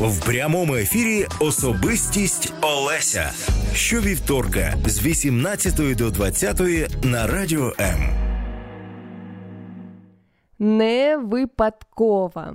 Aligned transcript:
В 0.00 0.26
прямому 0.26 0.74
ефірі 0.74 1.26
Особистість 1.40 2.52
Олеся. 2.62 3.32
Щовівторка 3.74 4.74
з 4.86 5.06
18 5.06 5.96
до 5.96 6.10
20 6.10 6.60
на 7.04 7.26
радіо 7.26 7.72
М. 7.80 8.00
Не 10.58 11.16
випадкова. 11.16 12.54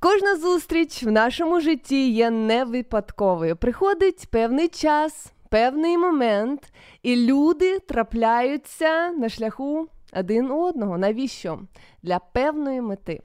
Кожна 0.00 0.36
зустріч 0.36 1.02
в 1.02 1.10
нашому 1.10 1.60
житті 1.60 2.10
є 2.10 2.30
невипадковою. 2.30 3.56
Приходить 3.56 4.28
певний 4.30 4.68
час, 4.68 5.32
певний 5.48 5.98
момент, 5.98 6.72
і 7.02 7.16
люди 7.16 7.78
трапляються 7.78 9.10
на 9.10 9.28
шляху 9.28 9.88
один 10.12 10.50
у 10.50 10.62
одного. 10.62 10.98
Навіщо? 10.98 11.60
Для 12.02 12.18
певної 12.18 12.80
мети. 12.80 13.20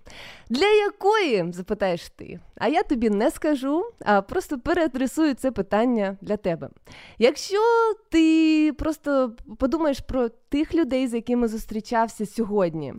Для 0.49 0.67
якої, 0.67 1.51
запитаєш 1.51 2.09
ти? 2.09 2.39
А 2.57 2.67
я 2.67 2.83
тобі 2.83 3.09
не 3.09 3.31
скажу, 3.31 3.85
а 4.05 4.21
просто 4.21 4.59
переадресую 4.59 5.33
це 5.33 5.51
питання 5.51 6.17
для 6.21 6.37
тебе. 6.37 6.69
Якщо 7.17 7.59
ти 8.11 8.73
просто 8.77 9.35
подумаєш 9.57 9.99
про 9.99 10.29
тих 10.29 10.75
людей, 10.75 11.07
з 11.07 11.13
якими 11.13 11.47
зустрічався 11.47 12.25
сьогодні, 12.25 12.93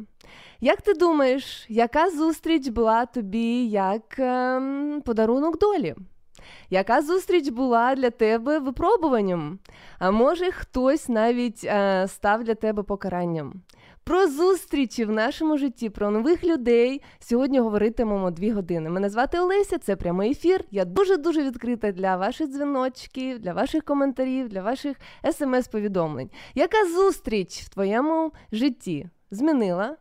як 0.61 0.83
ти 0.83 0.95
думаєш, 0.95 1.67
яка 1.69 2.11
зустріч 2.11 2.69
була 2.69 3.07
тобі 3.07 3.67
як 3.69 4.19
ем, 4.19 5.03
подарунок 5.05 5.59
долі? 5.59 5.95
Яка 6.71 7.03
зустріч 7.03 7.49
була 7.49 7.95
для 7.95 8.11
тебе 8.11 8.59
випробуванням? 8.59 9.59
А 9.99 10.11
може, 10.11 10.51
хтось 10.51 11.09
навіть 11.09 11.65
е, 11.65 12.09
став 12.09 12.45
для 12.45 12.55
тебе 12.55 12.83
покаранням? 12.83 13.63
Про 14.05 14.27
зустрічі 14.27 15.05
в 15.05 15.11
нашому 15.11 15.59
житті, 15.59 15.91
про 15.91 16.11
нових 16.11 16.45
людей 16.45 17.03
сьогодні 17.19 17.61
говоритимемо 17.61 18.31
дві 18.31 18.51
години. 18.51 18.91
Мене 18.91 19.11
звати 19.11 19.41
Олеся, 19.41 19.79
це 19.79 19.97
прямий 19.97 20.31
ефір. 20.31 20.65
Я 20.71 20.85
дуже 20.85 21.17
дуже 21.17 21.43
відкрита 21.43 21.93
для 21.93 22.17
ваших 22.17 22.49
дзвіночків, 22.49 23.39
для 23.39 23.53
ваших 23.53 23.85
коментарів, 23.85 24.49
для 24.49 24.63
ваших 24.63 24.97
смс-повідомлень. 25.33 26.31
Яка 26.55 26.87
зустріч 26.87 27.61
в 27.61 27.69
твоєму 27.69 28.33
житті 28.53 29.09
змінила 29.31 29.97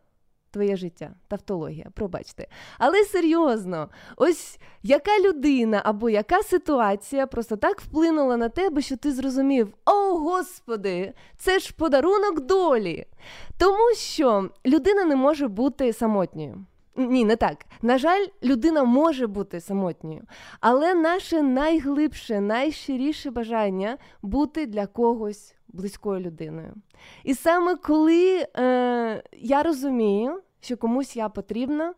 твоє 0.54 0.76
життя, 0.76 1.10
тавтологія, 1.28 1.86
пробачте. 1.94 2.46
Але 2.78 3.04
серйозно, 3.04 3.88
ось 4.16 4.58
яка 4.82 5.18
людина 5.18 5.82
або 5.84 6.10
яка 6.10 6.42
ситуація 6.42 7.26
просто 7.26 7.56
так 7.56 7.80
вплинула 7.80 8.36
на 8.36 8.48
тебе, 8.48 8.82
що 8.82 8.96
ти 8.96 9.12
зрозумів: 9.12 9.74
О, 9.84 10.18
Господи, 10.18 11.12
це 11.36 11.58
ж 11.58 11.74
подарунок 11.76 12.40
долі. 12.40 13.06
Тому 13.58 13.94
що 13.96 14.50
людина 14.66 15.04
не 15.04 15.16
може 15.16 15.48
бути 15.48 15.92
самотньою. 15.92 16.64
Ні, 16.96 17.24
не 17.24 17.36
так. 17.36 17.66
На 17.82 17.98
жаль, 17.98 18.26
людина 18.42 18.84
може 18.84 19.26
бути 19.26 19.60
самотньою, 19.60 20.22
але 20.60 20.94
наше 20.94 21.42
найглибше, 21.42 22.40
найщиріше 22.40 23.30
бажання 23.30 23.98
бути 24.22 24.66
для 24.66 24.86
когось 24.86 25.54
близькою 25.74 26.20
людиною. 26.20 26.74
І 27.24 27.34
саме 27.34 27.76
коли 27.76 28.46
е, 28.56 29.22
я 29.32 29.62
розумію, 29.62 30.40
що 30.60 30.76
комусь 30.76 31.16
я 31.16 31.28
потрібна, 31.28 31.94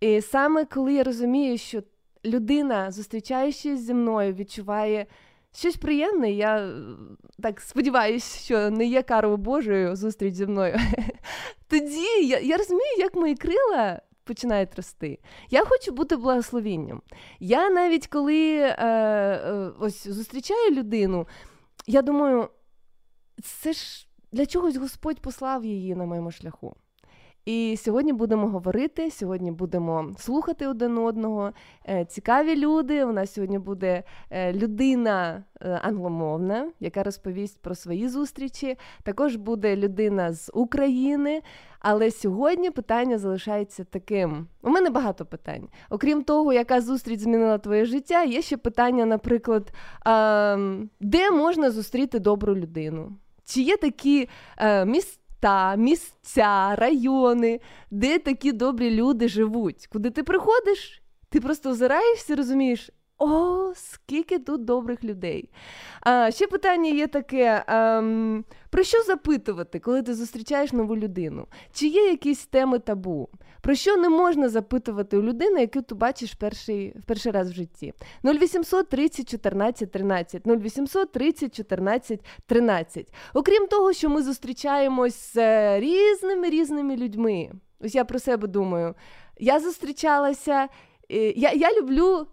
і 0.00 0.20
саме 0.20 0.64
коли 0.64 0.94
я 0.94 1.04
розумію, 1.04 1.58
що 1.58 1.82
людина, 2.24 2.90
зустрічаючись 2.90 3.80
зі 3.80 3.94
мною, 3.94 4.34
відчуває 4.34 5.06
щось 5.56 5.76
приємне, 5.76 6.32
я 6.32 6.58
е, 6.58 6.72
так 7.42 7.60
сподіваюся, 7.60 8.38
що 8.38 8.70
не 8.70 8.86
є 8.86 9.02
карою 9.02 9.36
Божою 9.36 9.96
зустріч 9.96 10.34
зі 10.34 10.46
мною. 10.46 10.76
Тоді 11.68 12.26
я, 12.26 12.38
я 12.38 12.56
розумію, 12.56 12.96
як 12.98 13.14
мої 13.14 13.34
крила. 13.34 14.00
Починають 14.24 14.76
рости. 14.76 15.18
Я 15.50 15.64
хочу 15.64 15.92
бути 15.92 16.16
благословінням. 16.16 17.02
Я 17.40 17.70
навіть 17.70 18.06
коли 18.06 18.56
е, 18.58 18.76
е, 18.78 19.70
ось 19.80 20.08
зустрічаю 20.08 20.70
людину, 20.70 21.26
я 21.86 22.02
думаю, 22.02 22.48
це 23.42 23.72
ж 23.72 24.08
для 24.32 24.46
чогось 24.46 24.76
Господь 24.76 25.20
послав 25.20 25.64
її 25.64 25.94
на 25.94 26.04
моєму 26.04 26.30
шляху. 26.30 26.76
І 27.46 27.76
сьогодні 27.78 28.12
будемо 28.12 28.46
говорити, 28.46 29.10
сьогодні 29.10 29.52
будемо 29.52 30.14
слухати 30.18 30.66
один 30.66 30.98
одного. 30.98 31.52
Е, 31.88 32.04
цікаві 32.04 32.56
люди. 32.56 33.04
У 33.04 33.12
нас 33.12 33.32
сьогодні 33.32 33.58
буде 33.58 34.02
е, 34.30 34.52
людина 34.52 35.44
е, 35.60 35.80
англомовна, 35.82 36.70
яка 36.80 37.02
розповість 37.02 37.62
про 37.62 37.74
свої 37.74 38.08
зустрічі. 38.08 38.78
Також 39.02 39.36
буде 39.36 39.76
людина 39.76 40.32
з 40.32 40.50
України. 40.54 41.42
Але 41.78 42.10
сьогодні 42.10 42.70
питання 42.70 43.18
залишається 43.18 43.84
таким. 43.84 44.46
У 44.62 44.70
мене 44.70 44.90
багато 44.90 45.26
питань. 45.26 45.68
Окрім 45.90 46.24
того, 46.24 46.52
яка 46.52 46.80
зустріч 46.80 47.20
змінила 47.20 47.58
твоє 47.58 47.84
життя, 47.84 48.22
є 48.24 48.42
ще 48.42 48.56
питання, 48.56 49.06
наприклад, 49.06 49.72
де 51.00 51.30
можна 51.30 51.70
зустріти 51.70 52.18
добру 52.18 52.56
людину? 52.56 53.16
Чи 53.46 53.62
є 53.62 53.76
такі 53.76 54.28
міста, 54.86 55.76
місця, 55.76 56.74
райони, 56.76 57.60
де 57.90 58.18
такі 58.18 58.52
добрі 58.52 58.90
люди 58.90 59.28
живуть? 59.28 59.86
Куди 59.92 60.10
ти 60.10 60.22
приходиш? 60.22 61.02
Ти 61.28 61.40
просто 61.40 61.70
озираєшся 61.70 62.36
розумієш, 62.36 62.90
о, 63.18 63.72
скільки 63.74 64.38
тут 64.38 64.64
добрих 64.64 65.04
людей. 65.04 65.50
А, 66.00 66.30
Ще 66.30 66.46
питання 66.46 66.90
є 66.90 67.06
таке: 67.06 67.64
а, 67.66 67.98
ем, 67.98 68.44
про 68.70 68.82
що 68.82 69.02
запитувати, 69.02 69.78
коли 69.78 70.02
ти 70.02 70.14
зустрічаєш 70.14 70.72
нову 70.72 70.96
людину? 70.96 71.46
Чи 71.72 71.86
є 71.86 72.02
якісь 72.02 72.46
теми 72.46 72.78
табу? 72.78 73.28
Про 73.60 73.74
що 73.74 73.96
не 73.96 74.08
можна 74.08 74.48
запитувати 74.48 75.16
у 75.16 75.22
людини, 75.22 75.60
яку 75.60 75.82
ти 75.82 75.94
бачиш 75.94 76.34
перший, 76.34 76.98
в 76.98 77.04
перший 77.04 77.32
раз 77.32 77.50
в 77.50 77.54
житті? 77.54 77.92
0800 78.24 78.88
30 78.88 79.28
14 79.28 79.92
13, 79.92 80.42
0800 80.46 81.12
30 81.12 81.56
14 81.56 82.20
13. 82.46 83.12
Окрім 83.34 83.66
того, 83.66 83.92
що 83.92 84.10
ми 84.10 84.22
зустрічаємось 84.22 85.32
з 85.32 85.36
е, 85.36 85.80
різними 85.80 86.50
різними 86.50 86.96
людьми. 86.96 87.50
Ось 87.80 87.94
я 87.94 88.04
про 88.04 88.18
себе 88.18 88.48
думаю. 88.48 88.94
Я 89.38 89.60
зустрічалася, 89.60 90.68
е, 91.10 91.32
я, 91.36 91.52
я 91.52 91.80
люблю 91.80 92.26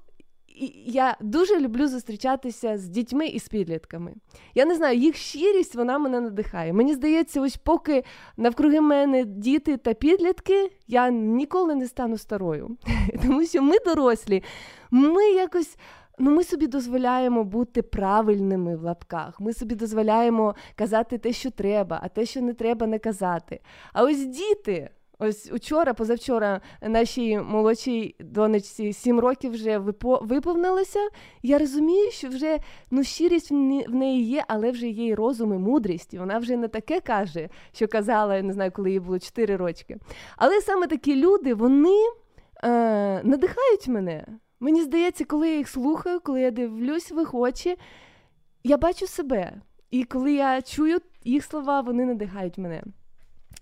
я 0.85 1.17
дуже 1.21 1.59
люблю 1.59 1.87
зустрічатися 1.87 2.77
з 2.77 2.87
дітьми 2.87 3.27
і 3.27 3.39
з 3.39 3.47
підлітками. 3.47 4.13
Я 4.55 4.65
не 4.65 4.75
знаю, 4.75 4.97
їх 4.97 5.15
щирість 5.15 5.75
вона 5.75 5.97
мене 5.97 6.21
надихає. 6.21 6.73
Мені 6.73 6.93
здається, 6.93 7.41
ось 7.41 7.57
поки 7.57 8.03
навкруги 8.37 8.81
мене 8.81 9.25
діти 9.25 9.77
та 9.77 9.93
підлітки, 9.93 10.71
я 10.87 11.09
ніколи 11.09 11.75
не 11.75 11.87
стану 11.87 12.17
старою. 12.17 12.77
Тому 13.21 13.45
що 13.45 13.61
ми 13.61 13.75
дорослі, 13.85 14.43
ми 14.91 15.23
якось. 15.23 15.77
Ну, 16.19 16.31
ми 16.31 16.43
собі 16.43 16.67
дозволяємо 16.67 17.43
бути 17.43 17.81
правильними 17.81 18.75
в 18.75 18.81
лапках. 18.81 19.39
Ми 19.39 19.53
собі 19.53 19.75
дозволяємо 19.75 20.55
казати 20.75 21.17
те, 21.17 21.33
що 21.33 21.51
треба, 21.51 21.99
а 22.03 22.07
те, 22.07 22.25
що 22.25 22.41
не 22.41 22.53
треба, 22.53 22.87
не 22.87 22.99
казати. 22.99 23.59
А 23.93 24.03
ось 24.03 24.25
діти. 24.25 24.89
Ось 25.25 25.51
учора, 25.51 25.93
позавчора, 25.93 26.61
нашій 26.81 27.39
молодшій 27.39 28.15
донечці 28.19 28.93
сім 28.93 29.19
років 29.19 29.51
вже 29.51 29.77
виповнилося. 30.21 30.99
Я 31.43 31.57
розумію, 31.57 32.11
що 32.11 32.27
вже 32.27 32.59
ну, 32.91 33.03
щирість 33.03 33.51
в 33.51 33.95
неї 33.95 34.23
є, 34.23 34.43
але 34.47 34.71
вже 34.71 34.87
є 34.87 35.07
й 35.07 35.13
розум 35.13 35.53
і 35.53 35.57
мудрість. 35.57 36.13
І 36.13 36.19
вона 36.19 36.37
вже 36.37 36.57
не 36.57 36.67
таке 36.67 36.99
каже, 36.99 37.49
що 37.71 37.87
казала, 37.87 38.35
я 38.35 38.41
не 38.41 38.53
знаю, 38.53 38.71
коли 38.71 38.91
їй 38.91 38.99
було 38.99 39.19
4 39.19 39.55
рочки. 39.55 39.97
Але 40.37 40.61
саме 40.61 40.87
такі 40.87 41.15
люди, 41.15 41.53
вони 41.53 41.97
е, 42.63 42.69
надихають 43.23 43.87
мене. 43.87 44.25
Мені 44.59 44.81
здається, 44.81 45.25
коли 45.25 45.49
я 45.49 45.57
їх 45.57 45.69
слухаю, 45.69 46.19
коли 46.19 46.41
я 46.41 46.51
дивлюсь 46.51 47.11
в 47.11 47.19
їх 47.19 47.33
очі, 47.33 47.77
я 48.63 48.77
бачу 48.77 49.07
себе. 49.07 49.61
І 49.91 50.03
коли 50.03 50.33
я 50.33 50.61
чую 50.61 50.99
їх 51.23 51.43
слова, 51.43 51.81
вони 51.81 52.05
надихають 52.05 52.57
мене. 52.57 52.83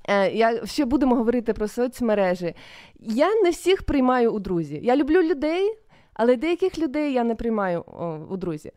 Е, 0.08 0.32
я 0.32 0.66
ще 0.66 0.86
будемо 0.86 1.16
говорити 1.16 1.54
про 1.54 1.68
соцмережі. 1.68 2.56
Я 3.00 3.42
не 3.44 3.50
всіх 3.50 3.84
приймаю 3.84 4.32
у 4.32 4.40
друзі. 4.40 4.80
Я 4.84 4.96
люблю 4.96 5.22
людей, 5.22 5.78
але 6.14 6.36
деяких 6.36 6.80
людей 6.80 7.14
я 7.14 7.24
не 7.24 7.36
приймаю 7.36 7.82
у 8.30 8.38
друзі. 8.38 8.72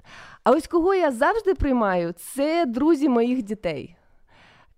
А 0.44 0.50
ось 0.50 0.67
кого 0.67 0.94
я 0.94 1.11
завжди 1.11 1.55
приймаю, 1.55 2.12
це 2.12 2.65
друзі 2.67 3.09
моїх 3.09 3.43
дітей. 3.43 3.97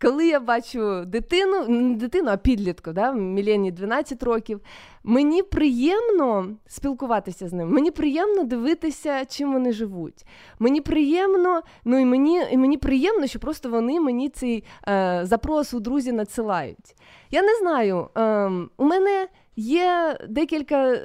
Коли 0.00 0.26
я 0.26 0.40
бачу 0.40 1.04
дитину, 1.04 1.69
не 1.69 1.94
дитину, 1.94 2.31
а 2.31 2.37
підлітку, 2.37 2.93
да, 2.93 3.12
Мілені 3.12 3.72
12 3.72 4.22
років, 4.22 4.60
мені 5.04 5.43
приємно 5.43 6.56
спілкуватися 6.66 7.48
з 7.48 7.52
ними. 7.52 7.70
Мені 7.70 7.90
приємно 7.90 8.44
дивитися, 8.44 9.25
чим 9.25 9.52
вони 9.52 9.72
живуть. 9.72 10.26
Мені 10.58 10.81
приємно, 10.81 11.62
ну 11.84 11.98
і 11.98 12.04
мені 12.04 12.46
і 12.50 12.56
мені 12.56 12.76
приємно, 12.76 13.26
що 13.26 13.38
просто 13.38 13.70
вони 13.70 14.00
мені 14.00 14.28
цей 14.28 14.64
е, 14.88 15.20
запрос 15.25 15.75
у 15.75 15.81
друзі 15.81 16.12
надсилають. 16.12 16.96
Я 17.31 17.42
не 17.42 17.54
знаю, 17.54 18.08
е, 18.16 18.50
у 18.76 18.84
мене 18.84 19.28
є 19.56 20.19
декілька 20.28 20.99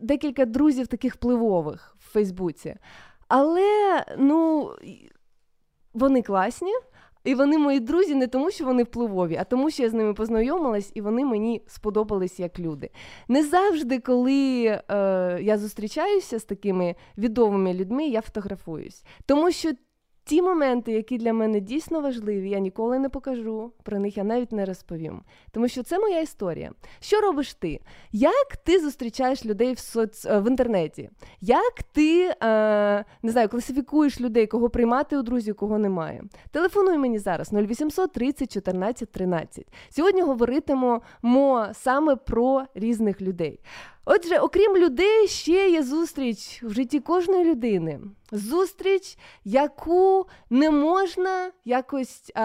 декілька 0.00 0.44
друзів 0.44 0.86
таких 0.86 1.14
впливових 1.14 1.96
в 2.00 2.12
Фейсбуці, 2.12 2.76
але 3.28 4.04
ну, 4.18 4.70
вони 5.94 6.22
класні. 6.22 6.72
І 7.26 7.34
вони 7.34 7.58
мої 7.58 7.80
друзі 7.80 8.14
не 8.14 8.26
тому, 8.26 8.50
що 8.50 8.64
вони 8.64 8.82
впливові, 8.82 9.36
а 9.40 9.44
тому, 9.44 9.70
що 9.70 9.82
я 9.82 9.90
з 9.90 9.92
ними 9.92 10.14
познайомилась, 10.14 10.90
і 10.94 11.00
вони 11.00 11.24
мені 11.24 11.62
сподобались 11.66 12.40
як 12.40 12.58
люди. 12.58 12.90
Не 13.28 13.44
завжди, 13.44 13.98
коли 13.98 14.64
е, 14.64 14.82
я 15.42 15.58
зустрічаюся 15.58 16.38
з 16.38 16.44
такими 16.44 16.94
відомими 17.18 17.74
людьми, 17.74 18.06
я 18.06 18.20
фотографуюсь. 18.20 19.04
Тому 19.26 19.50
що 19.50 19.72
Ті 20.28 20.42
моменти, 20.42 20.92
які 20.92 21.18
для 21.18 21.32
мене 21.32 21.60
дійсно 21.60 22.00
важливі, 22.00 22.50
я 22.50 22.58
ніколи 22.58 22.98
не 22.98 23.08
покажу, 23.08 23.72
про 23.82 23.98
них 23.98 24.16
я 24.16 24.24
навіть 24.24 24.52
не 24.52 24.64
розповім. 24.64 25.22
Тому 25.50 25.68
що 25.68 25.82
це 25.82 25.98
моя 25.98 26.20
історія. 26.20 26.72
Що 27.00 27.20
робиш 27.20 27.54
ти? 27.54 27.80
Як 28.12 28.56
ти 28.64 28.80
зустрічаєш 28.80 29.46
людей 29.46 29.72
в 29.72 29.78
соц... 29.78 30.26
Е, 30.26 30.40
в 30.40 30.48
інтернеті? 30.48 31.10
Як 31.40 31.82
ти 31.92 32.34
е, 32.42 33.04
не 33.22 33.32
знаю, 33.32 33.48
класифікуєш 33.48 34.20
людей, 34.20 34.46
кого 34.46 34.70
приймати 34.70 35.16
у 35.16 35.22
друзі, 35.22 35.52
кого 35.52 35.78
немає? 35.78 36.24
Телефонуй 36.50 36.98
мені 36.98 37.18
зараз 37.18 37.52
0800 37.52 38.12
30 38.12 38.52
14 38.52 39.12
13. 39.12 39.66
Сьогодні 39.88 40.22
говоритимо 40.22 41.02
саме 41.72 42.16
про 42.16 42.64
різних 42.74 43.22
людей. 43.22 43.60
Отже, 44.08 44.38
окрім 44.38 44.76
людей, 44.76 45.28
ще 45.28 45.70
є 45.70 45.82
зустріч 45.82 46.62
в 46.62 46.72
житті 46.72 47.00
кожної 47.00 47.44
людини. 47.44 48.00
Зустріч, 48.32 49.18
яку 49.44 50.26
не 50.50 50.70
можна 50.70 51.50
якось 51.64 52.32
а, 52.34 52.42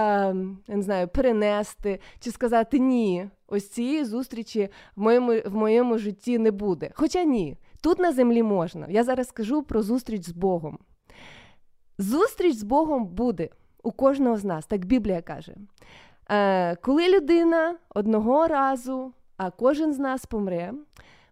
я 0.67 0.75
не 0.75 0.81
знаю, 0.81 1.07
перенести 1.07 1.99
чи 2.19 2.31
сказати 2.31 2.79
ні. 2.79 3.29
Ось 3.47 3.69
цієї 3.69 4.05
зустрічі 4.05 4.69
в 4.95 5.01
моєму 5.01 5.33
в 5.45 5.55
моєму 5.55 5.97
житті 5.97 6.37
не 6.37 6.51
буде. 6.51 6.91
Хоча 6.93 7.23
ні, 7.23 7.57
тут 7.81 7.99
на 7.99 8.11
землі 8.11 8.43
можна. 8.43 8.87
Я 8.89 9.03
зараз 9.03 9.27
скажу 9.27 9.63
про 9.63 9.81
зустріч 9.81 10.23
з 10.25 10.31
Богом. 10.31 10.79
Зустріч 11.97 12.55
з 12.55 12.63
Богом 12.63 13.05
буде 13.05 13.49
у 13.83 13.91
кожного 13.91 14.37
з 14.37 14.43
нас, 14.43 14.65
так 14.65 14.85
Біблія 14.85 15.21
каже. 15.21 15.55
Е, 16.29 16.75
Коли 16.75 17.09
людина 17.17 17.75
одного 17.89 18.47
разу, 18.47 19.13
а 19.37 19.51
кожен 19.51 19.93
з 19.93 19.99
нас 19.99 20.25
помре. 20.25 20.73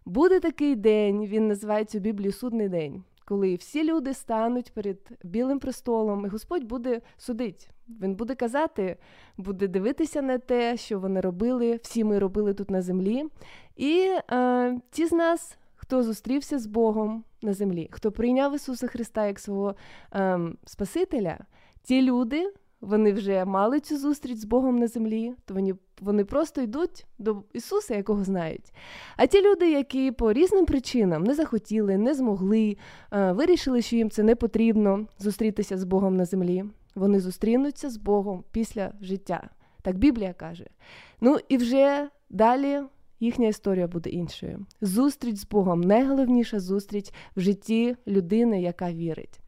Буде 0.04 0.40
такий 0.40 0.76
день, 0.76 1.26
він 1.26 1.48
називається 1.48 1.98
у 1.98 2.00
Біблії 2.00 2.32
судний 2.32 2.68
день, 2.68 3.04
коли 3.24 3.54
всі 3.54 3.84
люди 3.84 4.14
стануть 4.14 4.72
перед 4.72 4.98
білим 5.24 5.58
престолом, 5.58 6.26
і 6.26 6.28
Господь 6.28 6.64
буде 6.64 7.00
судити. 7.16 7.66
Він 8.00 8.14
буде 8.14 8.34
казати, 8.34 8.96
буде 9.36 9.68
дивитися 9.68 10.22
на 10.22 10.38
те, 10.38 10.76
що 10.76 11.00
вони 11.00 11.20
робили, 11.20 11.80
всі 11.82 12.04
ми 12.04 12.18
робили 12.18 12.54
тут 12.54 12.70
на 12.70 12.82
землі. 12.82 13.24
І 13.76 14.16
е, 14.32 14.80
ті 14.90 15.06
з 15.06 15.12
нас, 15.12 15.58
хто 15.74 16.02
зустрівся 16.02 16.58
з 16.58 16.66
Богом 16.66 17.24
на 17.42 17.52
землі, 17.52 17.88
хто 17.90 18.12
прийняв 18.12 18.54
Ісуса 18.54 18.86
Христа 18.86 19.26
як 19.26 19.38
свого 19.38 19.74
е, 20.14 20.40
Спасителя, 20.66 21.38
ті 21.82 22.02
люди 22.02 22.52
вони 22.80 23.12
вже 23.12 23.44
мали 23.44 23.80
цю 23.80 23.98
зустріч 23.98 24.38
з 24.38 24.44
Богом 24.44 24.78
на 24.78 24.86
землі, 24.86 25.34
то 25.44 25.54
вони 25.54 25.74
вони 26.00 26.24
просто 26.24 26.62
йдуть 26.62 27.06
до 27.18 27.42
Ісуса, 27.52 27.96
якого 27.96 28.24
знають. 28.24 28.72
А 29.16 29.26
ті 29.26 29.42
люди, 29.42 29.70
які 29.70 30.10
по 30.10 30.32
різним 30.32 30.66
причинам 30.66 31.24
не 31.24 31.34
захотіли, 31.34 31.98
не 31.98 32.14
змогли, 32.14 32.76
вирішили, 33.10 33.82
що 33.82 33.96
їм 33.96 34.10
це 34.10 34.22
не 34.22 34.34
потрібно 34.34 35.06
зустрітися 35.18 35.78
з 35.78 35.84
Богом 35.84 36.16
на 36.16 36.24
землі, 36.24 36.64
вони 36.94 37.20
зустрінуться 37.20 37.90
з 37.90 37.96
Богом 37.96 38.44
після 38.52 38.92
життя. 39.00 39.50
Так 39.82 39.98
Біблія 39.98 40.32
каже. 40.32 40.66
Ну 41.20 41.38
і 41.48 41.56
вже 41.56 42.08
далі. 42.30 42.82
Їхня 43.22 43.48
історія 43.48 43.88
буде 43.88 44.10
іншою. 44.10 44.66
Зустріч 44.80 45.36
з 45.36 45.46
Богом 45.48 45.80
найголовніша 45.80 46.60
зустріч 46.60 47.10
в 47.36 47.40
житті 47.40 47.96
людини, 48.06 48.62
яка 48.62 48.92
вірить. 48.92 49.39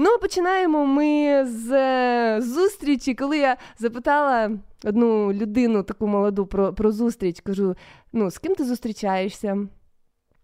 Ну, 0.00 0.18
починаємо 0.18 0.86
ми 0.86 1.44
з 1.46 2.40
зустрічі, 2.40 3.14
коли 3.14 3.38
я 3.38 3.56
запитала 3.78 4.50
одну 4.84 5.32
людину, 5.32 5.82
таку 5.82 6.06
молоду, 6.06 6.46
про 6.46 6.74
про 6.74 6.92
зустріч, 6.92 7.40
кажу: 7.40 7.74
ну, 8.12 8.30
з 8.30 8.38
ким 8.38 8.54
ти 8.54 8.64
зустрічаєшся? 8.64 9.68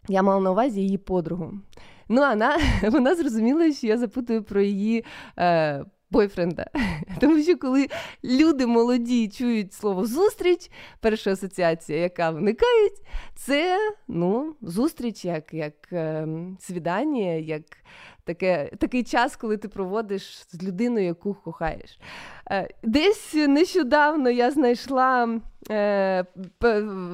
Я 0.09 0.23
мала 0.23 0.41
на 0.41 0.51
увазі 0.51 0.81
її 0.81 0.99
подругу. 0.99 1.53
Ну, 2.09 2.21
вона 2.21 2.59
вона 2.83 3.15
зрозуміла, 3.15 3.73
що 3.73 3.87
я 3.87 3.99
запитую 3.99 4.43
про 4.43 4.61
її 4.61 5.05
е, 5.39 5.85
бойфренда. 6.11 6.67
Тому 7.21 7.43
що 7.43 7.59
коли 7.59 7.89
люди 8.25 8.67
молоді 8.67 9.29
чують 9.29 9.73
слово 9.73 10.07
зустріч, 10.07 10.71
перша 11.01 11.33
асоціація, 11.33 11.99
яка 11.99 12.31
виникає, 12.31 12.91
це 13.35 13.79
ну, 14.09 14.57
зустріч 14.63 15.25
як 15.25 15.55
як 15.55 15.93
е, 15.93 16.29
свідання, 16.61 17.33
як 17.33 17.63
таке, 18.25 18.71
такий 18.79 19.05
час, 19.05 19.37
коли 19.37 19.57
ти 19.57 19.69
проводиш 19.69 20.39
з 20.49 20.63
людиною, 20.63 21.07
яку 21.07 21.35
кохаєш. 21.35 21.99
Е, 22.51 22.69
десь 22.83 23.35
нещодавно 23.35 24.31
я 24.31 24.51
знайшла 24.51 25.41
е, 25.71 26.25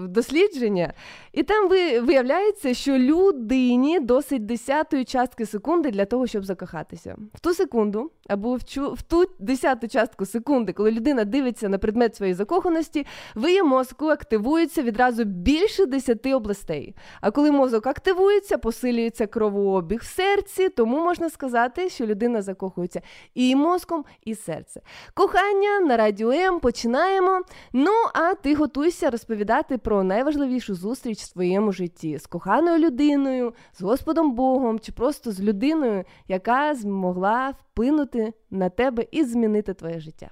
дослідження, 0.09 0.93
і 1.33 1.43
там 1.43 1.69
виявляється, 2.03 2.75
що 2.75 2.99
людині 2.99 4.01
досить 4.01 4.47
десятої 4.47 5.05
частки 5.05 5.47
секунди 5.47 5.91
для 5.91 6.05
того, 6.05 6.27
щоб 6.27 6.45
закохатися. 6.45 7.17
В 7.35 7.41
ту 7.41 7.55
секунду, 7.55 8.11
або 8.29 8.55
в, 8.57 9.03
ту 9.03 9.25
десяту 9.39 9.89
частку 9.89 10.27
секунди, 10.27 10.73
коли 10.73 10.91
людина 10.91 11.25
дивиться 11.25 11.69
на 11.69 11.79
предмет 11.79 12.17
своєї 12.17 12.35
закоханості, 12.35 13.07
в 13.37 13.49
її 13.49 13.63
мозку 13.63 14.07
активується 14.07 14.83
відразу 14.83 15.25
більше 15.25 15.87
десяти 15.87 16.35
областей. 16.35 16.95
А 17.21 17.31
коли 17.31 17.51
мозок 17.51 17.87
активується, 17.87 18.59
посилюється 18.59 19.27
кровообіг 19.27 20.01
в 20.01 20.05
серці, 20.05 20.69
тому 20.69 21.00
можна 21.01 21.31
сказати, 21.31 21.89
що 21.89 22.07
людина 22.07 22.43
закохується 22.43 23.03
і 23.35 23.57
мозком, 23.57 24.05
і 24.25 24.35
серце. 24.35 24.81
Кохання 25.15 25.81
на 25.81 25.97
радіо 25.97 26.33
М 26.33 26.61
починаємо. 26.61 27.43
Ну, 27.73 27.93
а 28.15 28.35
ти 28.35 28.55
готуйся 28.55 29.11
розповідати 29.11 29.79
про 29.79 30.05
найважливішу 30.05 30.75
зустріч 30.75 31.19
в 31.19 31.33
своєму 31.33 31.73
житті 31.73 32.19
з 32.19 32.27
коханою 32.27 32.79
людиною, 32.79 33.55
з 33.73 33.83
Господом 33.83 34.35
Богом 34.35 34.79
чи 34.79 34.93
просто 34.93 35.33
з 35.33 35.41
людиною, 35.41 36.05
яка 36.29 36.75
змогла 36.75 37.51
вплинути 37.51 38.33
на 38.51 38.69
тебе 38.69 39.07
і 39.11 39.25
змінити 39.25 39.75
твоє 39.75 40.01
життя. 40.01 40.31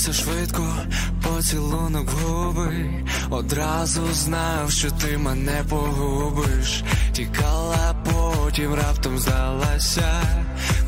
Сталося 0.00 0.22
швидко, 0.22 0.76
поцілунок 1.22 2.10
губи 2.10 3.04
Одразу 3.30 4.12
знав, 4.12 4.70
що 4.70 4.90
ти 4.90 5.18
мене 5.18 5.64
погубиш. 5.68 6.82
Тікала, 7.12 7.96
потім 8.04 8.74
раптом 8.74 9.18
здалася. 9.18 10.22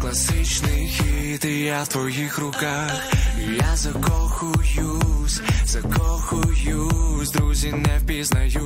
Класичний 0.01 0.87
хід, 0.89 1.45
і 1.45 1.59
я 1.59 1.83
в 1.83 1.89
твоїх 1.89 2.39
руках. 2.39 3.01
Я 3.59 3.77
закохуюсь, 3.77 5.43
закохуюсь, 5.67 7.31
друзі 7.31 7.73
не 7.73 7.99
впізнають, 7.99 8.59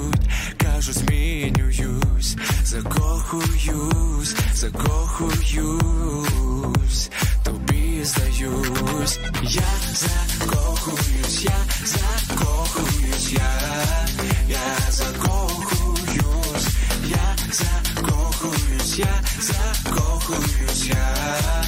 кажуть, 0.56 0.98
змінююсь, 0.98 2.36
закохуюсь, 2.64 4.36
закохуюсь 4.54 6.06
здаюсь, 8.06 9.18
я 9.42 9.64
закохуюсь, 9.94 11.44
я 11.44 11.58
закохуюсь, 11.84 13.32
я, 13.32 14.06
я 14.48 14.90
закохуюсь, 14.90 16.68
я 17.04 17.36
закохуюсь, 17.52 18.98
я 18.98 19.22
закохуюсь, 19.40 20.84
я, 20.86 21.65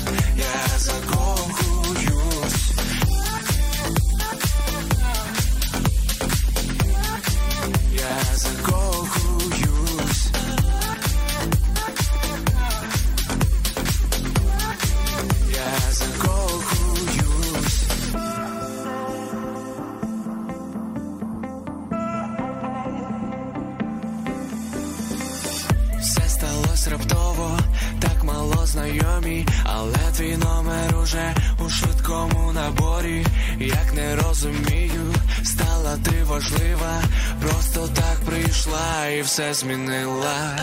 твій 30.19 30.37
номер 30.37 30.97
уже 31.03 31.35
у 31.59 31.71
швидкому 31.71 32.53
наборі. 32.53 33.27
Як 33.61 33.95
не 33.95 34.17
розумію, 34.17 35.15
стала 35.45 35.97
ти 36.05 36.25
важлива, 36.25 37.03
просто 37.43 37.89
так 37.89 38.19
прийшла 38.27 39.07
і 39.07 39.23
все 39.23 39.55
змінила. 39.55 40.57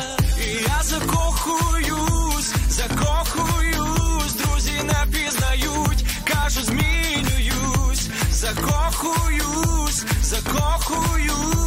І 0.48 0.54
я 0.54 0.84
закохуюсь, 0.84 2.54
закохуюсь, 2.70 4.34
друзі 4.34 4.82
не 4.84 5.06
пізнають, 5.12 6.06
кажу, 6.24 6.62
змінююсь, 6.64 8.10
закохуюсь, 8.32 10.06
закохуюсь, 10.24 11.65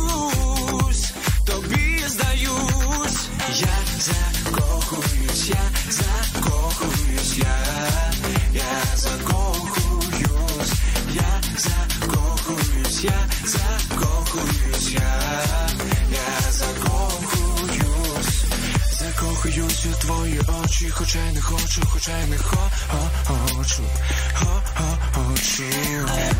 твої 20.08 20.40
очі, 20.64 20.90
хоча 20.90 21.18
й 21.18 21.32
не 21.32 21.40
хочу, 21.40 21.82
хоча 21.92 22.18
й 22.18 22.26
не 22.26 22.38
хо, 22.38 22.70
хо, 22.88 23.08
хочу, 23.26 23.82
хо, 24.34 24.62
хо, 24.76 24.98
хочу. 25.12 25.64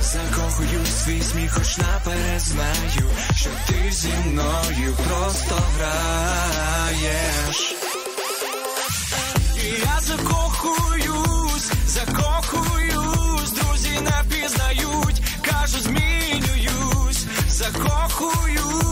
Закохуюсь 0.02 1.04
свій 1.04 1.22
сміх, 1.22 1.52
хоч 1.52 1.78
наперед 1.78 2.40
знаю, 2.40 3.10
що 3.36 3.50
ти 3.66 3.92
зі 3.92 4.12
мною 4.26 4.96
просто 5.08 5.62
граєш. 5.76 7.74
І 9.64 9.66
я 9.68 10.00
закохуюсь, 10.00 11.70
закохуюсь, 11.86 13.50
друзі 13.50 14.00
не 14.00 14.24
пізнають, 14.30 15.22
кажу, 15.42 15.78
змінююсь, 15.80 17.26
закохуюсь, 17.50 18.87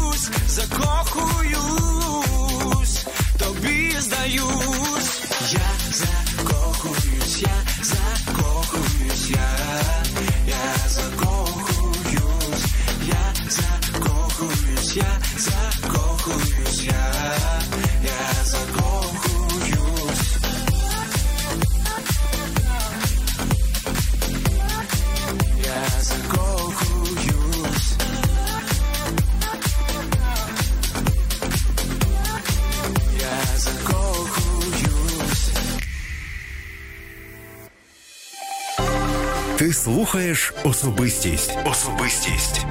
слухаєш 40.17 40.55
особистість. 40.65 41.59
Особистість. 41.67 42.67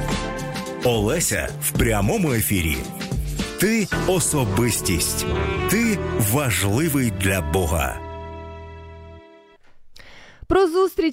Олеся 0.83 1.49
в 1.61 1.71
прямому 1.71 2.33
ефірі. 2.33 2.77
Ти 3.59 3.87
особистість. 4.07 5.25
Ти 5.69 5.97
важливий 6.31 7.11
для 7.21 7.41
Бога. 7.41 8.04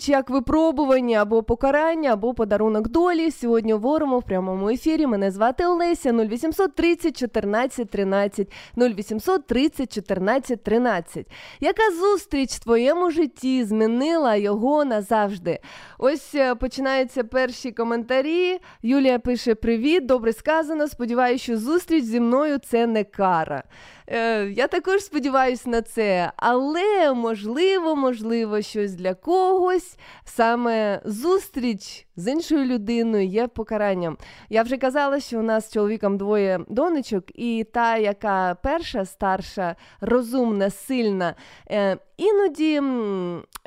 Зустріч 0.03 0.09
як 0.09 0.31
випробування 0.31 1.23
або 1.23 1.43
покарання, 1.43 2.13
або 2.13 2.35
подарунок 2.35 2.89
долі. 2.89 3.31
Сьогодні 3.31 3.73
говоримо 3.73 4.19
в 4.19 4.23
прямому 4.23 4.69
ефірі. 4.71 5.07
Мене 5.07 5.31
звати 5.31 5.67
Олеся 5.67 6.13
0800 6.13 6.75
30 6.75 7.17
14 7.17 7.91
13 7.91 8.49
0800 8.77 9.47
30 9.47 9.93
14 9.93 10.63
13. 10.63 11.27
Яка 11.61 11.83
зустріч 12.01 12.51
в 12.51 12.61
твоєму 12.65 13.11
житті 13.11 13.65
змінила 13.65 14.37
його 14.37 14.85
назавжди? 14.85 15.59
Ось 15.99 16.35
е, 16.35 16.55
починаються 16.55 17.25
перші 17.25 17.73
коментарі. 17.73 18.59
Юлія 18.83 19.19
пише: 19.19 19.55
Привіт, 19.55 20.07
добре 20.07 20.33
сказано. 20.33 20.89
Сподіваюся, 20.89 21.45
що 21.45 21.59
зустріч 21.59 22.05
зі 22.05 22.21
мною 22.21 22.59
це 22.59 22.87
не 22.87 23.05
кара. 23.05 23.63
Е, 24.13 24.45
я 24.45 24.67
також 24.67 25.05
сподіваюся 25.05 25.71
на 25.71 25.83
це, 25.83 26.33
але 26.37 27.15
можливо, 27.15 27.97
можливо, 27.97 28.63
щось 28.63 28.95
для 28.95 29.15
когось 29.15 29.99
саме 30.25 31.01
зустріч 31.05 32.07
з 32.17 32.33
іншою 32.33 32.65
людиною 32.65 33.27
є 33.27 33.47
покаранням. 33.47 34.17
Я 34.49 34.63
вже 34.63 34.77
казала, 34.77 35.21
що 35.21 35.39
у 35.39 35.43
нас 35.43 35.69
з 35.69 35.73
чоловіком 35.73 36.19
двоє 36.19 36.61
донечок, 36.69 37.25
і 37.35 37.65
та, 37.73 37.97
яка 37.97 38.57
перша, 38.63 39.05
старша, 39.05 39.77
розумна, 40.01 40.71
сильна, 40.71 41.35
е, 41.71 41.97
іноді, 42.17 42.83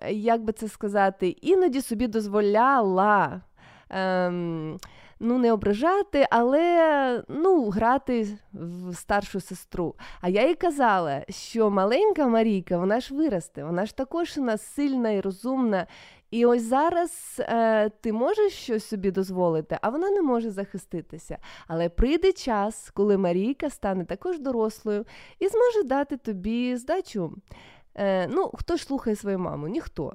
як 0.09 0.43
би 0.43 0.53
це 0.53 0.67
сказати, 0.67 1.27
іноді 1.27 1.81
собі 1.81 2.07
дозволяла. 2.07 3.41
Ем, 3.89 4.77
ну, 5.25 5.37
не 5.37 5.51
ображати, 5.51 6.27
але 6.29 7.23
ну, 7.27 7.69
грати 7.69 8.27
в 8.53 8.95
старшу 8.95 9.39
сестру. 9.39 9.95
А 10.21 10.29
я 10.29 10.47
їй 10.47 10.55
казала, 10.55 11.25
що 11.29 11.69
маленька 11.69 12.27
Марійка, 12.27 12.77
вона 12.77 12.99
ж 12.99 13.15
виросте, 13.15 13.63
вона 13.63 13.85
ж 13.85 13.95
також 13.95 14.37
у 14.37 14.41
нас 14.41 14.61
сильна 14.61 15.11
і 15.11 15.21
розумна. 15.21 15.87
І 16.31 16.45
ось 16.45 16.63
зараз 16.63 17.35
е, 17.39 17.89
ти 17.89 18.13
можеш 18.13 18.53
щось 18.53 18.85
собі 18.85 19.11
дозволити, 19.11 19.77
а 19.81 19.89
вона 19.89 20.09
не 20.09 20.21
може 20.21 20.51
захиститися. 20.51 21.37
Але 21.67 21.89
прийде 21.89 22.31
час, 22.31 22.91
коли 22.93 23.17
Марійка 23.17 23.69
стане 23.69 24.05
також 24.05 24.39
дорослою 24.39 25.05
і 25.39 25.47
зможе 25.47 25.83
дати 25.83 26.17
тобі 26.17 26.75
здачу. 26.75 27.33
Е, 27.95 28.27
ну, 28.27 28.51
хто 28.53 28.75
ж 28.75 28.83
слухає 28.83 29.15
свою 29.15 29.39
маму? 29.39 29.67
Ніхто. 29.67 30.13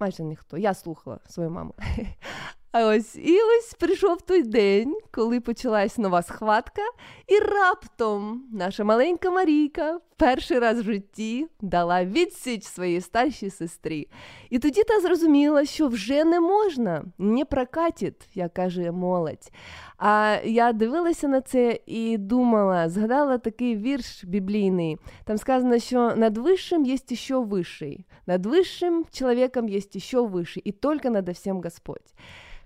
Майже 0.00 0.22
ніхто. 0.22 0.58
Я 0.58 0.74
слухала 0.74 1.20
свою 1.28 1.50
маму. 1.50 1.74
А 2.71 2.85
ось 2.85 3.15
і 3.15 3.37
ось 3.41 3.73
прийшов 3.73 4.21
той 4.21 4.43
день, 4.43 4.97
коли 5.11 5.39
почалась 5.39 5.97
нова 5.97 6.21
схватка, 6.21 6.81
і 7.27 7.39
раптом 7.39 8.43
наша 8.51 8.83
маленька 8.83 9.31
Марійка 9.31 9.99
перший 10.17 10.59
раз 10.59 10.79
в 10.79 10.83
житті 10.83 11.47
дала 11.61 12.05
відсіч 12.05 12.63
своїй 12.63 13.01
старшій 13.01 13.49
сестрі. 13.49 14.07
І 14.49 14.59
тоді 14.59 14.83
та 14.83 14.99
зрозуміла, 14.99 15.65
що 15.65 15.87
вже 15.87 16.23
не 16.23 16.39
можна, 16.39 17.05
не 17.17 17.45
прокатить, 17.45 18.29
як 18.33 18.53
каже 18.53 18.91
молодь. 18.91 19.51
А 19.97 20.37
я 20.43 20.73
дивилася 20.73 21.27
на 21.27 21.41
це 21.41 21.79
і 21.85 22.17
думала, 22.17 22.89
згадала 22.89 23.37
такий 23.37 23.75
вірш 23.77 24.23
біблійний. 24.23 24.97
Там 25.25 25.37
сказано, 25.37 25.79
що 25.79 26.15
над 26.15 26.37
высшим 26.37 26.93
есть 26.93 27.11
еще 27.11 27.35
высший, 27.35 28.05
над 28.25 28.45
высшим 28.45 29.05
чоловіком 29.11 29.67
есть 29.67 29.95
еще 29.95 30.21
высший, 30.21 30.61
і 30.65 30.71
тільки 30.71 31.09
над 31.09 31.29
всім 31.29 31.61
Господь. 31.61 32.13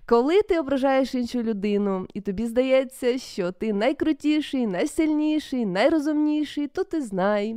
Коли 0.09 0.41
ти 0.41 0.59
ображаєш 0.59 1.15
іншу 1.15 1.43
людину, 1.43 2.07
і 2.13 2.21
тобі 2.21 2.45
здається, 2.45 3.17
що 3.17 3.51
ти 3.51 3.73
найкрутіший, 3.73 4.67
найсильніший, 4.67 5.65
найрозумніший, 5.65 6.67
то 6.67 6.83
ти 6.83 7.01
знай, 7.01 7.55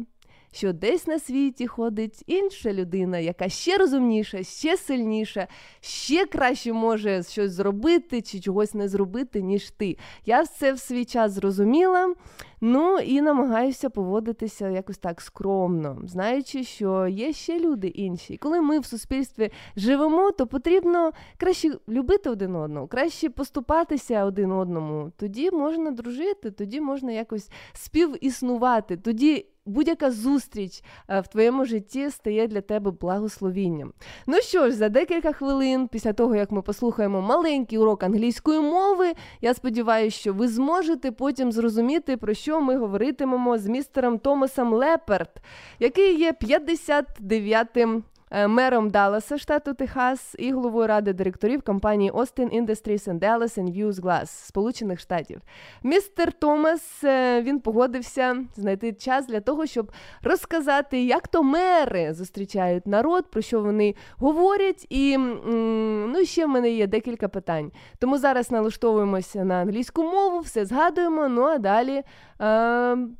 що 0.52 0.72
десь 0.72 1.06
на 1.06 1.18
світі 1.18 1.66
ходить 1.66 2.22
інша 2.26 2.72
людина, 2.72 3.18
яка 3.18 3.48
ще 3.48 3.78
розумніша, 3.78 4.42
ще 4.42 4.76
сильніша, 4.76 5.48
ще 5.80 6.26
краще 6.26 6.72
може 6.72 7.22
щось 7.22 7.52
зробити 7.52 8.22
чи 8.22 8.40
чогось 8.40 8.74
не 8.74 8.88
зробити, 8.88 9.42
ніж 9.42 9.70
ти. 9.70 9.96
Я 10.26 10.46
це 10.46 10.72
в 10.72 10.78
свій 10.78 11.04
час 11.04 11.32
зрозуміла. 11.32 12.14
Ну 12.60 12.98
і 12.98 13.20
намагаюся 13.20 13.90
поводитися 13.90 14.68
якось 14.68 14.98
так 14.98 15.20
скромно, 15.20 15.98
знаючи, 16.04 16.64
що 16.64 17.06
є 17.06 17.32
ще 17.32 17.60
люди 17.60 17.86
інші. 17.86 18.36
Коли 18.36 18.60
ми 18.60 18.78
в 18.78 18.84
суспільстві 18.84 19.52
живемо, 19.76 20.30
то 20.30 20.46
потрібно 20.46 21.10
краще 21.36 21.70
любити 21.88 22.30
один 22.30 22.56
одного, 22.56 22.86
краще 22.86 23.30
поступатися 23.30 24.24
один 24.24 24.52
одному. 24.52 25.12
Тоді 25.16 25.50
можна 25.50 25.90
дружити, 25.90 26.50
тоді 26.50 26.80
можна 26.80 27.12
якось 27.12 27.50
співіснувати. 27.72 28.96
Тоді 28.96 29.46
будь-яка 29.66 30.10
зустріч 30.10 30.82
е, 31.08 31.20
в 31.20 31.28
твоєму 31.28 31.64
житті 31.64 32.10
стає 32.10 32.46
для 32.46 32.60
тебе 32.60 32.90
благословінням. 32.90 33.92
Ну 34.26 34.36
що 34.40 34.70
ж, 34.70 34.72
за 34.72 34.88
декілька 34.88 35.32
хвилин, 35.32 35.88
після 35.88 36.12
того 36.12 36.36
як 36.36 36.50
ми 36.50 36.62
послухаємо 36.62 37.20
маленький 37.20 37.78
урок 37.78 38.02
англійської 38.02 38.60
мови, 38.60 39.12
я 39.40 39.54
сподіваюся, 39.54 40.16
що 40.16 40.32
ви 40.32 40.48
зможете 40.48 41.12
потім 41.12 41.52
зрозуміти, 41.52 42.16
про 42.16 42.34
що 42.34 42.60
ми 42.60 42.76
говоритимемо 42.76 43.58
з 43.58 43.66
містером 43.66 44.18
Томасом 44.18 44.72
Леперт, 44.72 45.30
який 45.78 46.18
є 46.18 46.32
59-м 46.32 47.96
е, 47.96 48.02
мером 48.30 48.90
Далласа, 48.90 49.38
штату 49.38 49.74
Техас, 49.74 50.36
і 50.38 50.52
головою 50.52 50.86
ради 50.86 51.12
директорів 51.12 51.62
компанії 51.62 52.10
Austin 52.10 52.62
Industries 52.62 53.08
and 53.08 53.18
Dallas 53.18 53.58
and 53.58 53.76
Views 53.76 53.92
Glass 53.92 54.26
Сполучених 54.26 55.00
Штатів. 55.00 55.40
Містер 55.82 56.32
Томас 56.32 57.04
е, 57.04 57.42
він 57.42 57.60
погодився 57.60 58.44
знайти 58.56 58.92
час 58.92 59.26
для 59.26 59.40
того, 59.40 59.66
щоб 59.66 59.92
розказати, 60.22 61.04
як 61.04 61.28
то 61.28 61.42
мери 61.42 62.14
зустрічають 62.14 62.86
народ, 62.86 63.30
про 63.30 63.42
що 63.42 63.60
вони 63.60 63.94
говорять. 64.16 64.86
І 64.90 65.16
ну, 65.16 66.24
ще 66.24 66.46
в 66.46 66.48
мене 66.48 66.70
є 66.70 66.86
декілька 66.86 67.28
питань. 67.28 67.72
Тому 67.98 68.18
зараз 68.18 68.50
налаштовуємося 68.50 69.44
на 69.44 69.54
англійську 69.54 70.02
мову, 70.02 70.38
все 70.38 70.64
згадуємо. 70.64 71.28
Ну 71.28 71.42
а 71.42 71.58
далі, 71.58 71.96
е, 71.96 72.04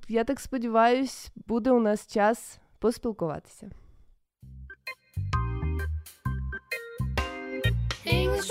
я 0.08 0.24
так 0.24 0.40
сподіваюсь, 0.40 1.32
буде 1.46 1.70
у 1.70 1.80
нас 1.80 2.06
час 2.06 2.60
поспілкуватися. 2.78 3.70
Oh, 8.40 8.46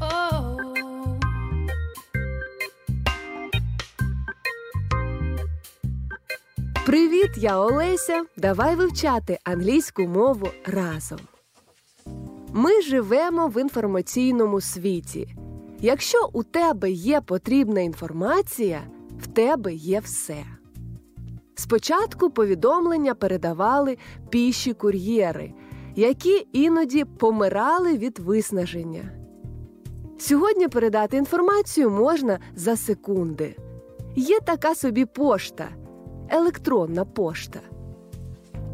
oh. 0.00 0.26
Привіт, 6.86 7.30
я 7.36 7.58
Олеся. 7.58 8.24
Давай 8.36 8.76
вивчати 8.76 9.38
англійську 9.44 10.02
мову 10.02 10.48
разом. 10.66 11.18
Ми 12.52 12.82
живемо 12.82 13.48
в 13.48 13.60
інформаційному 13.60 14.60
світі. 14.60 15.36
Якщо 15.80 16.30
у 16.32 16.42
тебе 16.42 16.90
є 16.90 17.20
потрібна 17.20 17.80
інформація, 17.80 18.82
в 19.22 19.26
тебе 19.26 19.74
є 19.74 20.00
все. 20.00 20.44
Спочатку 21.54 22.30
повідомлення 22.30 23.14
передавали 23.14 23.96
піші 24.30 24.72
кур'єри, 24.72 25.52
які 25.96 26.46
іноді 26.52 27.04
помирали 27.04 27.98
від 27.98 28.18
виснаження. 28.18 29.10
Сьогодні 30.18 30.68
передати 30.68 31.16
інформацію 31.16 31.90
можна 31.90 32.38
за 32.54 32.76
секунди. 32.76 33.56
Є 34.16 34.40
така 34.40 34.74
собі 34.74 35.04
пошта 35.04 35.68
електронна 36.28 37.04
пошта. 37.04 37.60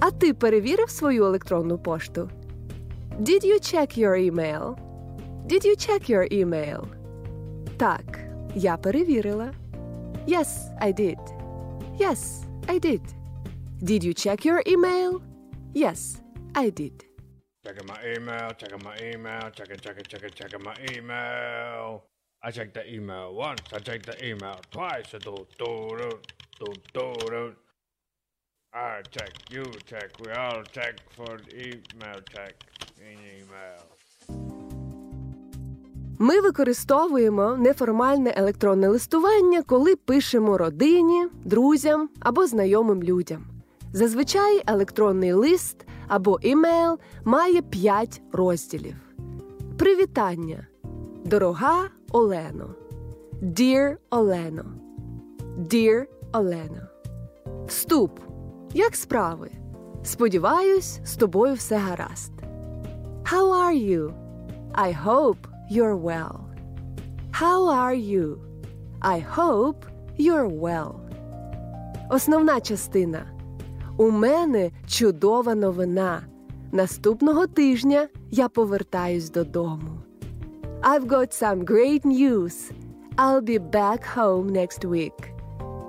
А 0.00 0.10
ти 0.10 0.34
перевірив 0.34 0.90
свою 0.90 1.24
електронну 1.24 1.78
пошту? 1.78 2.30
Did 3.20 3.44
you 3.44 3.74
check 3.74 3.98
your 3.98 4.32
email? 4.32 4.76
Did 5.46 5.64
you 5.64 5.76
check 5.76 6.10
your 6.10 6.44
email? 6.44 6.84
Так, 7.76 8.18
я 8.54 8.76
перевірила. 8.76 9.50
Yes, 10.28 10.68
I 10.78 10.92
did. 10.92 11.18
Yes, 11.96 12.44
I 12.68 12.76
did. 12.76 13.00
Did 13.82 14.04
you 14.04 14.12
check 14.12 14.44
your 14.44 14.62
email? 14.66 15.22
Yes, 15.72 16.20
I 16.54 16.68
did. 16.68 17.02
Checking 17.64 17.86
my 17.86 17.98
email, 18.04 18.50
checking 18.50 18.84
my 18.84 18.94
email, 19.02 19.48
checking, 19.56 19.78
checking, 19.78 20.04
checking, 20.04 20.28
checking 20.28 20.62
my 20.62 20.74
email. 20.92 22.04
I 22.42 22.50
check 22.50 22.74
the 22.74 22.84
email 22.92 23.34
once, 23.34 23.62
I 23.72 23.78
check 23.78 24.04
the 24.04 24.22
email 24.22 24.60
twice. 24.70 25.12
Do, 25.12 25.46
do, 25.58 25.96
do, 26.60 26.74
do, 26.92 27.14
do. 27.26 27.54
I 28.74 29.00
check, 29.10 29.32
you 29.50 29.64
check, 29.86 30.10
we 30.20 30.30
all 30.32 30.62
check 30.64 31.00
for 31.16 31.38
the 31.38 31.68
email 31.68 32.20
check 32.30 32.52
in 33.00 33.18
email. 33.40 34.57
Ми 36.20 36.40
використовуємо 36.40 37.56
неформальне 37.56 38.34
електронне 38.36 38.88
листування, 38.88 39.62
коли 39.62 39.96
пишемо 39.96 40.58
родині, 40.58 41.26
друзям 41.44 42.08
або 42.20 42.46
знайомим 42.46 43.02
людям. 43.02 43.44
Зазвичай 43.92 44.62
електронний 44.66 45.32
лист 45.32 45.86
або 46.08 46.38
імейл 46.42 46.98
має 47.24 47.62
5 47.62 48.22
розділів. 48.32 48.94
Привітання. 49.78 50.66
Дорога 51.24 51.84
Олено. 52.12 52.74
Dear 53.42 53.96
Олено. 54.10 54.64
Dear 55.58 56.04
Олено. 56.32 56.82
Вступ. 57.66 58.20
Як 58.74 58.96
справи? 58.96 59.50
Сподіваюсь, 60.04 61.00
з 61.04 61.16
тобою 61.16 61.54
все 61.54 61.76
гаразд. 61.76 62.32
How 63.32 63.44
are 63.66 63.88
you? 63.90 64.12
I 64.74 65.06
hope 65.06 65.47
you're 65.70 65.96
well. 65.96 66.48
How 67.30 67.68
are 67.68 67.94
you? 67.94 68.40
I 69.02 69.18
hope 69.20 69.86
you're 70.16 70.48
well. 70.48 71.00
Основна 72.10 72.60
частина. 72.60 73.26
У 73.96 74.10
мене 74.10 74.70
чудова 74.86 75.54
новина. 75.54 76.22
Наступного 76.72 77.46
тижня 77.46 78.08
я 78.30 78.48
повертаюсь 78.48 79.30
додому. 79.30 80.02
I've 80.82 81.06
got 81.06 81.32
some 81.32 81.64
great 81.64 82.04
news. 82.04 82.72
I'll 83.16 83.40
be 83.40 83.58
back 83.58 84.04
home 84.04 84.48
next 84.48 84.84
week. 84.84 85.32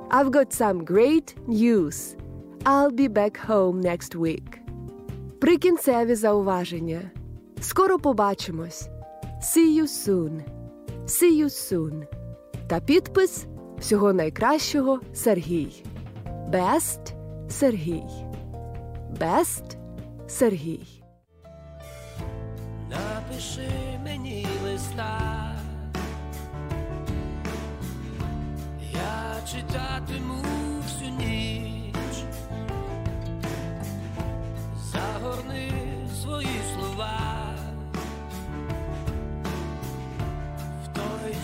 I've 0.09 0.31
got 0.31 0.51
some 0.51 0.83
great 0.83 1.35
news. 1.47 2.15
I'll 2.65 2.91
be 2.91 3.07
back 3.07 3.37
home 3.37 3.81
next 3.81 4.15
week. 4.15 4.59
Прикінцеві 5.39 6.15
зауваження. 6.15 7.11
Скоро 7.61 7.99
побачимось. 7.99 8.89
See 9.41 9.75
you 9.75 9.87
soon. 9.87 10.43
See 11.05 11.31
you 11.41 11.49
soon. 11.49 12.07
Та 12.67 12.79
підпис 12.79 13.45
всього 13.79 14.13
найкращого 14.13 14.99
Сергій. 15.13 15.83
Best 16.49 17.13
Сергій. 17.49 18.03
Best 19.19 19.77
Сергій. 20.27 21.03
Напиши 22.89 23.69
мені 24.03 24.47
листа. 24.63 25.55
Я 28.93 29.41
читатиму 29.47 30.43
всю 30.83 31.11
ніч. 31.11 31.93
Загорни 34.91 35.71
свої 36.21 36.47
слова. 36.73 36.78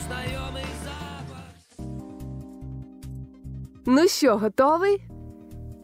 Знайомий 0.07 0.65
запах. 0.83 1.87
Ну 3.85 4.07
що, 4.07 4.37
готовий? 4.37 5.01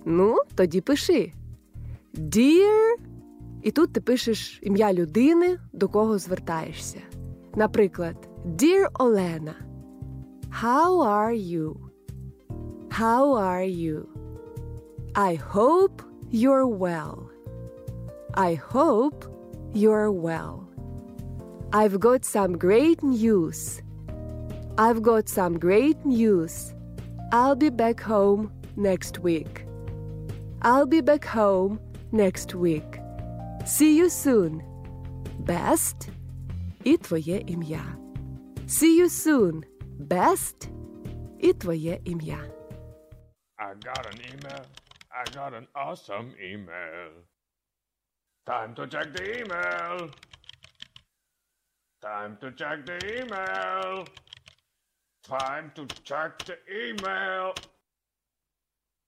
Ну, 0.05 0.37
тоді 0.55 0.81
пиши. 0.81 1.33
Dear. 2.13 2.95
І 3.63 3.71
тут 3.71 3.93
ти 3.93 4.01
пишеш 4.01 4.59
ім'я 4.63 4.93
людини, 4.93 5.59
до 5.73 5.87
кого 5.87 6.17
звертаєшся. 6.17 6.99
Наприклад, 7.55 8.15
Dear 8.45 8.87
Олена. 8.93 9.55
How 10.63 11.03
are 11.03 11.35
you? 11.35 11.75
How 12.99 13.35
are 13.35 13.67
you? 13.67 14.03
I 15.13 15.39
hope 15.53 16.01
you're 16.31 16.67
well. 16.67 17.29
I 18.33 18.55
hope 18.55 19.25
you're 19.73 20.11
well. 20.11 20.67
I've 21.71 21.99
got 21.99 22.25
some 22.25 22.57
great 22.57 23.03
news. 23.03 23.80
I've 24.78 25.02
got 25.02 25.28
some 25.28 25.58
great 25.58 26.04
news. 26.04 26.74
I'll 27.32 27.56
be 27.56 27.70
back 27.70 28.00
home 28.00 28.52
next 28.76 29.18
week. 29.20 29.64
I'll 30.62 30.86
be 30.86 31.00
back 31.00 31.24
home 31.24 31.80
next 32.12 32.54
week. 32.54 33.00
See 33.64 33.96
you 33.96 34.08
soon. 34.10 34.62
Best 35.44 36.08
і 36.84 36.96
твоє 36.96 37.42
ім'я. 37.46 37.96
See 38.68 39.00
you 39.00 39.08
soon. 39.08 39.64
Best 40.00 40.68
і 41.38 41.52
твоє 41.52 42.00
ім'я. 42.04 42.38
I 43.58 43.74
got 43.88 44.06
an 44.12 44.18
email. 44.32 44.64
I 45.10 45.24
got 45.38 45.52
an 45.54 45.66
awesome 45.74 46.28
email. 46.52 47.10
Time 48.46 48.74
to 48.74 48.86
check 48.86 49.08
the 49.16 49.24
email. 49.40 50.10
Time 52.02 52.36
to 52.42 52.48
check 52.60 52.78
the 52.90 52.98
email. 53.18 54.04
Time 55.24 55.72
to 55.74 55.86
check 56.04 56.38
the 56.44 56.56
email. 56.70 57.54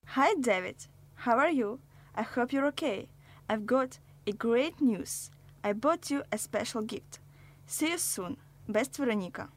Hi, 0.07 0.35
David. 0.41 0.87
How 1.15 1.37
are 1.39 1.51
you? 1.51 1.81
I 2.15 2.23
hope 2.23 2.53
you're 2.53 2.67
okay. 2.67 3.09
I've 3.49 3.67
got 3.67 3.99
a 4.27 4.33
great 4.33 4.81
news. 4.81 5.31
I 5.63 5.73
bought 5.75 6.11
you 6.11 6.23
a 6.33 6.39
special 6.39 6.83
gift. 6.83 7.21
See 7.67 7.91
you 7.91 7.99
soon. 7.99 8.37
Best 8.69 8.97
Veronica. 8.97 9.49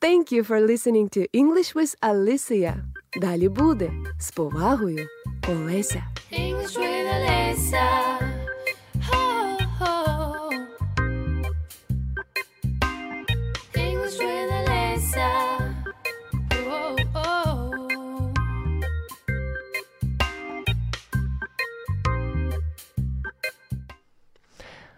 Thank 0.00 0.30
you 0.32 0.44
for 0.44 0.60
listening 0.60 1.08
to 1.10 1.26
English 1.32 1.74
with 1.74 1.94
Alicia. 2.02 2.74
Далі 3.16 3.48
буде. 3.48 3.90
З 4.18 4.30
повагою, 4.30 5.06
Олеся. 5.48 6.04
English 6.32 6.76
with 6.78 7.06
Alyssa. 7.16 8.21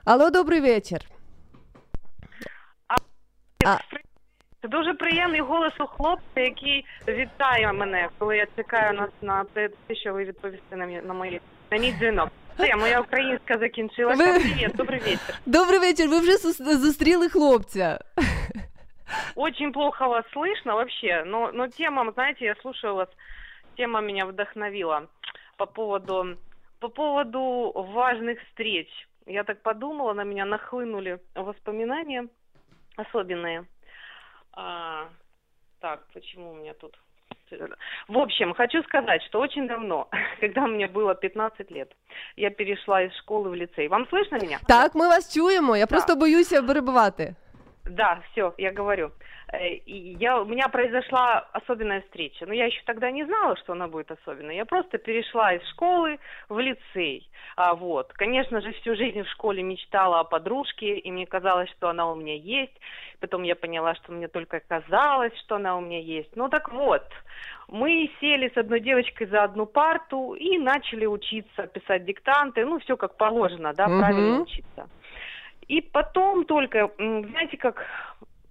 Алло, 0.05 0.31
добрий 0.31 0.61
вечір. 0.61 0.99
Це 4.63 4.69
дуже 4.69 4.95
приємний 4.95 5.41
голос 5.41 5.73
у 5.81 5.87
хлопця, 5.87 6.41
який 6.41 6.85
вітає 7.09 7.73
мене, 7.73 8.09
коли 8.19 8.37
я 8.37 8.47
чекаю 8.57 8.93
на, 8.95 9.09
на 9.23 9.45
те, 9.45 9.69
що 9.91 10.13
ви 10.13 10.25
відповісте 10.25 10.77
на, 10.77 10.87
мій- 10.87 11.03
на 11.03 11.15
мої 11.15 11.41
на 11.71 11.79
мій 11.79 11.93
дзвінок. 11.93 12.29
Все, 12.59 12.77
моя 12.77 13.01
українська 13.01 13.59
закінчилася. 13.59 14.33
Ви- 14.33 14.39
Привіт, 14.39 14.77
добрий 14.77 15.01
вечір. 15.01 15.35
Добрий 15.47 15.79
вечір. 15.79 16.09
Ви 16.09 16.19
вже 16.21 16.33
зус- 16.33 16.77
зустріли 16.79 17.29
хлопця. 17.29 17.99
Очень 19.35 19.73
плохо 19.73 20.09
вас 20.09 20.25
слышно 20.37 20.73
вообще, 20.73 21.25
но, 21.27 21.51
но 21.55 21.69
тема, 21.69 22.13
знаете, 22.15 22.45
я 22.45 22.55
слушаю 22.63 22.95
вас, 22.95 23.09
тема 23.77 24.01
меня 24.01 24.25
вдохновила 24.25 25.03
по 25.59 25.67
поводу, 25.67 26.37
по 26.79 26.89
поводу 26.89 27.73
важных 27.95 28.37
встреч. 28.49 28.89
Я 29.26 29.44
так 29.44 29.62
подумала, 29.62 30.14
на 30.14 30.24
меня 30.24 30.46
нахлынули 30.46 31.20
воспоминания 31.36 32.28
особенные. 32.96 33.66
А, 34.54 35.10
так, 35.80 36.00
почему 36.14 36.52
у 36.52 36.56
меня 36.56 36.74
тут... 36.74 36.98
В 38.08 38.18
общем, 38.18 38.54
хочу 38.54 38.84
сказать, 38.84 39.22
что 39.24 39.40
очень 39.40 39.68
давно, 39.68 40.10
когда 40.40 40.68
мне 40.68 40.88
было 40.88 41.16
15 41.16 41.72
лет, 41.72 41.92
я 42.36 42.50
перешла 42.50 43.04
из 43.04 43.16
школы 43.18 43.50
в 43.50 43.56
лицей. 43.56 43.88
Вам 43.88 44.08
слышно 44.10 44.36
меня? 44.36 44.60
Так, 44.68 44.96
ми 44.96 45.08
вас 45.08 45.34
чуємо. 45.34 45.78
Я 45.78 45.88
просто 45.88 46.16
боюся 46.16 46.62
перебивати. 46.62 47.36
Да, 47.86 48.22
все, 48.32 48.54
я 48.58 48.72
говорю. 48.72 49.12
Э, 49.52 49.68
и 49.68 50.16
я, 50.20 50.42
у 50.42 50.46
меня 50.46 50.68
произошла 50.70 51.48
особенная 51.54 52.02
встреча. 52.02 52.46
Но 52.46 52.54
я 52.54 52.66
еще 52.66 52.82
тогда 52.86 53.12
не 53.12 53.24
знала, 53.26 53.56
что 53.58 53.74
она 53.74 53.88
будет 53.88 54.12
особенной. 54.12 54.56
Я 54.56 54.66
просто 54.66 54.98
перешла 54.98 55.54
из 55.54 55.68
школы 55.70 56.20
в 56.50 56.58
лицей. 56.60 57.30
А, 57.56 57.76
вот. 57.76 58.12
Конечно 58.14 58.62
же, 58.62 58.72
всю 58.74 58.96
жизнь 58.96 59.22
в 59.22 59.30
школе 59.30 59.62
мечтала 59.62 60.20
о 60.20 60.24
подружке, 60.24 60.98
и 60.98 61.12
мне 61.12 61.28
казалось, 61.28 61.70
что 61.78 61.90
она 61.90 62.12
у 62.12 62.16
меня 62.16 62.36
есть. 62.36 62.74
Потом 63.20 63.44
я 63.44 63.56
поняла, 63.56 63.94
что 63.96 64.12
мне 64.12 64.28
только 64.28 64.62
казалось, 64.62 65.34
что 65.46 65.56
она 65.56 65.78
у 65.78 65.82
меня 65.82 66.00
есть. 66.00 66.36
Ну 66.36 66.50
так 66.50 66.72
вот, 66.72 67.04
мы 67.68 68.10
сели 68.20 68.52
с 68.54 68.58
одной 68.58 68.80
девочкой 68.80 69.28
за 69.28 69.44
одну 69.44 69.66
парту 69.66 70.34
и 70.34 70.58
начали 70.58 71.06
учиться 71.06 71.68
писать 71.68 72.06
диктанты. 72.06 72.66
Ну, 72.66 72.80
все 72.80 72.98
как 72.98 73.16
положено, 73.18 73.74
да, 73.74 73.86
правильно 73.86 74.42
учиться. 74.42 74.90
И 75.68 75.82
потом 75.82 76.46
только, 76.46 76.92
знаете, 76.98 77.58
как, 77.58 77.86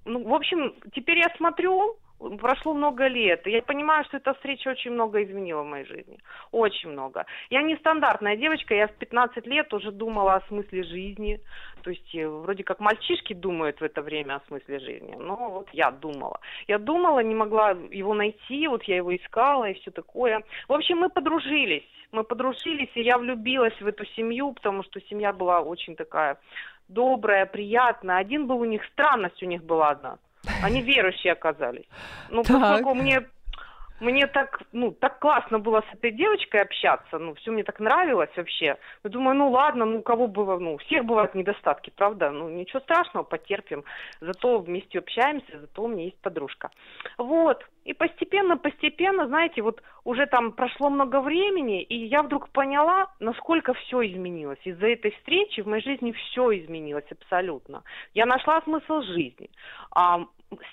ну, 0.05 0.23
в 0.25 0.35
общем, 0.35 0.75
теперь 0.93 1.19
я 1.19 1.29
смотрю, 1.37 1.97
прошло 2.39 2.75
много 2.75 3.07
лет, 3.07 3.47
и 3.47 3.51
я 3.51 3.63
понимаю, 3.63 4.05
что 4.05 4.17
эта 4.17 4.35
встреча 4.35 4.71
очень 4.71 4.93
много 4.93 5.23
изменила 5.23 5.63
в 5.63 5.67
моей 5.67 5.85
жизни. 5.85 6.19
Очень 6.53 6.91
много. 6.91 7.27
Я 7.51 7.63
не 7.63 7.77
стандартная 7.77 8.37
девочка, 8.37 8.75
я 8.75 8.87
в 8.87 8.93
15 8.93 9.47
лет 9.47 9.73
уже 9.73 9.91
думала 9.91 10.35
о 10.35 10.47
смысле 10.49 10.85
жизни. 10.85 11.41
То 11.83 11.91
есть 11.91 12.15
э, 12.15 12.27
вроде 12.27 12.65
как 12.65 12.81
мальчишки 12.81 13.35
думают 13.35 13.81
в 13.81 13.85
это 13.85 14.01
время 14.01 14.37
о 14.37 14.47
смысле 14.49 14.79
жизни. 14.79 15.17
Но 15.19 15.37
вот 15.51 15.69
я 15.73 15.91
думала. 15.91 16.41
Я 16.67 16.79
думала, 16.79 17.21
не 17.21 17.35
могла 17.35 17.71
его 17.91 18.15
найти, 18.15 18.69
вот 18.69 18.85
я 18.85 18.97
его 18.97 19.15
искала 19.15 19.69
и 19.69 19.75
все 19.75 19.91
такое. 19.91 20.43
В 20.69 20.73
общем, 20.73 20.99
мы 20.99 21.11
подружились. 21.11 21.85
Мы 22.13 22.23
подружились, 22.25 22.91
и 22.95 23.03
я 23.03 23.19
влюбилась 23.19 23.79
в 23.81 23.87
эту 23.87 24.07
семью, 24.07 24.53
потому 24.53 24.85
что 24.85 25.01
семья 25.01 25.33
была 25.33 25.61
очень 25.61 25.97
такая 25.97 26.39
добрая, 26.95 27.47
приятная. 27.47 28.19
Один 28.19 28.47
был 28.47 28.59
у 28.61 28.65
них, 28.65 28.83
странность 28.93 29.43
у 29.43 29.47
них 29.47 29.63
была 29.65 29.91
одна. 29.91 30.19
Они 30.63 30.81
верующие 30.93 31.33
оказались. 31.33 31.87
Ну, 32.31 32.43
Так. 32.43 32.61
поскольку 32.61 32.95
мне 32.95 33.23
мне 34.05 34.27
так, 34.27 34.63
ну, 34.73 34.93
так 34.93 35.19
классно 35.19 35.59
было 35.59 35.83
с 35.91 35.95
этой 35.95 36.13
девочкой 36.13 36.63
общаться, 36.63 37.19
ну, 37.19 37.35
все 37.35 37.51
мне 37.51 37.65
так 37.65 37.81
нравилось 37.81 38.31
вообще. 38.37 38.77
Я 39.05 39.11
думаю, 39.11 39.37
ну, 39.37 39.51
ладно, 39.51 39.85
ну, 39.85 39.99
у 39.99 40.03
кого 40.03 40.27
было, 40.29 40.59
ну, 40.59 40.75
у 40.75 40.79
всех 40.79 41.05
бывают 41.05 41.35
недостатки, 41.35 41.91
правда? 41.97 42.31
Ну, 42.31 42.49
ничего 42.49 42.81
страшного, 42.81 43.25
потерпим. 43.25 43.85
Зато 44.21 44.59
вместе 44.59 44.99
общаемся, 44.99 45.61
зато 45.61 45.83
у 45.83 45.89
меня 45.89 46.05
есть 46.05 46.21
подружка. 46.21 46.71
Вот. 47.19 47.65
И 47.85 47.93
постепенно, 47.93 48.57
постепенно, 48.57 49.27
знаете, 49.27 49.63
вот 49.63 49.83
уже 50.05 50.27
там 50.27 50.53
прошло 50.53 50.89
много 50.91 51.21
времени, 51.21 51.83
и 51.83 52.07
я 52.07 52.23
вдруг 52.23 52.49
поняла, 52.51 53.13
насколько 53.21 53.75
все 53.75 54.07
изменилось. 54.07 54.61
Из-за 54.65 54.87
этой 54.87 55.11
встречи 55.13 55.61
в 55.61 55.67
моей 55.67 55.83
жизни 55.83 56.13
все 56.13 56.51
изменилось 56.59 57.11
абсолютно. 57.11 57.83
Я 58.15 58.27
нашла 58.27 58.61
смысл 58.63 59.03
жизни, 59.03 59.51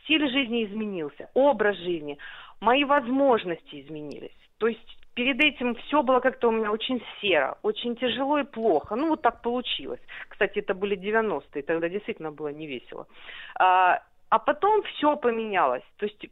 стиль 0.03 0.29
жизни 0.29 0.65
изменился, 0.65 1.29
образ 1.33 1.75
жизни, 1.77 2.17
мои 2.61 2.83
возможности 2.85 3.81
изменились. 3.81 4.37
То 4.59 4.67
есть 4.67 4.97
перед 5.15 5.39
этим 5.43 5.75
все 5.75 6.03
было 6.03 6.19
как-то 6.19 6.49
у 6.49 6.51
меня 6.51 6.71
очень 6.71 7.03
серо, 7.19 7.57
очень 7.63 7.95
тяжело 7.95 8.39
и 8.39 8.43
плохо. 8.43 8.95
Ну, 8.95 9.09
вот 9.09 9.21
так 9.21 9.41
получилось. 9.41 9.99
Кстати, 10.29 10.59
это 10.59 10.73
были 10.73 10.97
90-е, 10.97 11.63
тогда 11.63 11.89
действительно 11.89 12.31
было 12.31 12.49
не 12.49 12.67
весело. 12.67 13.07
А, 13.55 14.01
а 14.29 14.39
потом 14.39 14.83
все 14.83 15.17
поменялось. 15.17 15.83
То 15.97 16.05
есть 16.05 16.29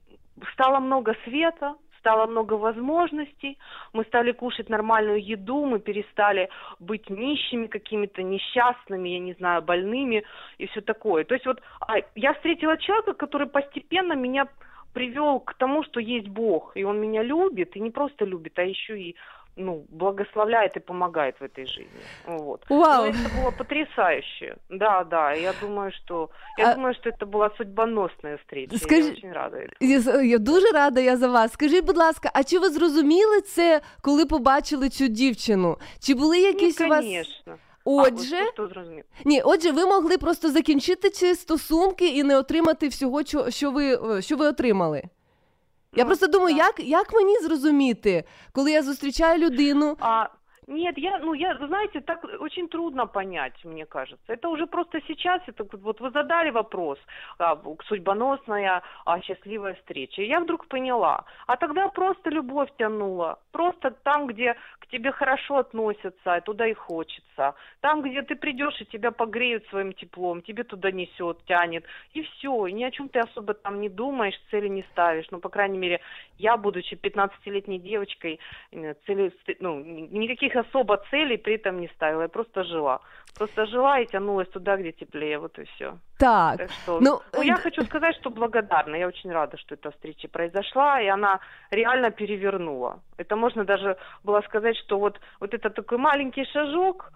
стало 0.54 0.80
много 0.80 1.15
света, 1.26 1.76
стало 2.00 2.28
много 2.28 2.54
возможностей, 2.54 3.58
мы 3.94 4.04
стали 4.06 4.32
кушать 4.32 4.70
нормальную 4.70 5.22
еду, 5.22 5.65
мы 5.65 5.80
перестали 5.80 6.50
быть 6.80 7.10
нищими 7.10 7.68
какими-то, 7.68 8.24
несчастными, 8.24 9.10
я 9.10 9.20
не 9.20 9.34
знаю, 9.34 9.62
больными 9.62 10.24
и 10.58 10.68
все 10.68 10.82
такое. 10.82 11.24
То 11.26 11.34
есть 11.34 11.46
вот 11.46 11.62
а, 11.82 11.96
я 12.15 12.34
встретила 12.34 12.78
человека, 12.78 13.13
который 13.13 13.48
постепенно 13.48 14.13
меня 14.13 14.48
привел 14.92 15.40
к 15.40 15.55
тому, 15.59 15.83
что 15.85 16.00
есть 16.00 16.29
Бог, 16.29 16.72
и 16.77 16.85
Он 16.85 17.00
меня 17.00 17.22
любит, 17.24 17.77
и 17.77 17.81
не 17.81 17.90
просто 17.90 18.24
любит, 18.27 18.59
а 18.59 18.62
еще 18.62 18.98
и 19.00 19.14
ну, 19.57 19.85
благословляет 19.88 20.77
и 20.77 20.81
помогает 20.81 21.35
в 21.40 21.44
этой 21.44 21.66
жизни. 21.66 22.00
Вот. 22.27 22.64
Вау. 22.68 23.05
Ну, 23.05 23.11
это 23.11 23.42
было 23.42 23.50
потрясающе. 23.59 24.57
Да, 24.70 25.05
да. 25.05 25.33
Я 25.33 25.53
думаю, 25.61 25.92
что 25.92 26.29
я 26.59 26.70
А- 26.70 26.74
думаю, 26.74 26.94
что 26.94 27.11
это 27.11 27.27
была 27.27 27.57
судьбоносная 27.57 28.37
встреча. 28.37 28.74
і 28.74 28.79
Скажи- 28.79 29.03
Я 29.03 29.12
очень 29.12 29.33
рада. 29.33 29.57
этому. 29.57 29.70
Я, 29.81 30.00
з- 30.00 30.27
я 30.27 30.38
дуже 30.38 30.66
рада 30.72 31.00
я 31.00 31.16
за 31.16 31.29
вас. 31.29 31.53
Скажіть, 31.53 31.85
будь 31.85 31.96
ласка, 31.96 32.31
а 32.35 32.44
чи 32.44 32.59
ви 32.59 32.68
зрозуміли 32.68 33.40
це, 33.40 33.81
коли 34.03 34.27
побачили 34.27 34.88
цю 34.88 35.09
дівчину? 35.09 35.77
Чи 36.00 36.14
були 36.14 36.38
якісь 36.38 36.81
ну, 36.81 36.87
у 36.87 36.88
вас. 36.88 37.00
конечно. 37.05 37.55
Отже, 37.91 38.36
А, 38.36 38.43
ось 38.43 38.49
хто 38.49 38.67
ні, 39.25 39.41
отже, 39.41 39.71
ви 39.71 39.86
могли 39.86 40.17
просто 40.17 40.52
закінчити 40.52 41.10
ці 41.10 41.36
стосунки 41.36 42.08
і 42.08 42.23
не 42.23 42.38
отримати 42.38 42.88
всього, 42.88 43.23
що, 43.23 43.52
що, 43.52 43.71
ви, 43.71 44.17
е, 44.17 44.21
що 44.21 44.36
ви 44.38 44.47
отримали. 44.47 45.04
Я 45.95 46.04
Ну, 46.04 46.06
просто 46.06 46.28
думаю, 46.28 46.56
як, 46.56 46.80
як 46.80 47.13
мені 47.13 47.39
зрозуміти, 47.39 48.23
коли 48.52 48.71
я 48.71 48.84
зустрічаю 48.84 49.39
людину, 49.39 49.97
А, 49.99 50.25
нет, 50.69 50.97
я, 50.97 51.17
ну, 51.19 51.34
я, 51.34 51.55
знаете, 51.58 51.99
так 52.01 52.23
очень 52.39 52.67
трудно 52.69 53.08
понять, 53.08 53.65
мне 53.65 53.86
кажется. 53.86 54.34
Это 54.34 54.49
уже 54.49 54.67
просто 54.67 55.01
сейчас, 55.08 55.41
это 55.47 55.65
вот- 55.77 55.99
вы 55.99 56.12
задали 56.12 56.51
вопрос, 56.51 56.99
а, 57.39 57.60
судьбоносная, 57.86 58.82
а, 59.05 59.21
счастливая 59.21 59.73
встреча. 59.73 60.21
Я 60.21 60.39
вдруг 60.39 60.67
поняла. 60.67 61.25
А 61.47 61.58
тогда 61.58 61.88
просто 61.88 62.29
любовь 62.29 62.69
тянула. 62.77 63.39
Просто 63.51 63.91
там, 63.91 64.27
где 64.27 64.55
к 64.79 64.88
тебе 64.88 65.12
хорошо 65.12 65.58
относятся, 65.58 66.41
туда 66.45 66.67
и 66.67 66.73
хочется. 66.73 67.55
Там, 67.82 68.01
где 68.01 68.21
ты 68.21 68.36
придешь, 68.36 68.79
и 68.82 68.86
тебя 68.86 69.12
погреют 69.12 69.65
своим 69.67 69.93
теплом, 69.93 70.41
тебе 70.41 70.63
туда 70.63 70.91
несет, 70.91 71.43
тянет. 71.45 71.84
И 72.13 72.21
все. 72.21 72.67
И 72.67 72.73
ни 72.73 72.84
о 72.84 72.91
чем 72.91 73.10
ты 73.10 73.19
особо 73.19 73.53
там 73.53 73.82
не 73.82 73.89
думаешь, 73.89 74.39
цели 74.51 74.67
не 74.67 74.84
ставишь. 74.91 75.25
Ну, 75.32 75.39
по 75.39 75.49
крайней 75.49 75.77
мере, 75.79 75.99
я, 76.38 76.58
будучи 76.58 76.95
15-летней 76.95 77.79
девочкой, 77.79 78.39
э, 78.71 78.93
цели, 79.05 79.32
ну, 79.60 79.79
ни- 79.79 80.17
никаких 80.17 80.59
особо 80.60 80.98
целей 81.10 81.38
при 81.38 81.56
этом 81.56 81.80
не 81.80 81.88
ставила. 81.88 82.24
Я 82.24 82.28
просто 82.28 82.63
жила. 82.63 83.00
Просто 83.38 83.65
жила 83.65 84.00
и 84.00 84.06
тянулась 84.06 84.50
туда, 84.50 84.78
где 84.78 84.91
теплее. 84.91 85.38
Вот 85.39 85.60
и 85.60 85.63
все. 85.63 85.98
так. 86.17 86.58
Так 86.58 86.72
что, 86.72 87.00
Ну, 87.00 87.22
ну, 87.34 87.41
я 87.41 87.54
э, 87.54 87.58
хочу 87.58 87.84
сказать, 87.84 88.15
что 88.15 88.30
благодарна. 88.30 88.95
Я 88.95 89.08
очень 89.08 89.32
рада, 89.32 89.58
что 89.58 89.76
эта 89.76 89.91
встреча 89.91 90.28
произошла, 90.28 91.02
и 91.02 91.08
она 91.08 91.39
реально 91.72 92.12
перевернула. 92.12 93.00
Это 93.17 93.36
можно 93.36 93.63
даже 93.63 93.98
было 94.24 94.41
сказать, 94.41 94.78
что 94.78 95.00
вот, 95.00 95.19
вот 95.39 95.54
это 95.54 95.69
такой 95.69 95.98
маленький 95.98 96.45
шажок, 96.45 97.12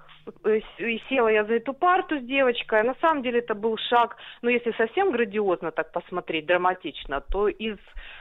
и 0.79 1.01
села 1.09 1.27
я 1.29 1.43
за 1.43 1.53
эту 1.53 1.73
парту 1.73 2.19
с 2.19 2.23
девочкой. 2.23 2.81
а 2.81 2.83
На 2.83 2.95
самом 3.01 3.23
деле 3.23 3.39
это 3.39 3.55
был 3.55 3.77
шаг, 3.77 4.15
ну, 4.41 4.49
если 4.49 4.71
совсем 4.77 5.12
грандиозно 5.12 5.71
так 5.71 5.91
посмотреть, 5.91 6.45
драматично, 6.45 7.21
то 7.21 7.47
из, 7.47 7.77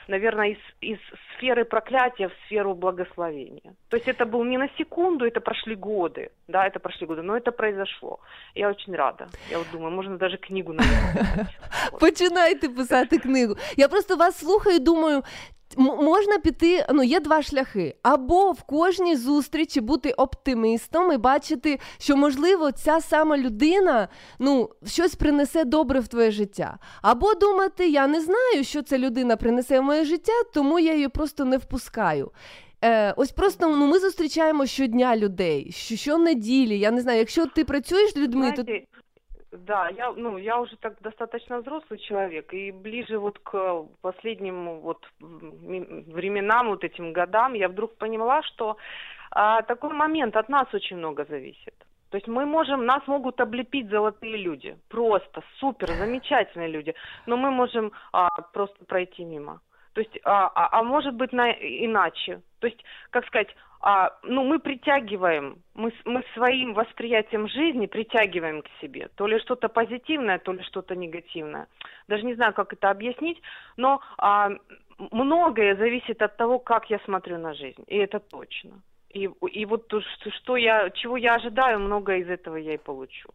наверное, 0.09 0.49
из, 0.49 0.59
из 0.81 0.99
сферы 1.37 1.65
проклятия 1.65 2.29
в 2.29 2.33
сферу 2.47 2.75
благословения. 2.75 3.75
То 3.89 3.97
есть 3.97 4.09
это 4.09 4.25
был 4.27 4.45
не 4.45 4.59
на 4.59 4.69
секунду, 4.79 5.25
это 5.25 5.41
прошли 5.41 5.75
годы, 5.75 6.31
да, 6.49 6.67
это 6.67 6.81
прошли 6.81 7.07
годы, 7.07 7.23
но 7.23 7.37
это 7.37 7.53
произошло. 7.53 8.21
Я 8.55 8.69
очень 8.69 8.95
рада. 8.95 9.29
Я 9.51 9.59
вот 9.59 9.67
думаю, 9.73 9.91
можно 9.91 10.19
даже 10.19 10.37
книгу 10.37 10.73
написать. 10.73 11.57
Вот. 11.93 12.01
Починайте 12.01 12.69
писати 12.69 13.19
книгу. 13.19 13.57
Я 13.77 13.89
просто 13.89 14.17
вас 14.17 14.39
слухаю 14.39 14.77
і 14.77 14.79
думаю. 14.79 15.23
Можна 15.77 16.39
піти, 16.39 16.87
ну 16.93 17.03
є 17.03 17.21
два 17.21 17.43
шляхи. 17.43 17.95
Або 18.03 18.53
в 18.53 18.63
кожній 18.63 19.17
зустрічі 19.17 19.81
бути 19.81 20.11
оптимістом 20.11 21.13
і 21.13 21.17
бачити, 21.17 21.79
що 21.99 22.17
можливо 22.17 22.73
ця 22.73 23.01
сама 23.01 23.39
людина 23.39 24.09
ну 24.39 24.69
щось 24.87 25.15
принесе 25.15 25.65
добре 25.65 26.01
в 26.01 26.09
твоє 26.09 26.31
життя. 26.31 26.79
Або 27.03 27.35
думати, 27.35 27.89
я 27.89 28.07
не 28.07 28.21
знаю, 28.21 28.65
що 28.65 28.83
ця 28.83 28.99
людина 28.99 29.37
принесе 29.37 29.81
в 29.81 29.83
моє 29.83 30.05
життя, 30.05 30.33
тому 30.55 30.79
я 30.79 30.95
її 30.95 31.09
просто 31.09 31.45
не 31.45 31.57
впускаю. 31.57 32.31
Е, 32.85 33.15
ось 33.17 33.33
просто 33.33 33.69
ну, 33.69 33.87
ми 33.87 33.99
зустрічаємо 33.99 34.67
щодня 34.67 35.17
людей, 35.17 35.73
що, 35.73 35.97
щонеділі. 35.97 36.79
Я 36.79 36.91
не 36.91 37.01
знаю, 37.01 37.19
якщо 37.19 37.47
ти 37.47 37.65
працюєш 37.65 38.13
з 38.13 38.17
людьми, 38.17 38.53
то 38.53 38.65
да, 39.53 39.89
я, 39.91 40.13
ну, 40.13 40.39
я 40.39 40.59
уже 40.59 40.77
так 40.77 41.01
достаточно 41.03 41.61
взрослый 41.61 41.99
человек, 41.99 42.53
и 42.55 42.73
ближе 42.73 43.19
вот 43.19 43.39
к 43.39 43.85
последним 44.01 44.81
вот 44.81 45.07
временам, 45.21 46.69
вот 46.69 46.85
этим 46.85 47.13
годам, 47.13 47.55
я 47.55 47.69
вдруг 47.69 47.97
поняла, 47.97 48.43
что 48.43 48.79
а, 49.31 49.63
такой 49.63 49.93
момент 49.93 50.37
от 50.37 50.49
нас 50.49 50.73
очень 50.73 50.97
много 50.97 51.25
зависит. 51.27 51.75
То 52.11 52.17
есть 52.17 52.29
мы 52.29 52.45
можем, 52.45 52.85
нас 52.85 53.07
могут 53.07 53.41
облепить 53.41 53.89
золотые 53.89 54.37
люди, 54.37 54.77
просто 54.89 55.43
супер, 55.59 55.97
замечательные 55.97 56.69
люди, 56.69 56.95
но 57.27 57.37
мы 57.37 57.51
можем 57.51 57.93
а, 58.13 58.29
просто 58.53 58.85
пройти 58.87 59.25
мимо. 59.25 59.61
То 59.93 60.01
есть, 60.01 60.19
а, 60.25 60.47
а, 60.49 60.81
а 60.81 60.83
может 60.83 61.15
быть 61.15 61.33
на, 61.33 61.51
иначе. 61.51 62.41
То 62.61 62.67
есть, 62.67 62.83
как 63.11 63.27
сказать, 63.27 63.55
а, 63.81 64.13
ну, 64.23 64.45
мы 64.45 64.59
притягиваем, 64.59 65.59
мы, 65.75 65.93
мы 66.05 66.25
своим 66.35 66.73
восприятием 66.73 67.49
жизни 67.49 67.87
притягиваем 67.87 68.63
к 68.63 68.69
себе. 68.81 69.09
То 69.17 69.27
ли 69.27 69.41
что-то 69.41 69.69
позитивное, 69.69 70.39
то 70.39 70.53
ли 70.53 70.63
что-то 70.63 70.95
негативное. 70.95 71.67
Даже 72.09 72.23
не 72.25 72.35
знаю, 72.35 72.55
как 72.55 72.73
это 72.73 72.91
объяснить, 72.91 73.43
но 73.77 74.01
а, 74.19 74.51
многое 75.11 75.77
зависит 75.77 76.23
от 76.23 76.37
того, 76.37 76.59
как 76.59 76.91
я 76.91 77.01
смотрю 77.01 77.39
на 77.39 77.55
жизнь. 77.55 77.83
И 77.89 77.97
это 77.97 78.21
точно. 78.21 78.81
И, 79.11 79.29
и 79.51 79.67
вот 79.67 79.89
то, 79.89 80.01
что 80.01 80.57
я, 80.57 80.89
чего 80.91 81.17
я 81.17 81.35
ожидаю, 81.35 81.81
многое 81.81 82.19
из 82.19 82.29
этого 82.29 82.57
я 82.57 82.75
и 82.75 82.79
получу. 82.79 83.29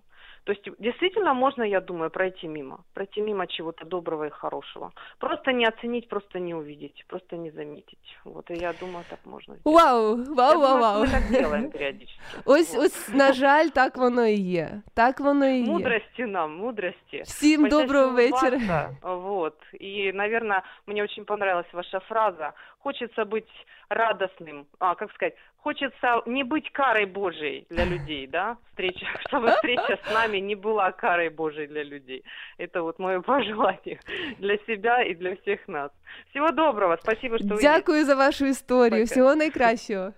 То 0.47 0.53
есть 0.53 0.69
действительно 0.79 1.33
можно, 1.33 1.63
я 1.63 1.81
думаю, 1.81 2.09
пройти 2.09 2.47
мимо, 2.47 2.77
пройти 2.93 3.21
мимо 3.21 3.47
чего-то 3.47 3.85
доброго 3.85 4.23
и 4.27 4.29
хорошего. 4.29 4.91
Просто 5.19 5.51
не 5.51 5.65
оценить, 5.67 6.07
просто 6.07 6.39
не 6.39 6.55
увидеть, 6.55 7.03
просто 7.07 7.35
не 7.35 7.51
заметить. 7.51 8.17
Вот, 8.23 8.49
и 8.51 8.53
я 8.53 8.73
думаю, 8.79 9.03
так 9.09 9.19
можно 9.25 9.55
сделать. 9.57 9.75
вау, 9.83 10.17
Я 10.17 10.33
вау, 10.33 10.53
думаю, 10.53 10.69
вау, 10.73 10.79
вау. 10.79 11.03
мы 11.03 11.11
так 11.11 11.29
делаем 11.41 11.69
периодически. 11.71 12.19
Ось, 12.45 12.73
Вот. 12.75 12.85
ось, 12.85 13.09
на 13.13 13.33
жаль, 13.33 13.67
так 13.67 13.97
воно 13.97 14.25
і 14.27 14.35
є. 14.35 14.81
Так 14.93 15.19
воно 15.19 15.45
і 15.45 15.59
є. 15.59 15.65
Мудрости 15.71 16.25
нам, 16.25 16.55
мудрости. 16.57 17.21
Всім 17.25 17.67
доброго 17.69 18.09
вечора. 18.15 18.89
Вот. 19.01 19.53
И, 19.81 20.13
наверное, 20.13 20.61
мне 20.87 21.03
очень 21.03 21.25
понравилась 21.25 21.73
ваша 21.73 21.99
фраза. 21.99 22.53
Хочется 22.78 23.24
быть 23.24 23.48
радостным, 23.88 24.66
а, 24.78 24.94
как 24.94 25.12
сказать, 25.12 25.34
хочется 25.56 26.22
не 26.26 26.44
быть 26.44 26.72
карой 26.72 27.06
Божией 27.06 27.66
для 27.70 27.84
людей, 27.84 28.26
да, 28.26 28.56
встреча, 28.70 29.06
чтобы 29.28 29.50
встреча 29.50 29.98
с 30.04 30.14
нами 30.14 30.38
не 30.38 30.54
была 30.54 30.92
карой 30.92 31.28
Божией 31.28 31.66
для 31.66 31.84
людей. 31.84 32.24
Это 32.58 32.82
вот 32.82 32.98
мое 32.98 33.20
пожелание 33.20 34.00
для 34.38 34.56
себя 34.66 35.02
и 35.02 35.14
для 35.14 35.36
всех 35.36 35.68
нас. 35.68 35.90
Всего 36.30 36.50
доброго, 36.50 36.98
спасибо, 37.02 37.38
что 37.38 37.48
вы 37.48 37.54
есть. 37.54 37.62
Дякую 37.62 38.04
за 38.04 38.16
вашу 38.16 38.46
історію. 38.46 39.02
Пока. 39.02 39.14
Всього 39.14 39.34
найкращого. 39.34 40.12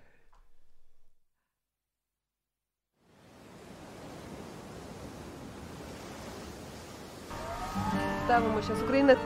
Ставимо 8.25 8.63
зараз 8.63 8.83
Україна. 8.83 9.17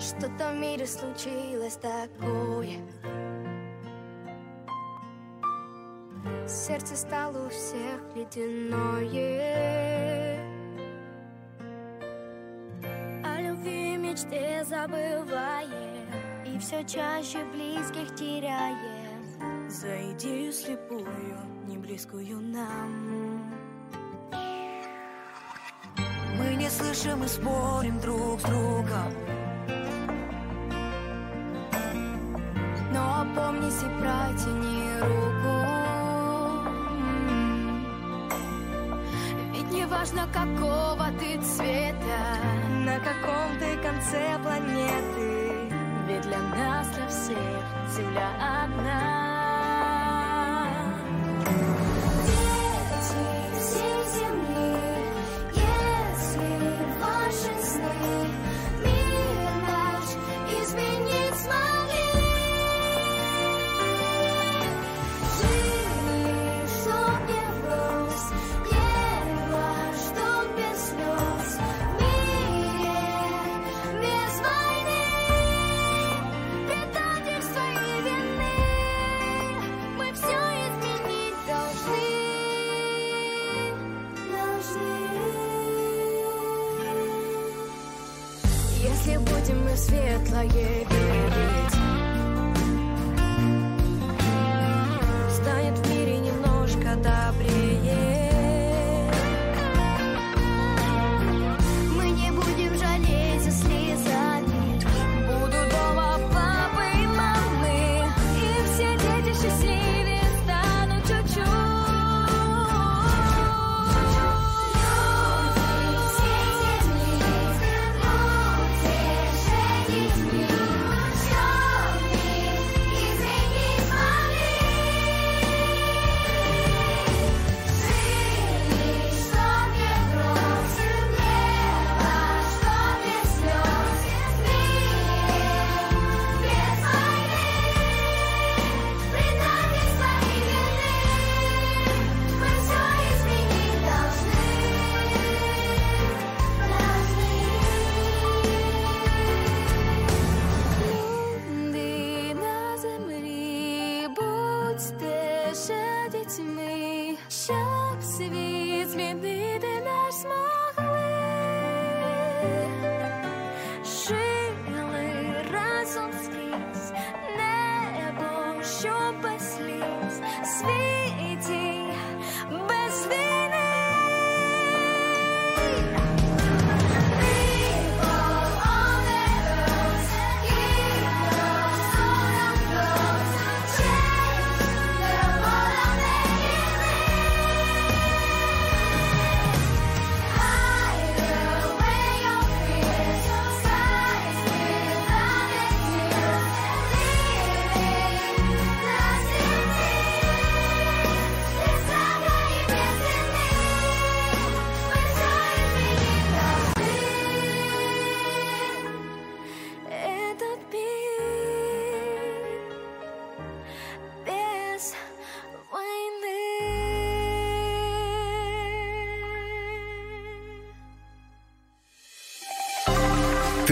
Что-то 0.00 0.52
в 0.52 0.56
мире 0.56 0.86
случилось 0.86 1.76
такое. 1.76 2.78
Сердце 6.48 6.96
стало 6.96 7.46
у 7.46 7.50
всех 7.50 8.00
ледяное. 8.16 9.20
О 13.24 13.42
любви 13.42 13.94
и 13.94 13.96
мечте 13.98 14.64
забываем 14.64 16.08
И 16.46 16.58
все 16.58 16.82
чаще 16.84 17.44
близких 17.52 18.14
теряем 18.14 19.68
За 19.68 20.12
идею 20.12 20.50
слепую, 20.50 21.36
не 21.66 21.76
близкую 21.76 22.40
нам. 22.40 23.42
Мы 26.38 26.54
не 26.56 26.70
слышим 26.70 27.22
и 27.22 27.28
спорим 27.28 28.00
друг 28.00 28.40
с 28.40 28.44
другом 28.44 29.39
Но 33.00 33.22
опомнись 33.22 33.82
и 33.82 33.88
протяни 33.98 34.84
руку. 35.00 35.56
Ведь 39.52 39.70
не 39.70 39.86
важно 39.86 40.26
какого 40.32 41.06
ты 41.18 41.40
цвета 41.40 42.22
На 42.84 42.98
каком 42.98 43.58
ты 43.58 43.76
конце 43.78 44.38
планеты. 44.42 45.72
Ведь 46.08 46.22
для 46.22 46.38
нас, 46.38 46.88
для 46.88 47.06
всех 47.08 47.64
Земля 47.94 48.28
одна 48.64 49.29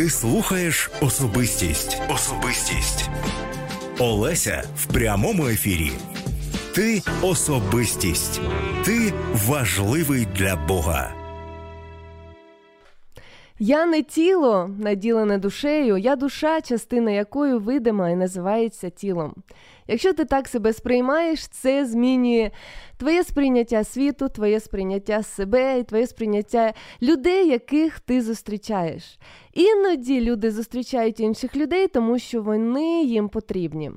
Слухаєш 0.08 0.90
особистість. 1.00 2.02
Особистість. 2.14 3.10
Олеся 3.98 4.62
в 4.76 4.86
прямому 4.86 5.46
ефірі. 5.46 5.92
Ти 6.74 7.02
особистість. 7.22 8.40
Ти 8.84 9.12
важливий 9.48 10.26
для 10.36 10.56
Бога. 10.56 11.12
Я 13.58 13.86
не 13.86 14.02
тіло, 14.02 14.70
наділене 14.78 15.38
душею, 15.38 15.96
я 15.96 16.16
душа, 16.16 16.60
частина 16.60 17.10
якої 17.10 17.54
видима 17.54 18.10
і 18.10 18.16
називається 18.16 18.90
тілом. 18.90 19.34
Якщо 19.88 20.12
ти 20.12 20.24
так 20.24 20.48
себе 20.48 20.72
сприймаєш, 20.72 21.48
це 21.48 21.86
змінює 21.86 22.50
твоє 22.96 23.24
сприйняття 23.24 23.84
світу, 23.84 24.28
твоє 24.28 24.60
сприйняття 24.60 25.22
себе 25.22 25.78
і 25.78 25.84
твоє 25.84 26.06
сприйняття 26.06 26.72
людей, 27.02 27.48
яких 27.48 28.00
ти 28.00 28.22
зустрічаєш. 28.22 29.18
Іноді 29.52 30.20
люди 30.20 30.50
зустрічають 30.50 31.20
інших 31.20 31.56
людей, 31.56 31.88
тому 31.88 32.18
що 32.18 32.42
вони 32.42 33.02
їм 33.02 33.28
потрібні. 33.28 33.90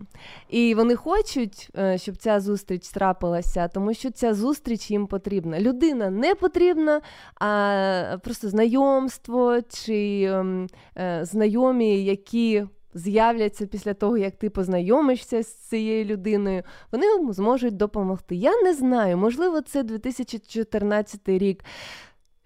І 0.50 0.76
вони 0.76 0.96
хочуть, 0.96 1.70
е, 1.78 1.98
щоб 1.98 2.18
ця 2.18 2.40
зустріч 2.40 2.90
трапилася, 2.90 3.68
тому 3.68 3.94
що 3.94 4.12
ця 4.12 4.34
зустріч 4.34 4.92
їм 4.92 5.08
потрібна. 5.08 5.60
Людина 5.60 6.10
не 6.10 6.36
потрібна, 6.36 7.02
а 7.36 8.18
просто 8.24 8.50
знайомство 8.50 9.62
чи 9.62 10.24
ем, 10.24 10.68
е, 10.98 11.20
знайомі, 11.26 12.04
які 12.04 12.64
з'являться 12.94 13.66
після 13.66 13.94
того, 13.94 14.18
як 14.18 14.36
ти 14.36 14.50
познайомишся 14.50 15.44
з 15.44 15.54
цією 15.54 16.06
людиною, 16.06 16.64
вони 16.92 17.34
зможуть 17.34 17.78
допомогти. 17.78 18.36
Я 18.36 18.62
не 18.62 18.74
знаю, 18.74 19.18
можливо, 19.18 19.62
це 19.62 19.84
2014 19.84 21.30
рік. 21.30 21.64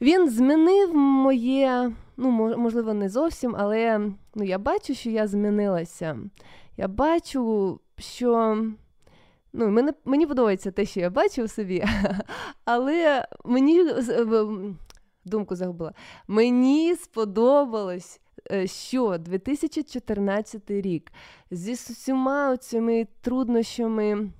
Він 0.01 0.29
змінив 0.29 0.95
моє, 0.95 1.91
ну, 2.17 2.31
можливо, 2.57 2.93
не 2.93 3.09
зовсім, 3.09 3.55
але 3.57 3.99
ну, 4.35 4.43
я 4.43 4.57
бачу, 4.57 4.95
що 4.95 5.09
я 5.09 5.27
змінилася. 5.27 6.19
Я 6.77 6.87
бачу, 6.87 7.79
що. 7.97 8.57
Ну, 9.53 9.69
Мені 9.69 9.91
мені 10.05 10.27
подобається 10.27 10.71
те, 10.71 10.85
що 10.85 10.99
я 10.99 11.09
бачу 11.09 11.43
в 11.43 11.49
собі, 11.49 11.85
але 12.65 13.27
мені 13.45 13.85
думку 15.25 15.55
загубила. 15.55 15.93
Мені 16.27 16.95
сподобалось 16.95 18.19
що 18.65 19.17
2014 19.17 20.71
рік 20.71 21.11
зі 21.51 21.73
всіма 21.73 22.57
цими 22.57 23.07
труднощами 23.21 24.31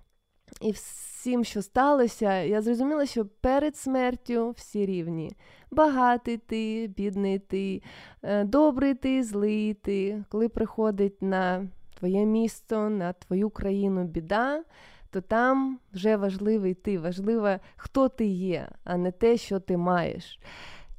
і 0.62 0.72
всім, 0.72 1.44
що 1.44 1.62
сталося, 1.62 2.42
я 2.42 2.62
зрозуміла, 2.62 3.06
що 3.06 3.26
перед 3.26 3.78
смертю 3.78 4.54
всі 4.58 4.86
рівні. 4.86 5.32
Багатий 5.72 6.38
ти, 6.38 6.94
бідний 6.98 7.40
ти, 7.40 7.82
е, 8.24 8.44
добрий 8.44 8.94
ти, 8.94 9.24
злий 9.24 9.74
ти. 9.74 10.24
Коли 10.30 10.50
приходить 10.50 11.22
на 11.22 11.68
твоє 12.00 12.26
місто, 12.26 12.90
на 12.90 13.14
твою 13.14 13.50
країну 13.50 14.04
біда, 14.04 14.64
то 15.10 15.22
там 15.22 15.80
вже 15.94 16.18
важливий 16.18 16.74
ти, 16.74 17.00
важливо, 17.00 17.50
хто 17.76 18.10
ти 18.10 18.26
є, 18.26 18.70
а 18.84 18.98
не 18.98 19.12
те, 19.12 19.38
що 19.38 19.60
ти 19.60 19.78
маєш. 19.78 20.40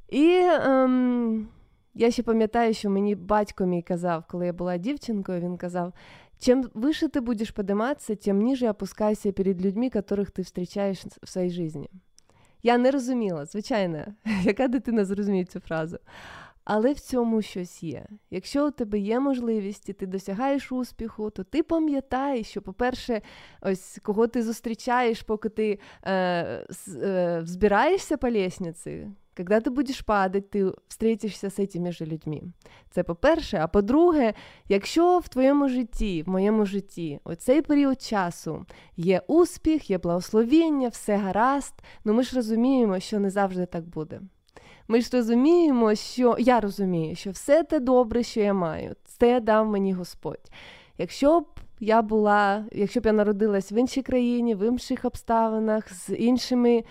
І 0.09 0.41
ем, 0.43 1.47
я 1.97 2.11
ще 2.11 2.23
пам'ятаю, 2.23 2.73
що 2.73 2.89
мені 2.89 3.15
батько 3.15 3.65
мій 3.65 3.81
казав, 3.81 4.23
коли 4.27 4.45
я 4.45 4.53
була 4.53 4.77
дівчинкою, 4.77 5.41
він 5.41 5.57
казав: 5.57 5.93
чим 6.39 6.69
вище 6.73 7.07
ти 7.07 7.21
будеш 7.21 7.51
подиматися, 7.51 8.15
тим 8.15 8.41
ніже 8.41 8.69
опускайся 8.69 9.31
перед 9.31 9.65
людьми, 9.65 9.91
яких 9.93 10.31
ти 10.31 10.43
зустрічаєш 10.43 11.05
в 11.23 11.27
своїй 11.27 11.49
житті. 11.49 11.89
Я 12.63 12.77
не 12.77 12.91
розуміла, 12.91 13.45
звичайно, 13.45 14.05
яка 14.43 14.67
дитина 14.67 15.05
зрозуміє 15.05 15.45
цю 15.45 15.59
фразу. 15.59 15.97
Але 16.63 16.93
в 16.93 16.99
цьому 16.99 17.41
щось 17.41 17.83
є. 17.83 18.05
Якщо 18.31 18.67
у 18.67 18.71
тебе 18.71 18.99
є 18.99 19.19
можливість 19.19 19.89
і 19.89 19.93
ти 19.93 20.05
досягаєш 20.05 20.71
успіху, 20.71 21.29
то 21.29 21.43
ти 21.43 21.63
пам'ятаєш, 21.63 22.47
що, 22.47 22.61
по-перше, 22.61 23.21
ось 23.61 23.99
кого 24.03 24.27
ти 24.27 24.43
зустрічаєш, 24.43 25.21
поки 25.21 25.49
ти 25.49 25.79
е, 26.03 26.13
е, 26.87 27.41
збираєшся 27.43 28.17
по 28.17 28.31
лестниці, 28.31 29.07
Когда 29.37 29.59
ти 29.59 29.69
будеш 29.69 30.01
падати, 30.01 30.41
ти 30.41 30.71
встретишся 30.87 31.49
з 31.49 31.67
цими 31.67 31.91
ж 31.91 32.05
людьми. 32.05 32.41
Це 32.89 33.03
по-перше. 33.03 33.57
А 33.61 33.67
по-друге, 33.67 34.33
якщо 34.69 35.19
в 35.19 35.27
твоєму 35.27 35.69
житті, 35.69 36.23
в 36.23 36.29
моєму 36.29 36.65
житті, 36.65 37.19
оцей 37.23 37.61
період 37.61 38.01
часу 38.01 38.65
є 38.95 39.21
успіх, 39.27 39.89
є 39.89 39.97
благословіння, 39.97 40.87
все 40.87 41.15
гаразд, 41.15 41.73
ну 42.05 42.13
ми 42.13 42.23
ж 42.23 42.35
розуміємо, 42.35 42.99
що 42.99 43.19
не 43.19 43.29
завжди 43.29 43.65
так 43.65 43.87
буде. 43.87 44.21
Ми 44.87 45.01
ж 45.01 45.09
розуміємо, 45.13 45.95
що 45.95 46.35
я 46.39 46.59
розумію, 46.59 47.15
що 47.15 47.31
все 47.31 47.63
те 47.63 47.79
добре, 47.79 48.23
що 48.23 48.39
я 48.39 48.53
маю, 48.53 48.95
це 49.05 49.39
дав 49.39 49.67
мені 49.67 49.93
Господь. 49.93 50.51
Якщо 50.97 51.39
б 51.39 51.45
я 51.79 52.01
була, 52.01 52.65
якщо 52.71 52.99
б 52.99 53.05
я 53.05 53.13
народилась 53.13 53.71
в 53.71 53.73
іншій 53.73 54.01
країні, 54.01 54.55
в 54.55 54.67
інших 54.67 55.05
обставинах, 55.05 55.93
з 55.93 56.15
іншими, 56.15 56.75
е, 56.77 56.83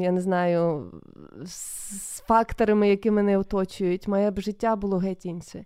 я 0.00 0.12
не 0.12 0.20
знаю, 0.20 0.92
з 1.44 2.20
факторами, 2.20 2.88
які 2.88 3.10
мене 3.10 3.38
оточують, 3.38 4.08
моє 4.08 4.30
б 4.30 4.40
життя 4.40 4.76
було 4.76 4.98
геть 4.98 5.26
інше. 5.26 5.64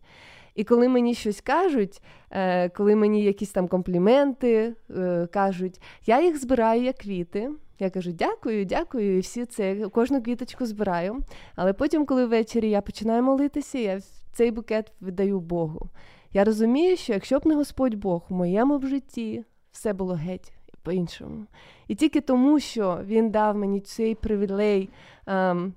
І 0.54 0.64
коли 0.64 0.88
мені 0.88 1.14
щось 1.14 1.40
кажуть, 1.40 2.02
е, 2.30 2.68
коли 2.68 2.96
мені 2.96 3.24
якісь 3.24 3.50
там 3.50 3.68
компліменти 3.68 4.74
е, 4.90 5.26
кажуть, 5.32 5.80
я 6.06 6.22
їх 6.22 6.40
збираю 6.40 6.82
як 6.82 6.98
квіти. 6.98 7.50
Я 7.78 7.90
кажу, 7.90 8.12
дякую, 8.12 8.64
дякую, 8.64 9.16
і 9.16 9.20
всі 9.20 9.46
це 9.46 9.88
кожну 9.88 10.22
квіточку 10.22 10.66
збираю. 10.66 11.18
Але 11.56 11.72
потім, 11.72 12.06
коли 12.06 12.26
ввечері 12.26 12.70
я 12.70 12.80
починаю 12.80 13.22
молитися, 13.22 13.78
я 13.78 14.00
цей 14.32 14.50
букет 14.50 14.92
віддаю 15.02 15.40
Богу. 15.40 15.88
Я 16.32 16.44
розумію, 16.44 16.96
що 16.96 17.12
якщо 17.12 17.38
б 17.38 17.46
не 17.46 17.54
Господь 17.54 17.94
Бог 17.94 18.22
у 18.30 18.34
моєму 18.34 18.78
в 18.78 18.86
житті, 18.86 19.44
все 19.72 19.92
було 19.92 20.14
геть 20.14 20.52
по-іншому. 20.82 21.46
І 21.88 21.94
тільки 21.94 22.20
тому, 22.20 22.60
що 22.60 23.00
Він 23.04 23.30
дав 23.30 23.56
мені 23.56 23.80
цей 23.80 24.14
привілей 24.14 24.90
ем, 25.26 25.74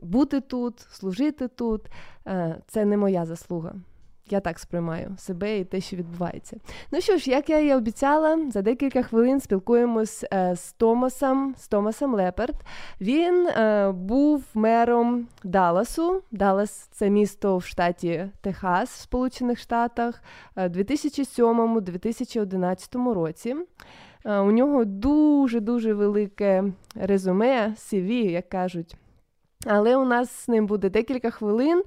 бути 0.00 0.40
тут, 0.40 0.80
служити 0.80 1.48
тут, 1.48 1.82
е, 2.26 2.62
це 2.66 2.84
не 2.84 2.96
моя 2.96 3.26
заслуга. 3.26 3.74
Я 4.32 4.40
так 4.40 4.58
сприймаю 4.58 5.14
себе 5.18 5.58
і 5.58 5.64
те, 5.64 5.80
що 5.80 5.96
відбувається. 5.96 6.56
Ну 6.92 7.00
що 7.00 7.16
ж, 7.16 7.30
як 7.30 7.50
я 7.50 7.58
і 7.58 7.74
обіцяла, 7.74 8.50
за 8.50 8.62
декілька 8.62 9.02
хвилин 9.02 9.40
спілкуємось 9.40 10.24
е, 10.32 10.56
з 10.56 10.72
Томасом 10.72 11.54
з 11.58 11.68
Томасом 11.68 12.14
Леперт. 12.14 12.56
Він 13.00 13.46
е, 13.46 13.92
був 13.92 14.44
мером 14.54 15.26
Далласу. 15.44 16.22
Даллас– 16.32 16.70
це 16.92 17.10
місто 17.10 17.56
в 17.56 17.64
штаті 17.64 18.26
Техас, 18.40 18.90
в 18.90 19.00
Сполучених 19.00 19.58
Штатах, 19.58 20.22
е, 20.56 20.68
2007-2011 20.68 23.12
році. 23.12 23.56
Е, 24.24 24.38
у 24.38 24.50
нього 24.50 24.84
дуже 24.84 25.60
дуже 25.60 25.94
велике 25.94 26.64
резюме, 26.94 27.74
CV, 27.76 28.30
як 28.30 28.48
кажуть. 28.48 28.96
Але 29.66 29.96
у 29.96 30.04
нас 30.04 30.44
з 30.44 30.48
ним 30.48 30.66
буде 30.66 30.90
декілька 30.90 31.30
хвилин, 31.30 31.82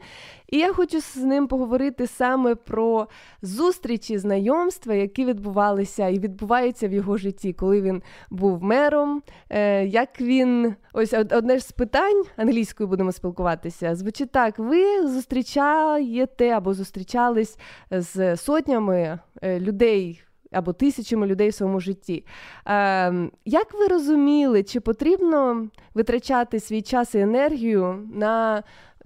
і 0.47 0.57
я 0.57 0.73
хочу 0.73 1.01
з 1.01 1.15
ним 1.15 1.47
поговорити 1.47 2.07
саме 2.07 2.55
про 2.55 3.07
зустрічі, 3.41 4.17
знайомства, 4.17 4.93
які 4.93 5.25
відбувалися 5.25 6.07
і 6.07 6.19
відбуваються 6.19 6.87
в 6.87 6.93
його 6.93 7.17
житті, 7.17 7.53
коли 7.53 7.81
він 7.81 8.01
був 8.29 8.63
мером. 8.63 9.21
Е, 9.49 9.85
як 9.85 10.21
він 10.21 10.75
ось 10.93 11.13
одне 11.13 11.57
ж 11.57 11.65
з 11.65 11.71
питань 11.71 12.23
англійською 12.37 12.89
будемо 12.89 13.11
спілкуватися. 13.11 13.95
Звучить 13.95 14.31
так: 14.31 14.59
ви 14.59 15.07
зустрічаєте 15.07 16.49
або 16.49 16.73
зустрічались 16.73 17.57
з 17.91 18.37
сотнями 18.37 19.19
е, 19.41 19.59
людей 19.59 20.23
або 20.53 20.73
тисячами 20.73 21.27
людей 21.27 21.49
в 21.49 21.53
своєму 21.53 21.79
житті. 21.79 22.25
Е, 22.67 23.29
Як 23.45 23.73
ви 23.73 23.87
розуміли, 23.87 24.63
чи 24.63 24.79
потрібно 24.79 25.67
витрачати 25.93 26.59
свій 26.59 26.81
час 26.81 27.15
і 27.15 27.19
енергію 27.19 28.09
на 28.13 28.63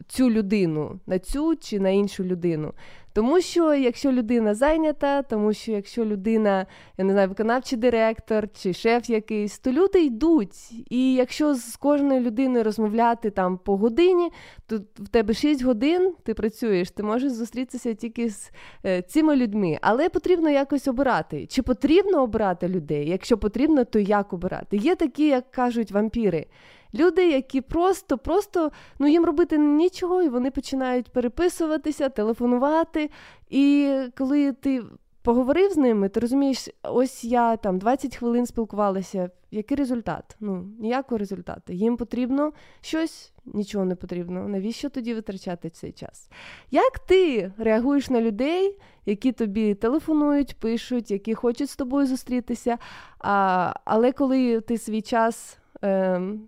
цю 0.08 0.30
людину, 0.30 1.00
на 1.08 1.20
цю 1.20 1.56
чи 1.56 1.80
на 1.80 1.90
іншу 1.90 2.24
людину? 2.24 2.74
Тому 3.18 3.42
що 3.42 3.74
якщо 3.74 4.12
людина 4.12 4.54
зайнята, 4.54 5.22
тому 5.22 5.54
що 5.54 5.72
якщо 5.72 6.06
людина, 6.06 6.66
я 6.98 7.06
не 7.06 7.14
знаю, 7.14 7.30
виконавчий 7.30 7.78
директор 7.78 8.50
чи 8.54 8.74
шеф 8.74 9.10
якийсь, 9.10 9.60
то 9.60 9.72
люди 9.72 10.04
йдуть. 10.04 10.72
І 10.90 11.14
якщо 11.14 11.56
з 11.56 11.76
кожною 11.76 12.22
людиною 12.22 12.64
розмовляти 12.64 13.30
там 13.30 13.58
по 13.58 13.78
годині, 13.78 14.30
то 14.68 14.78
в 14.96 15.08
тебе 15.08 15.34
6 15.34 15.64
годин 15.64 16.14
ти 16.24 16.34
працюєш, 16.34 16.92
ти 16.92 17.04
можеш 17.04 17.32
зустрітися 17.32 17.94
тільки 17.94 18.30
з 18.30 18.52
е, 18.86 19.02
цими 19.02 19.36
людьми. 19.36 19.78
Але 19.82 20.10
потрібно 20.10 20.50
якось 20.50 20.88
обирати. 20.88 21.46
Чи 21.46 21.62
потрібно 21.62 22.24
обирати 22.24 22.68
людей? 22.68 23.10
Якщо 23.10 23.38
потрібно, 23.38 23.86
то 23.86 24.00
як 24.00 24.34
обирати? 24.34 24.78
Є 24.78 24.96
такі, 24.96 25.28
як 25.28 25.52
кажуть, 25.52 25.92
вампіри. 25.92 26.46
Люди, 26.94 27.30
які 27.30 27.62
просто, 27.62 28.18
просто 28.18 28.72
ну 29.00 29.08
їм 29.08 29.26
робити 29.26 29.58
нічого, 29.58 30.22
і 30.22 30.30
вони 30.30 30.52
починають 30.52 31.10
переписуватися, 31.10 32.10
телефонувати. 32.10 33.10
І 33.50 33.94
коли 34.18 34.52
ти 34.52 34.84
поговорив 35.28 35.72
з 35.72 35.78
ними, 35.78 36.10
ти 36.10 36.20
розумієш, 36.20 36.70
ось 36.84 37.24
я 37.24 37.58
там 37.58 37.80
20 37.80 38.16
хвилин 38.16 38.46
спілкувалася. 38.46 39.30
Який 39.52 39.78
результат? 39.78 40.36
Ну, 40.40 40.70
ніякого 40.80 41.18
результату. 41.18 41.74
Їм 41.74 41.98
потрібно 41.98 42.52
щось, 42.82 43.34
нічого 43.46 43.86
не 43.86 43.96
потрібно. 43.96 44.48
Навіщо 44.48 44.90
тоді 44.90 45.14
витрачати 45.14 45.70
цей 45.70 45.92
час? 45.92 46.30
Як 46.72 47.00
ти 47.00 47.52
реагуєш 47.58 48.10
на 48.10 48.22
людей, 48.22 48.78
які 49.06 49.32
тобі 49.32 49.76
телефонують, 49.76 50.56
пишуть, 50.60 51.12
які 51.12 51.34
хочуть 51.34 51.70
з 51.70 51.76
тобою 51.76 52.08
зустрітися? 52.08 52.78
А, 53.20 53.74
Але 53.86 54.12
коли 54.12 54.62
ти 54.62 54.78
свій 54.78 55.02
час 55.02 55.58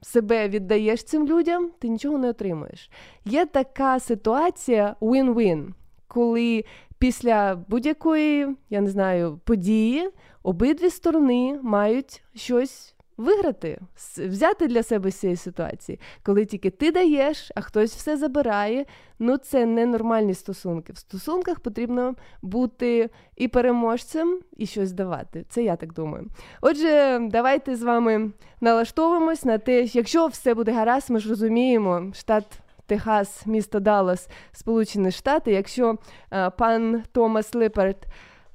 себе 0.02 0.50
віддаєш 0.50 1.04
цим 1.04 1.28
людям, 1.28 1.72
ти 1.80 1.88
нічого 1.88 2.18
не 2.18 2.30
отримуєш. 2.30 2.90
Є 3.26 3.46
така 3.46 4.00
ситуація 4.00 4.96
win-win, 5.02 5.68
коли 6.08 6.66
після 7.00 7.56
будь-якої, 7.68 8.56
я 8.70 8.82
не 8.82 8.90
знаю, 8.90 9.40
події 9.44 10.10
обидві 10.44 10.90
сторони 10.90 11.60
мають 11.64 12.24
щось. 12.36 12.96
Виграти, 13.20 13.80
взяти 14.18 14.68
для 14.68 14.84
себе 14.84 15.12
з 15.12 15.16
цієї 15.16 15.38
ситуації, 15.38 16.00
коли 16.24 16.46
тільки 16.46 16.70
ти 16.70 16.92
даєш, 16.92 17.52
а 17.56 17.62
хтось 17.62 17.96
все 17.96 18.18
забирає. 18.18 18.86
Ну 19.20 19.38
це 19.38 19.66
не 19.66 19.86
нормальні 19.86 20.34
стосунки. 20.34 20.94
В 20.94 20.98
стосунках 20.98 21.60
потрібно 21.60 22.16
бути 22.42 23.10
і 23.36 23.48
переможцем, 23.48 24.40
і 24.58 24.66
щось 24.66 24.92
давати. 24.92 25.46
Це 25.50 25.64
я 25.64 25.76
так 25.76 25.94
думаю. 25.94 26.28
Отже, 26.62 27.20
давайте 27.22 27.76
з 27.76 27.84
вами 27.84 28.32
налаштовуємось 28.62 29.46
на 29.46 29.58
те, 29.58 29.84
якщо 29.84 30.28
все 30.28 30.54
буде 30.54 30.72
гаразд, 30.72 31.10
ми 31.10 31.20
ж 31.20 31.30
розуміємо, 31.30 32.12
штат 32.14 32.46
Техас, 32.86 33.46
місто 33.46 33.80
Даллас, 33.80 34.30
Сполучені 34.52 35.12
Штати. 35.12 35.52
Якщо 35.52 35.98
а, 36.30 36.50
пан 36.50 37.04
Томас 37.12 37.56
Липерт 37.56 38.06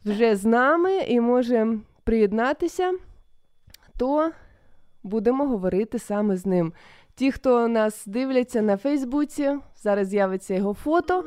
вже 0.05 0.37
з 0.37 0.45
нами 0.45 0.97
і 0.97 1.21
може 1.21 1.79
приєднатися, 2.05 2.93
то 3.99 4.33
будемо 5.09 5.47
говорити 5.47 5.99
саме 5.99 6.37
з 6.37 6.47
ним. 6.47 6.73
Ті, 7.15 7.33
хто 7.33 7.69
нас 7.69 8.07
дивляться 8.07 8.63
на 8.63 8.77
Фейсбуці, 8.77 9.57
зараз 9.77 10.09
з'явиться 10.09 10.55
його 10.55 10.75
фото. 10.75 11.25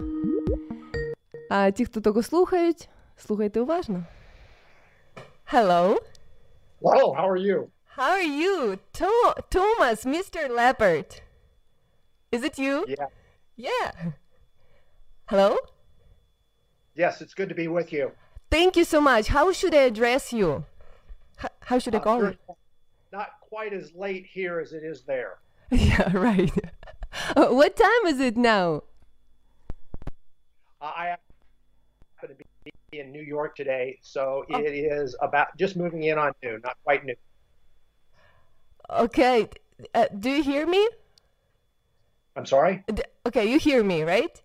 А 1.50 1.72
ті, 1.72 1.86
хто 1.86 2.02
того 2.02 2.24
слухають, 2.24 2.90
слухайте 3.18 3.62
уважно. 3.62 4.04
Hello. 5.54 5.98
Hello, 6.82 7.16
how 7.16 7.28
are 7.32 7.40
you? 7.50 7.68
How 7.98 8.12
are 8.20 8.30
you? 8.44 8.78
To- 9.00 9.36
Thomas, 9.56 10.06
Mr. 10.06 10.42
Leopard. 10.60 11.22
Is 12.32 12.42
it 12.44 12.60
you? 12.60 12.76
Yeah. 12.88 13.08
Yeah. 13.68 13.92
Hello? 15.32 15.50
Yes, 16.96 17.14
it's 17.22 17.34
good 17.40 17.50
to 17.50 17.56
be 17.64 17.68
with 17.78 17.90
you. 17.98 18.06
Thank 18.52 18.72
you 18.80 18.86
so 18.94 19.00
much. 19.12 19.26
How 19.38 19.46
should 19.58 19.74
I 19.82 19.84
address 19.92 20.24
you? 20.40 20.50
H- 21.44 21.58
how 21.70 21.78
should 21.80 21.96
I 21.96 22.02
Uh, 22.04 22.08
call 22.08 22.20
you? 22.26 22.34
First 23.10 23.14
of 23.14 23.20
all, 23.20 23.26
Not 23.26 23.40
quite 23.42 23.74
as 23.74 23.94
late 23.94 24.26
here 24.26 24.60
as 24.60 24.74
it 24.74 24.84
is 24.84 25.02
there. 25.04 25.40
yeah, 25.72 26.16
right. 26.18 26.52
Uh, 27.36 27.48
what 27.48 27.76
time 27.76 28.06
is 28.08 28.20
it 28.20 28.38
now? 28.38 28.84
I 30.82 31.16
happen 32.18 32.36
to 32.38 32.44
be 32.92 33.00
in 33.00 33.12
New 33.12 33.22
York 33.24 33.56
today, 33.56 33.98
so 34.02 34.46
it 34.50 34.74
is 34.74 35.16
about 35.22 35.48
just 35.58 35.78
moving 35.78 36.04
in 36.04 36.20
on 36.20 36.34
noon, 36.44 36.62
not 36.64 36.76
quite 36.84 37.06
noon. 37.06 37.16
Okay. 38.90 39.50
Uh, 39.96 40.06
do 40.20 40.30
you 40.30 40.44
hear 40.44 40.68
me? 40.68 40.88
I'm 42.36 42.46
sorry? 42.46 42.84
D- 42.94 43.02
okay, 43.26 43.50
you 43.50 43.58
hear 43.58 43.84
me, 43.84 44.04
right? 44.04 44.42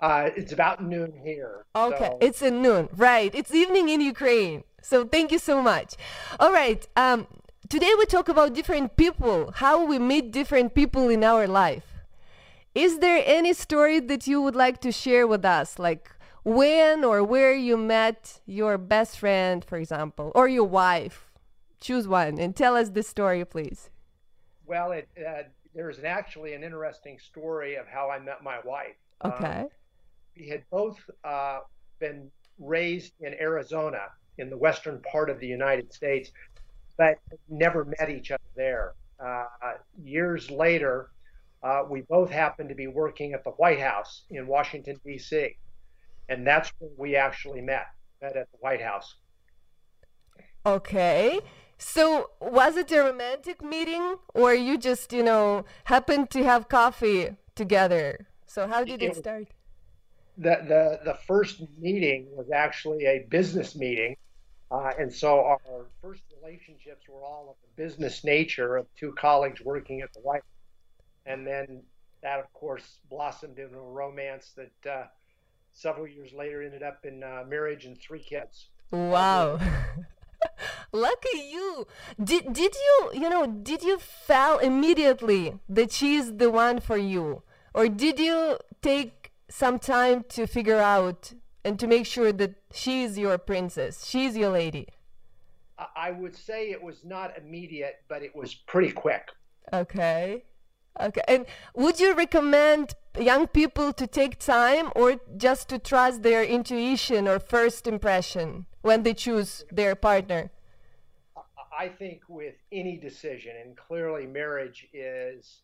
Uh, 0.00 0.30
it's 0.36 0.52
about 0.52 0.84
noon 0.84 1.12
here. 1.24 1.64
Okay, 1.74 1.96
so- 1.98 2.18
it's 2.20 2.42
at 2.42 2.52
noon, 2.52 2.88
right? 2.96 3.34
It's 3.34 3.54
evening 3.54 3.88
in 3.88 4.00
Ukraine. 4.00 4.64
So 4.82 5.04
thank 5.04 5.32
you 5.32 5.38
so 5.38 5.60
much. 5.62 5.94
All 6.40 6.52
right. 6.52 6.86
Um, 6.96 7.26
today 7.68 7.92
we 7.98 8.06
talk 8.06 8.28
about 8.28 8.54
different 8.54 8.96
people, 8.96 9.50
how 9.56 9.84
we 9.84 9.98
meet 9.98 10.32
different 10.32 10.74
people 10.74 11.08
in 11.08 11.24
our 11.24 11.46
life. 11.46 11.84
Is 12.74 12.98
there 13.00 13.22
any 13.26 13.52
story 13.54 13.98
that 14.00 14.26
you 14.26 14.40
would 14.40 14.54
like 14.54 14.80
to 14.82 14.92
share 14.92 15.26
with 15.26 15.44
us, 15.44 15.78
like 15.78 16.10
when 16.44 17.04
or 17.04 17.24
where 17.24 17.54
you 17.54 17.76
met 17.76 18.40
your 18.46 18.78
best 18.78 19.18
friend, 19.18 19.64
for 19.64 19.78
example, 19.78 20.30
or 20.34 20.48
your 20.48 20.64
wife? 20.64 21.30
Choose 21.80 22.06
one 22.08 22.38
and 22.38 22.54
tell 22.56 22.76
us 22.76 22.90
the 22.90 23.02
story, 23.02 23.44
please. 23.44 23.90
Well, 24.66 24.92
it, 24.92 25.08
uh, 25.18 25.42
there's 25.74 25.98
an, 25.98 26.06
actually 26.06 26.54
an 26.54 26.62
interesting 26.62 27.18
story 27.18 27.76
of 27.76 27.86
how 27.86 28.10
I 28.10 28.18
met 28.18 28.42
my 28.42 28.58
wife. 28.64 28.96
Um, 29.22 29.32
Okay. 29.32 29.66
we 30.36 30.48
had 30.48 30.62
both 30.70 30.98
uh, 31.24 31.60
been 31.98 32.30
raised 32.58 33.14
in 33.20 33.34
Arizona 33.34 34.02
in 34.38 34.50
the 34.50 34.56
western 34.58 35.00
part 35.02 35.30
of 35.30 35.40
the 35.40 35.46
United 35.46 35.92
States, 35.92 36.30
but 36.96 37.16
never 37.48 37.84
met 37.98 38.10
each 38.10 38.30
other 38.30 38.42
there. 38.56 38.94
Uh, 39.24 39.44
years 40.02 40.50
later, 40.50 41.10
uh, 41.62 41.82
we 41.88 42.02
both 42.02 42.30
happened 42.30 42.68
to 42.70 42.74
be 42.74 42.86
working 42.88 43.32
at 43.34 43.44
the 43.44 43.50
White 43.52 43.80
House 43.80 44.24
in 44.30 44.46
Washington, 44.46 45.00
D.C., 45.04 45.56
and 46.28 46.46
that's 46.46 46.70
where 46.78 46.90
we 46.98 47.16
actually 47.16 47.60
met, 47.62 47.86
met 48.22 48.36
at 48.36 48.50
the 48.52 48.58
White 48.60 48.82
House. 48.82 49.16
Okay. 50.66 51.40
So 51.78 52.30
was 52.40 52.76
it 52.76 52.90
a 52.92 53.00
romantic 53.02 53.62
meeting 53.62 54.16
or 54.34 54.54
you 54.54 54.76
just, 54.78 55.12
you 55.12 55.22
know, 55.22 55.64
happened 55.84 56.30
to 56.30 56.44
have 56.44 56.68
coffee 56.68 57.36
together? 57.54 58.26
So 58.46 58.66
how 58.66 58.84
did 58.84 59.02
It 59.02 59.14
it 59.14 59.14
start? 59.14 59.48
the 60.36 60.56
the 60.68 61.00
the 61.04 61.14
first 61.26 61.62
meeting 61.78 62.28
was 62.36 62.50
actually 62.50 63.04
a 63.06 63.26
business 63.28 63.74
meeting, 63.76 64.16
uh, 64.70 64.92
and 64.98 65.12
so 65.12 65.44
our 65.44 65.86
first 66.02 66.22
relationships 66.40 67.08
were 67.08 67.22
all 67.22 67.48
of 67.50 67.56
the 67.62 67.82
business 67.82 68.24
nature 68.24 68.76
of 68.76 68.86
two 68.96 69.12
colleagues 69.12 69.60
working 69.60 70.00
at 70.00 70.12
the 70.12 70.20
White, 70.20 70.42
House. 70.42 71.02
and 71.26 71.46
then 71.46 71.82
that 72.22 72.38
of 72.40 72.52
course 72.52 72.98
blossomed 73.08 73.58
into 73.58 73.76
a 73.76 73.80
romance 73.80 74.52
that 74.56 74.90
uh, 74.90 75.04
several 75.72 76.06
years 76.06 76.32
later 76.32 76.62
ended 76.62 76.82
up 76.82 77.04
in 77.04 77.22
uh, 77.22 77.44
marriage 77.48 77.84
and 77.84 77.98
three 78.00 78.22
kids. 78.22 78.68
Wow. 78.90 79.58
Lucky 80.92 81.38
you. 81.50 81.86
Did 82.22 82.52
did 82.52 82.74
you, 82.74 83.10
you 83.14 83.28
know, 83.28 83.46
did 83.46 83.82
you 83.82 83.98
feel 83.98 84.58
immediately 84.58 85.54
that 85.68 85.92
she's 85.92 86.36
the 86.36 86.50
one 86.50 86.80
for 86.80 86.96
you? 86.96 87.42
Or 87.74 87.88
did 87.88 88.18
you 88.18 88.58
take 88.82 89.32
some 89.48 89.78
time 89.78 90.24
to 90.30 90.46
figure 90.46 90.78
out 90.78 91.32
and 91.68 91.78
to 91.78 91.86
make 91.86 92.06
sure 92.06 92.32
that 92.32 92.54
she's 92.72 93.18
your 93.18 93.36
princess, 93.36 94.06
she's 94.06 94.34
your 94.36 94.48
lady? 94.48 94.88
I- 95.94 96.10
would 96.10 96.34
say 96.34 96.70
it 96.70 96.82
was 96.82 97.04
not 97.04 97.36
immediate, 97.38 97.96
but 98.08 98.22
it 98.22 98.34
was 98.34 98.54
pretty 98.54 98.90
quick. 98.90 99.24
Okay. 99.72 100.44
Okay. 100.98 101.22
And 101.28 101.46
would 101.74 102.00
you 102.00 102.14
recommend 102.14 102.94
young 103.20 103.46
people 103.46 103.92
to 103.92 104.06
take 104.06 104.38
time 104.38 104.90
or 104.96 105.20
just 105.36 105.68
to 105.68 105.78
trust 105.78 106.22
their 106.22 106.42
intuition 106.42 107.28
or 107.28 107.38
first 107.38 107.86
impression 107.86 108.66
when 108.80 109.02
they 109.04 109.14
choose 109.14 109.64
their 109.70 109.94
partner? 109.94 110.50
I 111.84 111.88
think 111.88 112.22
with 112.28 112.56
any 112.72 112.96
decision, 112.96 113.52
and 113.62 113.76
clearly 113.76 114.26
marriage 114.26 114.88
is 114.92 115.62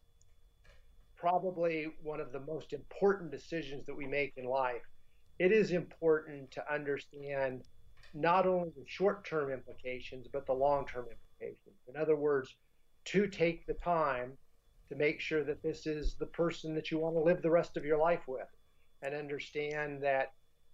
probably 1.16 1.78
one 2.02 2.20
of 2.20 2.30
the 2.30 2.40
most 2.40 2.72
important 2.72 3.32
decisions 3.32 3.84
that 3.86 3.96
we 3.96 4.07
make 4.07 4.34
in 4.36 4.44
life, 4.44 4.86
it 5.39 5.53
is 5.53 5.72
important 5.72 6.51
to 6.53 6.72
understand 6.72 7.62
not 8.14 8.47
only 8.47 8.70
the 8.76 8.85
short 8.87 9.24
term 9.24 9.51
implications, 9.51 10.26
but 10.32 10.47
the 10.47 10.53
long 10.53 10.87
term 10.87 11.07
implications. 11.11 11.76
In 11.89 12.01
other 12.01 12.16
words, 12.16 12.55
to 13.07 13.26
take 13.26 13.66
the 13.66 13.74
time 13.74 14.32
to 14.89 14.97
make 14.97 15.20
sure 15.20 15.45
that 15.45 15.62
this 15.62 15.87
is 15.87 16.16
the 16.18 16.26
person 16.26 16.74
that 16.74 16.91
you 16.91 16.99
want 16.99 17.16
to 17.16 17.20
live 17.20 17.43
the 17.43 17.51
rest 17.51 17.76
of 17.76 17.85
your 17.85 17.99
life 17.99 18.22
with 18.26 18.47
and 19.03 19.14
understand 19.14 20.03
that 20.03 20.32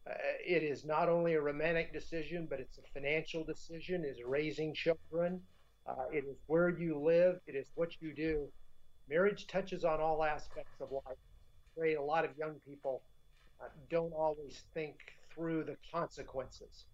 uh, 0.09 0.15
it 0.45 0.63
is 0.63 0.85
not 0.85 1.09
only 1.09 1.35
a 1.35 1.41
romantic 1.41 1.93
decision, 1.93 2.47
but 2.49 2.61
it's 2.61 2.79
a 2.79 2.83
financial 2.95 3.45
decision, 3.45 4.05
is 4.05 4.19
raising 4.27 4.75
children, 4.75 5.41
uh, 5.87 6.05
it 6.13 6.25
is 6.25 6.37
where 6.47 6.69
you 6.69 6.99
live, 6.99 7.41
it 7.47 7.55
is 7.55 7.69
what 7.75 7.91
you 8.01 8.15
do. 8.15 8.47
Marriage 9.09 9.47
touches 9.47 9.85
on 9.85 10.01
all 10.01 10.23
aspects 10.23 10.81
of 10.81 10.91
life. 10.93 11.17
Afraid 11.75 11.95
a 11.95 12.03
lot 12.03 12.25
of 12.25 12.31
young 12.39 12.57
people 12.67 13.03
uh, 13.61 13.67
don't 13.91 14.13
always 14.13 14.63
think 14.75 14.97
through 15.35 15.65
the 15.65 15.77
consequences. 15.93 16.85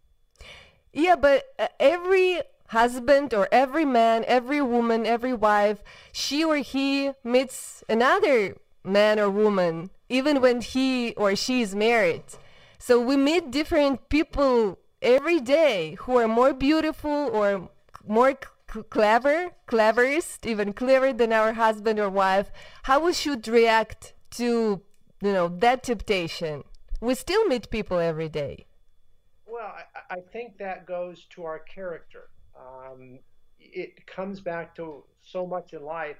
Yeah, 0.92 1.16
but 1.16 1.44
uh, 1.58 1.68
every 1.78 2.40
husband 2.68 3.32
or 3.34 3.48
every 3.52 3.84
man, 3.84 4.24
every 4.26 4.60
woman, 4.60 5.06
every 5.06 5.32
wife, 5.34 5.78
she 6.12 6.44
or 6.44 6.56
he 6.56 7.12
meets 7.22 7.84
another 7.88 8.56
man 8.84 9.18
or 9.18 9.30
woman, 9.30 9.90
even 10.08 10.40
when 10.40 10.60
he 10.60 11.14
or 11.14 11.36
she 11.36 11.62
is 11.62 11.74
married. 11.74 12.24
So 12.78 13.00
we 13.00 13.16
meet 13.16 13.50
different 13.50 14.08
people 14.08 14.78
every 15.02 15.40
day 15.40 15.96
who 16.00 16.16
are 16.18 16.28
more 16.28 16.52
beautiful 16.52 17.30
or 17.32 17.68
more 18.06 18.32
c- 18.72 18.82
clever, 18.90 19.50
cleverest, 19.66 20.46
even 20.46 20.72
cleverer 20.72 21.12
than 21.12 21.32
our 21.32 21.52
husband 21.54 21.98
or 21.98 22.08
wife. 22.08 22.50
How 22.84 23.00
we 23.00 23.12
should 23.12 23.46
react 23.48 24.14
to, 24.32 24.80
you 25.20 25.32
know, 25.32 25.48
that 25.48 25.82
temptation. 25.82 26.64
We 27.00 27.14
still 27.14 27.44
meet 27.46 27.70
people 27.70 27.98
every 27.98 28.28
day. 28.28 28.66
Well, 29.46 29.72
I 30.10 30.20
think 30.32 30.58
that 30.58 30.86
goes 30.86 31.26
to 31.30 31.44
our 31.44 31.60
character. 31.60 32.28
Um, 32.58 33.18
it 33.58 34.06
comes 34.06 34.40
back 34.40 34.74
to 34.76 35.04
so 35.22 35.46
much 35.46 35.72
in 35.72 35.84
life, 35.84 36.16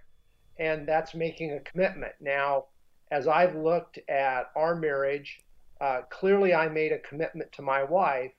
and 0.59 0.87
that's 0.87 1.15
making 1.15 1.53
a 1.53 1.61
commitment. 1.61 2.13
Now, 2.21 2.67
as 3.11 3.29
I've 3.29 3.55
looked 3.55 3.99
at 4.09 4.51
our 4.57 4.75
marriage, 4.75 5.41
uh, 5.81 6.03
clearly 6.11 6.55
I 6.55 6.69
made 6.69 6.93
a 6.93 6.99
commitment 6.99 7.53
to 7.53 7.63
my 7.63 7.85
wife, 7.85 8.33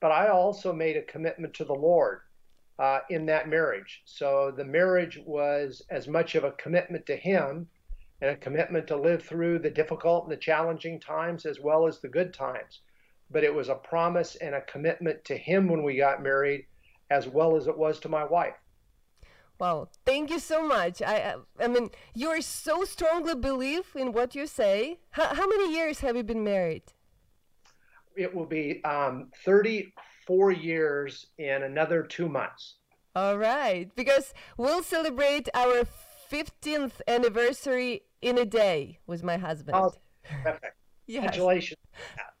but 0.00 0.10
I 0.10 0.28
also 0.28 0.72
made 0.72 0.96
a 0.96 1.02
commitment 1.02 1.54
to 1.54 1.64
the 1.64 1.74
Lord 1.74 2.20
uh, 2.78 3.00
in 3.10 3.26
that 3.26 3.48
marriage. 3.48 4.02
So 4.04 4.52
the 4.56 4.64
marriage 4.64 5.20
was 5.24 5.82
as 5.90 6.08
much 6.08 6.34
of 6.34 6.44
a 6.44 6.52
commitment 6.52 7.06
to 7.06 7.16
Him 7.16 7.68
and 8.20 8.30
a 8.30 8.36
commitment 8.36 8.86
to 8.88 8.96
live 8.96 9.22
through 9.22 9.58
the 9.58 9.70
difficult 9.70 10.24
and 10.24 10.32
the 10.32 10.36
challenging 10.36 11.00
times 11.00 11.46
as 11.46 11.60
well 11.60 11.86
as 11.86 12.00
the 12.00 12.08
good 12.08 12.34
times. 12.34 12.80
But 13.30 13.44
it 13.44 13.54
was 13.54 13.68
a 13.68 13.74
promise 13.74 14.36
and 14.36 14.54
a 14.54 14.60
commitment 14.62 15.24
to 15.26 15.36
Him 15.36 15.68
when 15.68 15.82
we 15.82 15.96
got 15.96 16.22
married 16.22 16.66
as 17.10 17.26
well 17.26 17.56
as 17.56 17.66
it 17.66 17.76
was 17.76 17.98
to 18.00 18.08
my 18.08 18.24
wife. 18.24 18.54
Wow, 19.58 19.88
thank 20.06 20.30
you 20.30 20.38
so 20.38 20.66
much. 20.66 21.02
I, 21.02 21.34
I 21.60 21.68
mean, 21.68 21.90
you 22.14 22.30
are 22.30 22.40
so 22.40 22.84
strongly 22.84 23.34
believe 23.34 23.84
in 23.94 24.12
what 24.12 24.34
you 24.34 24.46
say. 24.46 25.00
How, 25.10 25.34
how 25.34 25.46
many 25.46 25.74
years 25.74 26.00
have 26.00 26.16
you 26.16 26.22
been 26.22 26.42
married? 26.42 26.82
It 28.16 28.34
will 28.34 28.46
be 28.46 28.82
um, 28.84 29.30
34 29.44 30.52
years 30.52 31.26
in 31.38 31.62
another 31.62 32.02
two 32.02 32.28
months. 32.28 32.76
All 33.14 33.36
right, 33.36 33.90
because 33.96 34.32
we'll 34.56 34.82
celebrate 34.82 35.48
our 35.52 35.84
15th 36.30 37.00
anniversary 37.06 38.02
in 38.22 38.38
a 38.38 38.44
day 38.44 38.98
with 39.06 39.22
my 39.22 39.36
husband. 39.36 39.76
Oh, 39.76 39.92
perfect. 40.44 40.76
yes. 41.06 41.22
Congratulations. 41.22 41.78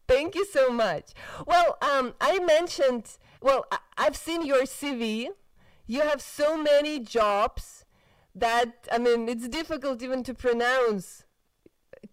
Thank 0.06 0.34
you 0.34 0.44
so 0.46 0.70
much. 0.70 1.12
Well, 1.46 1.78
um, 1.82 2.14
I 2.20 2.38
mentioned, 2.40 3.16
well, 3.40 3.64
I- 3.70 3.78
I've 3.96 4.16
seen 4.16 4.44
your 4.44 4.62
CV 4.62 5.28
you 5.86 6.00
have 6.02 6.20
so 6.22 6.56
many 6.56 7.00
jobs 7.00 7.84
that 8.34 8.86
I 8.92 8.98
mean 8.98 9.28
it's 9.28 9.48
difficult 9.48 10.02
even 10.02 10.22
to 10.22 10.34
pronounce. 10.34 11.24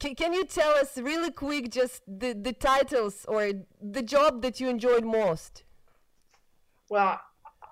C- 0.01 0.15
can 0.15 0.34
you 0.34 0.45
tell 0.45 0.71
us 0.71 0.97
really 0.97 1.32
quick 1.32 1.69
just 1.71 2.01
the, 2.07 2.34
the 2.34 2.53
titles 2.53 3.23
or 3.28 3.51
the 3.80 4.01
job 4.01 4.41
that 4.41 4.59
you 4.59 4.67
enjoyed 4.67 5.05
most? 5.05 5.63
Well, 6.89 7.19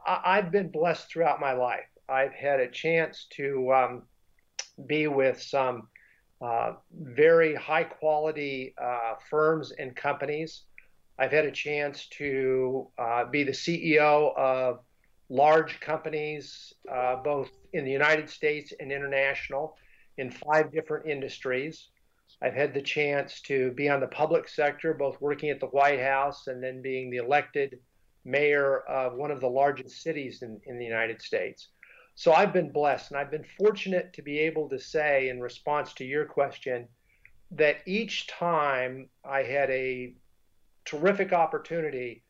I- 0.05 0.35
have 0.35 0.51
been 0.51 0.69
blessed 0.69 1.09
throughout 1.09 1.39
my 1.39 1.53
life. 1.53 1.89
I've 2.07 2.33
had 2.33 2.59
a 2.59 2.69
chance 2.69 3.27
to 3.31 3.73
um, 3.73 4.03
be 4.85 5.07
with 5.07 5.41
some 5.41 5.87
uh, 6.41 6.73
very 6.91 7.55
high 7.55 7.83
quality 7.83 8.73
uh, 8.81 9.15
firms 9.29 9.71
and 9.71 9.95
companies. 9.95 10.63
I've 11.17 11.31
had 11.31 11.45
a 11.45 11.51
chance 11.51 12.07
to 12.17 12.87
uh, 12.97 13.25
be 13.25 13.43
the 13.43 13.51
CEO 13.51 14.35
of 14.37 14.79
large 15.29 15.79
companies, 15.79 16.73
uh, 16.91 17.15
both 17.17 17.49
in 17.73 17.85
the 17.85 17.91
United 17.91 18.29
States 18.29 18.73
and 18.79 18.91
international, 18.91 19.77
in 20.17 20.29
five 20.29 20.71
different 20.71 21.07
industries. 21.07 21.89
I've 22.41 22.53
had 22.53 22.73
the 22.73 22.81
chance 22.81 23.41
to 23.41 23.71
be 23.71 23.89
on 23.89 24.01
the 24.01 24.07
public 24.07 24.47
sector, 24.47 24.93
both 24.93 25.19
working 25.21 25.49
at 25.49 25.59
the 25.59 25.67
White 25.67 26.01
House 26.01 26.47
and 26.47 26.61
then 26.61 26.81
being 26.81 27.09
the 27.09 27.17
elected 27.17 27.79
mayor 28.25 28.79
of 28.81 29.13
one 29.13 29.31
of 29.31 29.39
the 29.39 29.47
largest 29.47 30.01
cities 30.01 30.41
in, 30.41 30.59
in 30.65 30.77
the 30.77 30.85
United 30.85 31.21
States. 31.21 31.69
So 32.15 32.33
I've 32.33 32.53
been 32.53 32.71
blessed 32.71 33.11
and 33.11 33.19
I've 33.19 33.31
been 33.31 33.45
fortunate 33.57 34.13
to 34.13 34.21
be 34.21 34.39
able 34.39 34.69
to 34.69 34.79
say, 34.79 35.29
in 35.29 35.39
response 35.39 35.93
to 35.93 36.05
your 36.05 36.25
question, 36.25 36.87
that 37.51 37.77
each 37.85 38.27
time 38.27 39.09
I 39.23 39.43
had 39.43 39.69
a 39.69 40.13
terrific 40.85 41.33
opportunity 41.33 42.23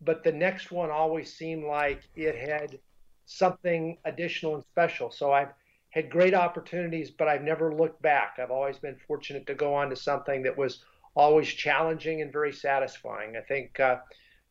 but 0.00 0.24
the 0.24 0.32
next 0.32 0.70
one 0.70 0.90
always 0.90 1.32
seemed 1.32 1.64
like 1.64 2.02
it 2.16 2.34
had 2.34 2.78
something 3.26 3.98
additional 4.04 4.54
and 4.54 4.64
special. 4.64 5.10
So 5.10 5.32
I've 5.32 5.52
had 5.90 6.10
great 6.10 6.34
opportunities, 6.34 7.10
but 7.10 7.28
I've 7.28 7.42
never 7.42 7.74
looked 7.74 8.00
back. 8.00 8.38
I've 8.38 8.50
always 8.50 8.78
been 8.78 8.96
fortunate 9.06 9.46
to 9.46 9.54
go 9.54 9.74
on 9.74 9.90
to 9.90 9.96
something 9.96 10.42
that 10.44 10.56
was 10.56 10.84
always 11.14 11.48
challenging 11.48 12.22
and 12.22 12.32
very 12.32 12.52
satisfying. 12.52 13.36
I 13.36 13.40
think, 13.40 13.78
uh, 13.78 13.96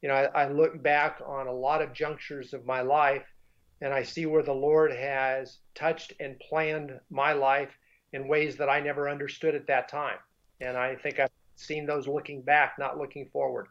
you 0.01 0.09
know, 0.09 0.15
I, 0.15 0.43
I 0.43 0.49
look 0.49 0.81
back 0.83 1.21
on 1.25 1.47
a 1.47 1.51
lot 1.53 1.81
of 1.81 1.93
junctures 1.93 2.53
of 2.53 2.65
my 2.65 2.81
life 2.81 3.25
and 3.81 3.93
I 3.93 4.03
see 4.03 4.25
where 4.25 4.43
the 4.43 4.53
Lord 4.53 4.91
has 4.91 5.57
touched 5.75 6.13
and 6.19 6.39
planned 6.39 6.99
my 7.09 7.33
life 7.33 7.71
in 8.13 8.27
ways 8.27 8.57
that 8.57 8.69
I 8.69 8.79
never 8.79 9.09
understood 9.09 9.55
at 9.55 9.67
that 9.67 9.89
time. 9.89 10.17
And 10.61 10.77
I 10.77 10.95
think 10.95 11.19
I've 11.19 11.29
seen 11.55 11.85
those 11.85 12.07
looking 12.07 12.41
back, 12.41 12.73
not 12.77 12.97
looking 12.97 13.27
forward. 13.27 13.67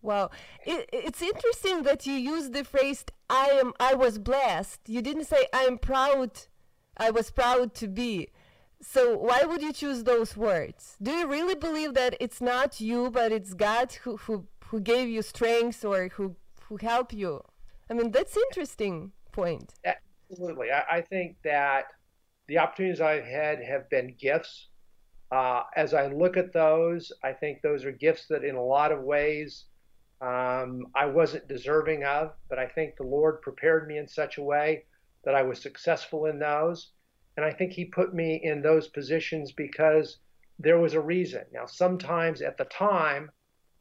Wow, 0.00 0.30
it, 0.66 0.88
it's 0.92 1.22
interesting 1.22 1.84
that 1.84 2.06
you 2.06 2.14
use 2.14 2.50
the 2.50 2.64
phrase 2.64 3.04
"I 3.30 3.46
am." 3.60 3.72
I 3.78 3.94
was 3.94 4.18
blessed. 4.18 4.80
You 4.88 5.00
didn't 5.00 5.26
say 5.26 5.46
"I 5.52 5.62
am 5.62 5.78
proud." 5.78 6.32
I 6.96 7.10
was 7.10 7.30
proud 7.30 7.74
to 7.74 7.86
be. 7.88 8.28
So 8.80 9.16
why 9.16 9.44
would 9.44 9.62
you 9.62 9.72
choose 9.72 10.02
those 10.02 10.36
words? 10.36 10.96
Do 11.00 11.12
you 11.12 11.26
really 11.28 11.54
believe 11.54 11.94
that 11.94 12.16
it's 12.18 12.40
not 12.40 12.80
you, 12.80 13.10
but 13.10 13.30
it's 13.30 13.54
God 13.54 13.92
who 14.02 14.16
who, 14.16 14.48
who 14.66 14.80
gave 14.80 15.08
you 15.08 15.22
strength 15.22 15.84
or 15.84 16.08
who 16.08 16.34
who 16.64 16.78
helped 16.78 17.14
you? 17.14 17.44
I 17.88 17.94
mean, 17.94 18.10
that's 18.10 18.36
interesting 18.36 19.12
point. 19.32 19.72
Absolutely, 20.30 20.70
I, 20.70 20.98
I 20.98 21.00
think 21.02 21.36
that 21.44 21.86
the 22.48 22.58
opportunities 22.58 23.00
I've 23.00 23.24
had 23.24 23.62
have 23.62 23.88
been 23.90 24.14
gifts. 24.18 24.68
Uh, 25.30 25.62
as 25.76 25.94
I 25.94 26.08
look 26.08 26.36
at 26.36 26.52
those, 26.52 27.10
I 27.24 27.32
think 27.32 27.62
those 27.62 27.84
are 27.84 27.92
gifts 27.92 28.26
that, 28.28 28.44
in 28.44 28.54
a 28.54 28.62
lot 28.62 28.92
of 28.92 29.02
ways, 29.02 29.64
um, 30.20 30.86
I 30.94 31.06
wasn't 31.06 31.48
deserving 31.48 32.04
of, 32.04 32.32
but 32.48 32.58
I 32.58 32.66
think 32.66 32.96
the 32.96 33.06
Lord 33.06 33.40
prepared 33.40 33.88
me 33.88 33.98
in 33.98 34.06
such 34.06 34.38
a 34.38 34.42
way 34.42 34.84
that 35.24 35.34
I 35.34 35.42
was 35.42 35.60
successful 35.60 36.26
in 36.26 36.38
those. 36.38 36.92
And 37.36 37.46
I 37.46 37.52
think 37.52 37.72
He 37.72 37.86
put 37.86 38.14
me 38.14 38.40
in 38.42 38.60
those 38.60 38.88
positions 38.88 39.52
because 39.52 40.18
there 40.58 40.78
was 40.78 40.94
a 40.94 41.00
reason. 41.00 41.44
Now, 41.52 41.66
sometimes 41.66 42.42
at 42.42 42.58
the 42.58 42.66
time, 42.66 43.30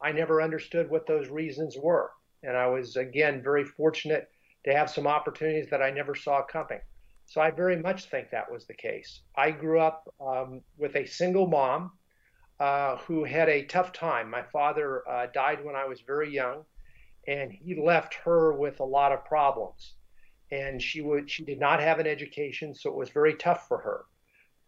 I 0.01 0.11
never 0.13 0.41
understood 0.41 0.89
what 0.89 1.05
those 1.05 1.27
reasons 1.27 1.77
were. 1.77 2.11
And 2.43 2.57
I 2.57 2.67
was, 2.67 2.95
again, 2.95 3.43
very 3.43 3.65
fortunate 3.65 4.29
to 4.65 4.73
have 4.73 4.89
some 4.89 5.07
opportunities 5.07 5.69
that 5.69 5.81
I 5.81 5.91
never 5.91 6.15
saw 6.15 6.43
coming. 6.43 6.79
So 7.25 7.41
I 7.41 7.51
very 7.51 7.77
much 7.77 8.05
think 8.05 8.29
that 8.31 8.51
was 8.51 8.65
the 8.65 8.73
case. 8.73 9.21
I 9.35 9.51
grew 9.51 9.79
up 9.79 10.13
um, 10.19 10.61
with 10.77 10.95
a 10.95 11.05
single 11.05 11.47
mom 11.47 11.91
uh, 12.59 12.97
who 12.97 13.23
had 13.23 13.49
a 13.49 13.63
tough 13.63 13.91
time. 13.93 14.29
My 14.29 14.43
father 14.43 15.07
uh, 15.09 15.27
died 15.33 15.63
when 15.63 15.75
I 15.75 15.85
was 15.85 16.01
very 16.01 16.31
young, 16.33 16.63
and 17.27 17.51
he 17.51 17.81
left 17.81 18.13
her 18.25 18.53
with 18.53 18.79
a 18.81 18.83
lot 18.83 19.11
of 19.11 19.25
problems. 19.25 19.93
And 20.51 20.81
she 20.81 21.01
would 21.01 21.31
she 21.31 21.45
did 21.45 21.59
not 21.59 21.79
have 21.79 21.99
an 21.99 22.07
education, 22.07 22.75
so 22.75 22.89
it 22.89 22.95
was 22.95 23.09
very 23.09 23.35
tough 23.35 23.67
for 23.67 23.77
her. 23.77 24.05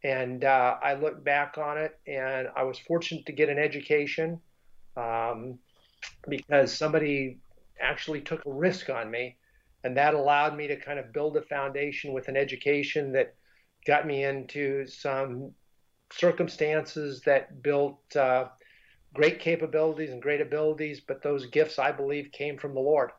And 0.04 0.44
uh, 0.44 0.78
I 0.82 0.96
look 0.96 1.24
back 1.24 1.58
on 1.58 1.78
it, 1.78 2.00
and 2.08 2.48
I 2.56 2.64
was 2.64 2.80
fortunate 2.80 3.26
to 3.26 3.32
get 3.32 3.50
an 3.50 3.60
education 3.60 4.39
um, 4.98 5.60
because 6.28 6.74
somebody 6.76 7.39
actually 7.80 8.22
took 8.22 8.46
a 8.46 8.52
risk 8.52 8.89
on 8.89 9.12
me, 9.12 9.38
and 9.84 9.98
that 9.98 10.14
allowed 10.14 10.56
me 10.56 10.68
to 10.68 10.76
kind 10.76 11.00
of 11.00 11.14
build 11.14 11.38
a 11.38 11.42
foundation 11.42 12.14
with 12.14 12.28
an 12.28 12.38
education 12.38 13.12
that 13.14 13.36
got 13.86 14.08
me 14.08 14.24
into 14.24 14.86
some 14.88 15.52
circumstances 16.12 17.22
that 17.22 17.62
built 17.62 18.16
uh, 18.16 18.46
great 19.14 19.40
capabilities 19.40 20.12
and 20.12 20.22
great 20.22 20.42
abilities, 20.42 21.02
but 21.08 21.22
those 21.22 21.48
gifts, 21.48 21.80
I 21.80 21.92
believe, 21.92 22.32
came 22.32 22.58
from 22.58 22.74
the 22.74 22.80
Lord. 22.80 23.12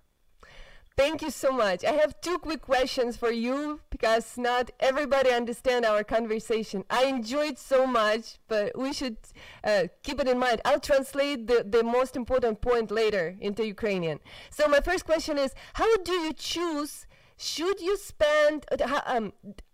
Thank 0.96 1.22
you 1.22 1.30
so 1.30 1.50
much. 1.50 1.84
I 1.84 1.90
have 1.90 2.20
two 2.20 2.38
quick 2.38 2.62
questions 2.62 3.16
for 3.16 3.32
you 3.32 3.80
because 3.90 4.38
not 4.38 4.70
everybody 4.78 5.30
understand 5.30 5.84
our 5.84 6.04
conversation. 6.04 6.84
I 6.88 7.06
enjoyed 7.06 7.58
so 7.58 7.84
much, 7.84 8.38
but 8.46 8.78
we 8.78 8.92
should 8.92 9.16
uh, 9.64 9.84
keep 10.04 10.20
it 10.20 10.28
in 10.28 10.38
mind. 10.38 10.60
I'll 10.64 10.78
translate 10.78 11.48
the, 11.48 11.66
the 11.68 11.82
most 11.82 12.14
important 12.14 12.60
point 12.60 12.92
later 12.92 13.36
into 13.40 13.66
Ukrainian. 13.66 14.20
So 14.50 14.68
my 14.68 14.80
first 14.80 15.04
question 15.04 15.36
is, 15.36 15.52
how 15.72 15.96
do 15.96 16.12
you 16.12 16.32
choose? 16.32 17.08
Should 17.36 17.80
you 17.80 17.96
spend? 17.96 18.64
Uh, 18.70 19.00
um, 19.06 19.32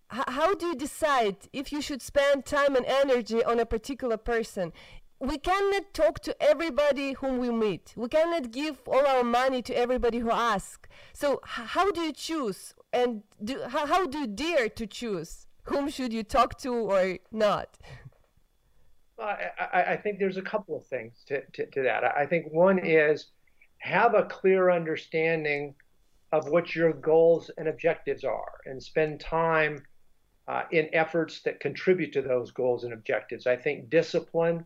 how 0.08 0.54
do 0.54 0.66
you 0.66 0.74
decide 0.74 1.36
if 1.52 1.70
you 1.70 1.80
should 1.80 2.02
spend 2.02 2.44
time 2.44 2.74
and 2.74 2.84
energy 2.84 3.44
on 3.44 3.60
a 3.60 3.66
particular 3.66 4.16
person? 4.16 4.72
We 5.20 5.36
cannot 5.36 5.92
talk 5.92 6.20
to 6.20 6.42
everybody 6.42 7.12
whom 7.12 7.38
we 7.38 7.50
meet. 7.50 7.92
We 7.94 8.08
cannot 8.08 8.50
give 8.52 8.80
all 8.86 9.06
our 9.06 9.22
money 9.22 9.60
to 9.62 9.74
everybody 9.74 10.18
who 10.18 10.30
asks. 10.30 10.88
So 11.12 11.40
how 11.44 11.92
do 11.92 12.00
you 12.00 12.12
choose? 12.12 12.74
And 12.90 13.22
do, 13.44 13.60
how, 13.68 13.86
how 13.86 14.06
do 14.06 14.18
you 14.20 14.26
dare 14.26 14.70
to 14.70 14.86
choose? 14.86 15.46
Whom 15.64 15.90
should 15.90 16.14
you 16.14 16.22
talk 16.22 16.58
to 16.60 16.72
or 16.72 17.18
not? 17.30 17.78
Well, 19.18 19.36
I, 19.58 19.82
I, 19.82 19.96
think 19.98 20.18
there's 20.18 20.38
a 20.38 20.42
couple 20.42 20.74
of 20.74 20.86
things 20.86 21.22
to, 21.26 21.42
to, 21.52 21.66
to 21.66 21.82
that. 21.82 22.02
I 22.02 22.24
think 22.24 22.50
one 22.50 22.78
is 22.78 23.26
have 23.80 24.14
a 24.14 24.24
clear 24.24 24.70
understanding 24.70 25.74
of 26.32 26.48
what 26.48 26.74
your 26.74 26.94
goals 26.94 27.50
and 27.58 27.68
objectives 27.68 28.24
are 28.24 28.52
and 28.64 28.82
spend 28.82 29.20
time 29.20 29.82
uh, 30.48 30.62
in 30.70 30.88
efforts 30.94 31.42
that 31.42 31.60
contribute 31.60 32.14
to 32.14 32.22
those 32.22 32.50
goals 32.50 32.84
and 32.84 32.94
objectives. 32.94 33.46
I 33.46 33.56
think 33.56 33.90
discipline 33.90 34.64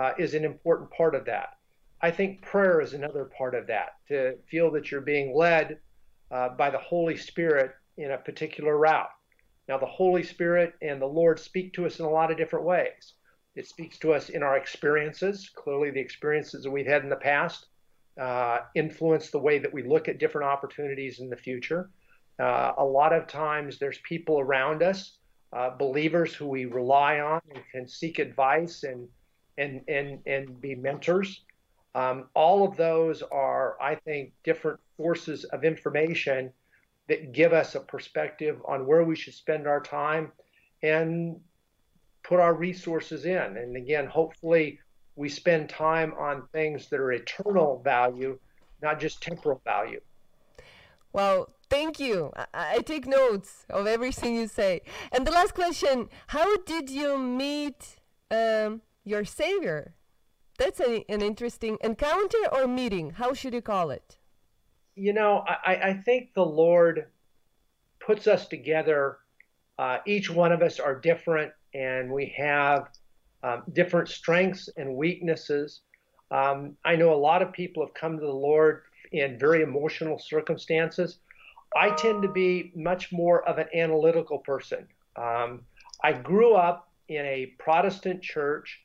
uh, 0.00 0.12
is 0.18 0.32
an 0.32 0.46
important 0.46 0.90
part 0.90 1.14
of 1.14 1.26
that. 1.26 1.58
I 2.00 2.10
think 2.10 2.40
prayer 2.40 2.80
is 2.80 2.94
another 2.94 3.26
part 3.36 3.54
of 3.54 3.66
that 3.66 3.96
to 4.08 4.36
feel 4.50 4.70
that 4.70 4.90
you're 4.90 5.02
being 5.02 5.36
led 5.36 5.78
uh, 6.30 6.48
by 6.50 6.70
the 6.70 6.78
Holy 6.78 7.18
Spirit 7.18 7.72
in 7.98 8.12
a 8.12 8.16
particular 8.16 8.78
route. 8.78 9.10
Now, 9.68 9.76
the 9.76 9.84
Holy 9.84 10.22
Spirit 10.22 10.72
and 10.80 11.02
the 11.02 11.06
Lord 11.06 11.38
speak 11.38 11.74
to 11.74 11.84
us 11.84 11.98
in 11.98 12.06
a 12.06 12.10
lot 12.10 12.30
of 12.30 12.38
different 12.38 12.64
ways. 12.64 13.12
It 13.54 13.68
speaks 13.68 13.98
to 13.98 14.14
us 14.14 14.30
in 14.30 14.42
our 14.42 14.56
experiences. 14.56 15.50
Clearly, 15.54 15.90
the 15.90 16.00
experiences 16.00 16.62
that 16.62 16.70
we've 16.70 16.86
had 16.86 17.02
in 17.02 17.10
the 17.10 17.16
past 17.16 17.66
uh, 18.18 18.60
influence 18.74 19.30
the 19.30 19.38
way 19.38 19.58
that 19.58 19.72
we 19.72 19.82
look 19.82 20.08
at 20.08 20.18
different 20.18 20.48
opportunities 20.48 21.20
in 21.20 21.28
the 21.28 21.36
future. 21.36 21.90
Uh, 22.38 22.72
a 22.78 22.84
lot 22.84 23.12
of 23.12 23.26
times, 23.26 23.78
there's 23.78 23.98
people 23.98 24.40
around 24.40 24.82
us, 24.82 25.18
uh, 25.52 25.70
believers 25.76 26.32
who 26.32 26.46
we 26.48 26.64
rely 26.64 27.20
on 27.20 27.42
and 27.54 27.62
can 27.70 27.86
seek 27.86 28.18
advice 28.18 28.82
and 28.82 29.06
and 29.60 29.82
and 29.88 30.18
and 30.26 30.60
be 30.60 30.74
mentors. 30.74 31.44
Um, 31.94 32.28
all 32.34 32.66
of 32.66 32.76
those 32.76 33.22
are, 33.22 33.76
I 33.80 33.96
think, 33.96 34.32
different 34.44 34.78
sources 34.96 35.44
of 35.44 35.64
information 35.64 36.52
that 37.08 37.32
give 37.32 37.52
us 37.52 37.74
a 37.74 37.80
perspective 37.80 38.60
on 38.66 38.86
where 38.86 39.02
we 39.02 39.16
should 39.16 39.34
spend 39.34 39.66
our 39.66 39.80
time 39.80 40.30
and 40.82 41.40
put 42.22 42.38
our 42.38 42.54
resources 42.54 43.24
in. 43.24 43.56
And 43.56 43.76
again, 43.76 44.06
hopefully, 44.06 44.78
we 45.16 45.28
spend 45.28 45.68
time 45.68 46.14
on 46.18 46.46
things 46.52 46.88
that 46.90 47.00
are 47.00 47.12
eternal 47.12 47.82
value, 47.82 48.38
not 48.80 49.00
just 49.00 49.20
temporal 49.20 49.60
value. 49.64 50.00
Well, 51.12 51.52
thank 51.68 51.98
you. 51.98 52.32
I, 52.36 52.76
I 52.76 52.78
take 52.78 53.06
notes 53.06 53.66
of 53.68 53.88
everything 53.88 54.36
you 54.36 54.46
say. 54.46 54.82
And 55.10 55.26
the 55.26 55.32
last 55.32 55.54
question 55.54 56.08
How 56.28 56.56
did 56.58 56.88
you 56.88 57.18
meet 57.18 57.96
um, 58.30 58.82
your 59.04 59.24
Savior? 59.24 59.94
That's 60.58 60.80
a, 60.80 61.04
an 61.08 61.22
interesting 61.22 61.78
encounter 61.82 62.38
or 62.52 62.66
meeting. 62.66 63.10
How 63.10 63.32
should 63.32 63.54
you 63.54 63.62
call 63.62 63.90
it? 63.90 64.18
You 64.94 65.12
know, 65.12 65.44
I, 65.46 65.74
I 65.74 65.94
think 66.04 66.34
the 66.34 66.44
Lord 66.44 67.06
puts 68.04 68.26
us 68.26 68.46
together. 68.46 69.18
Uh, 69.78 69.98
each 70.06 70.28
one 70.28 70.52
of 70.52 70.62
us 70.62 70.78
are 70.78 70.94
different, 70.94 71.52
and 71.72 72.12
we 72.12 72.34
have 72.36 72.88
um, 73.42 73.62
different 73.72 74.08
strengths 74.08 74.68
and 74.76 74.94
weaknesses. 74.94 75.80
Um, 76.30 76.76
I 76.84 76.96
know 76.96 77.14
a 77.14 77.16
lot 77.16 77.40
of 77.40 77.52
people 77.52 77.84
have 77.84 77.94
come 77.94 78.18
to 78.18 78.26
the 78.26 78.32
Lord 78.32 78.82
in 79.12 79.38
very 79.38 79.62
emotional 79.62 80.18
circumstances. 80.18 81.18
I 81.74 81.90
tend 81.90 82.22
to 82.22 82.28
be 82.28 82.72
much 82.74 83.12
more 83.12 83.48
of 83.48 83.58
an 83.58 83.68
analytical 83.74 84.38
person. 84.38 84.86
Um, 85.16 85.62
I 86.02 86.12
grew 86.12 86.54
up 86.54 86.90
in 87.08 87.24
a 87.24 87.54
Protestant 87.58 88.22
church 88.22 88.80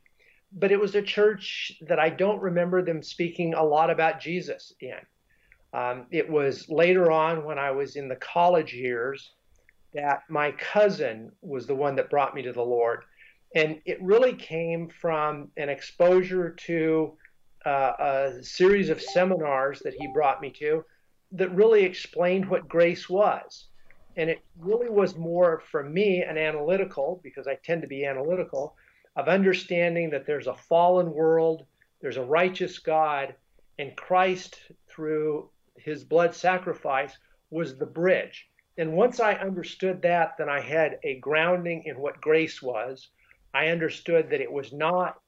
but 0.55 0.71
it 0.71 0.79
was 0.79 0.95
a 0.95 1.01
church 1.01 1.71
that 1.81 1.99
I 1.99 2.09
don't 2.09 2.41
remember 2.41 2.81
them 2.81 3.03
speaking 3.03 3.53
a 3.53 3.63
lot 3.63 3.89
about 3.89 4.19
Jesus 4.19 4.73
in. 4.79 4.99
Um, 5.73 6.05
it 6.11 6.29
was 6.29 6.69
later 6.69 7.11
on 7.11 7.43
when 7.43 7.59
I 7.59 7.71
was 7.71 7.97
in 7.97 8.07
the 8.07 8.15
college 8.15 8.73
years 8.73 9.31
that 9.93 10.23
my 10.29 10.51
cousin 10.53 11.31
was 11.41 11.67
the 11.67 11.75
one 11.75 11.95
that 11.95 12.09
brought 12.09 12.33
me 12.33 12.41
to 12.43 12.53
the 12.53 12.61
Lord. 12.61 13.03
And 13.53 13.81
it 13.85 14.01
really 14.01 14.33
came 14.33 14.89
from 14.89 15.49
an 15.57 15.69
exposure 15.69 16.51
to 16.51 17.13
uh, 17.65 17.93
a 17.99 18.43
series 18.43 18.89
of 18.89 19.01
seminars 19.01 19.79
that 19.79 19.93
he 19.93 20.07
brought 20.07 20.41
me 20.41 20.49
to 20.51 20.83
that 21.33 21.53
really 21.53 21.83
explained 21.83 22.47
what 22.47 22.67
grace 22.67 23.09
was. 23.09 23.65
And 24.17 24.29
it 24.29 24.39
really 24.59 24.89
was 24.89 25.17
more 25.17 25.61
for 25.71 25.83
me 25.83 26.21
an 26.21 26.37
analytical, 26.37 27.19
because 27.23 27.47
I 27.47 27.55
tend 27.55 27.81
to 27.81 27.87
be 27.87 28.05
analytical, 28.05 28.75
of 29.15 29.27
understanding 29.27 30.09
that 30.09 30.25
there's 30.25 30.47
a 30.47 30.55
fallen 30.55 31.11
world, 31.13 31.65
there's 32.01 32.17
a 32.17 32.23
righteous 32.23 32.79
God, 32.79 33.35
and 33.79 33.95
Christ, 33.95 34.59
through 34.87 35.49
his 35.77 36.03
blood 36.03 36.33
sacrifice, 36.35 37.17
was 37.49 37.77
the 37.77 37.85
bridge. 37.85 38.47
And 38.77 38.93
once 38.93 39.19
I 39.19 39.33
understood 39.35 40.01
that, 40.01 40.35
then 40.37 40.49
I 40.49 40.59
had 40.59 40.99
a 41.03 41.19
grounding 41.19 41.83
in 41.85 41.97
what 41.97 42.19
grace 42.19 42.61
was. 42.61 43.09
I 43.53 43.67
understood 43.67 44.29
that 44.29 44.41
it 44.41 44.51
was 44.51 44.73
not, 44.73 45.21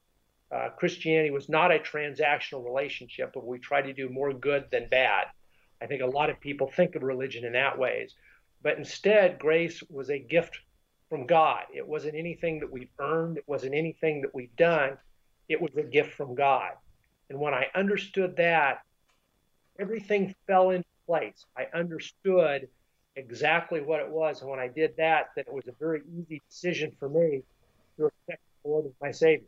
uh, 0.52 0.68
Christianity 0.76 1.30
was 1.30 1.48
not 1.48 1.74
a 1.74 1.78
transactional 1.78 2.64
relationship, 2.64 3.32
but 3.32 3.46
we 3.46 3.58
try 3.58 3.80
to 3.80 3.94
do 3.94 4.10
more 4.10 4.32
good 4.34 4.66
than 4.70 4.88
bad. 4.90 5.26
I 5.80 5.86
think 5.86 6.02
a 6.02 6.06
lot 6.06 6.28
of 6.28 6.40
people 6.40 6.70
think 6.70 6.94
of 6.94 7.02
religion 7.02 7.44
in 7.44 7.52
that 7.52 7.78
ways. 7.78 8.14
But 8.62 8.76
instead, 8.76 9.38
grace 9.38 9.82
was 9.88 10.10
a 10.10 10.18
gift 10.18 10.60
from 11.08 11.26
God. 11.26 11.64
It 11.74 11.86
wasn't 11.86 12.14
anything 12.14 12.60
that 12.60 12.70
we've 12.70 12.90
earned, 12.98 13.38
it 13.38 13.44
wasn't 13.46 13.74
anything 13.74 14.22
that 14.22 14.34
we've 14.34 14.54
done. 14.56 14.98
It 15.48 15.60
was 15.60 15.70
a 15.76 15.82
gift 15.82 16.14
from 16.14 16.34
God. 16.34 16.72
And 17.30 17.38
when 17.38 17.54
I 17.54 17.68
understood 17.74 18.36
that, 18.36 18.82
everything 19.78 20.34
fell 20.46 20.70
into 20.70 20.88
place. 21.06 21.44
I 21.56 21.66
understood 21.74 22.68
exactly 23.16 23.80
what 23.80 24.00
it 24.00 24.08
was. 24.08 24.40
And 24.42 24.50
when 24.50 24.60
I 24.60 24.68
did 24.68 24.96
that, 24.98 25.30
that 25.36 25.46
it 25.46 25.52
was 25.52 25.66
a 25.66 25.72
very 25.78 26.02
easy 26.18 26.40
decision 26.48 26.92
for 26.98 27.08
me 27.08 27.42
to 27.96 28.06
accept 28.06 28.42
the 28.62 28.70
Lord 28.70 28.86
as 28.86 28.92
my 29.00 29.10
Savior. 29.10 29.46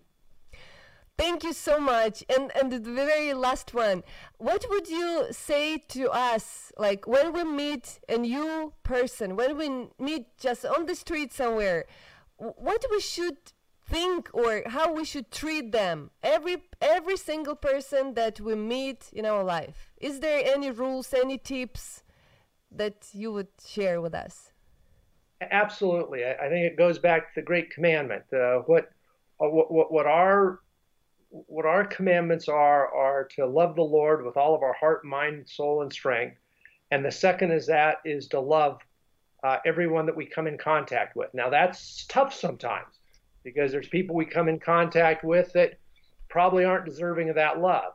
Thank 1.20 1.44
you 1.44 1.52
so 1.52 1.78
much. 1.78 2.24
And 2.34 2.50
and 2.56 2.72
the 2.72 2.80
very 3.04 3.34
last 3.34 3.74
one, 3.74 4.02
what 4.38 4.64
would 4.70 4.88
you 4.88 5.26
say 5.30 5.76
to 5.88 6.10
us, 6.10 6.72
like 6.78 7.06
when 7.06 7.34
we 7.34 7.44
meet 7.44 8.00
a 8.08 8.16
new 8.16 8.72
person, 8.84 9.36
when 9.36 9.58
we 9.58 9.68
meet 9.98 10.24
just 10.38 10.64
on 10.64 10.86
the 10.86 10.94
street 10.94 11.30
somewhere, 11.30 11.84
what 12.38 12.82
we 12.90 13.00
should 13.00 13.36
think 13.86 14.30
or 14.32 14.62
how 14.66 14.94
we 14.94 15.04
should 15.04 15.30
treat 15.30 15.72
them? 15.72 16.10
Every 16.22 16.56
every 16.80 17.18
single 17.18 17.54
person 17.54 18.14
that 18.14 18.40
we 18.40 18.54
meet 18.54 19.10
in 19.12 19.26
our 19.26 19.44
life. 19.44 19.92
Is 19.98 20.20
there 20.20 20.40
any 20.54 20.70
rules, 20.70 21.12
any 21.12 21.36
tips 21.36 22.02
that 22.80 23.08
you 23.12 23.30
would 23.30 23.52
share 23.74 24.00
with 24.00 24.14
us? 24.14 24.52
Absolutely. 25.42 26.24
I, 26.24 26.32
I 26.44 26.48
think 26.48 26.64
it 26.64 26.78
goes 26.78 26.98
back 26.98 27.20
to 27.28 27.40
the 27.40 27.46
great 27.50 27.68
commandment. 27.70 28.24
Uh, 28.32 28.60
what, 28.70 28.84
uh, 29.38 29.48
what 29.48 29.92
what 29.92 30.06
our 30.06 30.60
what 31.30 31.64
our 31.64 31.84
commandments 31.84 32.48
are 32.48 32.92
are 32.92 33.24
to 33.36 33.46
love 33.46 33.76
the 33.76 33.82
Lord 33.82 34.24
with 34.24 34.36
all 34.36 34.54
of 34.54 34.62
our 34.62 34.72
heart, 34.72 35.04
mind, 35.04 35.48
soul, 35.48 35.82
and 35.82 35.92
strength. 35.92 36.36
And 36.90 37.04
the 37.04 37.12
second 37.12 37.52
is 37.52 37.66
that 37.66 37.98
is 38.04 38.28
to 38.28 38.40
love 38.40 38.80
uh, 39.44 39.58
everyone 39.64 40.06
that 40.06 40.16
we 40.16 40.26
come 40.26 40.46
in 40.46 40.58
contact 40.58 41.16
with. 41.16 41.32
Now 41.32 41.48
that's 41.48 42.04
tough 42.06 42.34
sometimes 42.34 42.98
because 43.44 43.72
there's 43.72 43.88
people 43.88 44.14
we 44.16 44.26
come 44.26 44.48
in 44.48 44.58
contact 44.58 45.24
with 45.24 45.52
that 45.52 45.78
probably 46.28 46.64
aren't 46.64 46.84
deserving 46.84 47.28
of 47.28 47.36
that 47.36 47.60
love. 47.60 47.92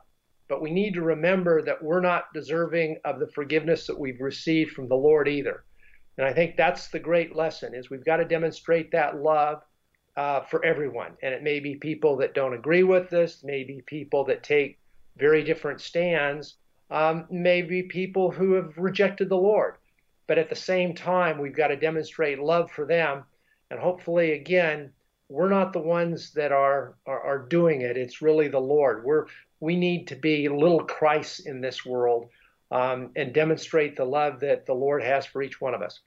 But 0.48 0.62
we 0.62 0.70
need 0.70 0.94
to 0.94 1.02
remember 1.02 1.62
that 1.62 1.82
we're 1.82 2.00
not 2.00 2.32
deserving 2.32 2.98
of 3.04 3.18
the 3.18 3.28
forgiveness 3.28 3.86
that 3.86 3.98
we've 3.98 4.20
received 4.20 4.72
from 4.72 4.88
the 4.88 4.94
Lord 4.94 5.28
either. 5.28 5.64
And 6.18 6.26
I 6.26 6.32
think 6.32 6.56
that's 6.56 6.88
the 6.88 6.98
great 6.98 7.36
lesson 7.36 7.74
is 7.74 7.90
we've 7.90 8.04
got 8.04 8.16
to 8.16 8.24
demonstrate 8.24 8.90
that 8.92 9.20
love 9.20 9.62
uh, 10.16 10.40
for 10.42 10.64
everyone. 10.64 11.12
And 11.22 11.34
it 11.34 11.42
may 11.42 11.60
be 11.60 11.76
people 11.76 12.16
that 12.18 12.34
don't 12.34 12.54
agree 12.54 12.82
with 12.82 13.10
this, 13.10 13.42
maybe 13.44 13.82
people 13.86 14.24
that 14.24 14.42
take 14.42 14.78
very 15.16 15.44
different 15.44 15.80
stands, 15.80 16.56
um, 16.90 17.26
maybe 17.30 17.82
people 17.82 18.30
who 18.30 18.54
have 18.54 18.76
rejected 18.76 19.28
the 19.28 19.36
Lord. 19.36 19.76
But 20.26 20.38
at 20.38 20.48
the 20.48 20.56
same 20.56 20.94
time, 20.94 21.38
we've 21.38 21.56
got 21.56 21.68
to 21.68 21.76
demonstrate 21.76 22.38
love 22.38 22.70
for 22.70 22.86
them. 22.86 23.24
And 23.70 23.78
hopefully, 23.78 24.32
again, 24.32 24.92
we're 25.28 25.48
not 25.48 25.72
the 25.72 25.80
ones 25.80 26.32
that 26.32 26.52
are, 26.52 26.96
are, 27.06 27.20
are 27.20 27.46
doing 27.46 27.82
it. 27.82 27.96
It's 27.96 28.22
really 28.22 28.48
the 28.48 28.58
Lord. 28.60 29.04
We're, 29.04 29.26
we 29.60 29.76
need 29.76 30.08
to 30.08 30.16
be 30.16 30.48
little 30.48 30.84
Christ 30.84 31.46
in 31.46 31.60
this 31.60 31.84
world 31.84 32.28
um, 32.70 33.10
and 33.16 33.32
demonstrate 33.32 33.96
the 33.96 34.04
love 34.04 34.40
that 34.40 34.66
the 34.66 34.74
Lord 34.74 35.02
has 35.02 35.26
for 35.26 35.42
each 35.42 35.60
one 35.60 35.74
of 35.74 35.82
us. 35.82 36.00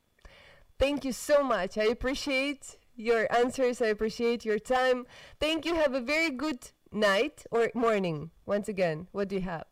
Thank 0.78 1.04
you 1.04 1.12
so 1.12 1.44
much. 1.44 1.78
I 1.78 1.86
appreciate 1.86 2.78
your 3.00 3.28
answers. 3.34 3.82
I 3.82 3.88
appreciate 3.88 4.46
your 4.46 4.60
time. 4.60 5.08
Thank 5.40 5.66
you. 5.66 5.76
Have 5.76 5.94
a 5.94 6.02
very 6.02 6.30
good 6.30 6.70
night 6.92 7.46
or 7.52 7.72
morning. 7.74 8.32
Once 8.46 8.68
again, 8.68 9.08
what 9.12 9.30
do 9.30 9.36
you 9.36 9.42
have? 9.42 9.66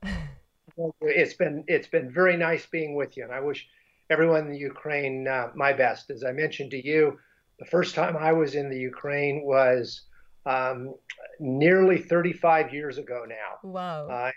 it's 1.01 1.33
been 1.33 1.63
it's 1.67 1.87
been 1.87 2.11
very 2.11 2.37
nice 2.37 2.65
being 2.65 2.95
with 2.95 3.17
you, 3.17 3.23
and 3.23 3.33
I 3.33 3.41
wish 3.41 3.67
everyone 4.09 4.45
in 4.45 4.51
the 4.51 4.57
Ukraine 4.57 5.27
uh, 5.27 5.49
my 5.55 5.73
best. 5.73 6.09
As 6.09 6.23
I 6.23 6.31
mentioned 6.31 6.71
to 6.71 6.87
you, 6.87 7.19
the 7.59 7.65
first 7.65 7.95
time 7.95 8.15
I 8.15 8.31
was 8.31 8.55
in 8.55 8.69
the 8.69 8.79
Ukraine 8.79 9.43
was 9.43 10.03
um, 10.45 10.93
nearly 11.39 11.97
35 11.97 12.73
years 12.73 12.97
ago 12.97 13.25
now. 13.27 13.69
Wow. 13.69 14.07
Uh, 14.07 14.31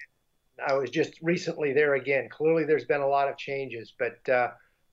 I 0.66 0.74
was 0.74 0.90
just 0.90 1.14
recently 1.22 1.72
there 1.72 1.94
again. 1.94 2.28
Clearly, 2.30 2.64
there's 2.64 2.84
been 2.84 3.00
a 3.00 3.08
lot 3.08 3.28
of 3.28 3.38
changes, 3.38 3.94
but 3.98 4.28
uh, 4.28 4.48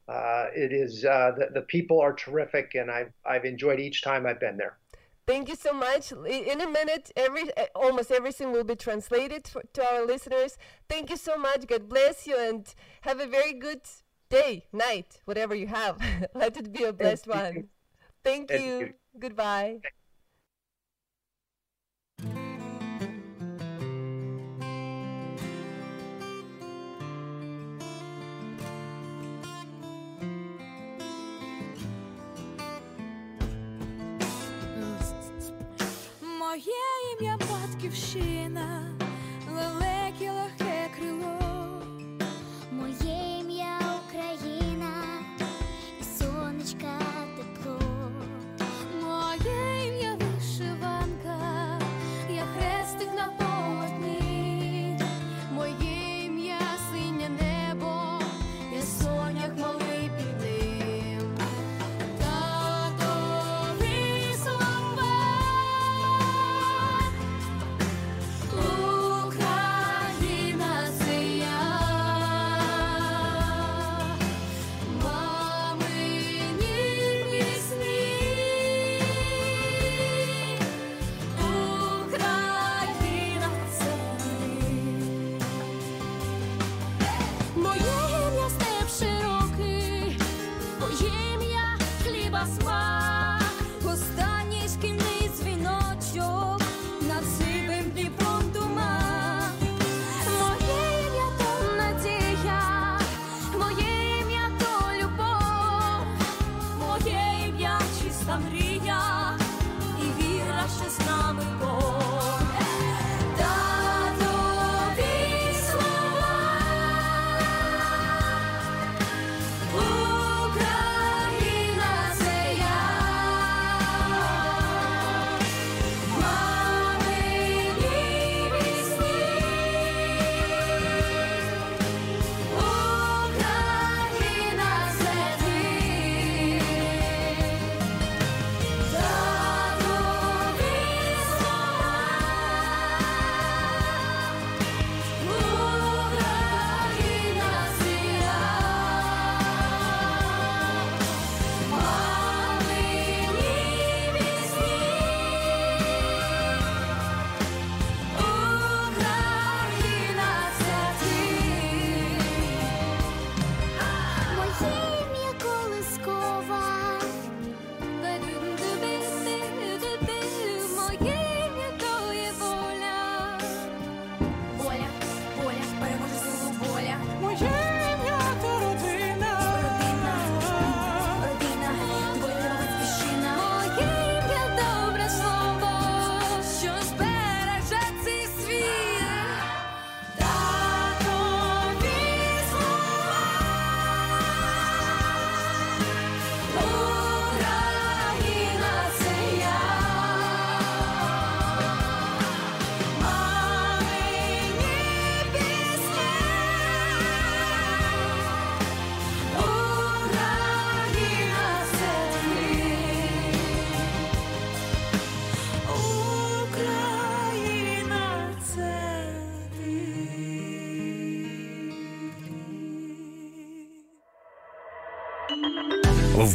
uh, 0.07 0.47
it 0.55 0.71
is 0.71 1.05
uh, 1.05 1.31
the, 1.37 1.47
the 1.53 1.61
people 1.61 1.99
are 1.99 2.13
terrific, 2.13 2.75
and 2.75 2.89
I've 2.89 3.11
I've 3.25 3.45
enjoyed 3.45 3.79
each 3.79 4.01
time 4.01 4.25
I've 4.25 4.39
been 4.39 4.57
there. 4.57 4.77
Thank 5.25 5.49
you 5.49 5.55
so 5.55 5.73
much. 5.73 6.13
In 6.13 6.61
a 6.61 6.69
minute, 6.69 7.11
every 7.17 7.49
almost 7.75 8.11
everything 8.11 8.53
will 8.53 8.63
be 8.63 8.77
translated 8.77 9.47
for, 9.47 9.61
to 9.73 9.85
our 9.85 10.05
listeners. 10.05 10.57
Thank 10.87 11.09
you 11.09 11.17
so 11.17 11.37
much. 11.37 11.67
God 11.67 11.89
bless 11.89 12.25
you, 12.25 12.37
and 12.39 12.73
have 13.01 13.19
a 13.19 13.27
very 13.27 13.53
good 13.53 13.81
day, 14.29 14.67
night, 14.71 15.19
whatever 15.25 15.53
you 15.53 15.67
have. 15.67 15.97
Let 16.33 16.55
it 16.55 16.71
be 16.71 16.83
a 16.83 16.93
blessed 16.93 17.25
Thank 17.25 17.43
one. 17.43 17.55
You. 17.55 17.67
Thank, 18.23 18.47
Thank 18.49 18.61
you. 18.61 18.79
you. 18.79 18.93
Goodbye. 19.19 19.81
моє 36.57 37.17
ім'я 37.19 37.37
батьківщина. 37.37 38.46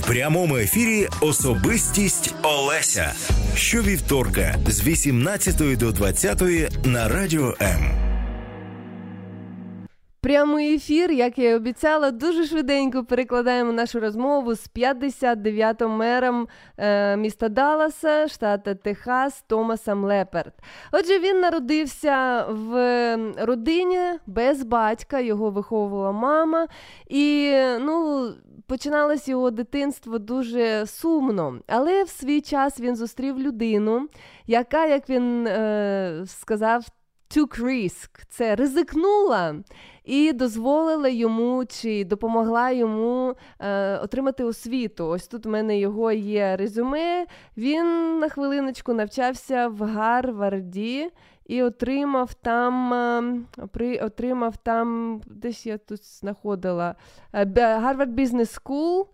Прямому 0.07 0.57
ефірі 0.57 1.09
Особистість 1.21 2.35
Олеся. 2.43 3.13
Щовівторка 3.55 4.55
з 4.67 4.87
18 4.87 5.79
до 5.79 5.93
20 5.93 6.43
на 6.87 7.09
радіо 7.09 7.55
М. 7.61 8.03
Прямий 10.21 10.75
ефір, 10.75 11.13
як 11.13 11.39
я 11.39 11.51
і 11.51 11.55
обіцяла, 11.55 12.11
дуже 12.11 12.47
швиденько 12.47 13.05
перекладаємо 13.05 13.73
нашу 13.73 14.01
розмову 14.01 14.55
з 14.55 14.71
59-м 14.77 15.91
мером 15.91 16.49
е, 16.79 17.17
міста 17.17 17.49
Далласа, 17.49 18.29
штата 18.29 18.75
Техас, 18.75 19.45
Томасом 19.47 20.05
Леперт. 20.05 20.55
Отже, 20.93 21.19
він 21.19 21.41
народився 21.41 22.47
в 22.49 23.17
родині 23.39 24.01
без 24.27 24.63
батька, 24.63 25.21
його 25.21 25.51
виховувала 25.51 26.13
мама, 26.13 26.67
і 27.09 27.53
ну. 27.81 28.29
Починалось 28.67 29.29
його 29.29 29.51
дитинство 29.51 30.19
дуже 30.19 30.87
сумно, 30.87 31.59
але 31.67 32.05
в 32.05 32.09
свій 32.09 32.41
час 32.41 32.81
він 32.81 32.97
зустрів 32.97 33.39
людину, 33.39 34.09
яка, 34.47 34.87
як 34.87 35.09
він 35.09 35.47
е, 35.47 36.25
сказав, 36.27 36.87
took 37.37 37.61
risk, 37.61 38.09
це 38.29 38.57
ризикнула 38.57 39.55
і 40.05 40.33
дозволила 40.33 41.09
йому 41.09 41.65
чи 41.65 42.05
допомогла 42.05 42.71
йому 42.71 43.35
е, 43.59 43.97
отримати 43.99 44.45
освіту. 44.45 45.07
Ось 45.07 45.27
тут 45.27 45.47
в 45.47 45.49
мене 45.49 45.79
його 45.79 46.13
є 46.13 46.57
резюме. 46.57 47.27
Він 47.57 48.19
на 48.19 48.29
хвилиночку 48.29 48.93
навчався 48.93 49.69
в 49.69 49.83
Гарварді. 49.83 51.11
І 51.47 51.63
отримав 51.63 52.35
там, 52.35 52.95
е, 52.95 53.67
при, 53.73 53.99
отримав 53.99 54.57
там, 54.57 55.21
десь 55.27 55.67
я 55.67 55.79
тут 55.79 56.05
знаходила 56.05 56.95
е, 57.33 57.45
Harvard 57.55 58.15
Business 58.15 58.63
School 58.63 59.07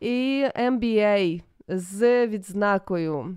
і 0.00 0.46
MBA 0.56 1.42
з 1.68 2.26
відзнакою. 2.26 3.36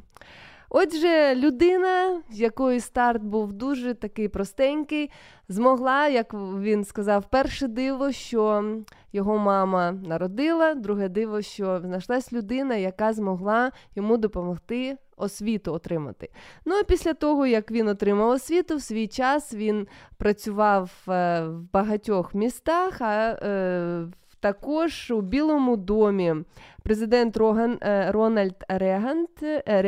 Отже, 0.70 1.36
людина, 1.36 2.22
з 2.30 2.40
якої 2.40 2.80
старт 2.80 3.24
був 3.24 3.54
дуже 3.54 3.94
такий 3.94 4.28
простенький, 4.28 5.12
змогла, 5.48 6.08
як 6.08 6.34
він 6.34 6.84
сказав, 6.84 7.30
перше 7.30 7.68
диво, 7.68 8.12
що 8.12 8.64
його 9.14 9.38
мама 9.38 9.92
народила, 9.92 10.74
друге 10.74 11.10
диво, 11.10 11.42
що 11.42 11.80
знайшлась 11.80 12.34
людина, 12.34 12.76
яка 12.76 13.14
змогла 13.14 13.72
йому 13.96 14.18
допомогти 14.18 14.98
освіту 15.20 15.74
отримати. 15.74 16.30
Ну 16.66 16.76
а 16.76 16.84
після 16.84 17.14
того, 17.14 17.48
як 17.48 17.72
він 17.72 17.88
отримав 17.88 18.30
освіту, 18.30 18.76
в 18.76 18.82
свій 18.82 19.08
час 19.08 19.54
він 19.54 19.88
працював 20.18 20.92
е, 21.08 21.42
в 21.48 21.72
багатьох 21.74 22.34
містах, 22.34 23.02
а 23.02 23.40
е, 23.44 24.08
також 24.40 25.12
у 25.12 25.22
Білому 25.22 25.78
домі 25.78 26.36
президент 26.90 27.38
Роган 27.38 27.78
е, 27.82 28.12
Рональд 28.12 28.56
Реган, 28.70 29.28
е, 29.44 29.82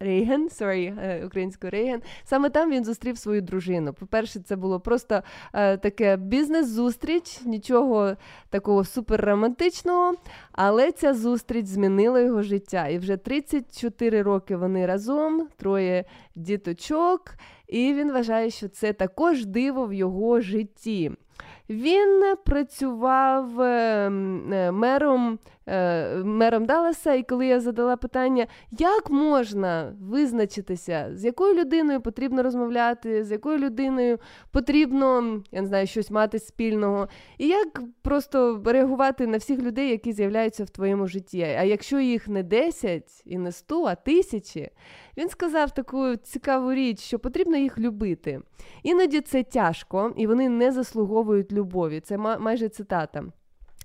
Рейган, 0.00 0.48
sorry, 0.48 1.00
е, 1.00 1.26
українською 1.26 1.70
Рейган, 1.70 2.02
саме 2.24 2.50
там 2.50 2.70
він 2.70 2.84
зустрів 2.84 3.18
свою 3.18 3.42
дружину. 3.42 3.92
По-перше, 3.92 4.40
це 4.40 4.56
було 4.56 4.80
просто 4.80 5.22
таке 5.52 6.16
бізнес-зустріч, 6.16 7.40
нічого 7.44 8.16
такого 8.50 8.84
суперромантичного, 8.84 10.14
але 10.52 10.92
ця 10.92 11.14
зустріч 11.14 11.66
змінила 11.66 12.20
його 12.20 12.42
життя. 12.42 12.88
І 12.88 12.98
вже 12.98 13.16
34 13.16 14.22
роки 14.22 14.56
вони 14.56 14.86
разом, 14.86 15.48
троє 15.56 16.04
діточок, 16.34 17.34
і 17.68 17.94
він 17.94 18.12
вважає, 18.12 18.50
що 18.50 18.68
це 18.68 18.92
також 18.92 19.46
диво 19.46 19.86
в 19.86 19.92
його 19.92 20.40
житті. 20.40 21.12
Він 21.70 22.34
працював 22.44 23.60
е, 23.60 24.06
м, 24.06 24.52
е, 24.52 24.72
мером, 24.72 25.38
е, 25.66 26.14
мером 26.14 26.66
Далласа, 26.66 27.14
і 27.14 27.22
коли 27.22 27.46
я 27.46 27.60
задала 27.60 27.96
питання, 27.96 28.46
як 28.70 29.10
можна 29.10 29.96
визначитися, 30.00 31.10
з 31.14 31.24
якою 31.24 31.54
людиною 31.54 32.00
потрібно 32.00 32.42
розмовляти, 32.42 33.24
з 33.24 33.30
якою 33.30 33.58
людиною 33.58 34.18
потрібно, 34.50 35.40
я 35.52 35.60
не 35.60 35.66
знаю, 35.66 35.86
щось 35.86 36.10
мати 36.10 36.38
спільного, 36.38 37.08
і 37.38 37.48
як 37.48 37.80
просто 38.02 38.62
реагувати 38.66 39.26
на 39.26 39.36
всіх 39.36 39.60
людей, 39.60 39.90
які 39.90 40.12
з'являються 40.12 40.64
в 40.64 40.70
твоєму 40.70 41.06
житті. 41.06 41.42
А 41.42 41.62
якщо 41.62 42.00
їх 42.00 42.28
не 42.28 42.42
10 42.42 43.22
і 43.24 43.38
не 43.38 43.52
100, 43.52 43.84
а 43.84 43.94
тисячі, 43.94 44.70
він 45.16 45.28
сказав 45.28 45.70
таку 45.70 46.16
цікаву 46.16 46.72
річ, 46.72 47.00
що 47.00 47.18
потрібно 47.18 47.56
їх 47.56 47.78
любити. 47.78 48.40
Іноді 48.82 49.20
це 49.20 49.42
тяжко, 49.42 50.14
і 50.16 50.26
вони 50.26 50.48
не 50.48 50.72
заслуговують 50.72 51.52
любові. 51.52 52.00
Це 52.00 52.18
майже 52.18 52.68
цитата. 52.68 53.24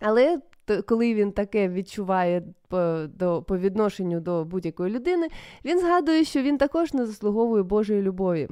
Але 0.01 0.39
т- 0.65 0.81
коли 0.81 1.13
він 1.13 1.31
таке 1.31 1.69
відчуває 1.69 2.43
по, 2.67 2.97
до, 3.09 3.41
по 3.47 3.57
відношенню 3.57 4.19
до 4.19 4.45
будь-якої 4.45 4.93
людини, 4.93 5.27
він 5.65 5.79
згадує, 5.79 6.23
що 6.23 6.41
він 6.41 6.57
також 6.57 6.93
не 6.93 7.05
заслуговує 7.05 7.63
Божої 7.63 8.01
любові. 8.01 8.47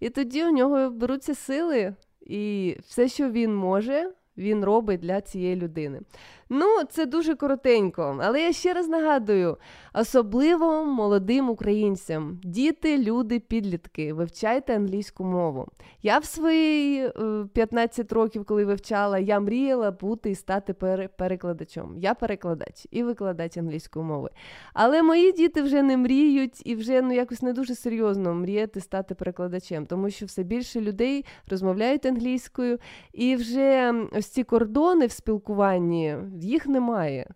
І 0.00 0.10
тоді 0.10 0.44
у 0.44 0.50
нього 0.50 0.90
беруться 0.90 1.34
сили, 1.34 1.94
і 2.20 2.76
все, 2.86 3.08
що 3.08 3.30
він 3.30 3.54
може, 3.56 4.12
він 4.38 4.64
робить 4.64 5.00
для 5.00 5.20
цієї 5.20 5.56
людини. 5.56 6.00
Ну, 6.48 6.66
це 6.90 7.06
дуже 7.06 7.34
коротенько, 7.34 8.18
але 8.22 8.42
я 8.42 8.52
ще 8.52 8.72
раз 8.72 8.88
нагадую: 8.88 9.56
особливо 9.94 10.84
молодим 10.84 11.50
українцям, 11.50 12.40
діти, 12.44 12.98
люди, 12.98 13.40
підлітки, 13.40 14.12
вивчайте 14.12 14.76
англійську 14.76 15.24
мову. 15.24 15.66
Я 16.02 16.18
в 16.18 16.24
свої 16.24 17.06
е, 17.06 17.10
15 17.52 18.12
років, 18.12 18.44
коли 18.44 18.64
вивчала, 18.64 19.18
я 19.18 19.40
мріяла 19.40 19.90
бути 19.90 20.30
і 20.30 20.34
стати 20.34 20.72
пере- 20.72 21.08
перекладачом. 21.08 21.94
Я 21.98 22.14
перекладач 22.14 22.86
і 22.90 23.02
викладач 23.02 23.56
англійської 23.56 24.04
мови. 24.04 24.30
Але 24.72 25.02
мої 25.02 25.32
діти 25.32 25.62
вже 25.62 25.82
не 25.82 25.96
мріють 25.96 26.66
і 26.66 26.74
вже 26.74 27.02
ну 27.02 27.12
якось 27.12 27.42
не 27.42 27.52
дуже 27.52 27.74
серйозно 27.74 28.34
мріяти 28.34 28.80
стати 28.80 29.14
перекладачем, 29.14 29.86
тому 29.86 30.10
що 30.10 30.26
все 30.26 30.42
більше 30.42 30.80
людей 30.80 31.24
розмовляють 31.50 32.06
англійською, 32.06 32.78
і 33.12 33.36
вже 33.36 33.94
ось 34.24 34.30
ці 34.30 34.44
кордони 34.44 35.06
в 35.06 35.10
спілкуванні 35.10 36.16
їх 36.40 36.66
немає. 36.66 37.26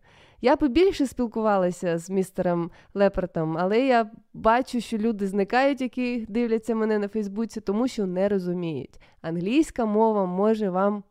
Я 0.40 0.56
би 0.56 0.68
більше 0.68 1.06
спілкувалася 1.06 1.98
з 1.98 2.10
містером 2.10 2.70
Лепертом, 2.94 3.58
але 3.58 3.80
я 3.80 4.10
бачу, 4.34 4.80
що 4.80 4.98
люди 4.98 5.26
зникають, 5.26 5.80
які 5.80 6.26
дивляться 6.28 6.74
мене 6.74 6.98
на 6.98 7.08
Фейсбуці, 7.08 7.60
тому 7.60 7.88
що 7.88 8.06
не 8.06 8.28
розуміють. 8.28 9.00
Англійська 9.22 9.84
мова 9.84 10.26
може 10.26 10.70
вам 10.70 11.02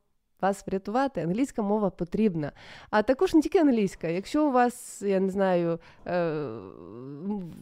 вас 0.42 0.68
врятувати. 0.68 1.22
Англійська 1.22 1.62
мова 1.62 1.90
потрібна. 1.90 2.52
А 2.90 3.02
також 3.02 3.34
не 3.34 3.42
тільки 3.42 3.60
англійська. 3.60 4.08
Якщо 4.08 4.48
у 4.48 4.52
вас, 4.52 5.02
я 5.02 5.20
не 5.20 5.30
знаю, 5.30 5.80
е, 6.08 6.32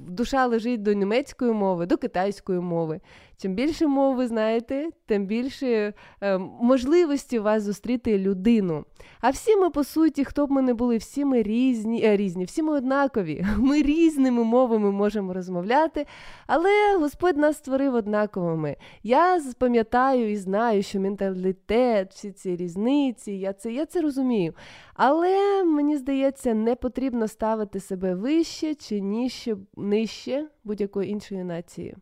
душа 0.08 0.46
лежить 0.46 0.82
до 0.82 0.94
німецької 0.94 1.52
мови, 1.52 1.86
до 1.86 1.98
китайської 1.98 2.60
мови. 2.60 3.00
Чим 3.38 3.54
більше 3.54 3.88
мов 3.88 4.16
ви 4.16 4.28
знаєте, 4.28 4.90
тим 5.06 5.26
більше 5.26 5.94
е, 6.22 6.38
можливості 6.38 7.40
у 7.40 7.44
вас 7.44 7.64
зустріти 7.64 8.20
людину. 8.20 8.86
А 9.22 9.30
всі 9.30 9.56
ми, 9.56 9.70
по 9.70 9.84
суті, 9.84 10.26
хто 10.26 10.48
б 10.48 10.52
ми 10.52 10.62
не 10.62 10.74
були, 10.74 10.98
всі 10.98 11.26
ми 11.26 11.44
різні, 11.44 12.06
е, 12.06 12.18
різні, 12.18 12.46
всі 12.46 12.64
ми 12.64 12.74
однакові. 12.74 13.46
Ми 13.58 13.82
різними 13.82 14.44
мовами 14.44 14.92
можемо 14.92 15.34
розмовляти, 15.34 16.06
але 16.48 16.98
Господь 17.00 17.38
нас 17.38 17.58
створив 17.58 17.96
однаковими. 17.96 18.76
Я 19.04 19.42
пам'ятаю 19.60 20.32
і 20.32 20.36
знаю, 20.36 20.84
що 20.84 21.00
менталітет, 21.00 22.12
всі 22.12 22.32
ці 22.32 22.56
різниці, 22.56 23.32
я 23.32 23.54
це, 23.54 23.72
я 23.72 23.86
це 23.86 24.02
розумію. 24.02 24.54
Але 24.94 25.64
мені 25.64 25.98
здається, 25.98 26.54
не 26.54 26.76
потрібно 26.76 27.28
ставити 27.28 27.80
себе 27.80 28.16
вище 28.16 28.76
чи 28.76 29.02
нижче, 29.02 29.56
нижче 29.78 30.48
будь-якої 30.64 31.10
іншої 31.10 31.44
нації. 31.44 31.96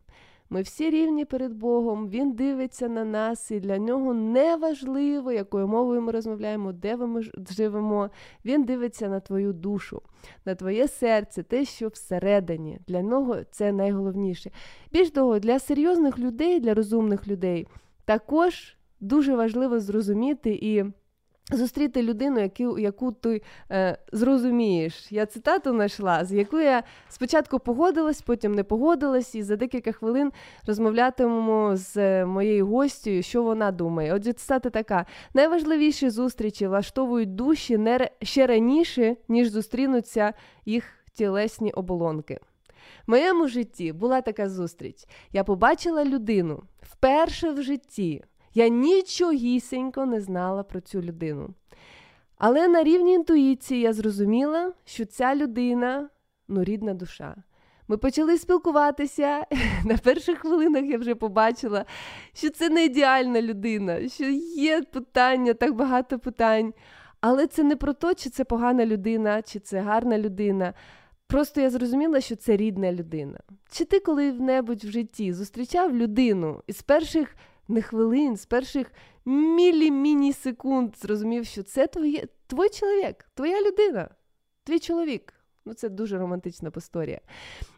Ми 0.50 0.62
всі 0.62 0.90
рівні 0.90 1.24
перед 1.24 1.52
Богом, 1.54 2.08
Він 2.08 2.32
дивиться 2.32 2.88
на 2.88 3.04
нас, 3.04 3.50
і 3.50 3.60
для 3.60 3.78
нього 3.78 4.14
не 4.14 4.56
важливо, 4.56 5.32
якою 5.32 5.68
мовою 5.68 6.02
ми 6.02 6.12
розмовляємо, 6.12 6.72
де 6.72 6.96
ми 6.96 7.22
живемо. 7.50 8.10
Він 8.44 8.64
дивиться 8.64 9.08
на 9.08 9.20
твою 9.20 9.52
душу, 9.52 10.02
на 10.44 10.54
твоє 10.54 10.88
серце, 10.88 11.42
те, 11.42 11.64
що 11.64 11.88
всередині. 11.88 12.78
Для 12.86 13.02
нього 13.02 13.36
це 13.50 13.72
найголовніше. 13.72 14.50
Більш 14.92 15.10
того, 15.10 15.38
для 15.38 15.58
серйозних 15.58 16.18
людей, 16.18 16.60
для 16.60 16.74
розумних 16.74 17.28
людей, 17.28 17.66
також 18.04 18.76
дуже 19.00 19.36
важливо 19.36 19.80
зрозуміти 19.80 20.58
і. 20.62 20.84
Зустріти 21.52 22.02
людину, 22.02 22.40
яку, 22.40 22.78
яку 22.78 23.12
ти 23.12 23.42
е, 23.70 23.98
зрозумієш. 24.12 25.12
Я 25.12 25.26
цитату 25.26 25.70
знайшла, 25.70 26.24
з 26.24 26.32
якою 26.32 26.64
я 26.64 26.82
спочатку 27.08 27.58
погодилась, 27.58 28.22
потім 28.22 28.54
не 28.54 28.64
погодилась, 28.64 29.34
і 29.34 29.42
за 29.42 29.56
декілька 29.56 29.92
хвилин 29.92 30.32
розмовлятимемо 30.66 31.76
з 31.76 31.96
е, 31.96 32.26
моєю 32.26 32.66
гостю, 32.66 33.22
що 33.22 33.42
вона 33.42 33.72
думає. 33.72 34.14
Отже, 34.14 34.32
цитата 34.32 34.70
така: 34.70 35.06
найважливіші 35.34 36.10
зустрічі 36.10 36.66
влаштовують 36.66 37.34
душі 37.34 37.78
не 37.78 38.10
ще 38.22 38.46
раніше, 38.46 39.16
ніж 39.28 39.48
зустрінуться 39.48 40.32
їх 40.64 40.84
тілесні 41.12 41.72
оболонки. 41.72 42.38
В 43.06 43.10
моєму 43.10 43.48
житті 43.48 43.92
була 43.92 44.20
така 44.20 44.48
зустріч. 44.48 44.96
Я 45.32 45.44
побачила 45.44 46.04
людину 46.04 46.62
вперше 46.82 47.50
в 47.50 47.62
житті. 47.62 48.24
Я 48.54 48.68
нічогісінько 48.68 50.06
не 50.06 50.20
знала 50.20 50.62
про 50.62 50.80
цю 50.80 51.02
людину. 51.02 51.48
Але 52.38 52.68
на 52.68 52.82
рівні 52.84 53.12
інтуїції 53.12 53.80
я 53.80 53.92
зрозуміла, 53.92 54.72
що 54.84 55.04
ця 55.04 55.34
людина 55.34 56.08
ну, 56.48 56.64
рідна 56.64 56.94
душа. 56.94 57.36
Ми 57.88 57.96
почали 57.96 58.38
спілкуватися. 58.38 59.46
На 59.84 59.96
перших 59.96 60.38
хвилинах 60.38 60.84
я 60.84 60.98
вже 60.98 61.14
побачила, 61.14 61.84
що 62.32 62.50
це 62.50 62.68
не 62.68 62.84
ідеальна 62.84 63.42
людина, 63.42 64.08
що 64.08 64.24
є 64.56 64.82
питання, 64.82 65.54
так 65.54 65.74
багато 65.74 66.18
питань. 66.18 66.74
Але 67.20 67.46
це 67.46 67.62
не 67.62 67.76
про 67.76 67.92
те, 67.92 68.14
чи 68.14 68.30
це 68.30 68.44
погана 68.44 68.86
людина, 68.86 69.42
чи 69.42 69.58
це 69.58 69.80
гарна 69.80 70.18
людина. 70.18 70.74
Просто 71.26 71.60
я 71.60 71.70
зрозуміла, 71.70 72.20
що 72.20 72.36
це 72.36 72.56
рідна 72.56 72.92
людина. 72.92 73.38
Чи 73.70 73.84
ти 73.84 74.00
коли-небудь 74.00 74.84
в 74.84 74.90
житті 74.90 75.32
зустрічав 75.32 75.96
людину 75.96 76.62
і 76.66 76.72
з 76.72 76.82
перших 76.82 77.36
не 77.68 77.82
хвилин, 77.82 78.36
з 78.36 78.46
перших 78.46 78.92
мілі-міні 79.24 80.32
секунд 80.32 80.96
зрозумів, 80.98 81.46
що 81.46 81.62
це 81.62 81.86
твоє, 81.86 82.28
твій 82.46 82.68
чоловік, 82.68 83.24
твоя 83.34 83.60
людина, 83.62 84.08
твій 84.64 84.78
чоловік. 84.78 85.34
Ну, 85.66 85.74
це 85.74 85.88
дуже 85.88 86.18
романтична 86.18 86.70
історія. 86.76 87.20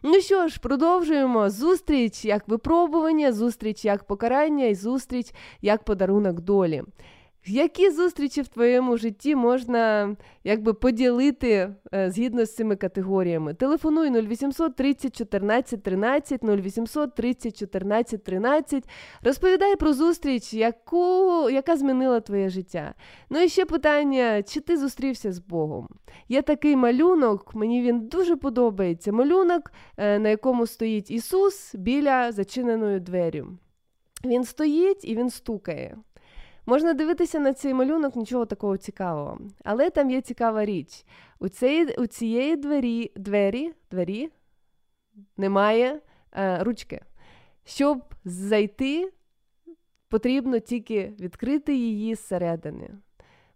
Ну 0.03 0.21
що 0.21 0.47
ж, 0.47 0.59
продовжуємо. 0.59 1.49
Зустріч 1.49 2.25
як 2.25 2.47
випробування, 2.47 3.31
зустріч 3.31 3.85
як 3.85 4.03
покарання 4.03 4.65
і 4.65 4.75
зустріч 4.75 5.33
як 5.61 5.83
подарунок 5.83 6.39
долі. 6.41 6.83
Які 7.49 7.89
зустрічі 7.89 8.41
в 8.41 8.47
твоєму 8.47 8.97
житті 8.97 9.35
можна 9.35 10.15
якби 10.43 10.73
поділити 10.73 11.73
е, 11.93 12.11
згідно 12.11 12.45
з 12.45 12.55
цими 12.55 12.75
категоріями? 12.75 13.53
Телефонуй 13.53 14.09
0800 14.21 14.75
30 14.75 15.17
14 15.17 15.83
13 15.83 16.43
0800 16.43 17.15
30 17.15 17.57
14 17.57 18.23
13. 18.23 18.83
Розповідай 19.21 19.75
про 19.75 19.93
зустріч, 19.93 20.53
яку, 20.53 21.49
яка 21.49 21.77
змінила 21.77 22.19
твоє 22.19 22.49
життя. 22.49 22.93
Ну 23.29 23.39
і 23.39 23.49
ще 23.49 23.65
питання: 23.65 24.43
чи 24.43 24.59
ти 24.59 24.77
зустрівся 24.77 25.31
з 25.31 25.39
Богом? 25.39 25.87
Є 26.29 26.41
такий 26.41 26.75
малюнок, 26.75 27.55
мені 27.55 27.81
він 27.81 28.07
дуже 28.07 28.35
подобається. 28.35 29.11
Малюнок, 29.11 29.71
е, 29.97 30.19
на 30.19 30.29
якому 30.29 30.67
стоїть 30.67 31.11
Ісус 31.11 31.75
біля 31.75 32.31
зачиненої 32.31 32.99
двері. 32.99 33.43
Він 34.25 34.43
стоїть 34.43 35.05
і 35.05 35.15
він 35.15 35.29
стукає. 35.29 35.97
Можна 36.69 36.93
дивитися 36.93 37.39
на 37.39 37.53
цей 37.53 37.73
малюнок, 37.73 38.15
нічого 38.15 38.45
такого 38.45 38.77
цікавого. 38.77 39.39
Але 39.63 39.89
там 39.89 40.11
є 40.11 40.21
цікава 40.21 40.65
річ. 40.65 41.05
У, 41.39 41.49
цей, 41.49 41.95
у 41.95 42.05
цієї 42.05 42.55
двері, 42.55 43.11
двері, 43.15 43.73
двері 43.91 44.29
немає 45.37 45.99
е, 46.31 46.63
ручки. 46.63 47.01
Щоб 47.65 48.03
зайти, 48.25 49.11
потрібно 50.09 50.59
тільки 50.59 51.13
відкрити 51.19 51.75
її 51.75 52.15
зсередини. 52.15 52.89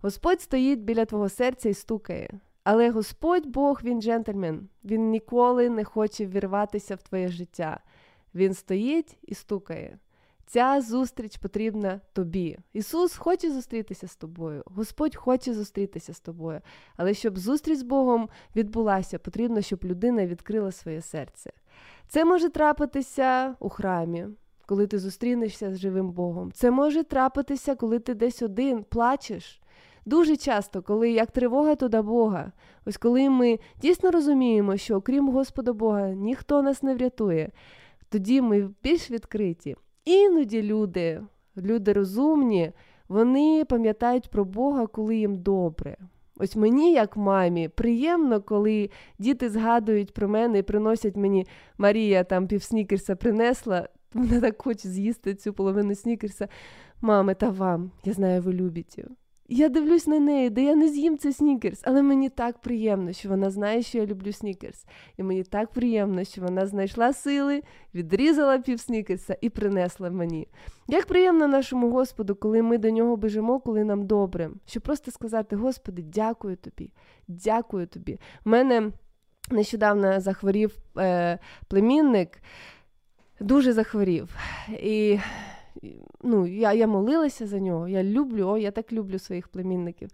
Господь 0.02 0.42
стоїть 0.42 0.80
біля 0.80 1.06
твого 1.06 1.30
серця 1.30 1.70
і 1.70 1.74
стукає. 1.74 2.30
Але 2.64 2.90
Господь 2.90 3.46
Бог, 3.46 3.82
він 3.84 4.02
джентльмен, 4.02 4.70
він 4.84 5.10
ніколи 5.10 5.70
не 5.70 5.84
хоче 5.84 6.26
вірватися 6.26 6.96
в 6.96 7.02
твоє 7.02 7.28
життя. 7.28 7.80
Він 8.36 8.54
стоїть 8.54 9.18
і 9.22 9.36
стукає. 9.36 10.00
Ця 10.52 10.82
зустріч 10.82 11.38
потрібна 11.38 12.02
тобі. 12.14 12.58
Ісус 12.74 13.16
хоче 13.16 13.52
зустрітися 13.52 14.08
з 14.08 14.16
тобою. 14.16 14.64
Господь 14.66 15.16
хоче 15.16 15.54
зустрітися 15.54 16.14
з 16.14 16.20
тобою. 16.20 16.62
Але 16.98 17.14
щоб 17.14 17.38
зустріч 17.38 17.80
з 17.80 17.84
Богом 17.84 18.30
відбулася, 18.56 19.20
потрібно, 19.20 19.62
щоб 19.62 19.80
людина 19.84 20.26
відкрила 20.26 20.72
своє 20.72 21.02
серце. 21.02 21.52
Це 22.08 22.26
може 22.26 22.50
трапитися 22.50 23.56
у 23.60 23.70
храмі, 23.70 24.28
коли 24.66 24.88
ти 24.88 25.00
зустрінешся 25.00 25.76
з 25.76 25.78
живим 25.78 26.12
Богом. 26.12 26.52
Це 26.52 26.72
може 26.72 27.04
трапитися, 27.04 27.76
коли 27.76 28.00
ти 28.00 28.14
десь 28.14 28.42
один 28.42 28.84
плачеш. 28.84 29.62
Дуже 30.06 30.38
часто, 30.38 30.82
коли 30.82 31.12
як 31.12 31.32
тривога 31.32 31.76
то 31.76 31.88
до 31.88 32.04
Бога, 32.04 32.52
ось 32.86 32.98
коли 32.98 33.30
ми 33.30 33.60
дійсно 33.82 34.12
розуміємо, 34.12 34.78
що 34.78 34.96
окрім 34.96 35.30
Господа 35.30 35.74
Бога 35.74 36.10
ніхто 36.10 36.62
нас 36.62 36.84
не 36.84 36.96
врятує, 36.96 37.52
тоді 38.10 38.42
ми 38.42 38.70
більш 38.84 39.12
відкриті. 39.12 39.76
Іноді 40.06 40.64
люди, 40.64 41.22
люди 41.58 41.94
розумні, 41.94 42.72
вони 43.08 43.66
пам'ятають 43.66 44.30
про 44.30 44.46
Бога, 44.46 44.88
коли 44.88 45.16
їм 45.16 45.36
добре. 45.36 45.98
Ось 46.38 46.56
мені, 46.56 46.94
як 46.94 47.18
мамі, 47.18 47.70
приємно, 47.70 48.42
коли 48.42 48.90
діти 49.20 49.50
згадують 49.50 50.14
про 50.14 50.30
мене 50.30 50.58
і 50.58 50.64
приносять 50.64 51.16
мені 51.16 51.48
Марія 51.78 52.24
там 52.24 52.48
півснікерса 52.48 53.16
принесла. 53.16 53.90
Вона 54.14 54.42
так 54.42 54.62
хоче 54.62 54.90
з'їсти 54.90 55.36
цю 55.36 55.54
половину 55.54 55.96
снікерса. 55.96 56.48
Мами, 57.02 57.36
та 57.36 57.50
вам, 57.50 57.92
я 58.04 58.14
знаю, 58.14 58.42
ви 58.42 58.54
любите. 58.54 59.04
Я 59.54 59.70
дивлюсь 59.70 60.08
на 60.08 60.20
неї, 60.20 60.50
де 60.50 60.64
я 60.64 60.76
не 60.76 60.88
з'їм 60.88 61.18
цей 61.18 61.34
снікерс, 61.34 61.82
але 61.84 62.02
мені 62.02 62.30
так 62.30 62.58
приємно, 62.62 63.14
що 63.14 63.30
вона 63.30 63.50
знає, 63.50 63.82
що 63.82 63.98
я 63.98 64.06
люблю 64.06 64.34
снікерс. 64.34 64.86
І 65.18 65.24
мені 65.24 65.44
так 65.44 65.72
приємно, 65.72 66.24
що 66.24 66.42
вона 66.42 66.66
знайшла 66.66 67.14
сили, 67.14 67.64
відрізала 67.96 68.60
пів 68.60 68.80
снікерса 68.80 69.38
і 69.42 69.50
принесла 69.50 70.10
мені. 70.10 70.48
Як 70.88 71.06
приємно 71.06 71.48
нашому 71.48 71.92
Господу, 71.92 72.36
коли 72.36 72.62
ми 72.62 72.78
до 72.78 72.90
нього 72.90 73.18
біжимо, 73.18 73.60
коли 73.60 73.84
нам 73.84 74.08
добре, 74.08 74.50
щоб 74.66 74.84
просто 74.84 75.12
сказати: 75.12 75.56
Господи, 75.56 76.02
дякую 76.02 76.56
тобі, 76.56 76.94
дякую 77.28 77.88
тобі. 77.88 78.20
У 78.46 78.50
мене 78.50 78.92
нещодавно 79.50 80.20
захворів 80.20 80.78
е, 80.98 81.40
племінник, 81.68 82.42
дуже 83.40 83.74
захворів. 83.74 84.36
І 84.70 85.20
ну, 86.24 86.48
я 86.48 86.74
я 86.74 86.88
молилася 86.88 87.48
за 87.48 87.60
нього, 87.60 87.88
я 87.88 88.04
люблю, 88.04 88.48
о, 88.48 88.58
я 88.58 88.72
так 88.72 88.94
люблю 88.94 89.20
своїх 89.20 89.48
племінників. 89.48 90.10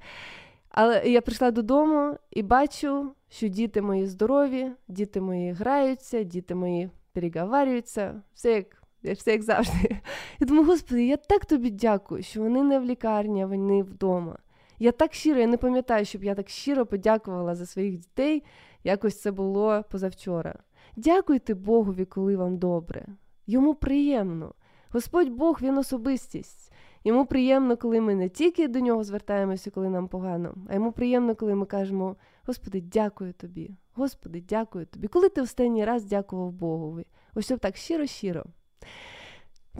Але 0.70 1.04
я 1.06 1.22
прийшла 1.22 1.52
додому 1.52 2.18
і 2.32 2.44
бачу, 2.44 3.12
що 3.30 3.48
діти 3.48 3.82
мої 3.82 4.06
здорові, 4.06 4.72
діти 4.88 5.22
мої 5.22 5.52
граються, 5.52 6.24
діти 6.24 6.56
мої 6.56 6.90
переговарюються, 7.14 8.22
все 8.34 8.52
як 8.52 8.66
все 9.04 9.32
як 9.32 9.44
завжди. 9.44 10.02
Я 10.40 10.48
думаю, 10.48 10.66
Господи, 10.66 11.06
я 11.06 11.18
так 11.18 11.46
тобі 11.46 11.70
дякую, 11.70 12.24
що 12.24 12.42
вони 12.42 12.64
не 12.64 12.80
в 12.80 12.86
лікарні, 12.86 13.44
а 13.44 13.46
вони 13.46 13.84
вдома. 13.84 14.38
Я 14.80 14.92
так 14.92 15.14
щиро, 15.14 15.40
я 15.40 15.48
не 15.48 15.58
пам'ятаю, 15.58 16.06
щоб 16.06 16.24
я 16.24 16.36
так 16.36 16.50
щиро 16.50 16.86
подякувала 16.86 17.56
за 17.56 17.66
своїх 17.66 17.98
дітей, 17.98 18.44
якось 18.84 19.22
це 19.22 19.32
було 19.32 19.84
позавчора. 19.92 20.56
Дякуйте 20.96 21.54
Богові, 21.54 22.06
коли 22.06 22.36
вам 22.36 22.58
добре. 22.58 23.06
Йому 23.48 23.76
приємно. 23.76 24.54
Господь 24.92 25.30
Бог, 25.30 25.60
Він 25.62 25.78
особистість. 25.78 26.72
Йому 27.04 27.26
приємно, 27.26 27.78
коли 27.78 28.02
ми 28.02 28.16
не 28.16 28.30
тільки 28.30 28.68
до 28.68 28.80
нього 28.80 29.04
звертаємося, 29.04 29.72
коли 29.72 29.90
нам 29.90 30.08
погано, 30.08 30.56
а 30.70 30.74
йому 30.74 30.92
приємно, 30.92 31.36
коли 31.36 31.56
ми 31.56 31.66
кажемо: 31.66 32.16
Господи, 32.46 32.82
дякую 32.82 33.34
тобі, 33.34 33.72
Господи, 33.94 34.44
дякую 34.50 34.86
тобі. 34.86 35.08
Коли 35.08 35.30
ти 35.30 35.42
останній 35.42 35.86
раз 35.86 36.06
дякував 36.06 36.52
Богові? 36.52 37.06
Ось 37.36 37.52
так 37.62 37.78
щиро-щиро. 37.78 38.44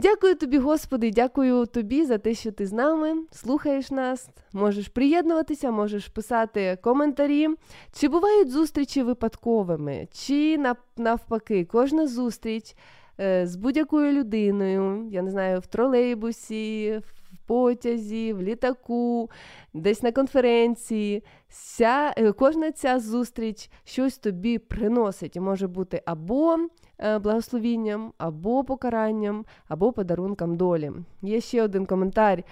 Дякую 0.02 0.34
тобі, 0.34 0.58
Господи, 0.58 1.10
дякую 1.10 1.66
тобі 1.66 2.04
за 2.04 2.18
те, 2.18 2.34
що 2.34 2.52
ти 2.52 2.66
з 2.66 2.72
нами, 2.72 3.14
слухаєш 3.32 3.90
нас, 3.90 4.28
можеш 4.52 4.88
приєднуватися, 4.88 5.70
можеш 5.70 6.08
писати 6.08 6.78
коментарі. 6.82 7.48
Чи 7.92 8.08
бувають 8.08 8.50
зустрічі 8.50 9.02
випадковими, 9.02 10.08
чи 10.12 10.64
навпаки, 10.96 11.64
кожна 11.64 12.06
зустріч 12.06 12.76
з 13.18 13.56
будь-якою 13.56 14.12
людиною, 14.12 15.08
я 15.10 15.22
не 15.22 15.30
знаю, 15.30 15.60
в 15.60 15.66
тролейбусі, 15.66 17.02
в 17.32 17.46
потязі, 17.46 18.32
в 18.32 18.42
літаку, 18.42 19.30
десь 19.74 20.02
на 20.02 20.12
конференції. 20.12 21.24
Вся, 21.48 22.14
е, 22.16 22.32
Кожна 22.32 22.72
ця 22.72 22.98
зустріч 22.98 23.70
щось 23.84 24.18
тобі 24.18 24.58
приносить 24.58 25.36
і 25.36 25.40
може 25.40 25.66
бути 25.66 26.02
або 26.06 26.58
е, 26.98 27.18
благословінням, 27.18 28.12
або 28.18 28.64
покаранням, 28.64 29.44
або 29.68 29.92
подарунком 29.92 30.56
долі. 30.56 30.92
Є 31.22 31.40
ще 31.40 31.62
один 31.62 31.86
коментар. 31.86 32.42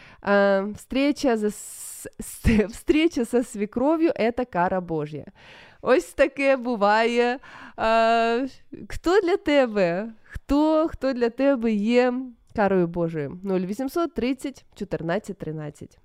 Встреча, 0.74 1.36
за... 1.36 1.50
Свекров'ю– 3.44 4.12
це 4.36 4.44
кара 4.44 4.80
Божя. 4.80 5.24
Ось 5.82 6.04
таке 6.04 6.56
буває. 6.56 7.38
Хто 8.88 9.20
для 9.20 9.36
тебе? 9.36 10.12
Хто 10.36 10.88
хто 10.88 11.12
для 11.12 11.30
тебе 11.30 11.72
є 11.72 12.14
карою 12.54 12.86
Божою? 12.86 13.40
0800 13.44 14.14
30 14.14 14.64
14 14.74 15.38
13. 15.38 15.98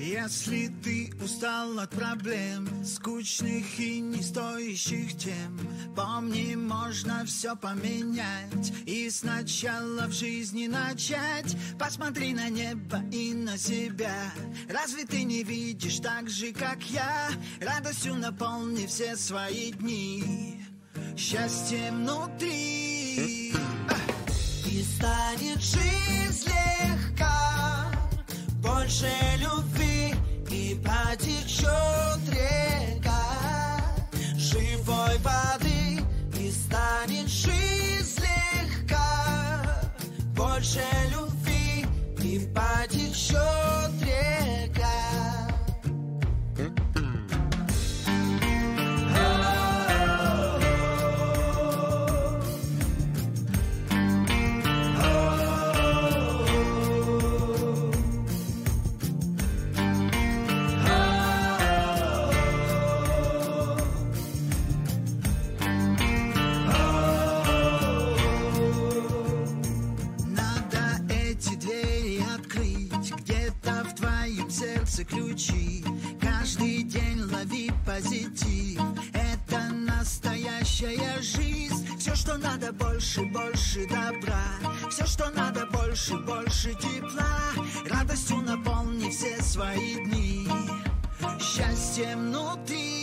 Если 0.00 0.68
ты 0.82 1.12
устал 1.22 1.78
от 1.78 1.90
проблем, 1.90 2.66
скучных 2.86 3.78
и 3.78 4.00
не 4.00 4.22
стоящих 4.22 5.14
тем, 5.18 5.60
помни, 5.94 6.54
можно 6.54 7.26
все 7.26 7.54
поменять 7.54 8.72
и 8.86 9.10
сначала 9.10 10.06
в 10.06 10.12
жизни 10.12 10.68
начать. 10.68 11.54
Посмотри 11.78 12.32
на 12.32 12.48
небо 12.48 13.02
и 13.12 13.34
на 13.34 13.58
себя. 13.58 14.32
Разве 14.70 15.04
ты 15.04 15.22
не 15.22 15.42
видишь 15.42 15.98
так 15.98 16.30
же, 16.30 16.54
как 16.54 16.82
я? 16.84 17.28
Радостью 17.60 18.14
наполни 18.14 18.86
все 18.86 19.16
свои 19.16 19.72
дни, 19.72 20.64
счастьем 21.14 22.06
внутри. 22.06 23.52
И 24.64 24.82
станет 24.82 25.60
жизнь 25.60 26.48
легка, 26.48 27.92
больше 28.62 29.12
любви 29.38 29.79
потечет 30.90 32.20
река 32.28 33.22
живой 34.36 35.18
воды 35.18 36.02
и 36.36 36.50
станет 36.50 37.28
жизнь 37.28 38.20
легка 38.20 39.82
больше 40.34 40.82
любви 41.12 41.86
и 42.22 42.40
потечет 42.54 43.79
ключи. 75.10 75.84
Каждый 76.20 76.82
день 76.84 77.22
лови 77.22 77.70
позитив. 77.84 78.80
Это 79.12 79.60
настоящая 79.72 81.20
жизнь. 81.20 81.86
Все, 81.98 82.14
что 82.14 82.38
надо, 82.38 82.72
больше, 82.72 83.22
больше 83.22 83.86
добра. 83.88 84.44
Все, 84.90 85.06
что 85.06 85.30
надо, 85.30 85.66
больше, 85.66 86.16
больше 86.18 86.74
тепла. 86.74 87.40
Радостью 87.90 88.38
наполни 88.38 89.10
все 89.10 89.42
свои 89.42 89.96
дни. 90.04 90.46
Счастьем 91.38 92.28
внутри 92.28 92.99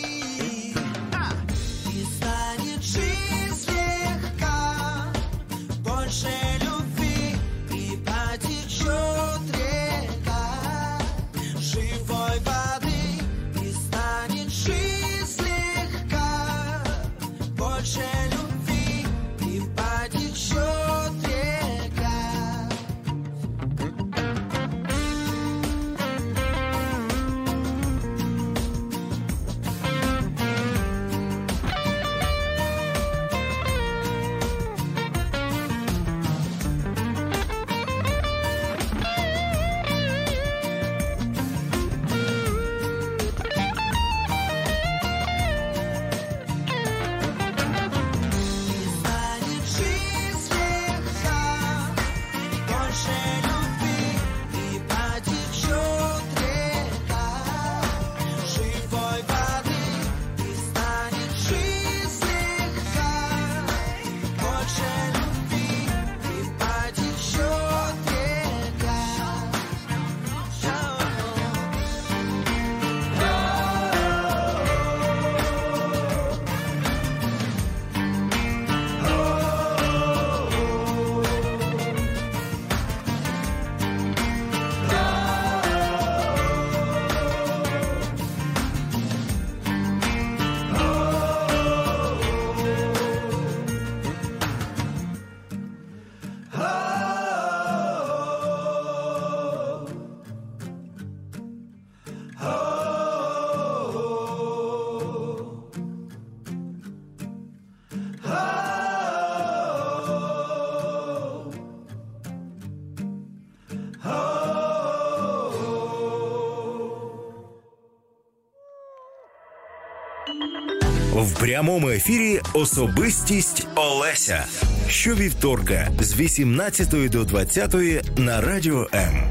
В 121.28 121.39
прямому 121.39 121.89
ефірі 121.89 122.41
Особистість 122.53 123.67
Олеся. 123.75 124.45
Щовівторка 124.89 125.91
з 125.99 126.19
18 126.19 127.09
до 127.09 127.23
20 127.23 127.75
на 128.17 128.41
радіо 128.41 128.88
М. 128.93 129.26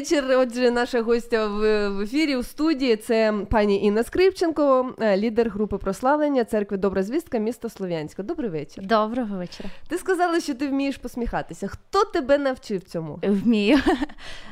вечір. 0.00 0.24
Отже, 0.30 0.70
наша 0.70 1.02
гостя 1.02 1.46
в, 1.46 1.88
в 1.88 2.00
ефірі 2.00 2.36
у 2.36 2.42
студії 2.42 2.96
це 2.96 3.34
пані 3.50 3.84
Інна 3.84 4.02
Скрипченко, 4.02 4.94
е, 5.00 5.16
лідер 5.16 5.50
групи 5.50 5.78
прославлення 5.78 6.44
церкви 6.44 6.76
Добра 6.76 7.02
звістка 7.02 7.38
міста 7.38 7.68
Слов'янська. 7.68 8.22
Добрий 8.22 8.50
вечір. 8.50 8.86
Доброго 8.86 9.36
вечора. 9.36 9.68
Ти 9.88 9.98
сказала, 9.98 10.40
що 10.40 10.54
ти 10.54 10.68
вмієш 10.68 10.96
посміхатися. 10.96 11.68
Хто 11.68 12.04
тебе 12.04 12.38
навчив 12.38 12.82
цьому? 12.82 13.18
Вмею. 13.22 13.78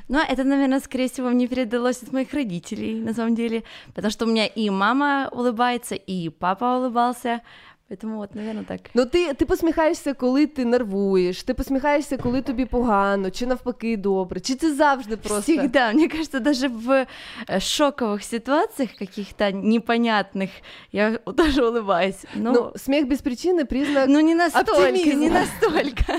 Но 0.08 0.18
это, 0.18 0.44
наверное, 0.44 0.80
скорее 0.80 1.06
всего, 1.06 1.30
мне 1.30 1.48
передалось 1.48 2.02
от 2.02 2.12
моих 2.12 2.34
родителей, 2.34 2.94
на 2.94 3.14
самом 3.14 3.34
деле. 3.34 3.62
Потому 3.94 4.10
что 4.10 4.24
у 4.24 4.28
меня 4.28 4.46
и 4.58 4.70
мама 4.70 5.30
улыбается, 5.32 5.94
и 5.94 6.30
папа 6.30 6.78
улыбался. 6.78 7.40
Поэтому 7.90 8.16
вот, 8.16 8.34
наверное, 8.34 8.64
так. 8.64 8.80
Ну, 8.94 9.06
ти, 9.06 9.34
ти 9.34 9.46
посміхаєшся, 9.46 10.14
коли 10.14 10.46
ти 10.46 10.64
нервуєш, 10.64 11.42
ти 11.42 11.54
посміхаєшся, 11.54 12.16
коли 12.16 12.42
тобі 12.42 12.64
погано, 12.64 13.30
чи 13.30 13.46
навпаки 13.46 13.96
добре, 13.96 14.40
чи 14.40 14.54
це 14.54 14.74
завжди 14.74 15.16
просто. 15.16 15.52
Всегда. 15.52 15.92
Мне 15.92 16.08
кажется, 16.08 16.40
даже 16.40 16.68
в 16.68 16.90
э, 16.90 17.06
шоковых 17.60 18.22
ситуациях 18.22 18.90
каких-то 18.98 19.44
непонятных 19.52 20.48
я 20.92 21.18
тоже 21.18 21.62
улыбаюсь. 21.62 22.24
Ну, 22.34 22.52
Ну, 22.52 22.72
сміх 22.76 23.08
без 23.08 23.20
причини 23.20 23.64
признак. 23.64 24.08
ну 24.08 24.20
не 24.20 24.34
настолько, 24.34 24.72
оптимизма. 24.72 25.14
не 25.14 25.30
настолько. 25.30 26.12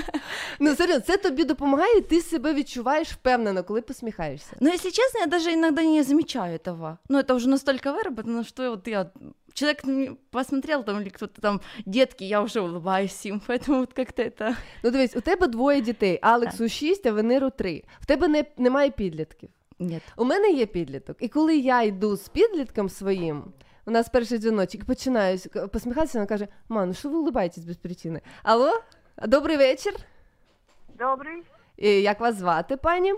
Ну, 0.60 0.74
серйозно, 0.74 1.00
це 1.06 1.16
тобі 1.16 1.44
допомагає, 1.44 1.98
і 1.98 2.00
ти 2.00 2.20
себе 2.20 2.54
відчуваєш 2.54 3.08
впевнено, 3.08 3.64
коли 3.64 3.80
посміхаєшся. 3.80 4.56
Но 4.60 4.68
если 4.70 4.90
честно, 4.90 5.20
я 5.20 5.26
даже 5.26 5.52
иногда 5.52 5.82
не 5.82 6.02
замечаю 6.02 6.58
этого. 6.58 6.96
Ну, 7.08 7.18
это 7.18 7.34
уже 7.34 7.48
настолько 7.48 7.92
выработано, 7.92 8.44
что 8.44 8.70
вот 8.70 8.88
я... 8.88 9.06
Человек 9.54 9.84
на 9.84 9.92
меня 9.92 10.16
посмотрел 10.30 10.84
там 10.84 11.00
или 11.00 11.08
кто-то 11.08 11.40
там, 11.40 11.60
детки, 11.86 12.24
я 12.24 12.42
уже 12.42 12.60
улыбаюсь 12.60 13.26
им, 13.26 13.40
поэтому 13.46 13.78
вот 13.80 13.92
как-то 13.94 14.22
это... 14.22 14.56
Ну, 14.82 14.90
дивись, 14.90 15.16
у 15.16 15.20
тебе 15.20 15.46
двоє 15.46 15.80
дітей: 15.80 16.18
Алексу 16.22 16.68
6, 16.68 17.06
а 17.06 17.12
Венеру 17.12 17.50
3. 17.50 17.82
В 18.00 18.06
тебе 18.06 18.28
не, 18.28 18.44
немає 18.56 18.90
підлітків. 18.90 19.48
Нет. 19.78 20.02
У 20.16 20.24
мене 20.24 20.50
є 20.50 20.66
підліток. 20.66 21.16
І 21.20 21.28
коли 21.28 21.56
я 21.56 21.82
йду 21.82 22.16
з 22.16 22.28
підлітком 22.28 22.88
своїм, 22.88 23.44
у 23.86 23.90
нас 23.90 24.08
перший 24.08 24.38
дзвіночок, 24.38 24.84
починаю 24.84 25.38
с- 25.38 25.66
посміхатися, 25.72 26.18
вона 26.18 26.26
каже: 26.26 26.48
Ма, 26.68 26.86
ну 26.86 26.94
що 26.94 27.08
ви 27.08 27.18
улибаєтесь 27.18 27.64
без 27.64 27.76
причини? 27.76 28.20
Алло, 28.42 28.70
добрий 29.26 29.56
вечір. 29.56 29.92
Добрий. 30.98 31.42
І 31.76 31.90
Як 32.02 32.20
вас 32.20 32.34
звати, 32.36 32.76
пані? 32.76 33.14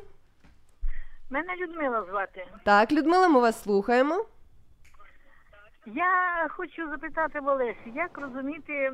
Мене 1.31 1.57
Людмила 1.57 2.05
звати. 2.11 2.47
Так, 2.65 2.93
Людмила, 2.93 3.29
ми 3.29 3.41
вас 3.41 3.63
слухаємо. 3.63 4.25
Я 5.86 6.48
хочу 6.50 6.90
запитати 6.90 7.40
в 7.40 7.48
Олесі, 7.48 7.92
як 7.96 8.18
розуміти 8.18 8.92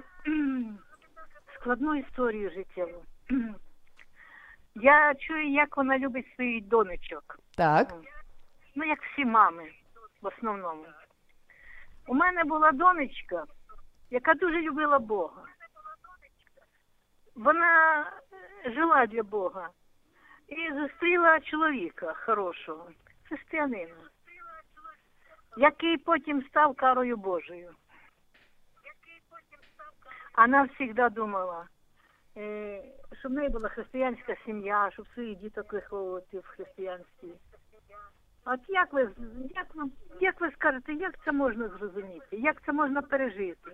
складну 1.56 1.96
історію 1.96 2.50
життєву. 2.50 3.04
Я 4.76 5.16
чую, 5.16 5.52
як 5.52 5.78
вона 5.78 5.98
любить 5.98 6.36
своїх 6.36 6.64
донечок. 6.66 7.40
Так. 7.58 7.94
Ну, 8.76 8.86
як 8.86 9.04
всі 9.04 9.26
мами, 9.26 9.72
в 10.22 10.28
основному. 10.28 10.86
У 12.08 12.14
мене 12.14 12.44
була 12.44 12.72
донечка, 12.72 13.44
яка 14.10 14.34
дуже 14.34 14.62
любила 14.62 15.00
Бога. 15.00 15.44
Вона 17.36 18.06
жила 18.66 19.06
для 19.06 19.24
Бога 19.24 19.70
і 20.48 20.74
зустріла 20.74 21.40
чоловіка 21.40 22.14
хорошого, 22.14 22.90
християнина, 23.28 24.09
який 25.58 25.98
потім 25.98 26.44
став 26.50 26.76
карою 26.76 27.18
Божою. 27.18 27.70
Вона 30.38 30.70
завжди 30.80 31.10
думала, 31.10 31.66
е, 32.38 32.84
щоб 33.20 33.32
в 33.32 33.36
неї 33.36 33.50
була 33.50 33.70
християнська 33.70 34.36
сім'я, 34.46 34.90
щоб 34.94 35.08
своїх 35.14 35.40
діток 35.40 35.74
виховувати 35.74 36.40
в 36.40 36.46
християнстві. 36.46 37.34
От 38.46 38.60
як 38.68 38.94
ви, 38.94 39.10
як 39.56 39.68
ви, 39.76 39.84
як 40.22 40.42
ви 40.42 40.52
скажете, 40.52 40.94
як 40.94 41.14
це 41.26 41.32
можна 41.32 41.68
зрозуміти? 41.68 42.28
Як 42.32 42.62
це 42.66 42.72
можна 42.72 43.02
пережити? 43.02 43.72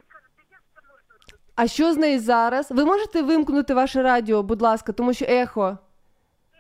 А 1.55 1.67
що 1.67 1.93
з 1.93 1.97
нею 1.97 2.19
зараз? 2.19 2.71
Ви 2.71 2.85
можете 2.85 3.21
вимкнути 3.21 3.73
ваше 3.73 4.01
радіо, 4.03 4.43
будь 4.43 4.61
ласка, 4.61 4.91
тому 4.91 5.13
що 5.13 5.25
ехо. 5.29 5.77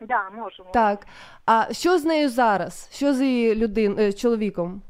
Да, 0.01 0.29
можемо. 0.29 0.69
Так. 0.73 1.05
А 1.45 1.73
що 1.73 1.97
з 1.97 2.05
нею 2.05 2.29
зараз? 2.29 2.89
Що 2.91 3.13
з 3.13 3.21
її 3.21 3.55
людин, 3.55 3.95
е, 3.99 4.13
чоловіком? 4.13 4.81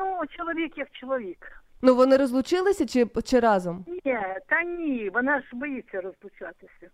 Ну, 0.00 0.20
чоловік 0.36 0.78
як 0.78 0.90
чоловік. 0.90 1.62
Ну, 1.82 1.94
вони 1.94 2.16
розлучилися 2.16 2.86
чи, 2.86 3.06
чи 3.24 3.40
разом? 3.40 3.84
Ні, 3.88 4.18
та 4.48 4.62
ні, 4.62 5.10
вона 5.14 5.40
ж 5.40 5.46
боїться 5.52 6.00
розлучатися. 6.00 6.90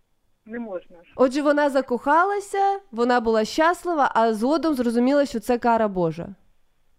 Не 0.46 0.58
можна 0.58 0.96
ж. 1.04 1.12
Отже, 1.16 1.42
вона 1.42 1.70
закохалася, 1.70 2.78
вона 2.90 3.20
була 3.20 3.44
щаслива, 3.44 4.12
а 4.14 4.32
згодом 4.34 4.74
зрозуміла, 4.74 5.26
що 5.26 5.40
це 5.40 5.58
кара 5.58 5.88
Божа. 5.88 6.28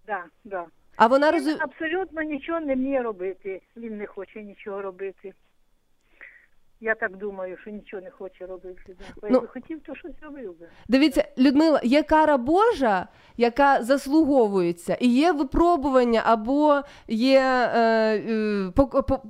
Да, 0.07 0.23
да. 0.43 0.65
А 0.95 1.07
вона 1.07 1.31
Він 1.31 1.57
абсолютно 1.59 2.21
нічого 2.21 2.59
не 2.59 2.75
вміє 2.75 3.01
робити. 3.01 3.61
Він 3.77 3.97
не 3.97 4.05
хоче 4.07 4.43
нічого 4.43 4.81
робити. 4.81 5.33
Я 6.81 6.95
так 6.95 7.17
думаю, 7.17 7.57
що 7.61 7.71
нічого 7.71 8.03
не 8.03 8.09
хоче 8.09 8.45
робити. 8.45 8.95
Ну, 9.23 9.29
Якби 9.29 9.47
хотів, 9.47 9.79
то 9.85 9.95
щось 9.95 10.21
робив 10.21 10.59
би. 10.59 10.67
Дивіться, 10.87 11.27
Людмила, 11.37 11.79
є 11.83 12.03
кара 12.03 12.37
Божа, 12.37 13.07
яка 13.37 13.83
заслуговується, 13.83 14.97
і 15.01 15.07
є 15.07 15.31
випробування, 15.31 16.21
або 16.25 16.81
є 17.07 17.39
е, 17.39 17.79
е, 18.17 18.71
по, 18.75 18.87
по, 18.87 19.21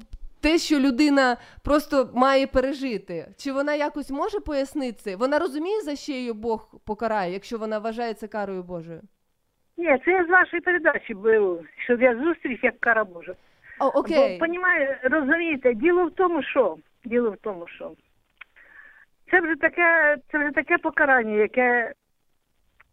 те, 0.41 0.57
що 0.57 0.79
людина 0.79 1.37
просто 1.63 2.09
має 2.15 2.47
пережити. 2.47 3.27
Чи 3.37 3.51
вона 3.51 3.75
якось 3.75 4.11
може 4.11 4.39
пояснити 4.39 4.97
це? 4.97 5.15
Вона 5.15 5.39
розуміє, 5.39 5.81
за 5.81 5.95
що 5.95 6.11
її 6.11 6.33
Бог 6.33 6.79
покарає, 6.85 7.33
якщо 7.33 7.57
вона 7.57 7.79
вважає 7.79 8.13
це 8.13 8.27
карою 8.27 8.63
Божою? 8.63 9.01
Ні, 9.77 9.97
це 10.05 10.11
я 10.11 10.25
з 10.25 10.29
вашої 10.29 10.61
передачі 10.61 11.13
беру, 11.13 11.63
що 11.83 11.93
я 11.93 12.15
зустріч 12.15 12.59
як 12.63 12.79
кара 12.79 13.03
Божа. 13.03 13.33
О, 13.79 13.85
окей. 13.87 14.39
Бо, 14.39 14.45
розумієте, 15.09 15.73
діло 15.73 16.05
в 16.05 16.11
тому, 16.11 16.43
що 16.43 16.77
діло 17.07 17.31
в 17.31 17.37
тому, 17.37 17.67
що 17.67 17.91
це 19.31 19.41
вже 19.41 19.55
таке, 19.55 20.17
це 20.31 20.37
вже 20.37 20.51
таке 20.51 20.77
покарання, 20.77 21.33
яке 21.33 21.93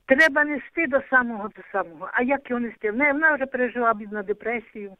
треба 0.07 0.45
нести 0.45 0.87
до 0.87 1.03
самого 1.11 1.49
до 1.49 1.63
самого. 1.73 2.11
А 2.13 2.23
як 2.23 2.51
його 2.51 2.61
нести? 2.61 2.91
В 2.91 2.97
неї 2.97 3.13
вона 3.13 3.35
вже 3.35 3.47
пережила 3.47 3.95
бідну 3.95 4.23
депресію. 4.23 4.97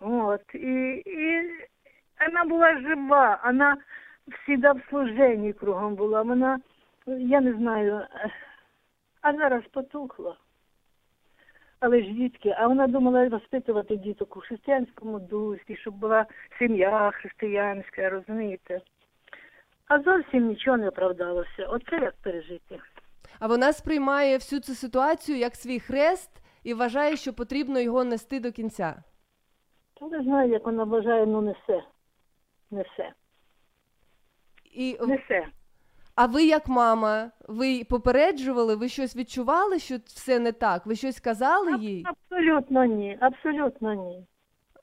От. 0.00 0.54
І, 0.54 1.02
і 1.06 1.50
вона 2.26 2.44
була 2.44 2.80
жива, 2.80 3.40
вона 3.44 3.76
завжди 4.46 4.72
в 4.72 4.82
служенні 4.90 5.52
кругом 5.52 5.94
була. 5.94 6.22
Вона, 6.22 6.60
я 7.06 7.40
не 7.40 7.52
знаю, 7.52 8.06
а 9.20 9.32
зараз 9.32 9.64
потухла. 9.64 10.36
Але 11.80 12.02
ж 12.02 12.10
дітки, 12.10 12.54
а 12.58 12.66
вона 12.66 12.86
думала 12.86 13.28
розпитувати 13.28 13.96
діток 13.96 14.36
у 14.36 14.40
християнському 14.40 15.18
дусі, 15.18 15.76
щоб 15.76 15.94
була 15.94 16.26
сім'я 16.58 17.10
християнська, 17.10 18.10
розумієте? 18.10 18.80
А 19.88 20.02
зовсім 20.02 20.46
нічого 20.46 20.76
не 20.76 20.88
оправдалося. 20.88 21.66
Оце 21.68 21.96
як 21.96 22.14
пережити. 22.16 22.80
А 23.38 23.46
вона 23.46 23.72
сприймає 23.72 24.36
всю 24.36 24.60
цю 24.60 24.74
ситуацію 24.74 25.38
як 25.38 25.54
свій 25.54 25.80
хрест 25.80 26.30
і 26.62 26.74
вважає, 26.74 27.16
що 27.16 27.32
потрібно 27.32 27.80
його 27.80 28.04
нести 28.04 28.40
до 28.40 28.52
кінця. 28.52 29.02
Та 30.00 30.06
не 30.06 30.22
знаю, 30.22 30.50
як 30.50 30.66
вона 30.66 30.84
вважає, 30.84 31.26
ну 31.26 31.40
несе. 31.40 31.84
Несе. 32.70 33.12
І... 34.64 34.98
Несе. 35.06 35.46
А 36.20 36.26
ви, 36.26 36.44
як 36.44 36.68
мама, 36.68 37.30
ви 37.48 37.84
попереджували, 37.84 38.74
ви 38.74 38.88
щось 38.88 39.16
відчували, 39.16 39.78
що 39.78 39.96
все 40.06 40.38
не 40.38 40.52
так? 40.52 40.86
Ви 40.86 40.96
щось 40.96 41.20
казали 41.20 41.78
їй? 41.78 42.04
Абсолютно 42.06 42.84
ні, 42.84 43.18
абсолютно 43.20 43.94
ні. 43.94 44.26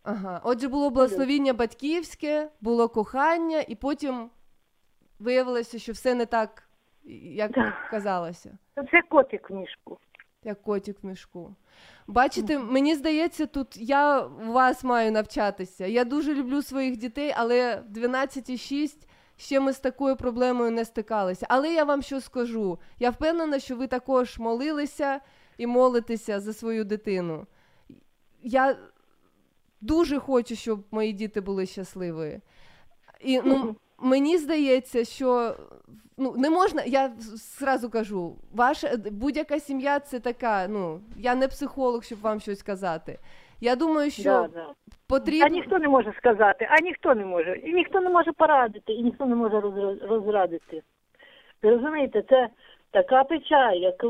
Ага. 0.04 0.42
Отже, 0.44 0.68
було 0.68 0.90
благословіння 0.90 1.54
батьківське, 1.54 2.50
було 2.62 2.90
кохання, 2.90 3.64
і 3.68 3.76
потім 3.76 4.30
виявилося, 5.20 5.80
що 5.80 5.92
все 5.92 6.16
не 6.16 6.26
так, 6.26 6.70
як 7.36 7.52
казалося. 7.92 8.58
Це 8.92 9.02
котик 9.10 9.50
в 9.50 9.54
мішку. 9.54 9.98
Як 10.44 10.62
котик 10.62 11.04
в 11.04 11.06
мішку. 11.06 11.56
Бачите, 12.08 12.60
мені 12.60 12.96
здається, 12.96 13.46
тут 13.46 13.78
я 13.78 14.20
у 14.22 14.52
вас 14.52 14.84
маю 14.84 15.12
навчатися. 15.12 15.86
Я 15.86 16.06
дуже 16.06 16.34
люблю 16.34 16.62
своїх 16.62 16.98
дітей, 16.98 17.34
але 17.38 17.84
в 17.90 17.98
12,6 17.98 19.08
ще 19.38 19.60
ми 19.60 19.74
з 19.74 19.80
такою 19.80 20.16
проблемою 20.16 20.72
не 20.72 20.86
стикалися. 20.86 21.46
Але 21.50 21.74
я 21.74 21.84
вам 21.84 22.02
що 22.02 22.22
скажу? 22.22 22.80
Я 23.00 23.10
впевнена, 23.10 23.60
що 23.60 23.76
ви 23.76 23.88
також 23.88 24.38
молилися 24.38 25.20
і 25.58 25.68
молитеся 25.68 26.40
за 26.40 26.54
свою 26.54 26.84
дитину. 26.84 27.48
Я 28.44 28.78
дуже 29.82 30.20
хочу, 30.20 30.56
щоб 30.56 30.84
мої 30.92 31.14
діти 31.14 31.42
були 31.42 31.66
щасливі. 31.66 32.40
І 33.20 33.42
ну, 33.42 33.76
мені 33.98 34.38
здається, 34.38 35.06
що 35.06 35.58
ну, 36.18 36.34
не 36.38 36.50
можна, 36.50 36.84
я 36.84 37.14
зразу 37.60 37.90
кажу, 37.90 38.36
ваша 38.54 38.98
будь-яка 38.98 39.60
сім'я 39.60 40.00
це 40.00 40.20
така. 40.20 40.68
Ну, 40.68 41.02
я 41.18 41.36
не 41.36 41.48
психолог, 41.48 42.04
щоб 42.04 42.22
вам 42.22 42.40
щось 42.40 42.64
казати. 42.64 43.20
Я 43.62 43.76
думаю, 43.76 44.12
що 44.12 44.24
Да, 44.24 44.48
да. 44.54 44.68
потрібно. 45.08 45.46
А 45.46 45.50
ніхто 45.50 45.80
не 45.80 45.88
може 45.88 46.14
сказати, 46.18 46.68
а 46.72 46.80
ніхто 46.82 47.16
не 47.16 47.26
може. 47.26 47.56
І 47.56 47.74
ніхто 47.74 48.02
не 48.02 48.10
може 48.10 48.32
порадити, 48.32 48.94
і 48.94 49.04
ніхто 49.04 49.26
не 49.26 49.36
може 49.36 49.56
розра- 49.60 50.08
розрадити. 50.08 50.82
Ви 51.64 51.70
розумієте, 51.70 52.24
це 52.30 52.50
така 52.92 53.24
печаль, 53.24 53.76
яку 53.76 54.10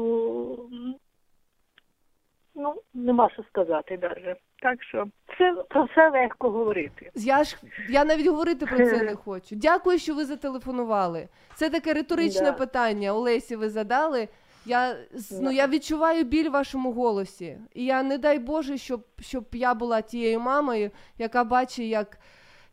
ну, 2.56 2.76
нема 2.94 3.30
що 3.30 3.44
сказати 3.44 4.00
навіть. 4.02 4.38
Так 4.62 4.84
що 4.84 5.06
це 5.38 5.54
про 5.70 5.84
все 5.84 6.10
легко 6.10 6.50
говорити. 6.50 7.12
Я 7.16 7.44
ж 7.44 7.58
я 7.90 8.06
навіть 8.06 8.28
говорити 8.28 8.66
про 8.66 8.78
це 8.78 9.04
не 9.04 9.16
хочу. 9.16 9.56
Дякую, 9.56 10.00
що 10.00 10.16
ви 10.16 10.26
зателефонували. 10.26 11.28
Це 11.56 11.70
таке 11.70 11.94
риторичне 11.94 12.42
Да. 12.52 12.52
питання. 12.52 13.14
Олесі, 13.14 13.56
ви 13.56 13.70
задали. 13.70 14.28
Я 14.66 14.96
ну 15.32 15.52
я 15.52 15.68
відчуваю 15.68 16.24
біль 16.24 16.50
в 16.50 16.52
вашому 16.52 16.92
голосі. 16.92 17.58
І 17.74 17.86
я 17.86 18.04
не 18.04 18.18
дай 18.18 18.40
Боже, 18.40 18.78
щоб, 18.78 19.04
щоб 19.20 19.46
я 19.52 19.74
була 19.74 20.02
тією 20.02 20.40
мамою, 20.40 20.92
яка 21.18 21.44
бачить, 21.44 21.86
як, 21.86 22.18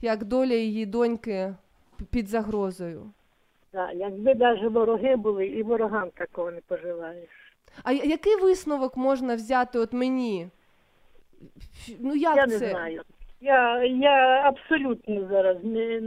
як 0.00 0.24
доля 0.24 0.54
її 0.54 0.86
доньки 0.86 1.54
під 2.10 2.28
загрозою. 2.28 3.12
Да, 3.72 3.92
якби 3.92 4.34
навіть 4.34 4.72
вороги 4.72 5.16
були, 5.16 5.46
і 5.46 5.62
ворогам 5.62 6.10
такого 6.10 6.50
не 6.50 6.60
пожелаєш. 6.60 7.30
А 7.82 7.92
який 7.92 8.36
висновок 8.36 8.96
можна 8.96 9.34
взяти 9.34 9.78
от 9.78 9.92
мені? 9.92 10.48
Ну 11.98 12.14
як 12.14 12.36
я 12.36 12.46
це? 12.46 12.58
не 12.58 12.70
знаю. 12.70 13.02
Я, 13.40 13.84
я 13.84 14.42
абсолютно 14.48 15.28
зараз 15.28 15.56
не, 15.62 16.00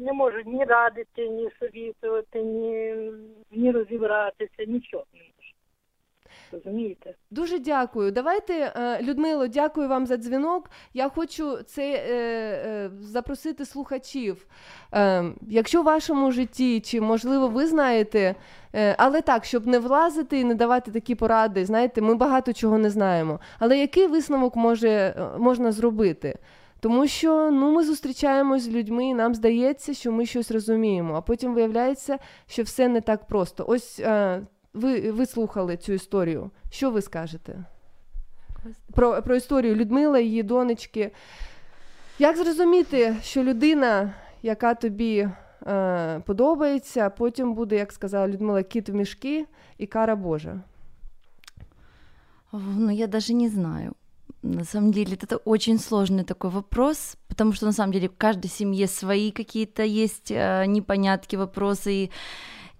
не 0.00 0.12
можу 0.12 0.40
ні 0.46 0.64
радити, 0.64 1.28
ні 1.28 1.48
совітувати, 1.60 2.42
ні, 2.42 2.96
ні 3.50 3.70
розібратися, 3.70 4.64
нічого 4.66 5.04
не 5.14 5.20
можу. 5.20 5.30
Розумієте? 6.52 7.14
Дуже 7.30 7.58
дякую. 7.58 8.10
Давайте, 8.10 8.72
е, 8.76 9.02
Людмило, 9.02 9.46
дякую 9.46 9.88
вам 9.88 10.06
за 10.06 10.16
дзвінок. 10.16 10.70
Я 10.94 11.08
хочу 11.08 11.56
це 11.62 11.92
е, 11.92 12.14
е, 12.16 12.90
запросити 13.00 13.64
слухачів. 13.64 14.46
Якщо 15.48 15.82
в 15.82 15.84
вашому 15.84 16.32
житті, 16.32 16.80
чи 16.80 17.00
можливо 17.00 17.48
ви 17.48 17.66
знаєте, 17.66 18.34
але 18.96 19.20
так, 19.20 19.44
щоб 19.44 19.66
не 19.66 19.78
влазити 19.78 20.40
і 20.40 20.44
не 20.44 20.54
давати 20.54 20.90
такі 20.90 21.14
поради, 21.14 21.64
знаєте, 21.64 22.00
ми 22.00 22.14
багато 22.14 22.52
чого 22.52 22.78
не 22.78 22.90
знаємо. 22.90 23.40
Але 23.58 23.78
який 23.78 24.06
висновок 24.06 24.56
може, 24.56 25.14
можна 25.38 25.72
зробити? 25.72 26.38
Тому 26.80 27.06
що 27.06 27.50
ну, 27.50 27.72
ми 27.72 27.84
зустрічаємось 27.84 28.62
з 28.62 28.68
людьми, 28.68 29.06
і 29.06 29.14
нам 29.14 29.34
здається, 29.34 29.94
що 29.94 30.12
ми 30.12 30.26
щось 30.26 30.50
розуміємо, 30.50 31.14
а 31.14 31.20
потім 31.20 31.54
виявляється, 31.54 32.18
що 32.46 32.62
все 32.62 32.88
не 32.88 33.00
так 33.00 33.26
просто. 33.26 33.64
Ось 33.68 34.00
е, 34.00 34.42
ви, 34.74 35.10
ви 35.10 35.26
слухали 35.26 35.76
цю 35.76 35.92
історію. 35.92 36.50
Що 36.70 36.90
ви 36.90 37.02
скажете? 37.02 37.64
Про, 38.92 39.22
про 39.22 39.36
історію 39.36 39.74
Людмила, 39.74 40.18
її 40.18 40.42
донечки. 40.42 41.10
Як 42.18 42.36
зрозуміти, 42.36 43.16
що 43.22 43.42
людина, 43.44 44.14
яка 44.42 44.74
тобі 44.74 45.28
е, 45.66 46.20
подобається, 46.26 47.10
потім 47.10 47.54
буде, 47.54 47.76
як 47.76 47.92
сказала 47.92 48.28
Людмила, 48.28 48.62
кіт 48.62 48.88
в 48.88 48.94
мішки 48.94 49.46
і 49.78 49.86
кара 49.86 50.16
Божа? 50.16 50.60
Ну, 52.52 52.90
я 52.90 53.06
даже 53.06 53.34
не 53.34 53.48
знаю. 53.48 53.94
На 54.43 54.63
самом 54.63 54.91
деле, 54.91 55.15
это 55.15 55.39
очень 55.45 55.77
сложный 55.79 56.23
такой 56.23 56.49
вопрос, 56.51 57.15
потому 57.27 57.53
что 57.53 57.65
на 57.65 57.73
самом 57.73 57.93
деле 57.93 58.07
в 58.07 58.17
каждой 58.17 58.47
семье 58.49 58.87
свои 58.87 59.31
какие-то 59.31 59.83
есть 59.83 60.31
э, 60.31 60.65
непонятки, 60.67 61.35
вопросы. 61.37 61.91
И, 61.91 62.11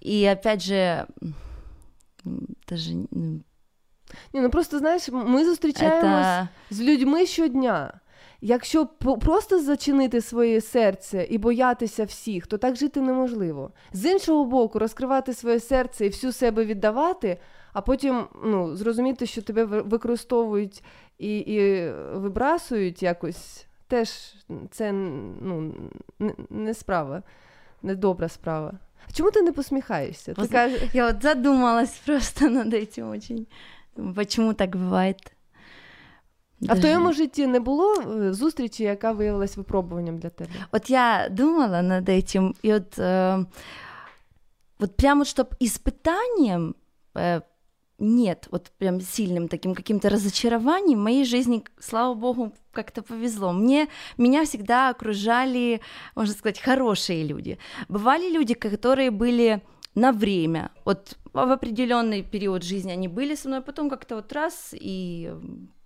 и 0.02 0.26
опять 0.26 0.62
же, 0.62 1.06
м, 2.26 2.48
даже 2.70 2.92
м, 2.92 3.44
Ні, 4.34 4.42
ну 4.42 4.50
просто 4.50 4.80
знаєш, 4.80 5.10
ми 5.10 5.46
зустрічаємось 5.46 6.26
Это- 6.26 6.48
з 6.70 6.82
людьми 6.82 7.26
щодня. 7.26 8.00
Якщо 8.42 8.86
по- 8.86 9.18
просто 9.18 9.60
зачинити 9.60 10.22
своє 10.22 10.62
серце 10.62 11.28
і 11.30 11.38
боятися 11.38 12.04
всіх, 12.06 12.48
то 12.48 12.58
так 12.58 12.76
жити 12.76 13.02
неможливо. 13.02 13.72
З 13.94 14.06
іншого 14.12 14.46
боку, 14.46 14.80
розкривати 14.80 15.34
своє 15.34 15.60
серце 15.60 16.06
і 16.06 16.10
всю 16.10 16.34
себе 16.34 16.66
віддавати, 16.66 17.38
а 17.74 17.82
потім 17.82 18.28
ну, 18.46 18.76
зрозуміти, 18.76 19.26
що 19.26 19.42
тебе 19.42 19.66
ви- 19.66 19.82
використовують 19.82 20.84
і, 21.20 21.38
і 21.38 21.90
вибрасують 22.14 23.04
якось, 23.04 23.66
теж 23.88 24.10
це 24.72 24.92
ну, 24.92 25.74
не, 26.20 26.34
не 26.50 26.74
справа, 26.74 27.24
не 27.82 27.96
добра 27.96 28.30
справа. 28.30 28.74
А 29.10 29.12
чому 29.12 29.32
ти 29.32 29.42
не 29.42 29.52
посміхаєшся? 29.52 30.34
Ти 30.34 30.42
Возможно, 30.42 30.58
кажеш, 30.78 30.90
Я 30.94 31.08
вот 31.08 31.22
задумалась 31.22 31.98
просто 32.06 32.50
над 32.50 32.74
этим 32.74 33.10
очень. 33.10 33.48
Думаю, 33.96 34.16
Почему 34.16 34.54
так 34.54 34.76
бывает? 34.76 35.32
а 36.62 36.66
в 36.66 36.68
Даже- 36.68 36.82
твоєму 36.82 37.14
житті 37.14 37.48
не 37.48 37.60
було 37.60 37.94
е, 38.02 38.34
зустрічі, 38.34 38.84
яка 38.84 39.12
виявилась 39.12 39.58
випробуванням 39.58 40.18
для 40.18 40.30
тебе? 40.30 40.50
Вот 40.72 40.90
я 40.90 41.28
думала 41.32 41.82
над 41.82 42.10
этим, 42.10 42.56
и 42.66 42.74
вот, 42.74 43.00
э, 43.00 43.46
вот 44.80 44.98
прям 44.98 45.20
вот, 45.20 45.28
чтобы 45.28 45.50
испытанием 45.62 46.74
э, 47.16 47.42
нет, 48.01 48.49
вот 48.51 48.71
прям 48.79 49.01
сильным 49.01 49.49
таким 49.49 49.75
каким-то 49.75 50.09
разочарованием 50.09 50.99
в 50.99 51.03
моей 51.03 51.25
жизни, 51.25 51.63
слава 51.79 52.15
богу, 52.15 52.53
как-то 52.73 53.03
повезло. 53.03 53.53
Мне, 53.53 53.89
меня 54.17 54.45
всегда 54.45 54.89
окружали, 54.89 55.81
можно 56.15 56.35
сказать, 56.35 56.61
хорошие 56.61 57.25
люди. 57.25 57.59
Бывали 57.89 58.31
люди, 58.31 58.55
которые 58.55 59.11
были 59.11 59.63
на 59.95 60.13
время, 60.13 60.71
вот 60.85 61.19
в 61.33 61.39
определенный 61.39 62.23
период 62.23 62.63
жизни 62.63 62.91
они 62.91 63.09
были 63.09 63.35
со 63.35 63.49
мной, 63.49 63.61
потом 63.61 63.91
как-то 63.91 64.17
вот 64.17 64.33
раз 64.33 64.71
и 64.73 65.33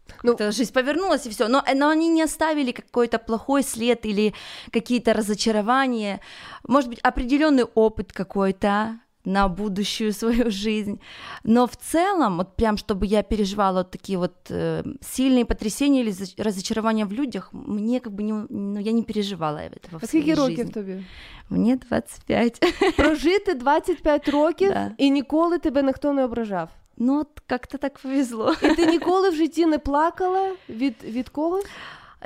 как-то 0.06 0.52
жизнь 0.52 0.72
повернулась 0.72 1.26
и 1.26 1.30
все, 1.30 1.48
но, 1.48 1.64
но 1.74 1.88
они 1.88 2.08
не 2.08 2.22
оставили 2.22 2.72
какой-то 2.72 3.18
плохой 3.18 3.62
след 3.62 4.04
или 4.06 4.34
какие-то 4.70 5.14
разочарования, 5.14 6.20
может 6.66 6.90
быть 6.90 7.00
определенный 7.00 7.64
опыт 7.64 8.12
какой-то 8.12 9.00
на 9.25 9.47
будущую 9.47 10.13
свою 10.13 10.49
жизнь, 10.51 10.99
но 11.43 11.65
в 11.67 11.75
целом 11.75 12.37
вот 12.37 12.55
прям 12.55 12.77
чтобы 12.77 13.05
я 13.05 13.21
переживала 13.21 13.77
вот 13.79 13.91
такие 13.91 14.17
вот 14.17 14.33
э, 14.51 14.83
сильные 15.01 15.45
потрясения 15.45 16.01
или 16.01 16.11
за- 16.11 16.43
разочарования 16.43 17.05
в 17.05 17.11
людях, 17.11 17.49
мне 17.53 17.99
как 17.99 18.13
бы 18.13 18.23
не, 18.23 18.33
ну 18.49 18.79
я 18.79 18.91
не 18.91 19.03
переживала 19.03 19.57
этого. 19.59 19.93
А 19.93 19.97
в 19.97 20.09
своей 20.09 20.23
скільки 20.23 20.39
років 20.41 20.55
жизни. 20.57 20.71
тобі? 20.71 21.03
Мне 21.49 21.75
25. 21.75 22.59
Прожити 22.97 23.53
25 23.53 24.29
років 24.29 24.69
Да. 24.73 24.91
і 24.97 25.11
ніколи 25.11 25.57
тебе 25.59 25.83
ніхто 25.83 26.13
не 26.13 26.23
ображав. 26.23 26.69
Ну, 26.97 27.19
от 27.19 27.27
как-то 27.47 27.77
так 27.77 27.99
повезло. 27.99 28.55
І 28.63 28.75
ти 28.75 28.85
ніколи 28.85 29.29
в 29.29 29.35
житті 29.35 29.65
не 29.65 29.77
плакала 29.79 30.51
від, 30.69 30.95
від 31.03 31.29
когось? 31.29 31.65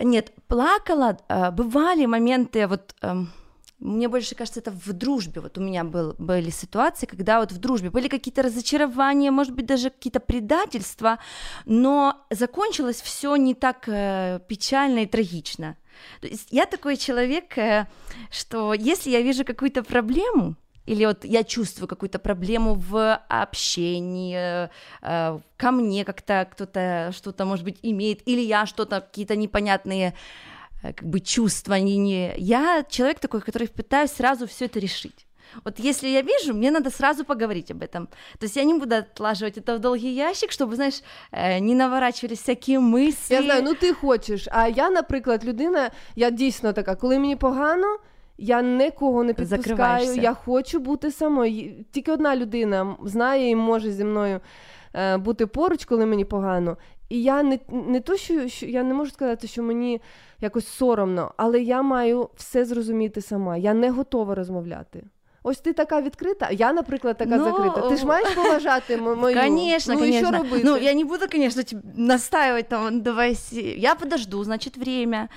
Нет, 0.04 0.32
плакала. 0.48 1.18
а, 1.28 1.52
Бывали 1.52 2.06
моменты, 2.08 2.68
вот 2.68 2.96
эм, 3.02 3.26
мне 3.79 4.09
больше 4.09 4.35
кажется, 4.35 4.61
это 4.61 4.73
в 4.73 4.93
дружбе. 4.93 5.41
Вот 5.41 5.57
у 5.57 5.61
меня 5.61 5.85
был, 5.85 6.15
были 6.19 6.51
ситуации, 6.51 7.07
когда 7.07 7.41
вот 7.41 7.53
в 7.53 7.59
дружбе 7.59 7.91
были 7.91 8.09
какие-то 8.09 8.43
разочарования, 8.43 9.31
может 9.31 9.55
быть, 9.55 9.67
даже 9.67 9.91
какие-то 9.91 10.21
предательства, 10.21 11.19
но 11.65 12.27
закончилось 12.31 13.01
все 13.01 13.37
не 13.37 13.55
так 13.55 13.89
э, 13.89 14.41
печально 14.49 15.01
и 15.01 15.07
трагично. 15.07 15.77
То 16.21 16.27
есть 16.27 16.49
я 16.51 16.67
такой 16.67 16.97
человек, 16.97 17.57
э, 17.57 17.87
что 18.31 18.75
если 18.75 19.11
я 19.11 19.21
вижу 19.21 19.45
какую-то 19.45 19.83
проблему, 19.85 20.57
или 20.87 21.05
вот 21.05 21.25
я 21.25 21.45
чувствую 21.45 21.87
какую-то 21.87 22.19
проблему 22.19 22.75
в 22.75 23.15
общении, 23.29 24.37
э, 24.37 24.69
э, 25.03 25.39
ко 25.57 25.71
мне 25.71 26.05
как-то 26.05 26.49
кто-то 26.51 27.13
что-то, 27.15 27.45
может 27.45 27.65
быть, 27.65 27.79
имеет, 27.83 28.27
или 28.27 28.41
я 28.41 28.67
что-то, 28.67 29.03
какие-то 29.03 29.37
непонятные 29.37 30.15
как 30.82 31.04
бы 31.04 31.20
чувства, 31.20 31.80
не, 31.80 31.98
не... 31.98 32.34
я 32.38 32.84
человек 32.90 33.20
такой, 33.20 33.42
который 33.42 33.68
пытаюсь 33.68 34.12
сразу 34.12 34.46
все 34.46 34.66
это 34.66 34.80
решить. 34.80 35.26
Вот 35.64 35.80
если 35.80 36.08
я 36.10 36.22
вижу, 36.22 36.54
мне 36.54 36.72
надо 36.72 36.90
сразу 36.90 37.26
поговорить 37.26 37.72
об 37.72 37.84
этом. 37.84 38.08
То 38.40 38.46
есть 38.46 38.56
я 38.56 38.64
не 38.64 38.74
буду 38.74 38.96
отлаживать 38.96 39.58
это 39.58 39.76
в 39.76 39.80
долгий 39.80 40.14
ящик, 40.14 40.52
чтобы, 40.52 40.76
знаешь, 40.76 41.02
э, 41.32 41.60
не 41.60 41.76
наворачивались 41.76 42.40
всякие 42.40 42.80
мысли. 42.80 43.34
Я 43.34 43.44
знаю, 43.44 43.64
ну 43.64 43.74
ти 43.76 43.94
хочеш. 43.94 44.48
А 44.52 44.68
я, 44.68 44.90
наприклад, 44.90 45.46
людина, 45.46 45.92
я 46.16 46.30
дійсно 46.30 46.74
така, 46.74 46.96
коли 46.96 47.20
мені 47.20 47.36
погано. 47.36 47.98
Я 48.38 48.62
нікого 48.62 49.24
не 49.24 49.34
підпускаю, 49.34 49.62
Закриваєшся. 49.62 50.22
я 50.22 50.34
хочу 50.34 50.80
бути 50.80 51.12
самою. 51.12 51.86
Тільки 51.92 52.12
одна 52.12 52.36
людина 52.36 52.96
знає 53.06 53.50
і 53.50 53.56
може 53.56 53.92
зі 53.92 54.04
мною 54.04 54.40
е, 54.94 55.18
бути 55.18 55.48
поруч, 55.48 55.86
коли 55.86 56.06
мені 56.06 56.26
погано. 56.26 56.78
І 57.10 57.24
я 57.24 57.44
не, 57.44 57.60
не 57.70 58.00
то, 58.00 58.18
що, 58.18 58.48
що 58.48 58.66
я 58.66 58.84
не 58.84 58.94
можу 58.94 59.12
сказати, 59.12 59.48
що 59.48 59.64
мені 59.64 60.02
якось 60.41 60.69
соромно, 60.69 61.33
але 61.37 61.61
я 61.63 61.83
маю 61.83 62.29
все 62.37 62.65
зрозуміти 62.65 63.21
сама. 63.21 63.57
Я 63.57 63.75
не 63.75 63.91
готова 63.91 64.35
розмовляти. 64.35 65.05
Ось 65.43 65.59
ти 65.59 65.73
така 65.73 66.01
відкрита, 66.01 66.49
я, 66.51 66.73
наприклад, 66.73 67.17
така 67.19 67.37
Ну, 67.37 67.45
закрита. 67.45 67.89
Ти 67.89 67.97
ж 67.97 68.07
маєш 68.07 68.29
поважати 68.35 68.97
мою. 68.97 69.37
Конечно, 69.37 69.95
ну, 69.95 70.01
конечно. 70.01 70.29
Що 70.29 70.39
робити? 70.39 70.63
Ну, 70.65 70.77
я 70.77 70.95
не 70.95 71.05
буду, 71.05 71.27
конечно, 71.33 71.63
тебе 71.63 71.83
настаивать 71.97 72.69
там, 72.69 73.01
давай, 73.01 73.39
я 73.77 73.95
подожду, 73.95 74.45
значит, 74.45 74.77
время. 74.77 75.29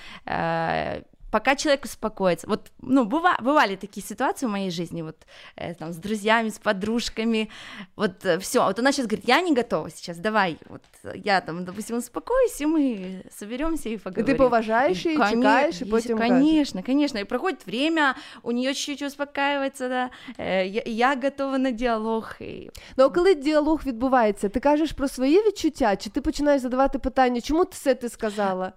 Э, 1.30 1.30
пока 1.30 1.54
человек 1.54 1.84
успокоится. 1.84 2.46
Вот, 2.46 2.70
ну, 2.80 3.04
быва, 3.04 3.36
бывали 3.40 3.76
такие 3.76 4.06
ситуации 4.06 4.46
в 4.46 4.50
моей 4.50 4.70
жизни, 4.70 5.02
вот, 5.02 5.16
э, 5.56 5.74
там, 5.74 5.92
с 5.92 5.96
друзьями, 5.96 6.48
с 6.48 6.58
подружками, 6.58 7.50
вот, 7.96 8.24
все, 8.40 8.64
вот 8.64 8.78
она 8.78 8.92
сейчас 8.92 9.06
говорит, 9.06 9.28
я 9.28 9.40
не 9.40 9.54
готова 9.54 9.90
сейчас, 9.90 10.18
давай, 10.18 10.56
вот, 10.68 10.82
я 11.14 11.40
там, 11.40 11.64
допустим, 11.64 11.96
успокоюсь, 11.96 12.60
и 12.60 12.66
мы 12.66 13.24
соберемся 13.30 13.88
и 13.90 13.98
поговорим. 13.98 14.26
Ти 14.26 14.34
поважаєш 14.34 15.06
її, 15.06 15.18
чекаєш, 15.18 15.82
і 15.82 15.84
потім 15.84 16.18
кажеш. 16.18 16.36
Конечно, 16.36 16.82
конечно, 16.82 17.20
и 17.20 17.24
проходит 17.24 17.66
время, 17.66 18.14
у 18.42 18.52
нее 18.52 18.74
чуть-чуть 18.74 19.02
успокаивается, 19.02 19.88
да, 19.88 20.10
э, 20.38 20.66
я, 20.66 20.82
я 20.86 21.16
готова 21.22 21.58
на 21.58 21.70
диалог, 21.70 22.36
и 22.40 22.70
Ну, 22.96 23.04
а 23.04 23.08
коли 23.08 23.34
діалог 23.34 23.80
відбувається, 23.86 24.48
ти 24.48 24.60
кажеш 24.60 24.92
про 24.92 25.08
свої 25.08 25.38
відчуття, 25.38 25.96
чи 25.96 26.10
ти 26.10 26.20
починаєш 26.20 26.62
задавати 26.62 26.98
питання, 26.98 27.40
чому 27.40 27.64
ти 27.64 27.76
це 27.76 27.94
ти 27.94 28.08
сказала? 28.08 28.72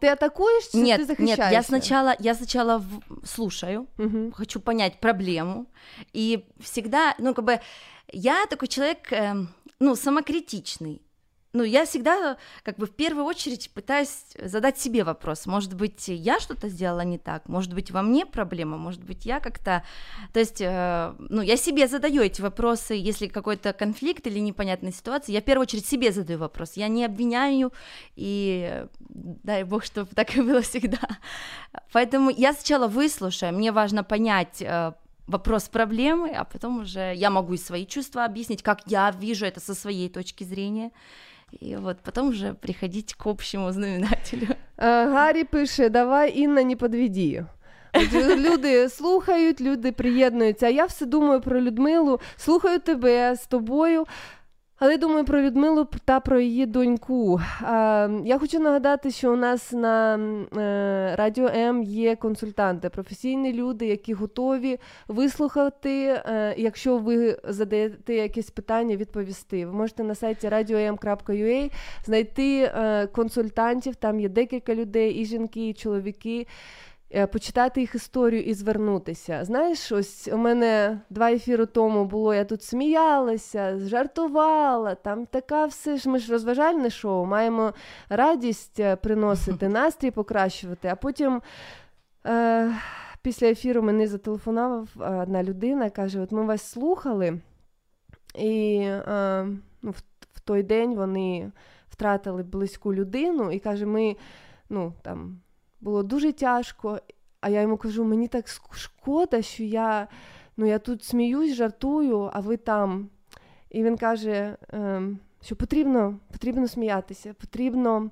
Ти 0.00 0.06
атакуєш, 0.06 0.68
чи 0.68 0.78
нет, 0.78 0.96
ти 0.96 0.98
нет, 0.98 1.08
захищаєшся? 1.08 1.50
я 1.52 1.62
сначала, 1.62 2.16
я 2.20 2.34
сначала 2.34 2.76
в- 2.76 3.26
слушаю, 3.26 3.86
хочу 4.32 4.60
понять 4.60 5.00
проблему, 5.00 5.66
и 6.16 6.42
всегда, 6.60 7.14
ну, 7.18 7.34
как 7.34 7.44
бы, 7.44 7.58
я 8.12 8.46
такой 8.46 8.68
человек, 8.68 9.12
эм, 9.12 9.46
ну, 9.80 9.96
самокритичный, 9.96 11.00
ну, 11.52 11.64
я 11.64 11.84
всегда, 11.84 12.36
как 12.62 12.76
бы, 12.76 12.86
в 12.86 12.92
первую 12.92 13.24
очередь 13.24 13.70
пытаюсь 13.72 14.24
задать 14.40 14.78
себе 14.78 15.02
вопрос, 15.02 15.46
может 15.46 15.74
быть, 15.74 16.08
я 16.08 16.38
что-то 16.38 16.68
сделала 16.68 17.00
не 17.00 17.18
так, 17.18 17.48
может 17.48 17.74
быть, 17.74 17.90
во 17.90 18.02
мне 18.02 18.24
проблема, 18.24 18.76
может 18.76 19.02
быть, 19.02 19.26
я 19.26 19.40
как-то, 19.40 19.82
то 20.32 20.40
есть, 20.40 20.60
э, 20.60 21.14
ну, 21.18 21.42
я 21.42 21.56
себе 21.56 21.88
задаю 21.88 22.22
эти 22.22 22.40
вопросы, 22.40 22.94
если 22.94 23.26
какой-то 23.26 23.72
конфликт 23.72 24.26
или 24.26 24.38
непонятная 24.38 24.92
ситуация, 24.92 25.32
я 25.32 25.40
в 25.40 25.44
первую 25.44 25.62
очередь 25.62 25.86
себе 25.86 26.12
задаю 26.12 26.38
вопрос, 26.38 26.74
я 26.74 26.88
не 26.88 27.04
обвиняю, 27.04 27.72
и 28.14 28.86
дай 29.00 29.64
бог, 29.64 29.84
чтобы 29.84 30.10
так 30.14 30.36
и 30.36 30.42
было 30.42 30.62
всегда. 30.62 31.00
Поэтому 31.92 32.30
я 32.30 32.52
сначала 32.52 32.86
выслушаю, 32.86 33.52
мне 33.54 33.72
важно 33.72 34.04
понять, 34.04 34.62
э, 34.62 34.92
вопрос 35.26 35.68
проблемы, 35.68 36.30
а 36.30 36.44
потом 36.44 36.80
уже 36.80 37.12
я 37.14 37.30
могу 37.30 37.54
и 37.54 37.58
свои 37.58 37.86
чувства 37.86 38.24
объяснить, 38.24 38.62
как 38.62 38.80
я 38.86 39.10
вижу 39.10 39.46
это 39.46 39.60
со 39.60 39.74
своей 39.74 40.08
точки 40.08 40.44
зрения, 40.44 40.90
и 41.60 41.76
вот 41.76 41.96
потом 42.02 42.28
уже 42.28 42.54
приходить 42.54 43.14
к 43.14 43.26
общему 43.26 43.72
знаменателю. 43.72 44.46
Е, 44.78 45.06
Гаррі 45.06 45.44
пише: 45.44 45.88
давай, 45.88 46.38
Інна, 46.38 46.62
не 46.62 46.76
підведі. 46.76 47.44
Люди 48.36 48.88
слухають, 48.88 49.60
люди 49.60 49.92
приєднуються. 49.92 50.66
А 50.66 50.68
я 50.68 50.84
все 50.84 51.06
думаю 51.06 51.40
про 51.40 51.60
Людмилу, 51.60 52.20
слухаю 52.36 52.78
тебе 52.78 53.34
з 53.34 53.46
тобою. 53.46 54.06
Але 54.82 54.96
думаю 54.96 55.24
про 55.24 55.42
Людмилу 55.42 55.88
та 56.04 56.20
про 56.20 56.40
її 56.40 56.66
доньку. 56.66 57.40
Я 58.24 58.38
хочу 58.40 58.58
нагадати, 58.58 59.10
що 59.10 59.32
у 59.32 59.36
нас 59.36 59.72
на 59.72 60.14
е, 60.56 61.16
Радіо 61.16 61.46
М 61.46 61.82
є 61.82 62.16
консультанти, 62.16 62.88
професійні 62.88 63.52
люди, 63.52 63.86
які 63.86 64.14
готові 64.14 64.78
вислухати. 65.08 66.22
Е, 66.26 66.54
якщо 66.58 66.98
ви 66.98 67.38
задаєте 67.44 68.14
якесь 68.14 68.50
питання, 68.50 68.96
відповісти. 68.96 69.66
Ви 69.66 69.72
можете 69.72 70.04
на 70.04 70.14
сайті 70.14 70.48
radio.m.ua 70.48 71.70
знайти 72.04 72.62
е, 72.62 73.06
консультантів. 73.06 73.96
Там 73.96 74.20
є 74.20 74.28
декілька 74.28 74.74
людей, 74.74 75.12
і 75.12 75.24
жінки, 75.24 75.68
і 75.68 75.74
чоловіки. 75.74 76.46
Е, 77.14 77.26
Почитати 77.26 77.80
їх 77.80 77.94
історію 77.94 78.42
і 78.42 78.54
звернутися. 78.54 79.44
Знаєш, 79.44 79.92
ось 79.92 80.28
у 80.32 80.36
мене 80.36 81.00
два 81.10 81.32
ефіри 81.32 81.66
тому 81.66 82.04
було, 82.04 82.34
я 82.34 82.44
тут 82.44 82.62
сміялася, 82.62 83.78
жартувала, 83.78 84.94
там 84.94 85.26
така 85.26 85.66
все 85.66 85.96
ж 85.96 86.08
ми 86.08 86.18
ж 86.18 86.32
розважальне 86.32 86.90
шоу, 86.90 87.26
маємо 87.26 87.72
радість 88.08 88.80
е, 88.80 88.96
приносити, 88.96 89.68
настрій 89.68 90.10
покращувати, 90.10 90.88
а 90.88 90.94
потім. 90.96 91.42
Е, 92.26 92.72
Після 93.22 93.46
ефіру 93.46 93.82
мені 93.82 94.06
зателефонував 94.06 94.88
е, 95.00 95.14
одна 95.14 95.42
людина, 95.42 95.90
каже: 95.90 96.20
От 96.20 96.32
ми 96.32 96.44
вас 96.44 96.62
слухали, 96.62 97.40
і 98.34 98.76
е, 98.82 99.46
ну, 99.82 99.90
в, 99.90 100.02
в 100.34 100.40
той 100.40 100.62
день 100.62 100.94
вони 100.94 101.52
втратили 101.88 102.42
близьку 102.42 102.94
людину, 102.94 103.50
і 103.50 103.58
каже, 103.58 103.86
ми 103.86 104.16
ну, 104.70 104.92
там, 105.02 105.40
було 105.80 106.02
дуже 106.02 106.32
тяжко. 106.32 107.00
А 107.40 107.48
я 107.48 107.60
йому 107.60 107.76
кажу, 107.76 108.04
мені 108.04 108.28
так 108.28 108.44
шкода, 108.72 109.42
що 109.42 109.62
я, 109.62 110.08
ну, 110.56 110.66
я 110.66 110.78
тут 110.78 111.04
сміюсь, 111.04 111.54
жартую, 111.54 112.30
а 112.32 112.40
ви 112.40 112.56
там. 112.56 113.08
І 113.70 113.82
він 113.82 113.96
каже, 113.96 114.56
ем, 114.72 115.18
що 115.42 115.56
потрібно, 115.56 116.18
потрібно 116.32 116.68
сміятися, 116.68 117.34
потрібно 117.34 118.10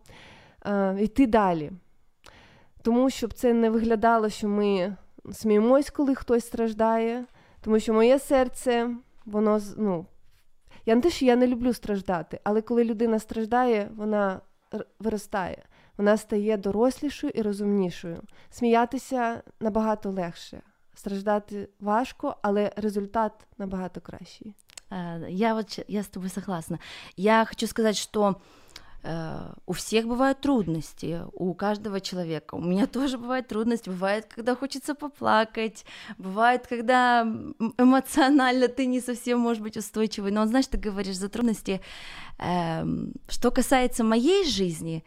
е, 0.67 0.97
йти 1.01 1.27
далі. 1.27 1.71
Тому 2.83 3.11
щоб 3.11 3.33
це 3.33 3.53
не 3.53 3.71
виглядало, 3.71 4.29
що 4.29 4.49
ми 4.49 4.97
сміємось, 5.33 5.91
коли 5.91 6.15
хтось 6.15 6.47
страждає, 6.47 7.25
тому 7.61 7.81
що 7.81 7.95
моє 7.95 8.19
серце, 8.19 8.91
воно 9.27 9.61
ну, 9.77 10.07
я 10.87 10.95
не 10.95 11.01
те, 11.01 11.11
що 11.11 11.25
я 11.25 11.37
не 11.37 11.47
люблю 11.47 11.73
страждати, 11.73 12.41
але 12.45 12.63
коли 12.63 12.85
людина 12.85 13.19
страждає, 13.19 13.91
вона 13.97 14.41
виростає, 14.99 15.63
вона 15.98 16.18
стає 16.18 16.58
дорослішою 16.58 17.32
і 17.36 17.42
розумнішою. 17.42 18.22
Сміятися 18.52 19.42
набагато 19.60 20.10
легше, 20.12 20.62
страждати 20.96 21.70
важко, 21.80 22.36
але 22.42 22.72
результат 22.76 23.32
набагато 23.58 24.02
кращий. 24.02 24.56
Э, 24.92 25.26
Я 25.30 25.54
вот 25.54 25.66
щ- 25.70 25.86
я 25.88 26.00
с 26.00 26.08
тобой 26.08 26.30
согласна. 26.30 26.80
Я 27.18 27.46
хочу 27.46 27.68
сказать, 27.68 27.98
что 27.98 28.36
э, 29.06 29.40
у 29.66 29.72
всех 29.74 30.06
бывают 30.06 30.42
трудности, 30.42 31.22
у 31.34 31.54
каждого 31.54 32.00
человека. 32.00 32.56
У 32.56 32.62
меня 32.62 32.86
тоже 32.88 33.18
бывают 33.18 33.48
трудности, 33.48 33.90
бывает, 33.90 34.26
когда 34.36 34.56
хочется 34.56 34.96
поплакать, 34.96 35.86
бывает, 36.18 36.68
когда 36.70 37.22
м, 37.22 37.56
эмоционально 37.78 38.68
ты 38.68 38.86
не 38.88 39.02
совсем 39.02 39.40
можешь 39.40 39.64
быть 39.64 39.78
устойчивый. 39.78 40.32
Но 40.32 40.40
вот 40.42 40.50
знаешь, 40.50 40.68
ты 40.68 40.78
говоришь 40.78 41.18
за 41.18 41.28
трудности. 41.30 41.80
Эм, 42.40 43.14
Что 43.30 43.52
касается 43.52 44.04
моей 44.04 44.46
жизни, 44.46 44.94
эм, 44.96 45.04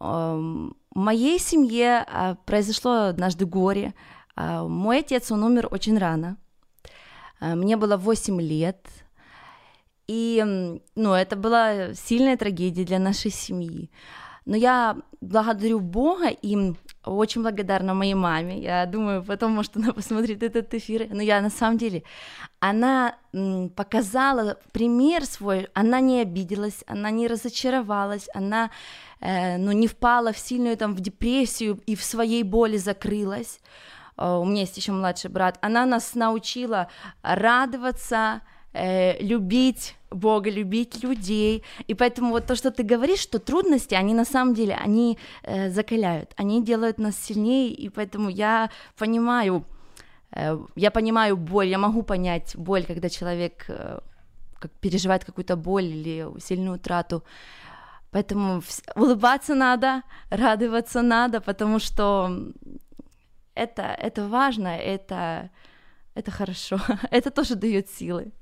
в 0.00 0.72
моей 0.94 1.38
семье 1.38 2.04
а, 2.06 2.36
произошло 2.46 3.08
однажды 3.08 3.46
горе. 3.46 3.94
А, 4.36 4.66
Мой 4.66 5.00
отец, 5.00 5.30
он 5.30 5.42
умер 5.42 5.68
очень 5.70 5.98
рано. 5.98 6.36
А, 7.40 7.54
Мне 7.54 7.76
было 7.76 7.96
8 7.96 8.40
лет. 8.40 8.86
И, 10.06 10.42
ну, 10.94 11.12
это 11.12 11.36
была 11.36 11.94
сильная 11.94 12.36
трагедия 12.36 12.84
для 12.84 12.98
нашей 12.98 13.30
семьи. 13.30 13.90
Но 14.46 14.56
я 14.56 14.96
благодарю 15.20 15.80
Бога 15.80 16.28
и 16.28 16.74
очень 17.04 17.42
благодарна 17.42 17.92
моей 17.92 18.14
маме. 18.14 18.62
Я 18.62 18.86
думаю, 18.86 19.22
потом, 19.22 19.52
может, 19.52 19.76
она 19.76 19.92
посмотрит 19.92 20.42
этот 20.42 20.72
эфир. 20.72 21.08
Но 21.10 21.22
я 21.22 21.42
на 21.42 21.50
самом 21.50 21.76
деле, 21.76 22.02
она 22.58 23.14
показала 23.76 24.56
пример 24.72 25.26
свой, 25.26 25.68
она 25.74 26.00
не 26.00 26.22
обиделась, 26.22 26.82
она 26.86 27.10
не 27.10 27.28
разочаровалась, 27.28 28.28
она 28.32 28.70
э, 29.20 29.56
ну, 29.58 29.72
не 29.72 29.86
впала 29.86 30.32
в 30.32 30.38
сильную 30.38 30.76
там 30.76 30.94
в 30.94 31.00
депрессию 31.00 31.80
и 31.86 31.94
в 31.94 32.02
своей 32.02 32.42
боли 32.42 32.76
закрылась. 32.76 33.60
Э, 34.16 34.38
У 34.38 34.44
меня 34.44 34.60
есть 34.62 34.76
еще 34.76 34.92
младший 34.92 35.30
брат. 35.30 35.58
Она 35.60 35.86
нас 35.86 36.14
научила 36.14 36.88
радоваться, 37.22 38.40
э, 38.72 39.22
любить 39.22 39.96
Бога, 40.10 40.50
любить 40.50 41.02
людей. 41.02 41.64
И 41.86 41.94
поэтому 41.94 42.30
вот 42.30 42.46
то, 42.46 42.54
что 42.54 42.70
ты 42.70 42.82
говоришь, 42.82 43.20
что 43.20 43.38
трудности, 43.38 43.94
они 43.94 44.14
на 44.14 44.24
самом 44.24 44.54
деле, 44.54 44.74
они 44.74 45.18
закаляют, 45.68 46.32
они 46.36 46.64
делают 46.64 46.98
нас 46.98 47.16
сильнее, 47.16 47.70
и 47.70 47.90
поэтому 47.90 48.30
я 48.30 48.70
понимаю, 48.96 49.64
я 50.76 50.90
понимаю 50.90 51.36
боль, 51.36 51.68
я 51.68 51.78
могу 51.78 52.02
понять 52.02 52.56
боль, 52.56 52.84
когда 52.84 53.10
человек 53.10 53.66
переживает 54.80 55.24
какую-то 55.24 55.56
боль 55.56 55.84
или 55.84 56.26
сильную 56.40 56.76
утрату. 56.76 57.22
Поэтому 58.10 58.62
улыбаться 58.94 59.54
надо, 59.54 60.02
радоваться 60.30 61.02
надо, 61.02 61.40
потому 61.40 61.78
что 61.78 62.52
это, 63.54 63.82
это 63.82 64.28
важно, 64.28 64.68
это, 64.68 65.50
это 66.14 66.30
хорошо, 66.30 66.78
это 67.10 67.30
тоже 67.30 67.54
дает 67.54 67.90
силы. 67.90 68.32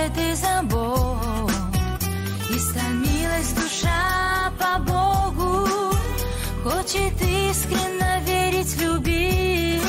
ответы 0.00 0.34
забот 0.34 1.50
И 2.50 2.58
стомилась 2.58 3.52
душа 3.52 4.52
по 4.58 4.78
Богу 4.80 5.66
Хочет 6.62 7.14
искренно 7.22 8.20
верить, 8.26 8.76
любить. 8.80 9.82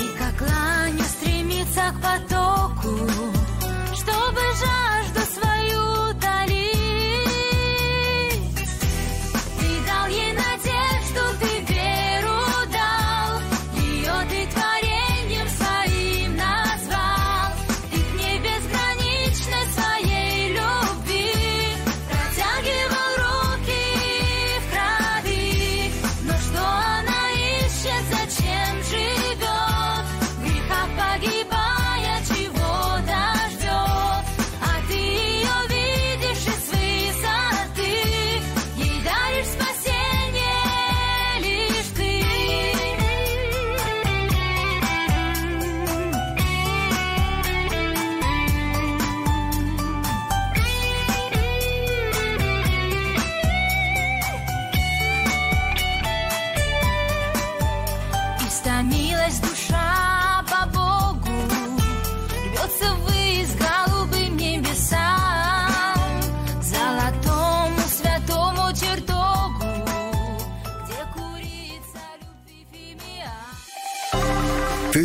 И 0.00 0.18
как 0.18 0.40
ланя 0.40 1.04
стремится 1.04 1.92
к 1.92 2.00
потоку 2.00 3.37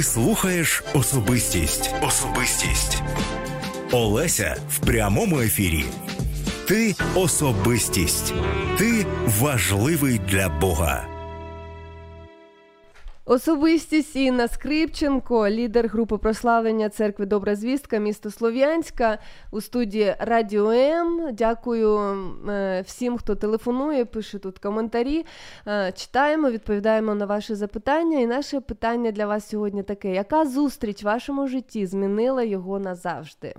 Слухаєш 0.04 0.84
особистість. 0.94 1.94
Особистість. 2.02 3.02
Олеся 3.92 4.56
в 4.70 4.80
прямому 4.80 5.40
ефірі. 5.40 5.86
Ти 6.68 6.96
особистість. 7.16 8.34
Ти 8.78 9.06
важливий 9.26 10.22
для 10.30 10.50
Бога. 10.50 11.13
Особистість 13.34 14.16
Інна 14.16 14.48
Скрипченко, 14.48 15.50
лідер 15.50 15.88
групи 15.88 16.18
прославлення 16.18 16.90
церкви 16.90 17.26
Добра 17.26 17.56
звістка, 17.56 17.98
місто 17.98 18.32
Слов'янська 18.32 19.18
у 19.52 19.62
студії 19.62 20.16
Радіо 20.20 20.72
М. 20.72 21.30
Дякую 21.32 22.00
е, 22.50 22.82
всім, 22.82 23.18
хто 23.18 23.36
телефонує, 23.36 24.06
пише 24.06 24.40
тут 24.40 24.60
коментарі. 24.60 25.26
Е, 25.68 25.92
Читаємо, 25.92 26.52
відповідаємо 26.52 27.16
на 27.16 27.26
ваші 27.26 27.56
запитання. 27.56 28.20
І 28.20 28.26
наше 28.26 28.60
питання 28.60 29.12
для 29.12 29.26
вас 29.26 29.50
сьогодні 29.50 29.84
таке: 29.84 30.14
яка 30.14 30.46
зустріч 30.46 31.04
в 31.04 31.06
вашому 31.06 31.48
житті 31.48 31.86
змінила 31.86 32.44
його 32.44 32.80
назавжди? 32.80 33.54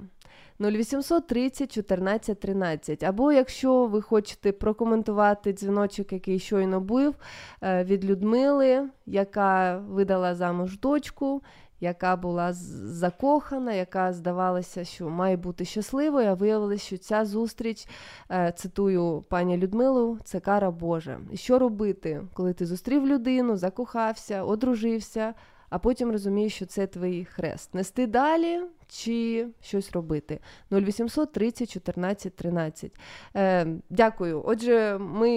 0800 0.60 1.26
30 1.26 1.72
14 1.72 2.40
13. 2.40 3.02
Або 3.02 3.32
якщо 3.32 3.86
ви 3.86 4.02
хочете 4.02 4.52
прокоментувати 4.52 5.52
дзвіночок, 5.52 6.12
який 6.12 6.38
щойно 6.38 6.80
був 6.80 7.14
е, 7.62 7.84
від 7.84 8.04
Людмили, 8.04 8.88
яка 9.06 9.78
видала 9.78 10.34
замуж 10.34 10.78
дочку, 10.78 11.42
яка 11.80 12.16
була 12.16 12.52
закохана, 12.52 13.72
яка 13.72 14.12
здавалася, 14.12 14.84
що 14.84 15.08
має 15.08 15.36
бути 15.36 15.64
щасливою, 15.64 16.28
а 16.28 16.34
виявилося, 16.34 16.84
що 16.84 16.98
ця 16.98 17.24
зустріч, 17.24 17.88
е, 18.30 18.52
цитую 18.56 19.24
пані 19.28 19.56
Людмилу, 19.56 20.18
це 20.24 20.40
кара 20.40 20.70
Божа. 20.70 21.20
Що 21.34 21.58
робити, 21.58 22.22
коли 22.32 22.52
ти 22.52 22.66
зустрів 22.66 23.06
людину, 23.06 23.56
закохався, 23.56 24.44
одружився, 24.44 25.34
а 25.70 25.78
потім 25.78 26.10
розумієш, 26.10 26.54
що 26.54 26.66
це 26.66 26.86
твій 26.86 27.24
хрест. 27.24 27.74
Нести 27.74 28.06
далі 28.06 28.60
чи 28.88 29.46
щось 29.62 29.92
робити? 29.92 30.40
0800 30.72 31.32
30 31.32 31.72
14 31.72 32.36
13. 32.36 32.92
Е, 33.36 33.66
дякую. 33.90 34.42
Отже, 34.46 34.98
ми 34.98 35.30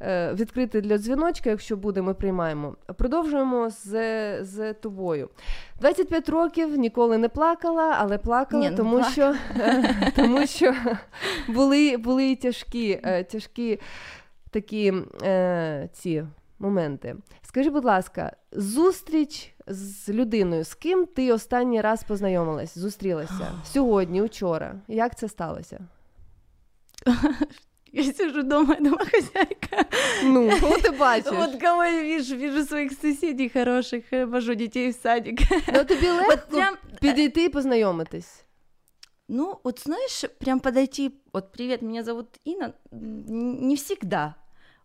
е, 0.00 0.32
відкриті 0.34 0.80
для 0.80 0.98
дзвіночка, 0.98 1.50
якщо 1.50 1.76
буде, 1.76 2.02
ми 2.02 2.14
приймаємо. 2.14 2.76
Продовжуємо 2.96 3.70
з, 3.70 3.88
з 4.44 4.74
тобою. 4.74 5.28
25 5.80 6.28
років 6.28 6.78
ніколи 6.78 7.18
не 7.18 7.28
плакала, 7.28 7.96
але 7.98 8.18
плакала, 8.18 8.70
Ні, 8.70 8.76
тому, 8.76 8.96
плакала. 8.96 9.12
що, 9.12 9.34
тому 10.16 10.46
що 10.46 10.74
були, 11.48 11.96
були 11.96 12.36
тяжкі, 12.36 13.00
е, 13.04 13.24
тяжкі 13.24 13.80
такі 14.50 14.92
е, 15.22 15.88
ці 15.92 16.24
моменти. 16.58 17.16
Скажи, 17.54 17.70
будь 17.70 17.84
ласка, 17.84 18.36
зустріч 18.52 19.54
з 19.66 20.08
людиною, 20.08 20.64
з 20.64 20.74
ким 20.74 21.06
ти 21.06 21.32
останній 21.32 21.80
раз 21.80 22.02
познайомилась, 22.02 22.78
зустрілася 22.78 23.52
сьогодні, 23.72 24.22
учора. 24.22 24.80
Як 24.88 25.18
це 25.18 25.28
сталося? 25.28 25.80
Я 27.92 28.12
сижу 28.12 28.42
дома, 28.42 28.76
домохозяйка. 28.80 29.84
Ну, 30.24 30.50
кого 30.60 30.78
ти 30.78 30.90
бачиш? 30.90 31.32
Вот 31.38 31.62
кого 31.62 31.84
я 31.84 32.02
вижу, 32.02 32.36
вижу 32.36 32.64
своих 32.64 32.92
соседей 32.92 33.48
хороших, 33.48 34.12
э, 34.12 34.24
вожу 34.24 34.54
детей 34.54 34.90
в 34.90 34.94
садик. 34.94 35.40
Ну 35.74 35.84
тобі 35.84 36.08
легко 36.08 36.36
прям- 36.50 36.76
підійти 37.00 37.44
і 37.44 37.48
познайомитись. 37.48 38.44
Ну, 39.28 39.56
вот 39.64 39.82
знаешь, 39.84 40.24
прям 40.38 40.60
подойти, 40.60 41.10
вот 41.32 41.52
привет, 41.52 41.82
меня 41.82 42.02
зовут 42.02 42.26
Инна, 42.44 42.72
не 42.90 43.74
всегда. 43.74 44.34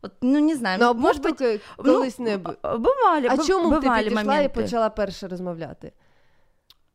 Вот, 0.02 0.12
ну 0.23 0.39
не 0.39 0.55
знаю, 0.56 0.78
Ну, 0.81 0.86
а 0.86 0.93
может 0.93 1.02
може 1.24 1.35
быть, 1.35 1.39
бути 1.39 1.61
ну, 1.78 1.94
колись 1.94 2.19
не 2.19 2.36
б- 2.39 2.56
бывали, 2.62 3.27
А 3.31 3.36
б- 3.36 3.44
чому 3.47 3.70
б 3.70 3.81
ти 3.81 3.86
бывали 3.89 4.02
підійшла 4.05 4.23
моменты. 4.23 4.44
і 4.44 4.48
почала 4.48 4.90
перше 4.90 5.28
розмовляти? 5.28 5.93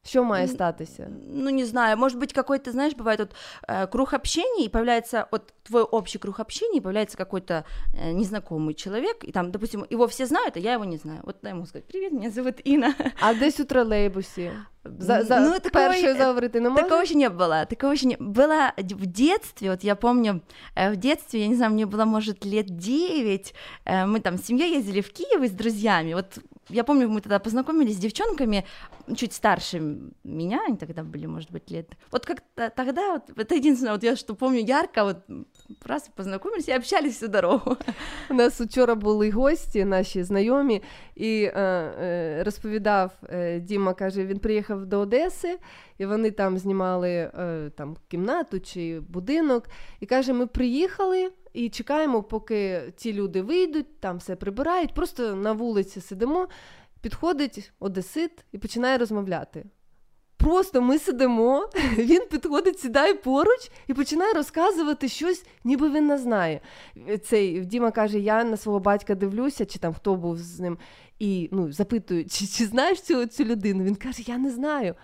Що 0.06 0.24
має 0.24 0.48
статися? 0.48 1.09
Ну, 1.32 1.51
не 1.51 1.66
знаю, 1.66 1.97
может 1.97 2.18
быть, 2.18 2.32
какой-то, 2.35 2.72
знаешь, 2.72 2.94
бывает 2.94 3.18
вот 3.18 3.31
э, 3.68 3.86
круг 3.86 4.14
общения, 4.14 4.64
и 4.64 4.68
появляется 4.68 5.26
вот 5.32 5.52
твой 5.62 5.82
общий 5.82 6.18
круг 6.18 6.40
общения, 6.40 6.78
и 6.78 6.81
появляется 6.81 7.16
какой-то 7.16 7.64
э, 7.94 8.12
незнакомый 8.12 8.74
человек, 8.74 9.24
и 9.24 9.32
там, 9.32 9.51
допустим, 9.51 9.86
его 9.90 10.06
все 10.06 10.26
знают, 10.26 10.56
а 10.56 10.60
я 10.60 10.72
его 10.72 10.85
не 10.85 10.98
знаю. 10.98 11.20
Вот 11.22 11.36
дай 11.43 11.52
ему 11.52 11.66
сказать, 11.66 11.86
привет, 11.86 12.12
меня 12.12 12.31
зовут 12.31 12.55
Инна. 12.64 12.94
А 13.20 13.35
десь 13.35 13.60
у 13.60 13.64
тролейбусі? 13.64 14.51
За, 14.98 15.22
за 15.22 15.40
Ну, 15.40 15.70
першою 15.72 16.16
заговорити 16.16 16.60
не 16.60 16.68
можна? 16.68 16.82
Такого 16.82 17.02
еще 17.02 17.14
не 17.14 17.31
было, 17.31 17.64
такого 17.64 17.93
еще 17.93 18.06
не 18.06 18.16
было 18.16 18.72
в 18.76 19.06
детстве, 19.06 19.70
вот 19.70 19.85
я 19.85 19.94
помню, 19.94 20.40
э, 20.76 20.90
в 20.93 20.97
детстве, 20.97 21.40
я 21.40 21.48
не 21.48 21.55
знаю, 21.55 21.72
мне 21.72 21.86
было, 21.86 22.05
может, 22.05 22.44
лет 22.44 22.66
9, 22.78 23.55
э, 23.85 24.06
мы 24.06 24.20
там 24.20 24.36
с 24.36 24.43
семьей 24.43 24.76
ездили 24.76 25.01
в 25.01 25.12
Киев 25.12 25.43
с 25.44 25.51
друзьями, 25.51 26.14
вот 26.14 26.39
я 26.70 26.84
помню, 26.84 27.10
мы 27.10 27.22
тогда 27.22 27.40
познакомились 27.40 27.95
с 27.95 27.99
девчонками, 27.99 28.66
чуть 29.16 29.34
старше 29.34 29.80
меня, 30.24 30.61
они 30.68 30.78
тогда 30.78 31.03
были, 31.03 31.26
может 31.26 31.52
быть, 31.52 31.72
лет, 31.72 31.90
вот 32.11 32.26
как-то 32.26 32.70
тогда, 32.70 33.14
вот, 33.14 33.38
это 33.38 33.56
единственное, 33.56 33.94
вот 33.94 34.03
я 34.03 34.16
что 34.16 34.36
помню 34.36 34.60
ярко, 34.60 35.03
вот 35.03 35.18
раз 35.86 36.10
познакомились 36.16 36.68
и 36.68 36.72
общались 36.72 37.16
всю 37.16 37.28
дорогу. 37.28 37.78
У 38.30 38.34
нас 38.34 38.61
вчора 38.61 38.95
були 38.95 39.32
гості, 39.32 39.86
наші 39.86 40.24
знайомі, 40.24 40.82
і 41.16 41.44
е, 41.44 41.52
е, 41.56 42.44
розповідав 42.44 43.11
е, 43.30 43.60
Діма, 43.60 43.94
каже, 43.94 44.26
він 44.26 44.40
приїхав 44.40 44.86
до 44.86 44.99
Одеси, 44.99 45.57
і 45.98 46.06
вони 46.06 46.32
там 46.32 46.57
знімали 46.57 47.10
е, 47.10 47.72
там, 47.76 47.98
кімнату 48.07 48.60
чи 48.60 48.99
будинок. 48.99 49.70
І 49.99 50.06
каже, 50.06 50.34
ми 50.34 50.48
приїхали 50.48 51.32
і 51.55 51.68
чекаємо, 51.68 52.22
поки 52.22 52.82
ті 52.97 53.12
люди 53.12 53.43
вийдуть, 53.43 54.01
там 54.01 54.18
все 54.18 54.36
прибирають, 54.36 54.94
просто 54.94 55.35
на 55.35 55.52
вулиці 55.52 56.01
сидимо, 56.01 56.48
підходить 57.01 57.72
одесит 57.81 58.31
і 58.52 58.59
починає 58.59 58.98
розмовляти. 58.98 59.64
Просто 60.36 60.82
ми 60.82 60.98
сидимо, 60.98 61.68
він 61.98 62.22
підходить, 62.31 62.81
сідає 62.81 63.14
поруч 63.14 63.70
і 63.86 63.94
починає 63.94 64.32
розказувати 64.32 65.09
щось, 65.09 65.47
ніби 65.64 65.90
він 65.90 66.06
не 66.06 66.18
знає. 66.18 66.60
Цей 67.22 67.60
Діма 67.60 67.90
каже: 67.90 68.18
я 68.18 68.44
на 68.44 68.56
свого 68.56 68.81
батька 68.81 69.14
дивлюся, 69.14 69.66
чи 69.66 69.78
там 69.78 69.94
хто 69.94 70.14
був 70.14 70.39
з 70.39 70.60
ним, 70.60 70.78
і 71.18 71.48
ну, 71.52 71.72
запитую, 71.72 72.24
чи, 72.24 72.47
чи 72.47 72.66
знаєш 72.66 73.02
цю, 73.02 73.26
цю 73.26 73.44
людину? 73.44 73.85
Він 73.85 73.94
каже: 73.94 74.22
Я 74.26 74.39
не 74.39 74.51
знаю. 74.51 74.94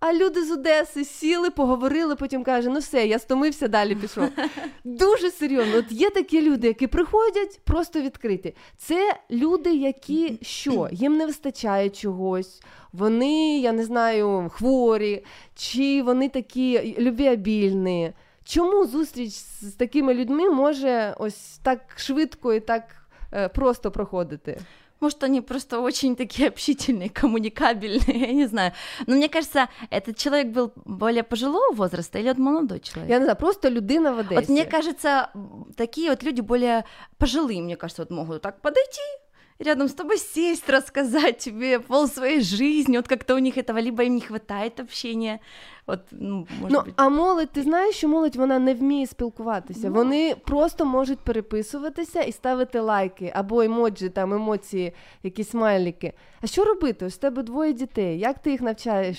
А 0.00 0.12
люди 0.12 0.44
з 0.44 0.50
Одеси 0.50 1.04
сіли, 1.04 1.50
поговорили, 1.50 2.16
потім 2.16 2.44
каже: 2.44 2.68
ну 2.68 2.78
все, 2.78 3.06
я 3.06 3.18
стомився, 3.18 3.68
далі 3.68 3.94
пішов. 3.94 4.28
Дуже 4.84 5.30
серйозно. 5.30 5.76
От 5.76 5.92
є 5.92 6.10
такі 6.10 6.42
люди, 6.42 6.66
які 6.66 6.86
приходять 6.86 7.60
просто 7.64 8.00
відкриті. 8.00 8.54
Це 8.76 9.16
люди, 9.30 9.74
які 9.74 10.38
що? 10.42 10.88
Їм 10.92 11.16
не 11.16 11.26
вистачає 11.26 11.90
чогось, 11.90 12.62
вони, 12.92 13.60
я 13.60 13.72
не 13.72 13.84
знаю, 13.84 14.50
хворі, 14.54 15.24
чи 15.54 16.02
вони 16.02 16.28
такі 16.28 16.96
любвеобільні. 16.98 18.12
Чому 18.44 18.86
зустріч 18.86 19.32
з 19.32 19.72
такими 19.72 20.14
людьми 20.14 20.50
може 20.50 21.14
ось 21.18 21.58
так 21.62 21.80
швидко 21.96 22.54
і 22.54 22.60
так 22.60 22.82
е, 23.32 23.48
просто 23.48 23.90
проходити? 23.90 24.60
Может, 25.00 25.22
они 25.24 25.40
просто 25.40 25.80
очень 25.80 26.16
такие 26.16 26.48
общительные, 26.48 27.08
коммуникабельные, 27.08 28.20
я 28.28 28.32
не 28.32 28.46
знаю. 28.46 28.72
Но 29.06 29.14
мне 29.14 29.28
кажется, 29.28 29.68
этот 29.90 30.16
человек 30.16 30.48
был 30.48 30.72
более 30.84 31.22
пожилого 31.22 31.74
возраста 31.74 32.18
или 32.18 32.28
вот 32.28 32.38
молодой 32.38 32.80
человек? 32.80 33.10
Я 33.10 33.18
не 33.18 33.24
знаю, 33.24 33.36
просто 33.38 33.68
людина 33.68 34.12
в 34.12 34.18
Одесі. 34.18 34.34
Вот 34.34 34.48
мне 34.48 34.64
кажется, 34.64 35.30
такие 35.76 36.10
вот 36.10 36.22
люди 36.22 36.40
более 36.40 36.84
пожилые, 37.18 37.62
мне 37.62 37.76
кажется, 37.76 38.02
вот 38.02 38.10
могут 38.10 38.42
так 38.42 38.60
подойти, 38.60 39.00
рядом 39.59 39.87
с 39.87 39.93
тобой 39.93 40.17
сесть, 40.17 40.69
рассказать 40.69 41.37
тебе 41.37 41.79
пол 41.79 42.07
своей 42.07 42.41
жизни, 42.41 42.97
вот 42.97 43.07
как-то 43.07 43.35
у 43.35 43.39
них 43.39 43.57
этого, 43.57 43.79
либо 43.79 44.03
им 44.03 44.15
не 44.15 44.21
хватает 44.21 44.79
общения, 44.79 45.39
вот, 45.87 45.99
ну, 46.11 46.47
может 46.59 46.71
Ну, 46.71 46.79
быть. 46.79 46.93
а 46.95 47.09
молодь, 47.09 47.51
ти 47.51 47.61
знаєш, 47.63 47.95
що 47.95 48.07
молодь 48.07 48.35
вона 48.35 48.59
не 48.59 48.73
вміє 48.73 49.07
спілкуватися. 49.07 49.87
Ну. 49.87 49.93
Вони 49.93 50.35
просто 50.45 50.85
можуть 50.85 51.19
переписуватися 51.19 52.21
і 52.21 52.31
ставити 52.31 52.79
лайки 52.79 53.31
або 53.35 53.61
емоджі, 53.61 54.09
там 54.09 54.33
емоції, 54.33 54.93
якісь 55.23 55.49
смайлики. 55.49 56.13
А 56.41 56.47
що 56.47 56.63
робити? 56.65 57.05
Ось 57.05 57.13
в 57.13 57.17
тебе 57.17 57.43
двоє 57.43 57.73
дітей. 57.73 58.19
Як 58.19 58.39
ти 58.41 58.51
їх 58.51 58.61
навчаєш? 58.61 59.17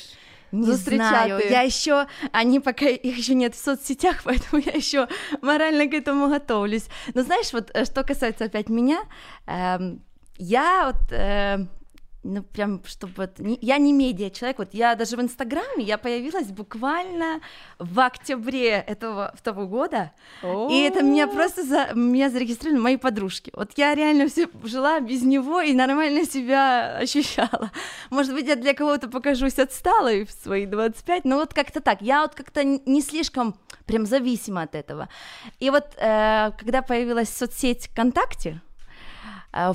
Не 0.53 0.67
зустрічати? 0.67 1.09
знаю, 1.27 1.41
я 1.51 1.65
еще, 1.65 2.07
они 2.45 2.61
пока, 2.61 2.85
их 2.87 3.19
еще 3.19 3.35
нет 3.35 3.55
в 3.55 3.65
соцсетях, 3.65 4.23
поэтому 4.25 4.63
я 4.67 4.73
еще 4.79 5.09
морально 5.43 5.89
к 5.89 5.95
этому 5.95 6.29
готовлюсь. 6.29 6.87
Но 7.15 7.23
знаешь, 7.23 7.53
вот 7.53 7.71
э, 7.75 7.85
что 7.85 8.05
касается 8.05 8.45
опять 8.45 8.69
меня, 8.69 9.03
эм, 9.47 9.99
я 10.40 10.88
вот, 10.88 11.12
э, 11.12 11.58
ну 12.24 12.44
прям, 12.44 12.82
чтобы 12.86 13.14
вот, 13.16 13.40
не- 13.40 13.58
я 13.62 13.78
не 13.78 13.94
медиа 13.94 14.30
человек, 14.30 14.58
вот 14.60 14.74
я 14.74 14.96
даже 14.96 15.16
в 15.16 15.22
Инстаграме, 15.22 15.84
я 15.86 15.98
появилась 15.98 16.48
буквально 16.48 17.40
в 17.80 17.98
октябре 18.00 18.72
этого 18.72 19.34
того 19.44 19.68
года, 19.68 20.12
и 20.70 20.82
это 20.82 21.02
меня 21.02 21.28
просто, 21.28 21.64
за, 21.64 21.94
меня 21.94 22.30
зарегистрировали 22.30 22.82
мои 22.82 22.98
подружки. 22.98 23.52
Вот 23.56 23.72
я 23.78 23.96
реально 23.96 24.28
все 24.28 24.48
жила 24.64 25.00
без 25.00 25.22
него 25.24 25.62
и 25.62 25.74
нормально 25.74 26.26
себя 26.26 26.98
ощущала. 26.98 27.72
Может 28.10 28.34
быть, 28.34 28.48
я 28.48 28.56
для 28.58 28.74
кого-то 28.74 29.08
покажусь 29.10 29.58
отсталой 29.58 30.26
в 30.26 30.32
свои 30.32 30.66
25, 30.66 31.24
но 31.26 31.38
вот 31.38 31.54
как-то 31.54 31.80
так. 31.80 32.02
Я 32.02 32.22
вот 32.24 32.36
как-то 32.36 32.64
не 32.64 33.02
слишком 33.02 33.56
прям 33.86 34.06
зависима 34.06 34.64
от 34.64 34.76
этого. 34.76 35.08
И 35.62 35.70
вот 35.70 35.86
э, 35.98 36.52
когда 36.60 36.82
появилась 36.82 37.30
соцсеть 37.30 37.88
ВКонтакте, 37.88 38.62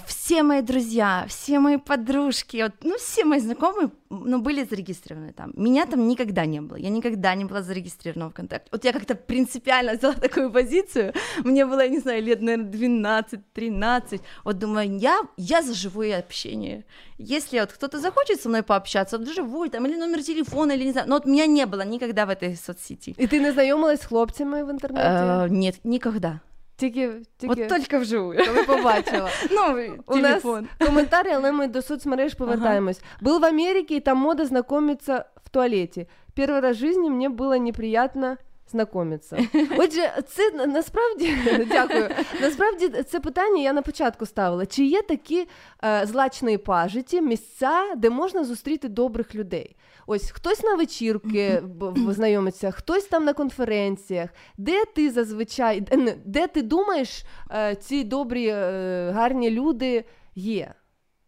все 0.05 0.43
мои 0.43 0.61
друзья, 0.61 1.25
все 1.27 1.59
мои 1.59 1.77
подружки, 1.77 2.63
вот, 2.63 2.73
ну, 2.83 2.97
все 2.97 3.23
мои 3.23 3.39
знакомые, 3.39 3.89
ну, 4.09 4.41
были 4.41 4.63
зарегистрированы 4.63 5.31
там. 5.33 5.51
Меня 5.55 5.85
там 5.85 6.07
никогда 6.07 6.45
не 6.45 6.61
было, 6.61 6.77
я 6.77 6.89
никогда 6.89 7.35
не 7.35 7.45
была 7.45 7.61
зарегистрирована 7.61 8.27
в 8.27 8.31
ВКонтакте. 8.31 8.69
Вот 8.71 8.85
я 8.85 8.91
как-то 8.91 9.15
принципиально 9.15 9.93
взяла 9.93 10.13
такую 10.13 10.51
позицию, 10.51 11.13
мне 11.43 11.65
было, 11.65 11.81
я 11.81 11.89
не 11.89 11.99
знаю, 11.99 12.23
лет, 12.23 12.41
наверное, 12.41 13.23
12-13, 13.55 14.21
вот 14.43 14.59
думаю, 14.59 14.97
я, 14.97 15.21
я 15.37 15.61
за 15.61 15.73
живое 15.73 16.19
общение. 16.19 16.83
Если 17.17 17.59
вот 17.59 17.71
кто-то 17.71 17.99
захочет 17.99 18.41
со 18.41 18.49
мной 18.49 18.63
пообщаться, 18.63 19.17
вот 19.17 19.27
живой 19.27 19.69
там, 19.69 19.85
или 19.85 19.95
номер 19.95 20.23
телефона, 20.23 20.73
или 20.73 20.85
не 20.85 20.91
знаю, 20.91 21.07
но 21.07 21.15
вот 21.15 21.25
меня 21.25 21.45
не 21.47 21.65
было 21.65 21.85
никогда 21.85 22.25
в 22.25 22.29
этой 22.29 22.55
соцсети. 22.55 23.15
І 23.17 23.27
ти 23.27 23.39
не 23.39 23.51
знайомилась 23.51 24.01
з 24.01 24.05
хлопцями 24.05 24.63
в 24.63 24.69
інтернеті? 24.69 25.07
Э, 25.07 25.49
нет, 25.49 25.79
никогда. 25.83 26.39
Тільки, 26.75 27.11
тільки... 27.37 27.55
Вот 27.55 27.67
только 27.69 27.99
вживую. 27.99 28.45
Коли 28.45 28.63
побачила. 28.63 29.29
Ну, 29.51 29.61
У 30.05 30.15
нас 30.15 30.41
телефон. 30.41 30.67
коментарі, 30.85 31.29
але 31.29 31.51
ми 31.51 31.67
до 31.67 31.81
соцмереж 31.81 32.33
повертаємось. 32.33 33.01
Был 33.21 33.39
в 33.39 33.45
Америке, 33.45 33.95
и 33.95 33.99
там 33.99 34.17
мода 34.17 34.45
знакомиться 34.45 35.25
в 35.45 35.49
туалете. 35.49 36.07
Первый 36.35 36.61
раз 36.61 36.77
в 36.77 36.79
жизни 36.79 37.09
мне 37.09 37.29
было 37.29 37.57
неприятно 37.57 38.37
знайомитися. 38.70 39.38
Отже, 39.78 40.22
це 40.28 40.50
насправді 40.66 41.36
дякую. 41.68 42.08
Насправді 42.40 42.88
це 42.88 43.20
питання 43.20 43.62
я 43.62 43.72
на 43.72 43.82
початку 43.82 44.26
ставила. 44.26 44.66
Чи 44.66 44.84
є 44.84 45.02
такі 45.02 45.46
е, 45.84 46.06
злачні 46.06 46.58
пажиті, 46.58 47.20
місця, 47.20 47.94
де 47.96 48.10
можна 48.10 48.44
зустріти 48.44 48.88
добрих 48.88 49.34
людей? 49.34 49.76
Ось 50.06 50.30
хтось 50.30 50.62
на 50.62 50.74
вечірки 50.74 51.62
знайомиться, 52.08 52.70
хтось 52.70 53.04
там 53.04 53.24
на 53.24 53.32
конференціях. 53.32 54.30
Де 54.58 54.84
ти 54.84 55.10
зазвичай, 55.10 55.80
де 56.24 56.46
ти 56.46 56.62
думаєш, 56.62 57.24
е, 57.50 57.74
ці 57.74 58.04
добрі, 58.04 58.46
е, 58.46 59.10
гарні 59.14 59.50
люди 59.50 60.04
є? 60.34 60.74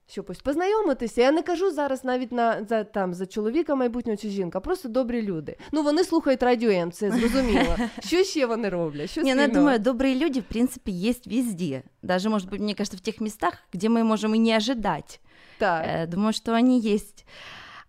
Щоб 0.07 0.25
ось 0.29 0.39
познайомитися. 0.41 1.21
Я 1.21 1.31
не 1.31 1.41
кажу 1.41 1.71
зараз 1.71 2.03
навіть 2.03 2.31
на 2.31 2.63
за 2.69 2.83
там 2.83 3.13
за 3.13 3.25
чоловіка 3.25 3.75
майбутнього 3.75 4.17
чи 4.17 4.29
жінка, 4.29 4.57
а 4.57 4.61
просто 4.61 4.89
добрі 4.89 5.21
люди. 5.21 5.57
Ну 5.71 5.83
вони 5.83 6.03
слухають 6.03 6.43
радіо 6.43 6.69
М, 6.71 6.91
це 6.91 7.11
зрозуміло. 7.11 7.75
Що 8.05 8.23
ще 8.23 8.45
вони 8.45 8.69
роблять? 8.69 9.09
Що 9.09 9.21
Не, 9.21 9.35
ну 9.35 9.41
я 9.41 9.47
спільного? 9.47 9.77
думаю, 9.77 9.79
добрые 9.79 10.15
люди, 10.25 10.39
в 10.39 10.43
принципе, 10.43 10.91
есть 10.91 11.27
везде. 11.27 11.83
Даже, 12.01 12.29
может 12.29 12.49
быть, 12.49 12.59
мне 12.61 12.73
кажется, 12.73 12.97
в 12.97 13.01
тех 13.01 13.21
местах, 13.21 13.53
где 13.73 13.89
мы 13.89 14.03
можем 14.03 14.33
и 14.35 14.37
не 14.37 14.53
ожидать. 14.57 15.21
Так. 15.57 15.85
Э, 15.87 16.07
Думаю, 16.07 16.33
что 16.33 16.51
они 16.53 16.79
есть. 16.95 17.25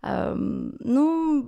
Эм, 0.03 0.73
Ну, 0.81 1.45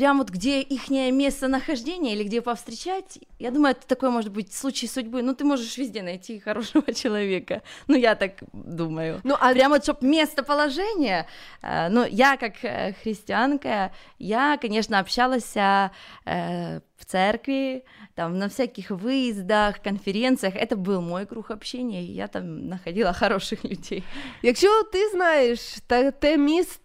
прям 0.00 0.16
вот 0.18 0.30
где 0.30 0.62
их 0.62 0.88
местонахождение 0.88 2.14
или 2.14 2.24
где 2.24 2.40
повстречать, 2.40 3.18
я 3.38 3.50
думаю, 3.50 3.72
это 3.72 3.86
такой 3.86 4.08
может 4.08 4.32
быть 4.32 4.50
случай 4.50 4.86
судьбы. 4.86 5.20
Ну, 5.20 5.34
ты 5.34 5.44
можешь 5.44 5.76
везде 5.76 6.02
найти 6.02 6.40
хорошего 6.40 6.94
человека. 6.94 7.60
Ну, 7.86 7.96
я 7.96 8.14
так 8.14 8.32
думаю. 8.54 9.20
Ну, 9.24 9.36
а 9.38 9.52
прям 9.52 9.72
вот, 9.72 9.82
чтобы 9.82 10.06
местоположение, 10.06 11.26
э, 11.60 11.90
ну, 11.90 12.06
я 12.06 12.38
как 12.38 12.64
э, 12.64 12.94
христианка, 13.02 13.92
я, 14.18 14.56
конечно, 14.56 14.98
общалась 14.98 15.54
э, 15.54 15.90
в 16.96 17.04
церкви, 17.04 17.84
там, 18.14 18.38
на 18.38 18.48
всяких 18.48 18.90
выездах, 18.90 19.82
конференциях. 19.82 20.54
Это 20.56 20.76
был 20.76 21.02
мой 21.02 21.26
круг 21.26 21.50
общения, 21.50 22.02
и 22.02 22.12
я 22.12 22.26
там 22.26 22.68
находила 22.68 23.12
хороших 23.20 23.64
людей. 23.64 24.02
Якщо 24.42 24.82
ти 24.82 25.08
знаєш 25.08 25.60
та, 25.86 26.10
те 26.10 26.38
місце 26.38 26.80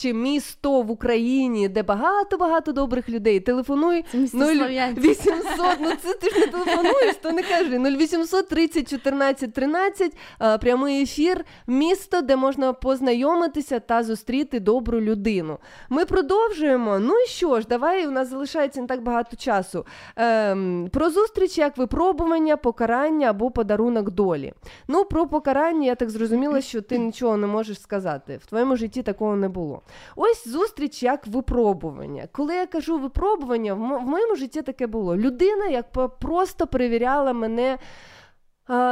чи 0.00 0.12
місто 0.14 0.82
в 0.82 0.90
Україні, 0.90 1.68
де 1.68 1.82
багато-багато 1.82 2.72
добрих 2.72 3.08
людей, 3.08 3.40
телефонуй 3.40 4.04
місто 4.14 4.38
Слов'янськ. 4.38 4.98
0800, 4.98 5.32
ну 5.80 5.90
це 6.02 6.14
ти 6.14 6.30
ж 6.30 6.40
не 6.40 6.46
телефонуєш, 6.46 7.16
то 7.22 7.32
не 7.32 7.42
кажи. 7.42 7.78
0800 7.78 8.48
30 8.48 8.90
14 8.90 9.52
13, 9.52 10.16
е, 10.42 10.58
прямий 10.58 11.02
ефір, 11.02 11.44
місто, 11.66 12.20
де 12.20 12.36
можна 12.36 12.72
познайомитися 12.72 13.80
та 13.80 14.02
зустріти 14.02 14.60
добру 14.60 15.00
людину. 15.00 15.58
Ми 15.88 16.04
продовжуємо. 16.04 16.98
Ну 16.98 17.14
і 17.18 17.26
що 17.26 17.60
ж, 17.60 17.66
давай 17.68 18.06
у 18.06 18.10
нас 18.10 18.28
залишається 18.28 18.80
не 18.80 18.86
так 18.86 19.02
багато 19.02 19.36
часу. 19.36 19.86
Ем, 20.16 20.88
про 20.92 21.10
зустріч 21.10 21.58
як 21.58 21.76
випробування, 21.76 22.56
покарання 22.56 23.30
або 23.30 23.50
подарунок 23.50 24.10
долі. 24.10 24.52
Ну, 24.88 25.04
про 25.04 25.26
покарання 25.26 25.86
я 25.86 25.94
так 25.94 26.10
зрозуміла, 26.10 26.60
що 26.60 26.82
ти 26.82 26.98
нічого 26.98 27.36
не 27.36 27.46
можеш 27.46 27.80
сказати. 27.80 28.40
В 28.42 28.46
твоєму 28.46 28.76
житті 28.76 29.02
такого 29.02 29.36
не 29.36 29.41
було. 29.48 29.82
Ось 30.16 30.48
зустріч 30.48 31.02
як 31.02 31.26
випробування. 31.26 32.28
Коли 32.32 32.54
я 32.54 32.66
кажу 32.66 32.98
випробування, 32.98 33.74
в 33.74 33.78
моєму 34.06 34.36
житті 34.36 34.62
таке 34.62 34.86
було. 34.86 35.16
Людина 35.16 35.66
як 35.66 36.18
просто 36.18 36.66
перевіряла 36.66 37.32
мене. 37.32 37.78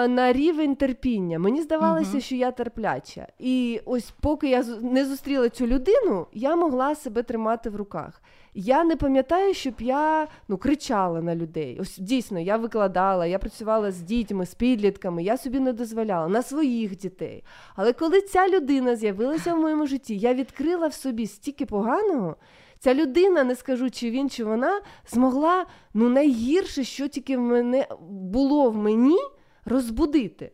На 0.08 0.32
рівень 0.32 0.76
терпіння. 0.76 1.38
Мені 1.38 1.62
здавалося, 1.62 2.10
Мгм. 2.10 2.20
що 2.20 2.34
я 2.34 2.50
терпляча. 2.50 3.26
І 3.38 3.80
ось 3.84 4.10
поки 4.20 4.48
я 4.48 4.64
не 4.82 5.04
зустріла 5.04 5.48
цю 5.48 5.66
людину, 5.66 6.26
я 6.32 6.56
могла 6.56 6.94
себе 6.94 7.22
тримати 7.22 7.70
в 7.70 7.76
руках. 7.76 8.22
Я 8.54 8.84
не 8.84 8.96
пам'ятаю, 8.96 9.54
щоб 9.54 9.74
я 9.78 10.28
ну, 10.48 10.58
кричала 10.58 11.22
на 11.22 11.34
людей. 11.34 11.78
Ось 11.80 11.98
дійсно, 11.98 12.40
я 12.40 12.56
викладала, 12.56 13.26
я 13.26 13.38
працювала 13.38 13.92
з 13.92 14.00
дітьми, 14.00 14.46
з 14.46 14.54
підлітками, 14.54 15.22
я 15.22 15.36
собі 15.36 15.60
не 15.60 15.72
дозволяла 15.72 16.28
на 16.28 16.42
своїх 16.42 16.96
дітей. 16.96 17.44
Але 17.76 17.92
коли 17.92 18.20
ця 18.20 18.48
людина 18.48 18.96
з'явилася 18.96 19.54
в 19.54 19.58
моєму 19.58 19.86
житті, 19.86 20.18
я 20.18 20.34
відкрила 20.34 20.86
в 20.86 20.94
собі 20.94 21.26
стільки 21.26 21.66
поганого. 21.66 22.36
Ця 22.78 22.94
людина, 22.94 23.44
не 23.44 23.54
скажу, 23.54 23.90
чи 23.90 24.10
він, 24.10 24.30
чи 24.30 24.44
вона, 24.44 24.80
змогла 25.06 25.66
ну, 25.94 26.08
найгірше, 26.08 26.84
що 26.84 27.08
тільки 27.08 27.36
в 27.36 27.40
мене 27.40 27.86
було 28.10 28.70
в 28.70 28.76
мені, 28.76 29.18
розбудити. 29.64 30.52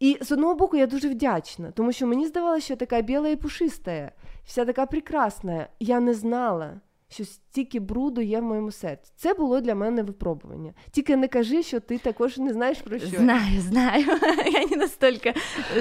І 0.00 0.18
з 0.20 0.32
одного 0.32 0.54
боку 0.54 0.76
я 0.76 0.86
дуже 0.86 1.08
вдячна, 1.08 1.70
тому 1.70 1.92
що 1.92 2.06
мені 2.06 2.26
здавалося, 2.26 2.64
що 2.64 2.72
я 2.72 2.76
така 2.76 3.00
біла 3.00 3.28
і 3.28 3.36
пушиста, 3.36 4.12
вся 4.44 4.64
така 4.64 4.86
прекрасна. 4.86 5.68
Я 5.80 6.00
не 6.00 6.14
знала, 6.14 6.80
що 7.09 7.25
стільки 7.25 7.79
бруду 7.79 8.21
є 8.21 8.39
в 8.39 8.43
моєму 8.43 8.71
серці. 8.71 9.11
Це 9.15 9.33
було 9.33 9.61
для 9.61 9.75
мене 9.75 10.03
випробування. 10.03 10.73
Тільки 10.91 11.15
не 11.15 11.27
кажи, 11.27 11.63
що 11.63 11.79
ти 11.79 11.97
також 11.97 12.37
не 12.37 12.53
знаєш 12.53 12.77
про 12.77 12.99
що. 12.99 13.07
Знаю, 13.17 13.61
знаю. 13.61 14.05
Я 14.53 14.67
не 14.67 14.77
настолько 14.77 15.29
э, 15.29 15.35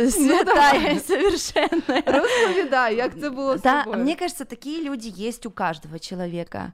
Ну, 0.04 0.10
святая 0.10 0.44
давай. 0.44 0.96
и 0.96 1.00
совершенная. 1.00 2.02
Розповідай, 2.06 2.96
як 2.96 3.20
це 3.20 3.30
було 3.30 3.58
з 3.58 3.62
Да, 3.62 3.84
тобою. 3.84 4.02
мне 4.04 4.14
кажется, 4.14 4.44
такие 4.44 4.82
люди 4.90 5.12
есть 5.28 5.46
у 5.46 5.50
каждого 5.50 5.98
человека. 5.98 6.72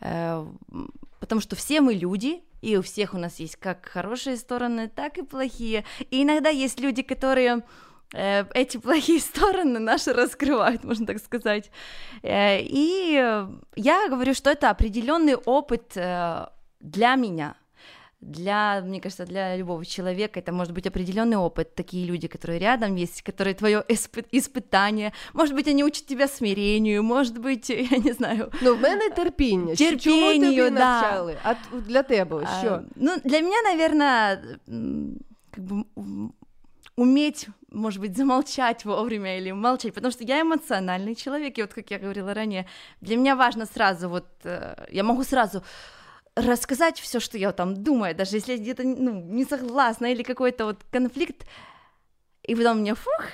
Э, 0.00 0.46
м, 0.72 0.92
Потому 1.20 1.40
что 1.40 1.56
все 1.56 1.80
мы 1.80 1.94
люди, 1.94 2.40
и 2.64 2.76
у 2.78 2.80
всех 2.80 3.14
у 3.14 3.18
нас 3.18 3.40
есть 3.40 3.56
как 3.56 3.86
хорошие 3.86 4.36
стороны, 4.36 4.88
так 4.94 5.18
и 5.18 5.22
плохие. 5.22 5.84
И 6.12 6.22
иногда 6.22 6.50
есть 6.50 6.80
люди, 6.80 7.02
которые 7.02 7.56
э, 7.56 7.62
эти 8.54 8.76
плохие 8.78 9.20
стороны 9.20 9.78
наши 9.78 10.12
раскрывают, 10.12 10.84
можно 10.84 11.06
так 11.06 11.18
сказать. 11.18 11.70
Э, 12.22 12.60
И 12.60 13.16
э, 13.16 13.48
я 13.76 14.08
говорю, 14.08 14.34
что 14.34 14.50
это 14.50 14.70
определенный 14.70 15.34
опыт 15.34 15.96
э, 15.96 16.46
для 16.80 17.16
меня. 17.16 17.54
для, 18.24 18.80
мне 18.84 19.00
кажется, 19.00 19.24
для 19.26 19.56
любого 19.56 19.84
человека 19.84 20.38
это 20.40 20.52
может 20.52 20.72
быть 20.74 20.86
определенный 20.86 21.36
опыт. 21.36 21.74
Такие 21.74 22.06
люди, 22.06 22.28
которые 22.28 22.58
рядом 22.60 22.94
есть, 23.02 23.22
которые 23.22 23.54
твое 23.54 23.82
испы- 23.88 24.26
испытание. 24.32 25.12
Может 25.34 25.54
быть, 25.56 25.68
они 25.70 25.82
учат 25.84 26.06
тебя 26.06 26.28
смирению, 26.28 27.02
может 27.02 27.38
быть, 27.38 27.70
я 27.92 27.98
не 27.98 28.12
знаю. 28.12 28.50
Ну, 28.62 28.74
в 28.76 28.80
мене 28.80 29.10
терпіння. 29.10 29.74
Що- 29.74 29.96
Чому 29.96 30.20
Терпінню, 30.22 30.46
тобі 30.46 30.70
да. 30.70 30.70
навчали? 30.70 31.36
А 31.42 31.54
т- 31.54 31.60
для 31.88 32.02
тебе 32.02 32.36
ось 32.36 32.48
А, 32.58 32.60
що? 32.60 32.80
ну, 32.96 33.16
для 33.24 33.40
меня, 33.40 33.62
наверное, 33.64 34.42
как 35.50 35.64
бы 35.64 35.84
м, 35.98 36.32
уметь, 36.97 37.47
может 37.71 38.01
быть, 38.01 38.17
замолчать 38.17 38.83
вовремя 38.83 39.37
или 39.37 39.51
молчать, 39.51 39.93
потому 39.93 40.11
что 40.11 40.23
я 40.23 40.41
эмоциональный 40.41 41.15
человек, 41.15 41.57
и 41.57 41.61
вот, 41.61 41.73
как 41.73 41.89
я 41.91 41.99
говорила 41.99 42.33
ранее, 42.33 42.67
для 43.01 43.15
меня 43.15 43.35
важно 43.35 43.65
сразу, 43.65 44.09
вот, 44.09 44.27
э, 44.43 44.87
я 44.89 45.03
могу 45.03 45.23
сразу 45.23 45.63
рассказать 46.35 46.99
все, 46.99 47.19
что 47.19 47.37
я 47.37 47.51
там 47.51 47.75
думаю, 47.75 48.15
даже 48.15 48.35
если 48.37 48.53
я 48.53 48.57
где-то 48.57 48.83
ну, 48.83 49.21
не 49.21 49.45
согласна 49.45 50.07
или 50.11 50.23
какой-то 50.23 50.65
вот 50.65 50.83
конфликт, 50.91 51.47
и 52.43 52.55
потом 52.55 52.79
мне 52.79 52.95
фух, 52.95 53.25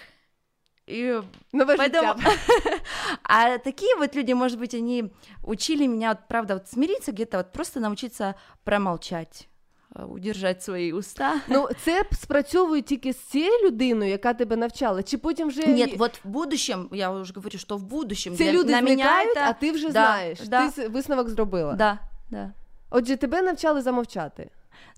и 0.85 1.21
Новое 1.53 1.77
поэтому... 1.77 2.15
А 3.23 3.57
такие 3.59 3.95
вот 3.95 4.13
люди, 4.15 4.33
может 4.33 4.59
быть, 4.59 4.73
они 4.73 5.13
учили 5.41 5.87
меня, 5.87 6.09
вот, 6.09 6.27
правда, 6.27 6.55
вот 6.55 6.67
смириться 6.67 7.13
где-то, 7.13 7.37
вот 7.37 7.53
просто 7.53 7.79
научиться 7.79 8.35
промолчать, 8.65 9.47
удержать 10.09 10.63
свої 10.63 10.93
уста. 10.93 11.35
Ну, 11.47 11.69
це 11.85 12.03
спрацьовує 12.21 12.81
тільки 12.81 13.13
з 13.13 13.17
цією 13.17 13.65
людиною, 13.67 14.11
яка 14.11 14.33
тебе 14.33 14.55
навчала, 14.55 15.03
чи 15.03 15.17
потім 15.17 15.47
вже 15.47 15.67
Нет, 15.67 15.97
вот 15.97 16.19
в 16.23 16.27
будущем, 16.27 16.89
я 16.91 17.11
уже 17.11 17.33
говорю, 17.35 17.57
що 17.57 17.77
в 17.77 17.83
будущем 17.83 18.35
ці 18.35 18.43
для- 18.43 18.51
люди 18.53 18.71
на 18.71 18.79
зникають, 18.79 19.37
это... 19.37 19.43
а 19.47 19.53
ти 19.53 19.71
вже 19.71 19.85
Да, 19.85 19.91
знаєш. 19.91 20.39
да. 20.47 20.69
Ти 20.69 20.87
висновок 20.87 21.29
зробила. 21.29 21.73
Да, 21.73 21.99
да. 22.31 22.51
Отже, 22.89 23.17
тебе 23.17 23.41
навчали 23.41 23.81
замовчати. 23.81 24.49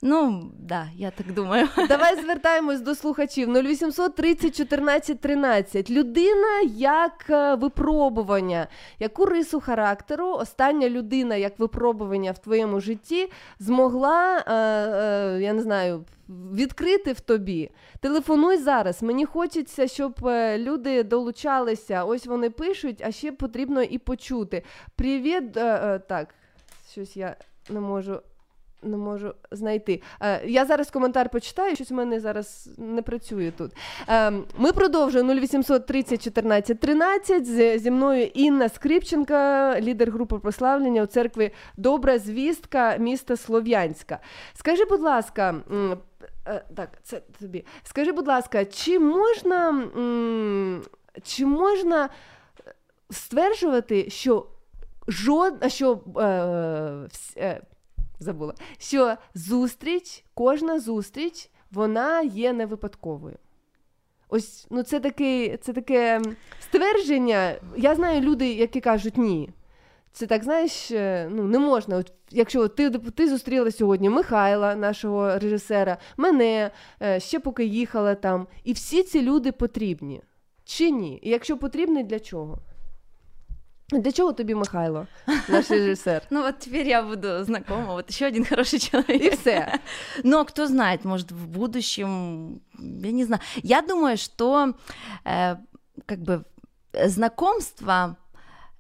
Ну, 0.02 0.52
да, 0.60 0.88
я 0.96 1.12
так 1.12 1.34
думаю. 1.34 1.68
Давай 1.90 2.22
звертаємось 2.22 2.82
до 2.82 2.96
слухачів 2.96 3.50
0800 3.54 4.16
30 4.16 4.56
14 4.56 5.22
13. 5.22 5.90
Людина 5.90 6.62
як 6.78 7.26
е, 7.30 7.56
випробування. 7.56 8.68
Яку 9.00 9.26
рису 9.26 9.60
характеру 9.60 10.32
остання 10.32 10.90
людина 10.90 11.36
як 11.36 11.60
випробування 11.60 12.32
в 12.32 12.38
твоєму 12.38 12.80
житті 12.80 13.32
змогла, 13.60 14.38
е, 14.38 14.54
е, 14.54 15.42
я 15.42 15.54
не 15.54 15.62
знаю, 15.62 16.06
відкрити 16.54 17.14
в 17.14 17.20
тобі? 17.20 17.72
Телефонуй 18.00 18.58
зараз. 18.58 19.04
Мені 19.04 19.26
хочеться, 19.26 19.88
щоб 19.88 20.28
е, 20.28 20.58
люди 20.58 21.04
долучалися. 21.04 22.04
Ось 22.04 22.26
вони 22.26 22.50
пишуть, 22.50 23.02
а 23.06 23.12
ще 23.12 23.32
потрібно 23.32 23.82
і 23.82 23.98
почути. 23.98 24.64
Привіт, 24.96 25.58
е, 25.58 26.00
так, 26.00 26.36
щось 26.92 27.18
я 27.18 27.36
не 27.70 27.80
можу. 27.80 28.22
Не 28.84 28.98
можу 28.98 29.34
знайти. 29.52 30.02
Е, 30.22 30.46
я 30.48 30.66
зараз 30.66 30.92
коментар 30.92 31.30
почитаю, 31.30 31.76
щось 31.76 31.92
в 31.92 31.94
мене 31.94 32.20
зараз 32.20 32.70
не 32.78 33.02
працює 33.02 33.52
тут. 33.58 33.72
Е, 34.10 34.32
ми 34.58 34.72
продовжуємо 34.72 35.34
0800 35.34 35.86
30 35.86 36.24
14 36.24 36.80
13. 36.80 37.80
Зі 37.82 37.92
мною 37.92 38.26
Інна 38.26 38.70
Скрипченка, 38.70 39.82
лідер 39.82 40.12
групи 40.12 40.40
прославлення 40.40 41.04
у 41.04 41.06
церкві 41.06 41.52
Добра 41.78 42.20
звістка 42.20 42.98
міста 42.98 43.38
Слов'янська. 43.38 44.20
Скажи, 44.54 44.86
будь 44.86 45.02
ласка, 45.02 45.56
е, 46.48 46.62
так, 46.76 46.90
це 47.04 47.22
тобі. 47.40 47.66
Скажи, 47.84 48.12
будь 48.12 48.28
ласка, 48.28 48.66
чи 48.66 49.00
можна, 49.00 49.88
чи 51.24 51.46
можна 51.46 52.10
стверджувати, 53.10 54.10
що 54.10 54.46
жодна, 55.08 55.70
що 55.70 56.00
е, 57.38 57.62
забула, 58.20 58.54
що 58.78 59.16
зустріч, 59.34 60.24
кожна 60.34 60.80
зустріч, 60.80 61.50
вона 61.72 62.22
є 62.22 62.54
не 62.54 62.66
випадковою. 62.66 63.38
Ось 64.30 64.68
ну 64.70 64.84
це 64.84 65.00
таке, 65.00 65.58
це 65.58 65.74
таке 65.74 66.22
ствердження. 66.60 67.56
Я 67.78 67.96
знаю 67.96 68.22
люди, 68.22 68.54
які 68.54 68.82
кажуть 68.82 69.18
ні. 69.18 69.50
Це 70.12 70.28
так, 70.28 70.44
знаєш, 70.44 70.92
е, 70.92 71.30
ну 71.32 71.44
не 71.44 71.60
можна. 71.60 71.98
От, 71.98 72.14
якщо 72.32 72.68
ти, 72.68 72.90
ти 72.90 73.30
зустріла 73.30 73.72
сьогодні 73.72 74.10
Михайла, 74.10 74.76
нашого 74.76 75.40
режисера, 75.40 75.98
мене, 76.18 76.72
е, 77.02 77.20
ще 77.20 77.40
поки 77.40 77.66
їхала 77.66 78.16
там, 78.16 78.48
і 78.64 78.74
всі 78.74 79.04
ці 79.04 79.22
люди 79.22 79.52
потрібні. 79.52 80.22
Чи 80.66 80.92
ні? 80.92 81.20
І 81.24 81.30
якщо 81.30 81.58
потрібні, 81.58 82.04
для 82.04 82.20
чого? 82.20 82.60
Для 83.92 84.12
чого 84.12 84.34
тобі 84.34 84.56
Михайло, 84.56 85.08
наш 85.50 85.72
режисер? 85.72 86.22
Ну 86.30 86.42
вот 86.42 86.60
теперь 86.60 86.88
я 86.88 87.04
буду 87.04 87.44
знакома, 87.44 87.94
вот 87.94 88.10
еще 88.10 88.26
один 88.26 88.46
хороший 88.46 88.80
человек. 88.80 89.24
И 89.24 89.30
все. 89.36 89.80
Но 90.24 90.46
кто 90.46 90.68
знает, 90.68 91.06
может 91.06 91.32
в 91.32 91.48
будущем, 91.48 92.62
я 92.80 93.12
не 93.12 93.26
знаю. 93.26 93.42
Я 93.64 93.82
думаю, 93.82 94.18
что 94.18 94.74
э, 95.26 95.56
как 96.06 96.20
бы 96.20 96.44
знакомство 97.06 98.18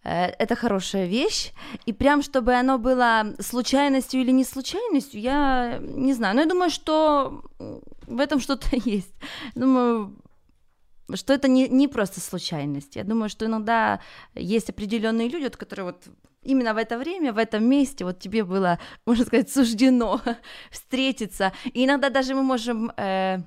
э, 0.04 0.26
это 0.40 0.56
хорошая 0.56 1.06
вещь, 1.06 1.54
и 1.86 1.94
прям 1.94 2.24
чтобы 2.24 2.60
оно 2.60 2.78
было 2.80 3.36
случайностью 3.40 4.22
или 4.22 4.32
не 4.32 4.44
случайностью, 4.44 5.22
я 5.22 5.78
не 5.82 6.14
знаю. 6.14 6.36
Но 6.36 6.42
я 6.42 6.48
думаю, 6.48 6.72
что 6.72 7.44
в 8.08 8.20
этом 8.20 8.40
что-то 8.40 8.70
есть. 8.90 9.14
Думаю, 9.56 10.16
что 11.15 11.33
это 11.33 11.49
не, 11.49 11.69
не 11.69 11.89
просто 11.89 12.21
случайность. 12.21 12.97
Я 12.97 13.05
думаю, 13.05 13.29
что 13.29 13.45
иногда 13.45 14.01
есть 14.35 14.71
определенные 14.71 15.29
люди, 15.29 15.45
вот, 15.45 15.57
которые 15.57 15.85
вот 15.87 16.05
именно 16.43 16.73
в 16.75 16.77
это 16.79 16.99
время, 16.99 17.33
в 17.33 17.39
этом 17.39 17.65
месте, 17.65 18.05
вот 18.05 18.19
тебе 18.19 18.45
было, 18.45 18.79
можно 19.07 19.25
сказать, 19.25 19.51
суждено 19.51 20.21
встретиться. 20.71 21.53
И 21.75 21.85
иногда 21.85 22.11
даже 22.11 22.35
мы 22.35 22.43
можем, 22.43 22.93
э, 22.97 23.39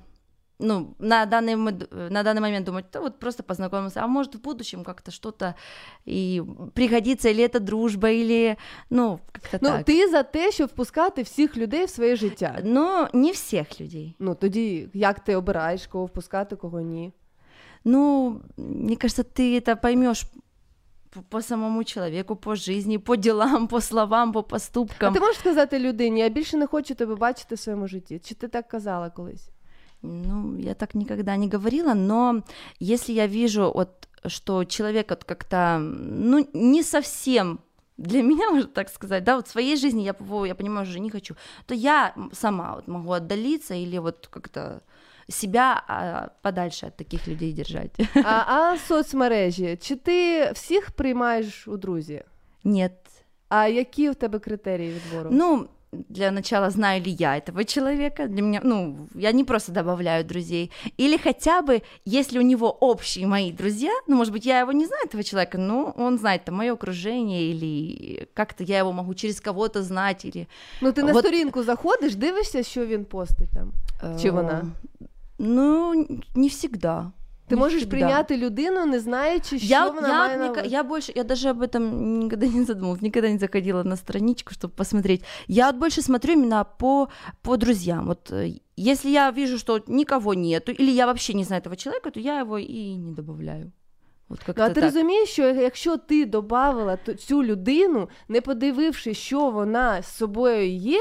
ну, 0.58 0.94
на 0.98 1.24
данный, 1.26 1.54
мод- 1.56 2.10
на 2.10 2.22
данный 2.22 2.40
момент 2.40 2.66
думать, 2.66 2.84
да 2.92 3.00
вот 3.00 3.18
просто 3.18 3.42
познакомился, 3.42 4.02
а 4.02 4.06
может 4.06 4.34
в 4.34 4.40
будущем 4.40 4.84
как-то 4.84 5.10
что-то 5.10 5.54
и 6.04 6.42
пригодится, 6.74 7.30
или 7.30 7.42
это 7.44 7.60
дружба, 7.60 8.10
или, 8.10 8.56
ну, 8.90 9.20
как-то 9.32 9.58
Ну, 9.60 9.68
так. 9.68 9.84
ти 9.84 10.08
за 10.08 10.22
те, 10.22 10.52
щоб 10.52 10.68
впускати 10.68 11.22
всіх 11.22 11.56
людей 11.56 11.84
в 11.84 11.90
своє 11.90 12.16
життя. 12.16 12.58
Ну, 12.64 13.06
не 13.12 13.30
всех 13.32 13.80
людей. 13.80 14.16
Ну 14.18 14.34
тоді 14.34 14.88
як 14.94 15.20
ти 15.20 15.36
обираєш, 15.36 15.86
кого 15.86 16.06
впускати, 16.06 16.56
кого 16.56 16.80
ні? 16.80 17.12
Ну, 17.84 18.40
мне 18.56 18.96
кажется, 18.96 19.22
ты 19.22 19.56
это 19.58 19.76
поймешь 19.76 20.24
по, 21.10 21.22
по 21.22 21.42
самому 21.42 21.84
человеку, 21.84 22.36
по 22.36 22.56
жизни, 22.56 22.98
по 22.98 23.16
делам, 23.16 23.68
по 23.68 23.80
словам, 23.80 24.32
по 24.32 24.38
А 24.40 24.42
поступкам. 24.42 25.14
ти 25.14 25.20
можеш 25.20 25.36
сказати 25.38 25.78
людині, 25.78 26.20
я 26.20 26.28
більше 26.28 26.56
не 26.56 26.66
хочу 26.66 26.94
тебе 26.94 27.14
бачити 27.14 27.54
в 27.54 27.58
своєму 27.58 27.88
житті. 27.88 28.20
Чи 28.24 28.34
ти 28.34 28.48
так 28.48 28.68
казала 28.68 29.10
колись? 29.10 29.48
Ну, 30.02 30.58
я 30.58 30.74
так 30.74 30.94
никогда 30.94 31.36
не 31.36 31.48
говорила, 31.48 31.94
но 31.94 32.42
если 32.82 33.14
я 33.14 33.26
вижу, 33.26 33.72
вот, 33.74 33.88
что 34.26 34.64
человек 34.64 35.10
вот 35.10 35.24
как-то, 35.24 35.78
ну, 35.78 36.46
не 36.54 36.82
совсем 36.82 37.58
для 37.98 38.22
меня, 38.22 38.50
можно 38.50 38.68
так 38.68 38.88
сказать, 38.90 39.24
да, 39.24 39.36
вот 39.36 39.46
в 39.46 39.50
своей 39.50 39.76
жизни 39.76 40.02
я, 40.02 40.12
по- 40.12 40.46
я 40.46 40.54
понимаю, 40.54 40.86
уже 40.86 41.00
не 41.00 41.10
хочу, 41.10 41.34
то 41.66 41.74
я 41.74 42.14
сама 42.32 42.74
вот 42.74 42.88
могу 42.88 43.12
отдалиться 43.12 43.74
или 43.74 43.98
вот 43.98 44.26
как-то 44.30 44.80
себя 45.28 45.82
а, 45.86 46.28
подальше 46.42 46.86
от 46.86 46.96
таких 46.96 47.28
людей 47.28 47.52
держать. 47.52 48.00
А, 48.24 48.44
а 48.46 48.78
соцмережі, 48.78 49.78
чи 49.80 49.96
ти 49.96 50.50
всіх 50.52 50.90
приймаєш 50.90 51.68
у 51.68 51.76
друзі? 51.76 52.22
Нет. 52.64 52.92
А 53.48 53.66
які 53.66 54.10
в 54.10 54.14
тебе 54.14 54.38
критерії 54.38 54.94
відбору? 54.94 55.30
Ну, 55.32 55.68
для 56.08 56.30
начала, 56.30 56.70
знаю 56.70 57.02
ли 57.02 57.10
я 57.10 57.36
этого 57.36 57.64
человека, 57.64 58.26
для 58.26 58.42
меня, 58.42 58.60
ну, 58.64 59.08
я 59.14 59.32
не 59.32 59.44
просто 59.44 59.72
добавляю 59.72 60.24
друзей, 60.24 60.70
или 60.96 61.16
хотя 61.16 61.62
бы, 61.62 61.82
если 62.04 62.38
у 62.38 62.42
него 62.42 62.70
общие 62.70 63.26
мои 63.26 63.52
друзья, 63.52 63.92
ну, 64.06 64.16
может 64.16 64.32
быть, 64.32 64.46
я 64.46 64.60
его 64.60 64.72
не 64.72 64.86
знаю, 64.86 65.06
этого 65.06 65.22
человека, 65.22 65.58
но 65.58 65.94
он 65.96 66.18
знает 66.18 66.44
там 66.44 66.56
мое 66.56 66.72
окружение, 66.72 67.50
или 67.50 68.28
как-то 68.34 68.64
я 68.64 68.78
его 68.78 68.92
могу 68.92 69.14
через 69.14 69.40
кого-то 69.40 69.82
знать, 69.82 70.24
или... 70.24 70.46
Ну 70.80 70.92
ти 70.92 71.02
на 71.02 71.12
Вот, 71.12 71.24
сторінку 71.24 71.62
заходиш, 71.62 72.14
дивишся, 72.14 72.62
що 72.62 72.86
він 72.86 73.04
постить 73.04 73.50
там. 73.50 73.72
Чи 74.20 74.28
э, 74.28 74.32
вона? 74.32 74.66
ну, 75.39 76.05
не 76.35 76.47
всегда. 76.49 77.11
Ти 77.47 77.55
Не 77.55 77.61
можеш 77.61 77.77
всегда. 77.81 77.97
прийняти 77.97 78.37
людину, 78.37 78.85
не 78.85 78.99
знаючи, 78.99 79.59
що 79.59 79.67
Я, 79.67 79.87
вона 79.89 80.07
я, 80.07 80.17
має 80.17 80.37
ника- 80.37 80.65
я 80.67 80.83
больше, 80.83 81.13
я 81.15 81.23
даже 81.23 81.49
об 81.49 81.61
этом 81.61 81.79
никогда 82.23 82.45
не 82.47 82.63
задумывалась, 82.63 83.01
никогда 83.01 83.29
не 83.29 83.37
заходила 83.39 83.83
на 83.83 83.95
страничку, 83.95 84.53
чтобы 84.53 84.73
посмотреть. 84.75 85.23
Я 85.47 85.65
вот 85.71 85.75
больше 85.75 86.01
смотрю 86.01 86.33
именно 86.33 86.63
по, 86.79 87.07
по 87.41 87.57
друзьям. 87.57 88.05
Вот 88.05 88.31
э, 88.31 88.53
если 88.77 89.09
я 89.11 89.31
вижу, 89.31 89.57
что 89.57 89.79
никого 89.87 90.33
нету, 90.33 90.71
или 90.71 90.91
я 90.91 91.05
вообще 91.05 91.33
не 91.33 91.43
знаю 91.43 91.61
этого 91.61 91.75
человека, 91.75 92.11
то 92.11 92.19
я 92.19 92.39
его 92.39 92.57
и 92.57 92.95
не 92.97 93.13
добавляю. 93.13 93.71
Вот 94.28 94.38
Ну, 94.40 94.46
как-то 94.46 94.62
а 94.62 94.68
ти 94.68 94.74
так. 94.74 94.84
розумієш, 94.84 95.28
що 95.28 95.42
якщо 95.48 95.96
ти 95.96 96.24
додавала 96.26 96.96
ту- 96.96 97.14
цю 97.14 97.44
людину, 97.44 98.08
не 98.28 98.40
подививши, 98.40 99.14
що 99.14 99.50
вона 99.50 100.02
з 100.02 100.16
собою 100.16 100.68
є, 100.70 101.00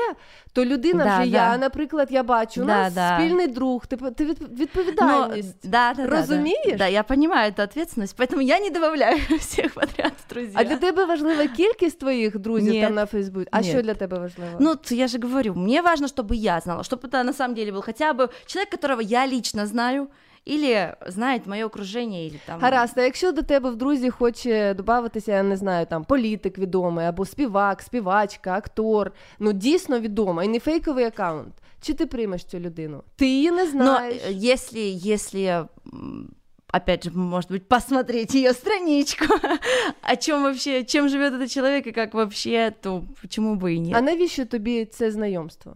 то 0.54 0.66
людина 0.66 1.04
Да, 1.06 1.22
вже 1.22 1.32
да. 1.32 1.38
я, 1.38 1.58
наприклад, 1.58 2.08
я 2.12 2.24
бачу, 2.24 2.62
у 2.62 2.66
Да, 2.66 2.74
нас 2.84 2.94
да. 2.94 3.18
спільний 3.20 3.48
друг, 3.48 3.88
ти, 3.88 3.98
по- 3.98 4.12
ти 4.12 4.26
від- 4.26 4.42
Но, 4.42 4.48
відповідальність. 4.48 5.70
да, 5.70 5.94
да, 5.94 6.04
да, 6.04 6.10
Разумеешь? 6.10 6.72
Да, 6.72 6.78
да, 6.78 6.88
я 6.88 7.04
понимаю 7.04 7.52
эту 7.52 7.64
ответственность, 7.64 8.20
поэтому 8.20 8.42
я 8.42 8.60
не 8.60 8.70
добавляю 8.70 9.18
всех 9.40 9.74
подряд 9.74 10.14
в 10.28 10.34
друзья. 10.34 10.52
А 10.56 10.64
для 10.64 10.78
тебе 10.78 11.06
важлива 11.06 11.48
кількість 11.48 12.00
твоїх 12.00 12.38
друзів 12.40 12.74
Ні. 12.74 12.82
там 12.82 12.94
на 12.94 13.06
Фейсбуці? 13.06 13.48
А 13.52 13.62
Ні. 13.62 13.70
що 13.70 13.82
для 13.82 13.94
тебе 13.94 14.20
важливо? 14.20 14.52
Ну, 14.60 14.76
т- 14.76 14.96
я 14.96 15.08
же 15.08 15.20
говорю, 15.20 15.54
мне 15.56 15.82
важно, 15.82 16.08
чтобы 16.08 16.34
я 16.34 16.60
знала, 16.60 16.82
чтобы 16.82 17.10
это 17.10 17.24
на 17.24 17.34
самом 17.34 17.56
деле 17.56 17.72
был 17.72 17.86
хотя 17.86 18.12
бы 18.14 18.30
человек, 18.46 18.70
которого 18.70 19.02
я 19.02 19.28
лично 19.28 19.68
знаю, 19.68 20.08
или 20.48 20.94
знает 21.08 21.48
мое 21.48 21.66
окружение, 21.66 22.28
или 22.28 22.40
там... 22.46 22.60
Гаразд, 22.60 22.98
а 22.98 23.02
якщо 23.02 23.32
до 23.32 23.42
тебе 23.42 23.70
в 23.70 23.76
друзі 23.76 24.10
хоче 24.10 24.74
додатися, 24.74 25.32
я 25.32 25.44
не 25.44 25.58
знаю, 25.58 25.86
там 25.86 26.04
політик 26.04 26.58
відомий, 26.58 27.06
або 27.06 27.26
співак, 27.26 27.82
співачка, 27.82 28.54
актор, 28.54 29.12
ну 29.40 29.54
дійсно 29.54 30.00
відома, 30.00 30.44
і 30.44 30.48
не 30.48 30.60
фейковий 30.60 31.06
аккаунт. 31.06 31.54
Чи 31.82 31.94
ти 31.94 32.06
приймеш 32.06 32.44
цю 32.44 32.60
людину? 32.60 33.04
Ти 33.16 33.28
її 33.28 33.52
не 33.52 33.64
Но 33.64 33.70
знаєш. 33.72 34.16
э, 34.28 34.54
если, 34.54 34.80
если, 35.14 35.66
м, 35.94 36.30
опять 36.74 37.04
же, 37.04 37.12
может 37.12 37.52
быть, 37.52 37.60
посмотреть 37.68 38.36
ее 38.36 38.54
страничку, 38.54 39.26
о 40.14 40.16
чем 40.16 40.44
вообще, 40.44 40.84
чем 40.84 41.10
живет 41.10 41.34
этот 41.34 41.54
человек 41.54 41.88
и 41.88 41.92
как 41.92 42.14
вообще, 42.14 42.74
то 42.82 43.04
почему 43.22 43.56
бы 43.56 43.70
и 43.76 43.80
нет? 43.80 43.96
А 43.96 44.02
навіщо 44.02 44.46
тобі 44.46 44.86
це 44.86 45.12
знайомство? 45.12 45.74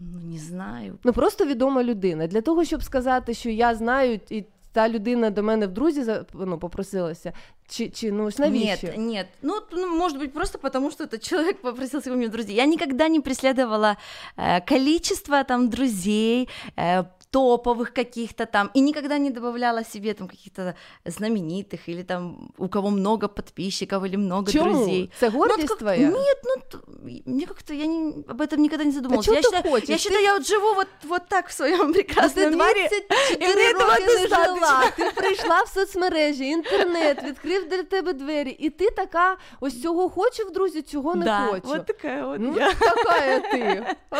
Ну, 0.00 0.20
не 0.32 0.38
знаю. 0.38 0.98
Ну 1.04 1.12
просто 1.12 1.46
відома 1.46 1.82
людина. 1.84 2.26
Для 2.26 2.40
того, 2.40 2.64
щоб 2.64 2.82
сказати, 2.82 3.34
що 3.34 3.50
я 3.50 3.74
знаю, 3.74 4.20
і 4.30 4.44
та 4.72 4.88
людина 4.88 5.30
до 5.30 5.42
мене 5.42 5.66
в 5.66 5.72
друзі 5.72 6.02
за- 6.02 6.24
ну, 6.34 6.58
попросилася. 6.58 7.32
Чи, 7.68 7.88
чи 7.88 8.12
ну 8.12 8.30
ж 8.30 8.36
навіщо? 8.40 8.86
Нет, 8.86 8.98
нет. 8.98 9.26
Ну, 9.42 9.60
т- 9.60 9.66
ну, 9.76 9.96
может 9.98 10.18
быть, 10.22 10.28
просто 10.28 10.58
потому, 10.58 10.90
что 10.90 11.04
этот 11.04 11.28
человек 11.28 11.62
попросился 11.62 12.12
у 12.12 12.16
меня 12.16 12.28
в 12.28 12.30
друзей. 12.30 12.56
Я 12.56 12.66
никогда 12.66 13.08
не 13.08 13.20
преследовала 13.20 13.96
э, 14.38 14.68
количество 14.68 15.44
там 15.44 15.68
друзей, 15.68 16.48
э, 16.76 17.04
топовых 17.30 17.92
каких-то 17.94 18.46
там, 18.46 18.70
и 18.76 18.80
никогда 18.80 19.18
не 19.18 19.30
добавляла 19.30 19.84
себе 19.84 20.14
там 20.14 20.28
каких-то 20.28 20.74
знаменитых 21.06 21.88
или 21.88 22.02
там 22.02 22.50
у 22.58 22.68
кого 22.68 22.90
много 22.90 23.28
подписчиков 23.28 24.04
или 24.04 24.16
много 24.16 24.52
Чему? 24.52 24.64
друзей. 24.72 25.10
Это 25.20 25.30
Ну, 25.32 25.38
гордость 25.38 25.60
вот 25.62 25.68
как- 25.68 25.78
твоя? 25.78 26.08
Нет, 26.08 26.42
ну, 26.44 26.54
т- 26.70 27.22
мне 27.26 27.46
как-то, 27.46 27.74
я 27.74 27.86
не, 27.86 28.24
об 28.28 28.40
этом 28.40 28.56
никогда 28.62 28.84
не 28.84 28.92
задумывалась. 28.92 29.24
чего 29.24 29.34
я, 29.36 29.40
ты 29.40 29.44
считаю, 29.44 29.70
хочешь? 29.70 29.88
я 29.88 29.94
Ты- 29.96 29.98
считаю, 30.02 30.22
я 30.24 30.32
вот 30.34 30.46
живу 30.46 30.74
вот, 30.74 30.88
вот 31.04 31.22
так 31.28 31.48
в 31.48 31.52
своем 31.52 31.92
прекрасном 31.92 32.50
Ти 32.50 32.56
мире. 32.56 32.88
24 32.88 33.52
і 33.52 33.56
мені 33.56 33.72
того 33.72 33.90
роки 33.90 34.06
не 34.06 34.20
достатньо. 34.28 34.54
жила, 34.54 34.90
ти 34.96 35.10
прийшла 35.20 35.62
в 35.62 35.68
соцмережі, 35.68 36.44
інтернет, 36.46 37.22
відкрив 37.24 37.68
для 37.68 37.82
тебе 37.82 38.12
двері, 38.12 38.50
і 38.50 38.70
ти 38.70 38.90
така, 38.90 39.36
ось 39.60 39.82
цього 39.82 40.08
хочу 40.08 40.42
в 40.48 40.52
друзі, 40.52 40.82
цього 40.82 41.14
не 41.14 41.24
Да, 41.24 41.46
хочу. 41.50 41.66
вот 41.68 41.86
такая 41.86 42.26
вот 42.26 42.36
ну, 42.40 42.54
я. 42.58 42.72
така 42.74 43.38
ти. 43.40 43.86
А? 44.10 44.16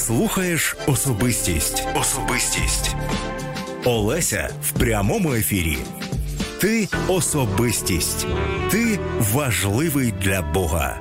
Слухаєш 0.00 0.76
особистість. 0.86 1.84
Особистість. 1.94 2.96
Олеся 3.84 4.50
в 4.62 4.72
прямому 4.72 5.34
ефірі. 5.34 5.78
Ти 6.60 6.88
особистість. 7.08 8.26
Ти 8.70 8.98
важливий 9.18 10.14
для 10.22 10.42
Бога. 10.42 10.98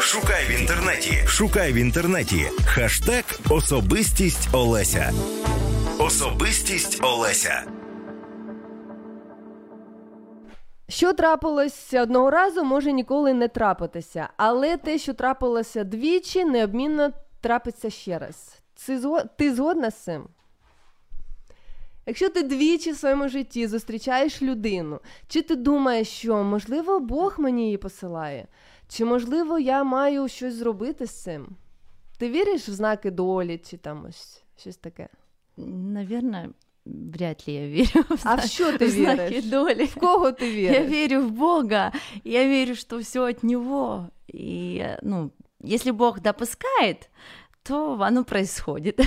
Шукай 0.00 0.44
в 0.48 0.60
інтернеті. 0.60 1.24
Шукай 1.26 1.72
в 1.72 1.76
інтернеті. 1.76 2.46
Хештег 2.64 3.24
Особистість 3.48 4.48
Олеся. 4.52 5.12
Особистість 5.98 6.98
Олеся. 7.02 7.77
Що 10.98 11.12
трапилося 11.12 12.02
одного 12.02 12.30
разу, 12.30 12.64
може 12.64 12.92
ніколи 12.92 13.34
не 13.34 13.48
трапитися, 13.48 14.28
але 14.36 14.76
те, 14.76 14.98
що 14.98 15.14
трапилося 15.14 15.84
двічі, 15.84 16.44
неодмінно 16.44 17.12
трапиться 17.40 17.90
ще 17.90 18.18
раз. 18.18 18.58
Ти, 18.86 18.98
зго... 18.98 19.22
ти 19.36 19.54
згодна 19.54 19.90
з 19.90 19.94
цим? 19.94 20.28
Якщо 22.06 22.28
ти 22.28 22.42
двічі 22.42 22.92
в 22.92 22.96
своєму 22.96 23.28
житті 23.28 23.66
зустрічаєш 23.66 24.42
людину, 24.42 25.00
чи 25.28 25.42
ти 25.42 25.56
думаєш, 25.56 26.08
що 26.08 26.44
можливо 26.44 27.00
Бог 27.00 27.34
мені 27.38 27.64
її 27.64 27.78
посилає, 27.78 28.46
чи 28.88 29.04
можливо 29.04 29.58
я 29.58 29.84
маю 29.84 30.28
щось 30.28 30.54
зробити 30.54 31.06
з 31.06 31.22
цим? 31.22 31.46
Ти 32.18 32.30
віриш 32.30 32.68
в 32.68 32.72
знаки 32.72 33.10
долі, 33.10 33.58
чи 33.58 33.76
там 33.76 34.04
ось 34.08 34.42
щось 34.56 34.76
таке? 34.76 35.08
Наверное, 35.56 36.48
вряд 37.14 37.48
ли 37.48 37.54
я 37.54 37.68
верю 37.68 38.04
в, 38.08 38.20
А 38.24 38.34
в 38.34 38.46
що 38.46 38.78
ти 38.78 38.86
в 38.86 38.90
знаки 38.90 39.42
доли. 39.42 39.84
В 39.84 39.94
кого 39.94 40.32
ти 40.32 40.60
Я 40.60 40.70
віриш? 40.70 40.90
верю 40.90 41.20
в 41.22 41.30
Бога, 41.30 41.92
я 42.24 42.48
верю, 42.48 42.74
что 42.74 42.98
все 42.98 43.20
от 43.20 43.42
Него. 43.42 44.08
И, 44.34 44.84
ну, 45.02 45.30
если 45.64 45.90
Бог 45.92 46.20
допускает, 46.20 47.10
то 47.62 47.98
оно 48.00 48.24
происходит. 48.24 49.00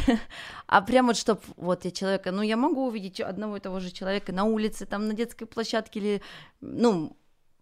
А 0.68 0.82
прям 0.82 1.08
вот, 1.08 1.18
чтобы 1.18 1.42
вот 1.58 1.86
я 1.86 1.92
человека, 1.92 2.32
ну, 2.32 2.44
я 2.44 2.58
могу 2.58 2.88
увидеть 2.88 3.20
одного 3.20 3.58
и 3.58 3.60
того 3.60 3.80
же 3.80 3.92
человека 3.92 4.32
на 4.32 4.44
улице, 4.44 4.86
там, 4.86 5.08
на 5.08 5.14
детской 5.14 5.46
площадке 5.46 6.00
или, 6.00 6.22
ну, 6.62 7.16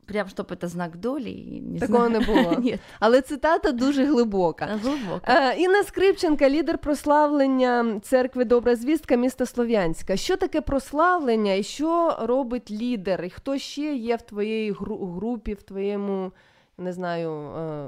прям, 0.08 0.28
чтобы 0.28 0.54
это 0.54 0.68
знак 0.68 0.96
доли. 0.96 1.30
и 1.30 1.60
Не 1.60 1.78
Такого 1.80 2.08
знаю. 2.08 2.10
не 2.10 2.26
було. 2.42 2.56
Нет, 2.60 2.80
Але 3.00 3.20
цитата 3.20 3.72
дуже 3.72 4.04
глибока. 4.04 4.66
глубоко. 4.82 5.20
Е, 5.26 5.56
Інна 5.58 5.82
Скрипченка, 5.82 6.50
лідер 6.50 6.78
прославлення 6.78 8.00
церкви 8.02 8.44
Добра 8.44 8.76
звістка 8.76 9.16
міста 9.16 9.46
Слов'янська. 9.46 10.16
Що 10.16 10.36
таке 10.36 10.60
прославлення 10.60 11.54
і 11.54 11.62
що 11.62 12.16
робить 12.22 12.70
лідер? 12.70 13.24
І 13.24 13.30
хто 13.30 13.58
ще 13.58 13.94
є 13.94 14.16
в 14.16 14.22
твоїй 14.22 14.72
гру- 14.72 15.14
групі, 15.14 15.54
в 15.54 15.62
твоєму, 15.62 16.32
не 16.78 16.92
знаю, 16.92 17.30
е, 17.30 17.86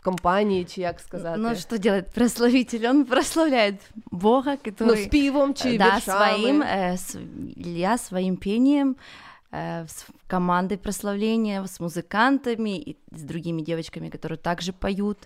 в 0.00 0.04
компанії, 0.04 0.64
чи 0.64 0.80
як 0.80 1.00
сказати? 1.00 1.38
Ну, 1.42 1.54
что 1.56 1.78
делает 1.78 2.06
прославитель? 2.14 2.90
Он 2.90 3.04
прославляет 3.04 3.74
Бога, 4.10 4.52
который... 4.52 4.86
Ну, 4.86 4.96
співом 4.96 5.54
чи 5.54 5.78
да, 5.78 5.94
віршами? 5.96 6.38
своим, 6.38 6.62
э, 6.62 6.92
с- 6.94 7.16
я 7.56 7.98
своим 7.98 8.36
пением, 8.36 8.88
э, 8.88 8.94
с 9.51 10.05
командой 10.27 10.77
прославления, 10.77 11.63
с 11.63 11.79
музыкантами 11.79 12.77
и 12.79 12.97
с 13.11 13.21
другими 13.23 13.61
девочками, 13.63 14.09
которые 14.09 14.37
также 14.37 14.73
поют. 14.73 15.17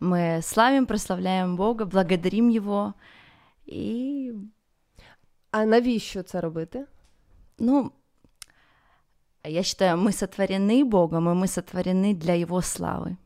Мы 0.00 0.40
славим, 0.42 0.86
прославляем 0.86 1.56
Бога, 1.56 1.84
благодарим 1.84 2.48
Его. 2.50 2.94
И, 3.66 4.32
А 5.50 5.64
навіщо 5.64 6.22
це 6.22 6.40
робити? 6.40 6.86
ну, 7.58 7.92
я 9.44 9.62
считаю, 9.62 9.96
мы 9.96 10.12
сотворены 10.12 10.84
Богом, 10.84 11.28
и 11.28 11.32
мы 11.34 11.46
сотворены 11.46 12.14
для 12.14 12.34
Его 12.34 12.60
славы. 12.62 13.16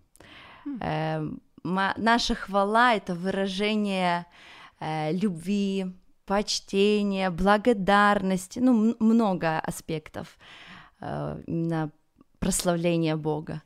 Э, 0.80 1.30
ма- 1.64 1.94
наша 1.96 2.34
хвала— 2.34 2.94
это 2.96 3.14
выражение 3.14 4.24
э, 4.80 5.12
любви, 5.12 5.86
почтение, 6.27 7.29
благодарность, 7.29 8.57
ну, 8.61 8.71
м- 8.71 8.95
много 8.99 9.59
аспектов 9.63 10.27
э, 11.01 11.35
именно 11.47 11.89
прославления 12.39 13.15
Бога. 13.15 13.61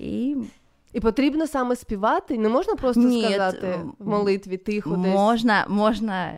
І 0.00 0.36
І 0.92 1.00
потрібно 1.00 1.46
саме 1.46 1.76
співати, 1.76 2.38
не 2.38 2.48
можна 2.48 2.74
просто 2.74 3.00
Ні, 3.00 3.22
сказати 3.22 3.66
м, 3.66 3.94
в 3.98 4.08
молитві 4.08 4.56
тихо 4.56 4.90
десь. 4.96 5.14
Можно, 5.14 5.64
можно 5.68 6.32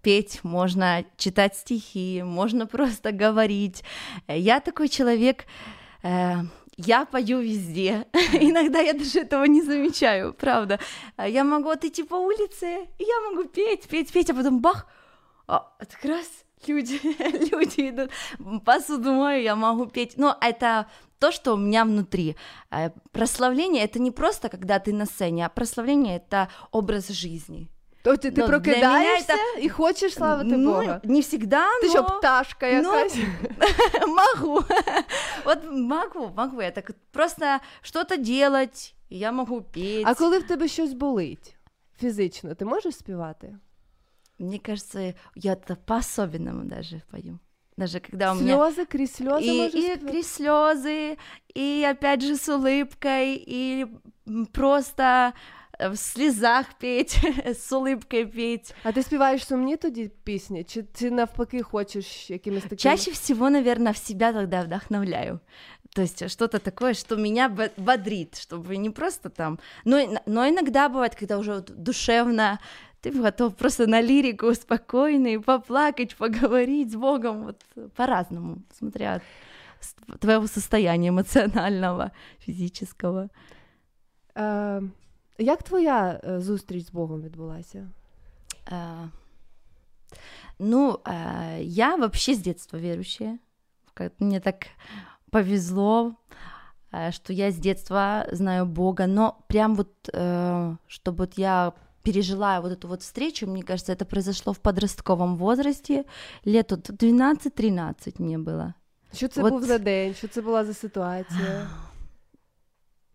петь, 0.00 0.40
можно 0.42 1.02
читать 1.16 1.56
стихи, 1.56 2.22
можно 2.24 2.66
просто 2.66 3.10
говорить. 3.20 3.84
Э, 4.28 4.38
Я 4.38 4.60
такой 4.60 4.88
человек, 4.88 5.46
э, 6.04 6.44
я 6.77 7.05
пою 7.05 7.39
везде. 7.39 8.07
Иногда 8.33 8.79
я 8.79 8.93
даже 8.93 9.19
этого 9.19 9.45
не 9.45 9.61
замечаю, 9.61 10.33
правда. 10.33 10.79
А 11.15 11.27
Я 11.27 11.43
могу 11.43 11.65
вот 11.65 11.83
идти 11.85 12.03
по 12.03 12.15
улице, 12.15 12.87
и 12.97 13.03
я 13.03 13.29
могу 13.29 13.47
петь, 13.47 13.87
петь, 13.87 14.11
петь, 14.11 14.29
а 14.29 14.33
потом 14.33 14.59
бах, 14.59 14.87
а, 15.47 15.71
так 15.79 16.03
раз, 16.03 16.27
люди, 16.67 16.99
люди 17.51 17.89
идут, 17.89 18.11
посуду 18.65 19.13
мою, 19.13 19.43
я 19.43 19.55
могу 19.55 19.85
петь. 19.85 20.17
Но 20.17 20.37
это 20.41 20.87
то, 21.19 21.31
что 21.31 21.53
у 21.53 21.57
меня 21.57 21.85
внутри. 21.85 22.35
Э, 22.71 22.89
Прославление— 23.11 23.83
это 23.85 23.99
не 23.99 24.11
просто, 24.11 24.49
когда 24.49 24.79
ты 24.79 24.93
на 24.93 25.05
сцене, 25.05 25.45
а 25.45 25.49
прославление— 25.49 26.17
это 26.17 26.49
образ 26.71 27.09
жизни. 27.09 27.69
Тобто 28.02 28.22
ти 28.22 28.28
Ну, 28.30 28.34
для 28.36 28.46
прокидаєшся 28.46 29.32
мене 29.36 29.60
і 29.64 29.68
хочеш 29.68 30.14
славити 30.14 30.56
Ну, 30.56 30.70
Бога. 30.72 31.00
не 31.04 31.20
всегда, 31.20 31.80
Ти 31.80 31.86
но... 31.86 31.92
що, 31.92 32.04
пташка 32.04 32.66
Ну, 32.66 32.72
якась? 32.96 33.16
могу. 34.06 34.64
Вот 35.44 35.58
могу, 35.72 36.30
могу. 36.36 36.62
Я 36.62 36.70
так 36.70 36.90
просто 37.12 37.58
что-то 37.82 38.16
делать, 38.16 38.94
и 39.12 39.18
я 39.18 39.32
могу 39.32 39.62
петь. 39.62 40.02
А 40.06 40.14
коли 40.14 40.38
в 40.38 40.42
тебе 40.46 40.68
щось 40.68 40.92
болить 40.92 41.56
фізично, 42.00 42.54
ти 42.54 42.64
можеш 42.64 42.96
співати? 42.96 43.56
Мне 44.38 44.58
кажется, 44.58 45.14
я 45.34 45.52
это 45.54 45.76
по-особенному 45.86 46.64
даже 46.64 47.02
пою. 47.10 47.38
Даже 47.76 48.00
когда 48.00 48.32
у 48.32 48.34
меня... 48.34 48.54
Сльози, 48.54 48.84
крізь 48.84 49.12
сльози 49.14 49.46
и, 49.46 49.62
можеш 49.62 49.74
и 49.74 49.82
співати? 49.82 50.06
крізь 50.12 50.40
слезы, 50.40 51.16
и 51.56 51.86
опять 51.90 52.20
же 52.22 52.36
с 52.36 52.48
улыбкой, 52.48 53.44
и 53.48 53.86
м, 54.28 54.46
просто 54.46 55.02
э, 55.02 55.32
в 55.82 55.96
слезах 55.96 56.66
петь, 56.80 57.18
с 57.46 57.72
улыбкой 57.72 58.26
петь. 58.26 58.74
А 58.82 58.92
ти 58.92 59.02
співаєш 59.02 59.46
сумні 59.46 59.76
тоді 59.76 60.10
пісні? 60.24 60.64
Чи 60.64 60.82
ти 60.82 61.10
навпаки 61.10 61.62
хочеш 61.62 62.30
якимись 62.30 62.62
такими? 62.62 62.78
Чаще 62.78 63.10
всего, 63.10 63.50
наверное, 63.50 63.92
в 63.92 63.96
себя 63.96 64.32
тогда 64.32 64.62
вдохновляю. 64.62 65.40
То 65.94 66.02
есть 66.02 66.28
что-то 66.30 66.58
такое, 66.58 66.94
что 66.94 67.16
меня 67.16 67.48
бо- 67.48 67.70
бодрит, 67.76 68.34
чтобы 68.34 68.76
не 68.76 68.90
просто 68.90 69.28
там... 69.30 69.58
Но, 69.84 69.96
ин- 69.98 70.18
но 70.26 70.46
иногда 70.48 70.88
бывает, 70.88 71.14
когда 71.18 71.38
уже 71.38 71.54
вот 71.54 71.72
душевно, 71.82 72.58
ты 73.00 73.10
готов 73.22 73.54
просто 73.54 73.86
на 73.86 74.02
лирику 74.02 74.54
спокойный, 74.54 75.40
поплакать, 75.40 76.14
поговорить 76.16 76.90
с 76.90 76.94
Богом, 76.94 77.44
вот 77.44 77.64
по-разному, 77.96 78.62
смотря 78.78 79.14
от 79.14 79.22
с- 79.80 79.94
твоего 80.20 80.46
состояния 80.46 81.08
эмоционального, 81.08 82.10
физического. 82.38 83.28
Е, 84.36 84.82
як 85.38 85.62
твоя 85.62 86.20
е, 86.24 86.40
зустріч 86.40 86.86
з 86.86 86.90
Богом 86.90 87.22
відбулася? 87.22 87.88
А, 88.70 89.06
Ну, 90.58 91.00
а, 91.04 91.58
я 91.60 91.96
вообще 91.96 92.32
с 92.32 92.38
детства 92.38 92.78
верующая. 92.78 93.38
Как 93.94 94.12
мне 94.18 94.40
так 94.40 94.66
повезло, 95.30 96.14
а, 96.90 97.12
что 97.12 97.32
я 97.32 97.50
с 97.50 97.56
детства 97.56 98.26
знаю 98.32 98.66
Бога, 98.66 99.06
но 99.06 99.36
прям 99.48 99.76
вот, 99.76 99.88
э, 100.12 100.76
чтобы 100.88 101.16
вот 101.18 101.38
я 101.38 101.72
пережила 102.02 102.60
вот 102.60 102.72
эту 102.72 102.88
вот 102.88 103.02
встречу, 103.02 103.46
мне 103.46 103.62
кажется, 103.62 103.92
это 103.92 104.04
произошло 104.04 104.52
в 104.52 104.58
подростковом 104.58 105.36
возрасте, 105.36 106.04
лет 106.44 106.72
от 106.72 106.90
12-13 106.90 108.20
мне 108.20 108.38
было. 108.38 108.72
Що 109.12 109.28
це 109.28 109.42
От- 109.42 109.50
був 109.50 109.64
за 109.64 109.78
день? 109.78 110.14
Що 110.14 110.28
це 110.28 110.42
була 110.42 110.64
за 110.64 110.74
ситуація? 110.74 111.68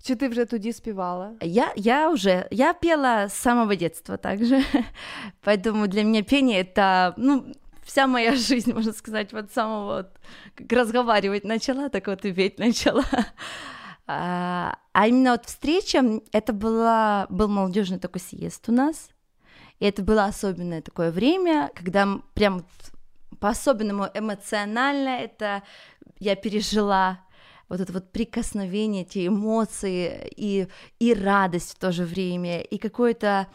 Чи 0.08 0.16
ти 0.16 0.28
вже 0.28 0.44
тоді 0.44 0.72
співала? 0.72 1.32
Я, 1.42 1.72
я 1.76 2.10
уже, 2.10 2.48
я 2.50 2.74
пела 2.74 3.28
с 3.28 3.34
самого 3.34 3.74
детства 3.74 4.16
также, 4.16 4.64
поэтому 5.44 5.86
для 5.86 6.02
меня 6.02 6.22
пение 6.22 6.60
это, 6.60 7.14
ну, 7.18 7.44
вся 7.84 8.06
моя 8.06 8.36
жизнь, 8.36 8.72
можно 8.72 8.92
сказать, 8.92 9.32
вот 9.32 9.52
самого 9.52 9.96
вот, 9.96 10.06
как 10.54 10.72
разговаривать 10.72 11.44
начала, 11.44 11.88
так 11.88 12.06
вот 12.06 12.24
и 12.24 12.32
петь 12.32 12.58
начала. 12.58 13.04
А, 14.10 14.78
а 14.94 15.06
именно 15.06 15.32
вот 15.32 15.44
встреча, 15.44 16.02
это 16.32 16.54
была, 16.54 17.26
был 17.28 17.48
молодежный 17.48 17.98
такой 17.98 18.22
съезд 18.22 18.66
у 18.68 18.72
нас, 18.72 19.10
и 19.80 19.84
это 19.84 20.02
было 20.02 20.24
особенное 20.24 20.80
такое 20.80 21.10
время, 21.10 21.70
когда 21.74 22.18
прям 22.32 22.64
по-особенному 23.38 24.08
эмоционально 24.14 25.10
это 25.10 25.62
я 26.20 26.36
пережила 26.36 27.18
вот 27.69 27.79
это 27.79 27.93
вот 27.93 28.11
прикосновение, 28.11 29.05
те 29.05 29.27
эмоции 29.27 30.29
и, 30.35 30.67
и 30.99 31.13
радость 31.13 31.71
в 31.71 31.79
то 31.79 31.91
же 31.91 32.05
время, 32.05 32.61
и 32.61 32.77
какое-то, 32.77 33.47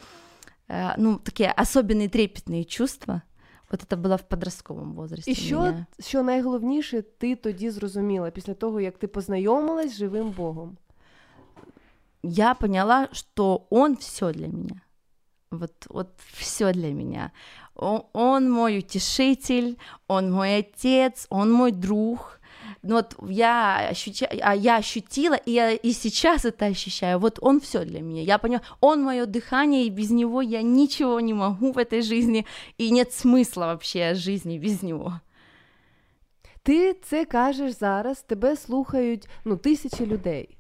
э, 0.69 0.91
ну, 0.97 1.19
такие 1.19 1.51
особенные 1.51 2.09
трепетные 2.09 2.65
чувства. 2.65 3.23
Вот 3.71 3.83
это 3.83 3.97
было 3.97 4.17
в 4.17 4.23
подростковом 4.23 4.95
возрасте. 4.95 5.31
І 5.31 5.35
у 5.35 5.37
що, 5.37 5.61
меня. 5.61 5.87
що 6.01 6.23
найголовніше 6.23 7.03
ти 7.03 7.37
тоді 7.37 7.71
зрозуміла 7.71 8.31
після 8.31 8.55
того, 8.55 8.81
як 8.81 8.99
ти 8.99 9.07
познайомилась 9.07 9.91
з 9.91 9.97
живим 9.97 10.31
Богом? 10.31 10.77
Я 12.23 12.55
поняла, 12.55 13.09
что 13.13 13.67
он 13.71 13.97
все 13.97 14.33
для 14.33 14.49
меня. 14.49 14.81
Вот, 15.51 15.87
вот 15.89 16.09
все 16.33 16.73
для 16.73 16.93
меня. 16.93 17.31
Он, 17.75 18.03
он 18.13 18.51
мой 18.51 18.79
утешитель, 18.79 19.77
он 20.09 20.33
мой 20.33 20.59
отец, 20.59 21.27
он 21.31 21.53
мой 21.53 21.73
друг. 21.73 22.41
Ну 22.83 22.95
вот 22.95 23.17
я, 23.31 23.89
ощуща... 23.91 24.27
а 24.27 24.55
я 24.55 24.77
ощутила, 24.77 25.35
и 25.35 25.53
я 25.53 25.73
и 25.73 25.93
сейчас 25.93 26.45
это 26.45 26.67
ощущаю. 26.67 27.19
Вот 27.19 27.39
он 27.43 27.61
все 27.61 27.85
для 27.85 28.01
меня. 28.01 28.23
Я 28.23 28.39
поняла, 28.39 28.63
он 28.81 29.03
мое 29.03 29.27
дыхание, 29.27 29.85
и 29.87 29.91
без 29.91 30.11
него 30.11 30.43
я 30.43 30.63
ничего 30.63 31.21
не 31.21 31.35
могу 31.35 31.73
в 31.73 31.79
этой 31.79 32.03
жизни, 32.03 32.47
и 32.79 32.91
нет 32.91 33.13
смысла 33.13 33.67
вообще 33.67 34.15
жизни 34.15 34.59
без 34.59 34.83
него. 34.83 35.21
Ти 36.63 36.95
це 37.03 37.25
кажеш 37.25 37.73
зараз, 37.73 38.23
тебе 38.23 38.57
слухають 38.57 39.29
ну, 39.45 39.57
тисячі 39.57 40.07
людей. 40.07 40.57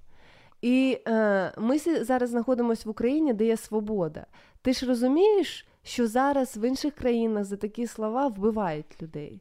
І 0.63 0.99
е, 1.09 1.53
ми 1.59 1.79
сі- 1.79 2.05
зараз 2.05 2.31
знаходимося 2.31 2.83
в 2.87 2.91
Україні, 2.91 3.33
де 3.33 3.45
є 3.45 3.57
свобода. 3.57 4.27
Ти 4.63 4.73
ж 4.73 4.87
розумієш, 4.87 5.67
що 5.83 6.07
зараз 6.07 6.57
в 6.57 6.69
інших 6.69 6.95
країнах 6.95 7.45
за 7.45 7.57
такі 7.57 7.87
слова 7.87 8.27
вбивають 8.27 9.03
людей. 9.03 9.41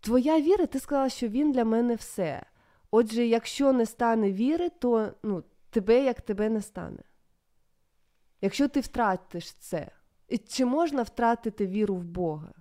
Твоя 0.00 0.40
віра, 0.40 0.66
ти 0.66 0.80
сказала, 0.80 1.08
що 1.08 1.28
він 1.28 1.52
для 1.52 1.64
мене 1.64 1.94
все. 1.94 2.42
Отже, 2.90 3.26
якщо 3.26 3.72
не 3.72 3.86
стане 3.86 4.32
віри, 4.32 4.68
то 4.68 5.12
ну, 5.22 5.44
тебе 5.70 6.04
як 6.04 6.20
тебе 6.20 6.48
не 6.48 6.62
стане. 6.62 7.02
Якщо 8.40 8.68
ти 8.68 8.80
втратиш 8.80 9.52
це, 9.52 9.90
і 10.28 10.38
чи 10.38 10.64
можна 10.64 11.02
втратити 11.02 11.66
віру 11.66 11.94
в 11.94 12.04
Бога? 12.04 12.52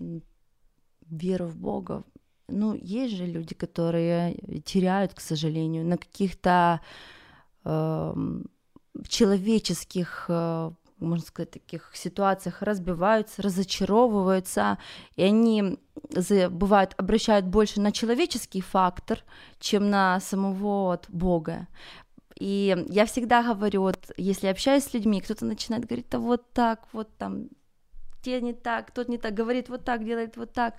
м, 0.00 0.22
веру 1.10 1.46
в 1.46 1.56
Бога. 1.56 2.04
Ну, 2.48 2.74
есть 2.74 3.14
же 3.14 3.26
люди, 3.26 3.54
которые 3.54 4.60
теряют, 4.62 5.14
к 5.14 5.20
сожалению, 5.20 5.84
на 5.84 5.96
каких-то 5.96 6.80
эм, 7.64 8.44
человеческих, 9.08 10.26
э, 10.28 10.72
можно 11.05 11.25
сказать, 11.25 11.51
таких 11.51 11.91
ситуациях 11.93 12.61
разбиваются, 12.61 13.41
разочаровываются, 13.41 14.77
и 15.15 15.23
они 15.23 15.77
бывают 16.49 16.93
обращают 16.97 17.45
больше 17.45 17.79
на 17.79 17.91
человеческий 17.91 18.61
фактор, 18.61 19.23
чем 19.59 19.89
на 19.89 20.19
самого 20.19 20.87
вот 20.89 21.05
Бога. 21.09 21.67
И 22.37 22.75
я 22.89 23.05
всегда 23.05 23.41
говорю, 23.43 23.81
вот, 23.81 24.11
если 24.17 24.47
общаюсь 24.47 24.83
с 24.83 24.93
людьми, 24.93 25.21
кто-то 25.21 25.45
начинает 25.45 25.85
говорить, 25.85 26.07
да 26.09 26.19
вот 26.19 26.51
так, 26.51 26.85
вот 26.91 27.15
там, 27.17 27.47
те 28.25 28.41
не 28.41 28.53
так, 28.53 28.91
тот 28.91 29.09
не 29.09 29.17
так, 29.17 29.33
говорит 29.33 29.69
вот 29.69 29.85
так, 29.85 30.03
делает 30.03 30.37
вот 30.37 30.53
так. 30.53 30.73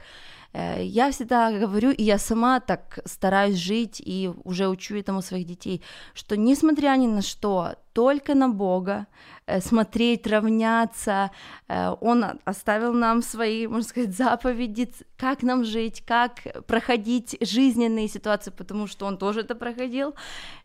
Э, 0.53 0.83
Я 0.83 1.11
всегда 1.11 1.53
говорю, 1.61 1.91
и 1.91 2.03
я 2.03 2.19
сама 2.19 2.61
так 2.61 2.99
стараюсь 3.05 3.57
жить, 3.57 4.03
и 4.07 4.31
уже 4.45 4.69
учу 4.69 4.97
этому 4.97 5.23
своих 5.23 5.47
детей, 5.47 5.81
что 6.15 6.37
несмотря 6.37 6.97
ни 6.97 7.07
на 7.07 7.23
что, 7.23 7.75
только 7.93 8.35
на 8.35 8.49
Бога, 8.49 9.07
э, 9.47 9.61
смотреть, 9.61 10.27
равняться, 10.27 11.31
э, 11.69 11.95
Он 12.01 12.25
оставил 12.45 12.93
нам 12.93 13.23
свои, 13.23 13.69
можно 13.69 13.89
сказать, 13.89 14.17
заповеди, 14.17 14.93
как 15.17 15.43
нам 15.43 15.65
жить, 15.65 16.03
как 16.07 16.33
проходить 16.67 17.37
жизненные 17.41 18.09
ситуации, 18.09 18.53
потому 18.53 18.89
что 18.89 19.07
Он 19.07 19.19
тоже 19.19 19.41
это 19.41 19.55
проходил, 19.55 20.15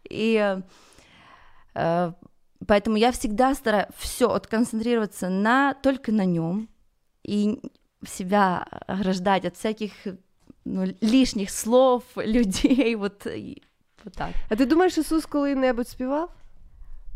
и 0.10 0.58
Поэтому 2.68 2.98
я 2.98 3.12
всегда 3.12 3.56
стараюсь 3.56 3.88
все 3.98 4.26
отконцентрироваться 4.26 5.30
на 5.30 5.74
только 5.74 6.12
на 6.12 6.26
нем 6.26 6.68
и 7.23 7.60
себя 8.07 8.68
ограждать 8.88 9.45
от 9.45 9.56
всяких 9.56 9.91
ну, 10.65 10.85
лишних 11.02 11.49
слов 11.49 12.03
людей, 12.15 12.95
вот, 12.95 13.26
вот 14.03 14.14
так. 14.14 14.31
А 14.49 14.56
ти 14.56 14.65
думаєш, 14.65 14.98
Ісус 14.98 15.26
коли-небудь 15.26 15.88
співав? 15.88 16.30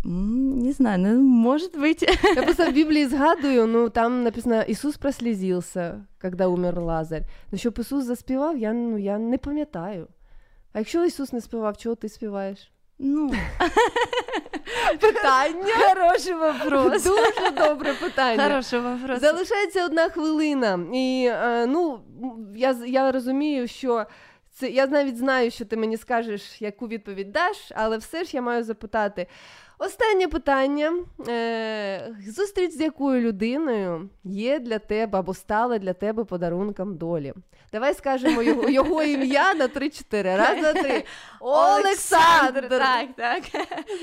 Не 0.07 0.71
знаю, 0.71 0.99
ну, 0.99 1.21
может 1.21 1.75
быть. 1.75 2.03
Я 2.35 2.43
просто 2.43 2.69
в 2.69 2.73
Біблії 2.73 3.07
згадую, 3.07 3.67
ну 3.67 3.89
там 3.89 4.23
написано 4.23 4.61
Ісус 4.61 4.97
прослізився, 4.97 6.05
коли 6.21 6.45
умер 6.45 6.81
Лазарь. 6.81 7.23
Ну 7.51 7.57
щоб 7.57 7.79
Ісус 7.79 8.05
заспівав, 8.05 8.57
я, 8.57 8.73
ну, 8.73 8.97
я 8.97 9.17
не 9.17 9.37
пам'ятаю. 9.37 10.07
А 10.73 10.79
якщо 10.79 11.05
Ісус 11.05 11.33
не 11.33 11.41
співав, 11.41 11.77
чого 11.77 11.95
ти 11.95 12.09
співаєш? 12.09 12.71
Ну, 12.99 13.29
питання. 14.99 15.73
Хороший 15.87 16.33
вопрос. 16.33 17.03
Дуже 17.03 17.51
добре 17.51 17.93
питання. 17.93 18.43
Хороший 18.43 18.79
вопрос. 18.79 19.19
Залишається 19.19 19.85
одна 19.85 20.09
хвилина. 20.09 20.79
І 20.93 21.29
е, 21.31 21.65
ну, 21.65 21.99
я, 22.55 22.75
я 22.85 23.11
розумію, 23.11 23.67
що 23.67 24.05
це 24.51 24.69
я 24.69 24.87
навіть 24.87 25.17
знаю, 25.17 25.51
що 25.51 25.65
ти 25.65 25.77
мені 25.77 25.97
скажеш, 25.97 26.61
яку 26.61 26.87
відповідь 26.87 27.31
даш, 27.31 27.71
але 27.75 27.97
все 27.97 28.23
ж 28.23 28.29
я 28.33 28.41
маю 28.41 28.63
запитати. 28.63 29.27
Останнє 29.78 30.28
питання. 30.28 30.92
Е, 31.28 32.16
зустріч 32.26 32.72
з 32.72 32.80
якою 32.80 33.20
людиною 33.20 34.08
є 34.24 34.58
для 34.58 34.78
тебе 34.78 35.18
або 35.18 35.34
стала 35.34 35.78
для 35.78 35.92
тебе 35.92 36.24
подарунком 36.24 36.96
долі? 36.96 37.32
Давай 37.72 37.94
скажемо 37.94 38.42
його, 38.42 38.68
його 38.68 39.02
ім'я 39.02 39.54
на 39.54 39.68
3-4. 39.68 40.36
Раз, 40.36 40.60
два, 40.60 40.72
три. 40.72 41.04
Олександр! 41.40 42.68
Так, 42.68 43.08
так. 43.16 43.42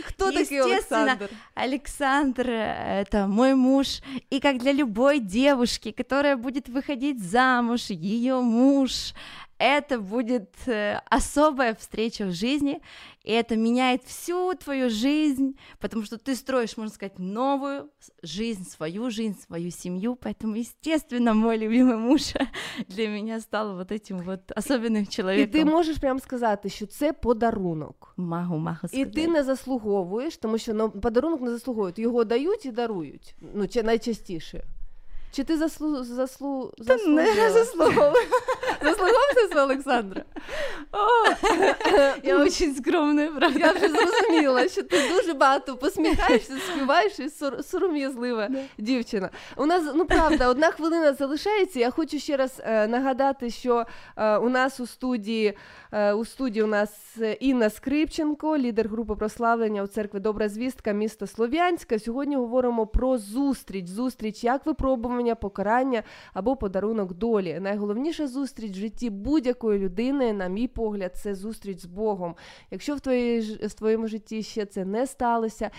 Кто 0.08 0.26
такой 0.26 0.42
Естественно, 0.42 1.12
Александр? 1.12 1.30
Александр 1.56 2.50
э, 2.50 3.02
это 3.02 3.28
мой 3.28 3.54
муж. 3.54 4.02
И 4.34 4.40
как 4.40 4.58
для 4.58 4.74
любой 4.74 5.20
девушки, 5.20 5.92
которая 5.92 6.38
будет 6.38 6.70
выходить 6.70 7.20
замуж, 7.24 7.90
ее 7.90 8.42
муж, 8.42 9.14
это 9.62 10.00
будет 10.00 10.50
э, 10.68 11.00
особая 11.10 11.74
встреча 11.76 12.26
в 12.26 12.32
жизни, 12.32 12.82
и 13.24 13.32
это 13.32 13.56
меняет 13.58 14.04
всю 14.04 14.54
твою 14.54 14.90
жизнь, 14.90 15.58
потому 15.80 16.04
что 16.06 16.18
ты 16.18 16.36
строишь, 16.36 16.78
можно 16.78 16.94
сказать, 16.94 17.20
новую 17.20 17.90
с- 18.00 18.12
жизнь, 18.24 18.64
свою 18.64 19.10
жизнь, 19.10 19.36
свою 19.48 19.72
семью, 19.72 20.16
поэтому, 20.22 20.56
естественно, 20.56 21.34
мой 21.34 21.58
любимый 21.58 21.98
муж 21.98 22.34
для 22.88 23.08
меня 23.10 23.42
стал 23.42 23.76
вот 23.76 23.92
этим 23.92 24.18
вот 24.24 24.52
особенным 24.56 25.04
І 25.04 25.06
человеком. 25.08 25.52
ти 25.52 25.66
можеш 25.66 25.98
прямо 25.98 26.20
сказати, 26.20 26.70
що 26.70 26.86
це 26.86 27.14
подарунок. 27.14 28.14
Могу, 28.18 28.58
могу 28.58 28.78
І 28.84 28.88
сказать. 28.88 29.14
ти 29.14 29.28
не 29.28 29.44
заслуговуєш, 29.44 30.38
тому 30.38 30.58
що 30.58 30.74
ну, 30.74 30.90
подарунок 30.90 31.42
не 31.42 31.52
заслуговують. 31.52 32.00
Його 32.00 32.24
дають 32.24 32.66
і 32.66 32.72
дарують. 32.72 33.36
Ну, 33.54 33.68
чи 33.68 33.84
найчастіше. 33.84 34.64
Чи 35.35 35.45
ти 35.45 35.57
заслу... 35.57 36.05
заслу... 36.05 36.73
не 36.79 36.85
заслужила? 36.85 37.51
заслуговую. 37.51 38.13
Заслуговуєшся 38.83 39.49
за 39.55 39.65
Олександра? 39.65 40.25
Я 42.23 42.39
очень 42.39 42.75
скромная, 42.77 43.29
правда. 43.31 43.59
Я 43.59 43.73
вже 43.73 43.89
зрозуміла, 43.89 44.69
що 44.69 44.83
ти 44.83 45.09
дуже 45.09 45.33
багато 45.35 45.77
посміхаєшся, 45.77 46.53
співаєш 46.59 47.19
і 47.19 47.29
сор- 47.29 47.63
сором'язлива 47.63 48.49
дівчина. 48.79 49.31
У 49.57 49.67
нас, 49.67 49.83
ну 49.95 50.05
правда, 50.05 50.49
одна 50.49 50.71
хвилина 50.71 51.13
залишається. 51.13 51.81
Я 51.81 51.91
хочу 51.91 52.19
ще 52.19 52.37
раз 52.37 52.53
е, 52.65 52.87
нагадати, 52.87 53.51
що 53.51 53.87
е, 54.17 54.37
у 54.37 54.49
нас 54.49 54.81
у 54.81 54.87
студії, 54.87 55.57
у 55.93 56.25
студії 56.25 56.63
у 56.63 56.67
нас 56.67 57.19
е, 57.21 57.33
Інна 57.33 57.71
Скрипченко, 57.71 58.59
лідер 58.59 58.89
групи 58.89 59.15
прославлення 59.15 59.83
у 59.83 59.87
церкві 59.87 60.21
Добра 60.21 60.49
звістка 60.49 60.93
міста 60.93 61.27
Слов'янська. 61.27 61.99
Сьогодні 61.99 62.37
говоримо 62.37 62.87
про 62.87 63.19
зустріч. 63.19 63.87
Зустріч 63.87 64.45
як 64.45 64.67
випробування, 64.67 65.35
покарання 65.35 66.03
або 66.33 66.57
подарунок 66.57 67.15
долі. 67.15 67.61
Найголовніша 67.61 68.27
зустріч 68.27 68.73
в 68.73 68.81
житті 68.81 69.11
будь-якої 69.11 69.79
людини, 69.79 70.33
на 70.33 70.49
мій 70.49 70.69
погляд, 70.69 71.17
це 71.17 71.35
зустріч 71.35 71.81
з 71.81 71.87
Богом. 71.87 72.35
Якщо 72.71 72.95
в, 72.95 73.01
твоїй, 73.01 73.41
в 73.67 73.75
твоєму 73.75 74.07
житті 74.07 74.43
ще 74.43 74.67
це 74.67 74.85
не 74.85 75.07
сталося. 75.07 75.71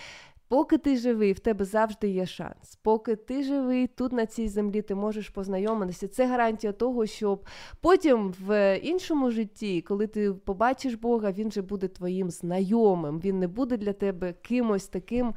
Поки 0.48 0.78
ти 0.78 0.98
живий, 0.98 1.34
в 1.34 1.40
тебе 1.40 1.66
завжди 1.66 2.10
є 2.10 2.26
шанс. 2.26 2.80
Поки 2.82 3.16
ти 3.16 3.44
живий 3.44 3.88
тут 3.88 4.12
на 4.12 4.26
цій 4.26 4.48
землі, 4.48 4.82
ти 4.82 4.96
можеш 4.96 5.30
познайомитися. 5.30 6.08
Це 6.08 6.28
гарантія 6.28 6.74
того, 6.74 7.06
щоб 7.06 7.46
потім 7.82 8.34
в 8.40 8.78
іншому 8.78 9.32
житті, 9.32 9.82
коли 9.82 10.08
ти 10.08 10.34
побачиш 10.34 10.94
Бога, 10.94 11.32
він 11.32 11.52
же 11.52 11.62
буде 11.62 11.88
твоїм 11.88 12.30
знайомим. 12.30 13.20
Він 13.20 13.40
не 13.40 13.48
буде 13.48 13.78
для 13.78 13.94
тебе 13.94 14.34
кимось 14.34 14.88
таким. 14.88 15.34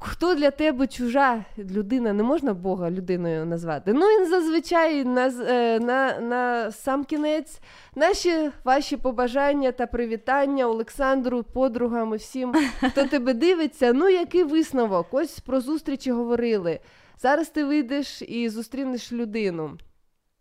Хто 0.00 0.34
для 0.34 0.50
тебе 0.50 0.86
чужа 0.86 1.44
людина, 1.58 2.12
не 2.12 2.22
можна 2.22 2.54
Бога 2.54 2.90
людиною 2.90 3.46
назвати. 3.46 3.92
Ну 3.92 4.10
і 4.10 4.24
зазвичай 4.24 5.04
на, 5.04 5.26
е, 5.26 5.80
на, 5.80 6.20
на 6.20 6.72
сам 6.72 7.04
кінець 7.04 7.60
наші 7.94 8.50
ваші 8.64 8.96
побажання 8.96 9.72
та 9.72 9.86
привітання 9.86 10.66
Олександру, 10.66 11.42
подругам 11.42 12.14
і 12.14 12.16
всім, 12.16 12.54
хто 12.90 13.06
тебе 13.08 13.34
дивиться. 13.34 13.92
Ну, 13.92 14.08
який 14.08 14.44
висновок? 14.44 15.06
Ось 15.10 15.40
про 15.40 15.60
зустрічі 15.60 16.12
говорили. 16.12 16.80
Зараз 17.18 17.48
ти 17.48 17.64
вийдеш 17.64 18.22
і 18.22 18.48
зустрінеш 18.48 19.12
людину. 19.12 19.78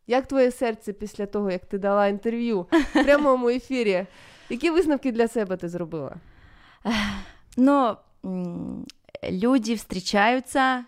Як 0.07 0.27
твоє 0.27 0.51
серце 0.51 0.93
після 0.93 1.25
того, 1.25 1.51
як 1.51 1.65
ти 1.65 1.77
дала 1.77 2.07
інтерв'ю 2.07 2.61
в 2.61 2.93
прямому 3.03 3.49
ефірі? 3.49 4.05
Які 4.49 4.69
висновки 4.69 5.11
для 5.11 5.27
себе 5.27 5.57
ти 5.57 5.69
зробила? 5.69 6.15
М, 8.25 8.85
люди 9.22 9.76
встречаются, 9.76 10.85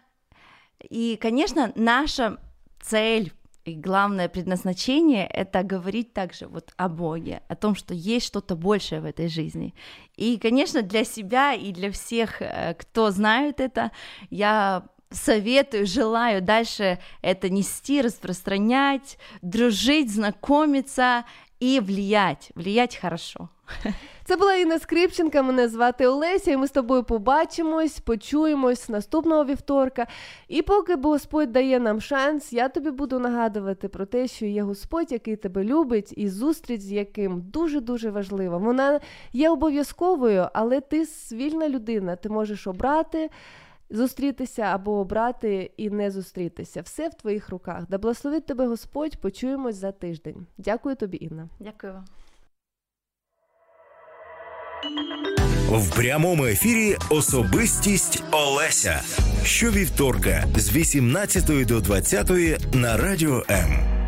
и, 0.90 1.18
конечно, 1.22 1.72
наша 1.76 2.38
цель 2.82 3.34
и 3.66 3.76
главное 3.76 4.30
предназначение— 4.30 5.28
это 5.34 5.64
говорить 5.64 6.14
также 6.14 6.48
вот 6.48 6.72
о 6.78 6.90
Боге, 6.90 7.44
о 7.48 7.56
том, 7.56 7.76
что 7.76 7.94
есть 7.94 8.26
что-то 8.26 8.56
большее 8.56 9.02
в 9.02 9.06
этой 9.06 9.28
жизни. 9.28 9.76
И, 10.16 10.38
конечно, 10.38 10.82
для 10.82 11.04
себя 11.04 11.54
и 11.54 11.72
для 11.72 11.92
всех, 11.92 12.42
э, 12.42 12.74
кто 12.80 13.12
знает 13.12 13.60
это, 13.60 13.92
я 14.30 14.88
советую, 15.12 15.86
желаю 15.86 16.42
дальше 16.42 17.00
это 17.22 17.50
нести, 17.50 18.02
распространять, 18.02 19.18
дружить, 19.42 20.12
знакомиться 20.12 21.26
и 21.60 21.80
влиять, 21.80 22.52
влиять 22.56 22.96
хорошо. 22.96 23.50
Це 24.30 24.36
була 24.36 24.56
Інна 24.56 24.80
Скрипченка, 24.80 25.42
мене 25.42 25.68
звати 25.68 26.08
Олеся, 26.08 26.52
і 26.52 26.58
ми 26.58 26.68
з 26.68 26.72
тобою 26.72 27.04
побачимось, 27.04 28.00
почуємось 28.00 28.90
наступного 28.90 29.46
вівторка. 29.46 30.08
І 30.48 30.62
поки 30.62 30.96
Господь 30.96 31.52
дає 31.52 31.80
нам 31.80 32.02
шанс, 32.02 32.54
я 32.54 32.70
тобі 32.70 32.92
буду 32.92 33.20
нагадувати 33.20 33.88
про 33.88 34.06
те, 34.06 34.28
що 34.28 34.46
є 34.46 34.64
Господь, 34.64 35.12
який 35.12 35.36
тебе 35.36 35.64
любить, 35.64 36.14
і 36.18 36.30
зустріч 36.30 36.82
з 36.82 36.92
яким 36.92 37.42
дуже-дуже 37.42 38.10
важлива. 38.10 38.58
Вона 38.58 39.00
є 39.34 39.50
обов'язковою, 39.50 40.48
але 40.54 40.82
ти 40.82 41.06
вільна 41.32 41.70
людина, 41.70 42.16
ти 42.16 42.30
можеш 42.30 42.68
обрати. 42.68 43.30
Зустрітися 43.92 44.62
або 44.62 44.92
обрати 44.92 45.72
і 45.78 45.90
не 45.90 46.12
зустрітися. 46.12 46.82
Все 46.82 47.10
в 47.10 47.14
твоїх 47.14 47.50
руках. 47.50 47.84
Да 47.90 47.98
благословить 47.98 48.46
тебе 48.46 48.68
Господь. 48.68 49.18
Почуємось 49.18 49.76
за 49.76 49.92
тиждень. 49.92 50.48
Дякую 50.58 50.96
тобі, 50.96 51.18
Інна. 51.22 51.50
Дякую 51.60 51.94
вам. 51.94 52.06
В 55.72 55.96
прямому 55.96 56.46
ефірі 56.46 56.98
особистість 57.10 58.24
Олеся. 58.32 59.02
Щовівторка 59.44 60.46
з 60.58 60.72
18 60.72 61.66
до 61.66 61.80
20 61.80 62.30
на 62.74 62.98
радіо 62.98 63.44
М. 63.50 63.99